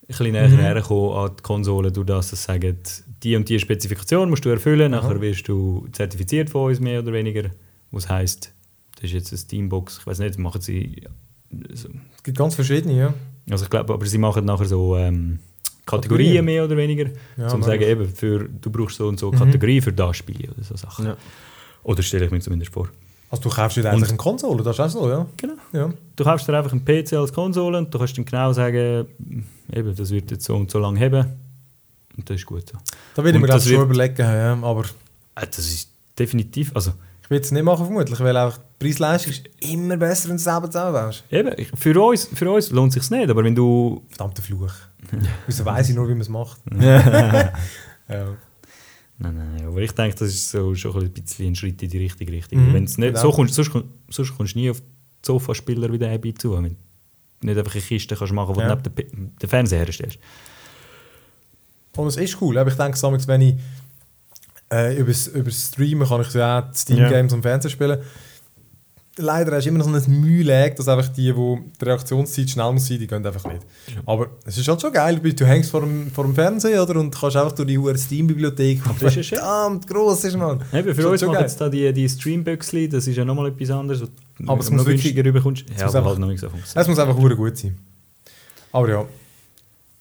bisschen 0.07 0.31
näher 0.33 0.49
Mhm. 0.49 0.59
herkommen 0.59 1.17
an 1.17 1.31
die 1.37 1.43
Konsole, 1.43 1.91
durch 1.91 2.07
das 2.07 2.31
sie 2.31 2.37
sagen, 2.37 2.77
die 3.23 3.35
und 3.35 3.49
die 3.49 3.59
Spezifikation 3.59 4.31
musst 4.31 4.45
du 4.45 4.49
erfüllen, 4.49 4.93
nachher 4.93 5.21
wirst 5.21 5.49
du 5.49 5.87
zertifiziert 5.93 6.51
von 6.51 6.69
uns, 6.71 6.79
mehr 6.79 7.01
oder 7.01 7.13
weniger. 7.13 7.51
Was 7.93 8.09
heisst, 8.09 8.53
das 9.01 9.11
ist 9.11 9.13
jetzt 9.15 9.33
eine 9.33 9.39
Steam-Box, 9.39 9.99
ich 10.01 10.07
weiß 10.07 10.19
nicht, 10.21 10.39
machen 10.39 10.61
sie... 10.61 11.03
So, 11.75 11.89
Es 12.17 12.23
gibt 12.23 12.39
ganz 12.39 12.55
verschiedene, 12.55 12.97
ja. 12.97 13.15
also 13.51 13.65
ich 13.65 13.71
glaube, 13.71 13.93
aber 13.93 14.07
sie 14.07 14.19
machen 14.19 14.45
nachher 14.45 14.67
so 14.67 14.97
ähm, 14.97 15.41
Kategorien. 15.85 16.27
Kategorien 16.37 16.45
mehr 16.45 16.65
oder 16.65 16.77
weniger, 16.77 17.11
Ja, 17.37 17.49
zum 17.49 17.63
sagen, 17.63 17.83
eben, 17.83 18.09
für, 18.09 18.49
du 18.49 18.71
brauchst 18.71 18.97
so 18.97 19.09
und 19.09 19.19
so 19.19 19.33
Mhm. 19.33 19.37
Kategorie 19.39 19.81
für 19.81 19.93
das 19.93 20.17
Spiel 20.17 20.49
oder 20.51 20.63
so 20.63 20.77
Sachen. 20.77 21.07
Ja. 21.07 21.17
Oder 21.83 22.03
stelle 22.03 22.27
ich 22.27 22.31
mir 22.31 22.41
zumindest 22.41 22.73
vor. 22.73 22.89
Also 23.31 23.43
du 23.45 23.49
kaufst 23.49 23.77
dir 23.77 23.91
eigentlich 23.91 24.09
eine 24.09 24.17
Konsole, 24.19 24.63
das 24.63 24.77
ist 24.77 24.81
auch 24.81 24.89
so, 24.91 25.09
ja? 25.09 25.27
Genau. 25.37 25.55
Ja. 25.73 25.93
Du 26.17 26.25
kaufst 26.25 26.47
dir 26.47 26.57
einfach 26.59 26.73
einen 26.73 26.85
PC 26.85 27.15
als 27.15 27.33
Konsole 27.33 27.79
und 27.79 27.93
du 27.93 27.99
kannst 27.99 28.17
dann 28.19 28.25
genau 28.25 28.53
sagen, 28.53 29.09
eben, 29.73 29.97
das 29.97 30.11
wird 30.11 30.31
jetzt 30.31 30.45
so 30.45 30.55
und 30.57 30.71
so 30.71 30.79
lange 30.79 31.01
haben. 31.01 31.27
Und 32.17 32.29
das 32.29 32.37
ist 32.37 32.47
gut 32.47 32.69
so. 32.69 32.79
Da 33.15 33.25
will 33.25 33.35
ich 33.35 33.41
mir 33.41 33.47
das 33.47 33.65
schon 33.65 33.73
wird- 33.79 33.85
überlegen, 33.91 34.21
ja, 34.21 34.53
aber 34.61 34.83
Äh, 35.37 35.47
Das 35.47 35.59
ist 35.59 35.91
definitiv, 36.19 36.71
also 36.75 36.93
ich 37.23 37.31
will 37.31 37.41
es 37.41 37.51
nicht 37.51 37.63
machen 37.65 37.87
vermutlich, 37.87 38.19
weil 38.21 38.37
auch 38.37 38.57
die 38.57 38.63
Preis-Leistung 38.81 39.33
ist 39.33 39.49
immer 39.61 39.97
besser, 39.97 40.25
wenn 40.31 40.37
du 40.37 40.41
es 40.41 40.45
selber 40.45 40.67
zusammenbaust. 40.71 41.23
eben, 41.31 41.53
ich- 41.57 41.71
für 41.75 42.01
uns, 42.03 42.25
für 42.35 42.51
uns 42.51 42.71
lohnt 42.71 42.97
es 42.97 43.03
sich 43.03 43.11
nicht, 43.17 43.31
aber 43.31 43.45
wenn 43.45 43.55
du... 43.55 44.03
Verdammter 44.09 44.43
Fluch. 44.43 44.73
Wieso 45.47 45.65
weiss 45.65 45.89
ich 45.89 45.95
nur, 45.95 46.07
wie 46.09 46.13
man 46.13 46.23
es 46.23 46.29
macht? 46.29 46.59
ja. 46.81 47.53
Nein, 49.23 49.37
nein, 49.37 49.67
aber 49.67 49.79
ich 49.83 49.93
denke, 49.93 50.17
das 50.17 50.29
ist 50.29 50.51
so 50.51 50.75
schon 50.75 50.97
ein 51.03 51.11
bisschen 51.13 51.49
ein 51.49 51.55
Schritt 51.55 51.83
in 51.83 51.91
die 51.91 51.99
richtige 51.99 52.33
Richtung. 52.33 52.69
Mhm, 52.69 52.75
Wenn's 52.75 52.97
nicht, 52.97 53.09
genau. 53.15 53.21
so 53.21 53.33
kommst, 53.33 53.55
sonst, 53.55 53.71
sonst 54.09 54.35
kommst 54.37 54.55
du 54.55 54.59
nie 54.59 54.71
auf 54.71 54.81
die 54.81 54.87
Sofaspieler 55.27 55.93
wie 55.93 55.99
der 55.99 56.13
Abby 56.15 56.33
zu, 56.33 56.55
wenn 56.57 56.65
du 56.65 56.77
nicht 57.47 57.59
einfach 57.59 57.75
eine 57.75 57.83
Kiste 57.83 58.17
kannst 58.17 58.33
machen 58.33 58.57
kannst, 58.57 58.87
die 58.87 58.89
Ja. 59.03 59.09
du 59.09 59.17
neben 59.17 59.37
den, 59.39 59.49
Fernseher 59.49 59.81
herstellst. 59.85 60.19
Und 61.97 62.07
es 62.07 62.17
ist 62.17 62.41
cool, 62.41 62.57
aber 62.57 62.71
ich 62.71 62.77
denke, 62.77 62.99
wenn 63.29 63.41
ich 63.43 63.55
äh, 64.73 64.97
über 64.99 65.13
das 65.13 65.69
Streamen 65.69 66.09
kann 66.09 66.23
ich 66.23 66.29
so 66.29 66.41
auch 66.43 66.73
Steam-Games 66.73 67.33
am 67.35 67.43
Fernsehen 67.43 67.71
spielen. 67.71 68.01
Leider 69.17 69.57
hast 69.57 69.65
du 69.65 69.71
immer 69.71 69.79
noch 69.85 69.87
so 70.01 70.11
ein 70.11 70.21
Mühe 70.21 70.45
dass 70.79 70.89
einfach 70.89 71.09
die, 71.09 71.35
wo 71.37 71.59
die 71.81 71.85
Reaktionszeit 71.85 72.49
schnell 72.49 72.73
muss 72.73 72.87
sein, 72.87 72.99
die 73.01 73.07
gehen 73.07 73.27
einfach 73.27 73.45
nicht. 73.53 73.61
Aber 74.07 74.29
es 74.47 74.57
ist 74.57 74.67
halt 74.69 74.81
schon 74.81 74.93
geil, 74.93 75.17
du 75.19 75.45
hängst 75.45 75.71
vor 75.71 75.81
dem, 75.81 76.11
vor 76.13 76.25
dem 76.25 76.35
Fernseher 76.35 76.83
oder, 76.83 76.99
und 77.01 77.15
kannst 77.15 77.37
einfach 77.37 77.53
durch 77.53 77.67
die 77.69 77.77
hohe 77.77 77.97
Steam-Bibliothek, 77.99 78.81
die 78.83 79.05
Das 79.05 79.17
ist 79.17 79.27
schön. 79.27 79.39
verdammt 79.39 79.87
gross 79.89 80.25
ist, 80.25 80.37
man. 80.39 80.63
Eben, 80.73 80.95
für 80.95 81.03
Schon- 81.03 81.11
uns 81.11 81.23
machen 81.23 81.33
geil. 81.35 81.43
jetzt 81.43 81.61
da 81.61 81.69
die, 81.69 81.93
die 81.93 82.09
Streambüchsli, 82.09 82.89
das 82.89 83.07
ist 83.09 83.17
ja 83.17 83.25
nochmal 83.25 83.49
etwas 83.49 83.71
anderes. 83.71 84.03
Aber 84.47 84.61
es 84.61 84.71
muss 84.71 84.87
wirklich- 84.87 85.17
rüberkommst. 85.19 85.65
Ja, 85.77 85.85
muss 85.87 85.95
einfach- 85.97 86.17
halt 86.19 86.39
so. 86.39 86.49
Es 86.75 86.89
muss 86.89 86.99
einfach 86.99 87.17
gut 87.37 87.59
sein. 87.59 87.77
Aber 88.73 88.89
ja. 88.89 89.05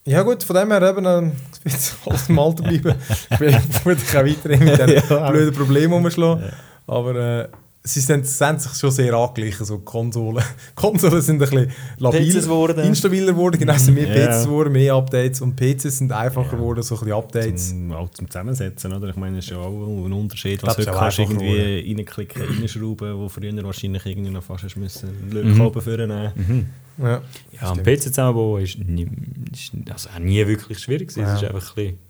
Ja 0.06 0.22
gut, 0.22 0.44
von 0.44 0.56
dem 0.56 0.72
her 0.72 0.82
eben, 0.84 1.06
äh, 1.06 1.32
wird 1.64 1.76
alles 2.06 2.30
im 2.30 2.40
Alter 2.40 2.64
bleiben. 2.64 2.96
Ich 3.32 3.40
will 3.40 3.52
vermutlich 3.72 4.10
auch 4.18 4.24
weiterhin 4.26 4.64
mit 4.66 4.80
diesen 4.88 5.10
Ja. 5.10 5.30
blöden 5.32 5.54
Problemen 5.54 5.94
rumschlagen. 5.94 6.44
Aber 6.88 7.16
äh, 7.16 7.48
sie 7.84 8.02
sind, 8.02 8.26
haben 8.42 8.60
sich 8.60 8.74
schon 8.74 8.92
sehr 8.92 9.14
angeglichen, 9.14 9.66
so 9.66 9.80
Konsolen. 9.80 10.44
Konsolen 10.76 11.22
sind 11.22 11.42
ein 11.42 11.50
bisschen 11.50 11.72
labil, 11.98 12.22
PCs 12.32 12.44
geworden. 12.44 12.84
instabiler 12.86 13.32
geworden, 13.34 13.58
genau, 13.58 13.74
es 13.74 13.86
sind 13.86 13.96
mehr 13.96 14.08
Ja. 14.16 14.28
PCs 14.28 14.46
geworden, 14.46 14.72
mehr 14.74 14.94
Updates 14.96 15.42
und 15.42 15.56
PCs 15.56 15.98
sind 16.00 16.12
einfacher 16.12 16.58
geworden, 16.58 16.84
so 16.84 16.96
ein 16.96 17.00
bisschen 17.00 17.14
Updates. 17.18 17.70
Zum, 17.70 17.92
auch 17.94 18.10
zum 18.10 18.30
Zusammensetzen, 18.30 18.94
oder? 18.94 19.10
Ich 19.10 19.16
meine, 19.16 19.38
es 19.40 19.46
ist 19.46 19.52
ja 19.52 19.58
auch 19.58 20.06
ein 20.06 20.14
Unterschied, 20.14 20.62
was 20.64 20.78
heute 20.78 20.92
kannst 20.92 21.20
irgendwie 21.20 21.94
reinklicken, 21.96 22.42
reinschrauben, 22.44 23.18
wo 23.18 23.30
früher 23.30 23.64
wahrscheinlich 23.64 24.06
irgendwie 24.06 24.32
noch 24.32 24.44
fast 24.44 24.76
müssen 24.78 25.10
Mhm. 25.30 25.32
Lötkolben 25.32 25.82
vornehmen. 25.82 26.32
Mhm. 26.36 26.66
Ja, 27.02 27.22
Ja, 27.62 27.70
am. 27.72 27.78
PC 27.82 28.02
zusammenbauen 28.04 28.62
ist, 28.64 28.78
nie, 28.78 29.08
ist 29.54 29.72
also 29.90 30.10
auch 30.14 30.20
nie 30.20 30.46
wirklich 30.46 30.80
schwierig. 30.80 31.08
gewesen. 31.08 31.22
Ja. 31.22 31.36
Es 31.36 31.42
ist 31.42 31.48
einfach 31.50 31.78
ein 31.78 31.84
bisschen 31.86 32.09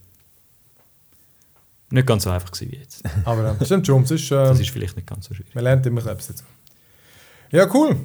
nicht 1.91 2.07
ganz 2.07 2.23
so 2.23 2.29
einfach 2.29 2.51
gewesen 2.51 2.71
wie 2.71 2.77
jetzt. 2.77 3.03
Aber 3.25 3.55
äh, 3.59 3.65
stimmt 3.65 3.87
schon, 3.87 4.03
ist, 4.03 4.11
äh, 4.31 4.35
Das 4.35 4.59
ist 4.59 4.69
vielleicht 4.69 4.95
nicht 4.95 5.07
ganz 5.07 5.25
so 5.27 5.33
schwierig. 5.33 5.53
Man 5.55 5.63
lernt 5.63 5.85
immer 5.85 6.01
etwas 6.05 6.27
dazu. 6.27 6.43
Ja, 7.51 7.67
cool. 7.73 7.95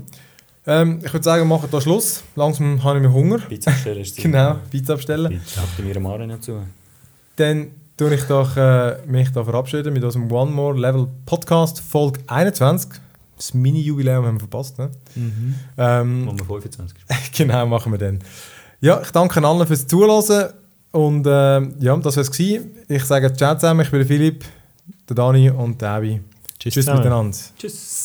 Ähm, 0.66 1.00
ich 1.04 1.12
würde 1.12 1.22
sagen, 1.24 1.42
wir 1.42 1.56
machen 1.56 1.68
da 1.70 1.80
Schluss. 1.80 2.24
Langsam 2.36 2.82
habe 2.82 2.98
ich 2.98 3.02
mehr 3.02 3.12
Hunger. 3.12 3.38
Pizza 3.38 3.70
bestellen 3.70 4.00
ist 4.00 4.16
Genau, 4.22 4.56
Pizza 4.70 4.94
abstellen. 4.94 5.40
Schafft 5.46 5.78
mir 5.78 5.96
am 5.96 6.06
Arena 6.06 6.40
zu. 6.40 6.62
Dann 7.36 7.68
tue 7.96 8.14
ich 8.14 8.22
doch, 8.24 8.56
äh, 8.56 8.96
mich 9.06 9.30
da 9.32 9.44
verabschieden 9.44 9.92
mit 9.92 10.02
unserem 10.02 10.30
One 10.32 10.50
More 10.50 10.78
Level 10.78 11.06
Podcast, 11.26 11.80
Folge 11.80 12.20
21. 12.26 12.90
Das 13.36 13.52
Mini-Jubiläum 13.52 14.24
haben 14.24 14.36
wir 14.36 14.40
verpasst. 14.40 14.78
Ne? 14.78 14.90
Ähm, 15.76 16.26
Wo 16.26 16.54
wir 16.54 16.62
25 16.62 16.98
ist. 17.08 17.34
genau, 17.34 17.66
machen 17.66 17.92
wir 17.92 17.98
dann. 17.98 18.20
Ja, 18.80 19.02
ich 19.02 19.10
danke 19.10 19.44
allen 19.46 19.66
fürs 19.66 19.86
Zuhören. 19.86 20.52
Und 20.94 21.26
ähm, 21.28 21.74
ja, 21.80 21.96
das 21.96 22.16
war 22.16 22.22
es. 22.22 22.38
Ich 22.38 23.04
sage 23.04 23.32
Ciao 23.32 23.56
zusammen, 23.56 23.80
ich 23.80 23.90
bin 23.90 23.98
der 23.98 24.06
Philipp, 24.06 24.44
der 25.08 25.16
Dani 25.16 25.50
und 25.50 25.80
der 25.80 25.90
Abi. 25.90 26.20
Tschüss 26.56 26.74
Tschüss 26.74 26.86
miteinander. 26.86 27.36
Tschüss. 27.58 28.03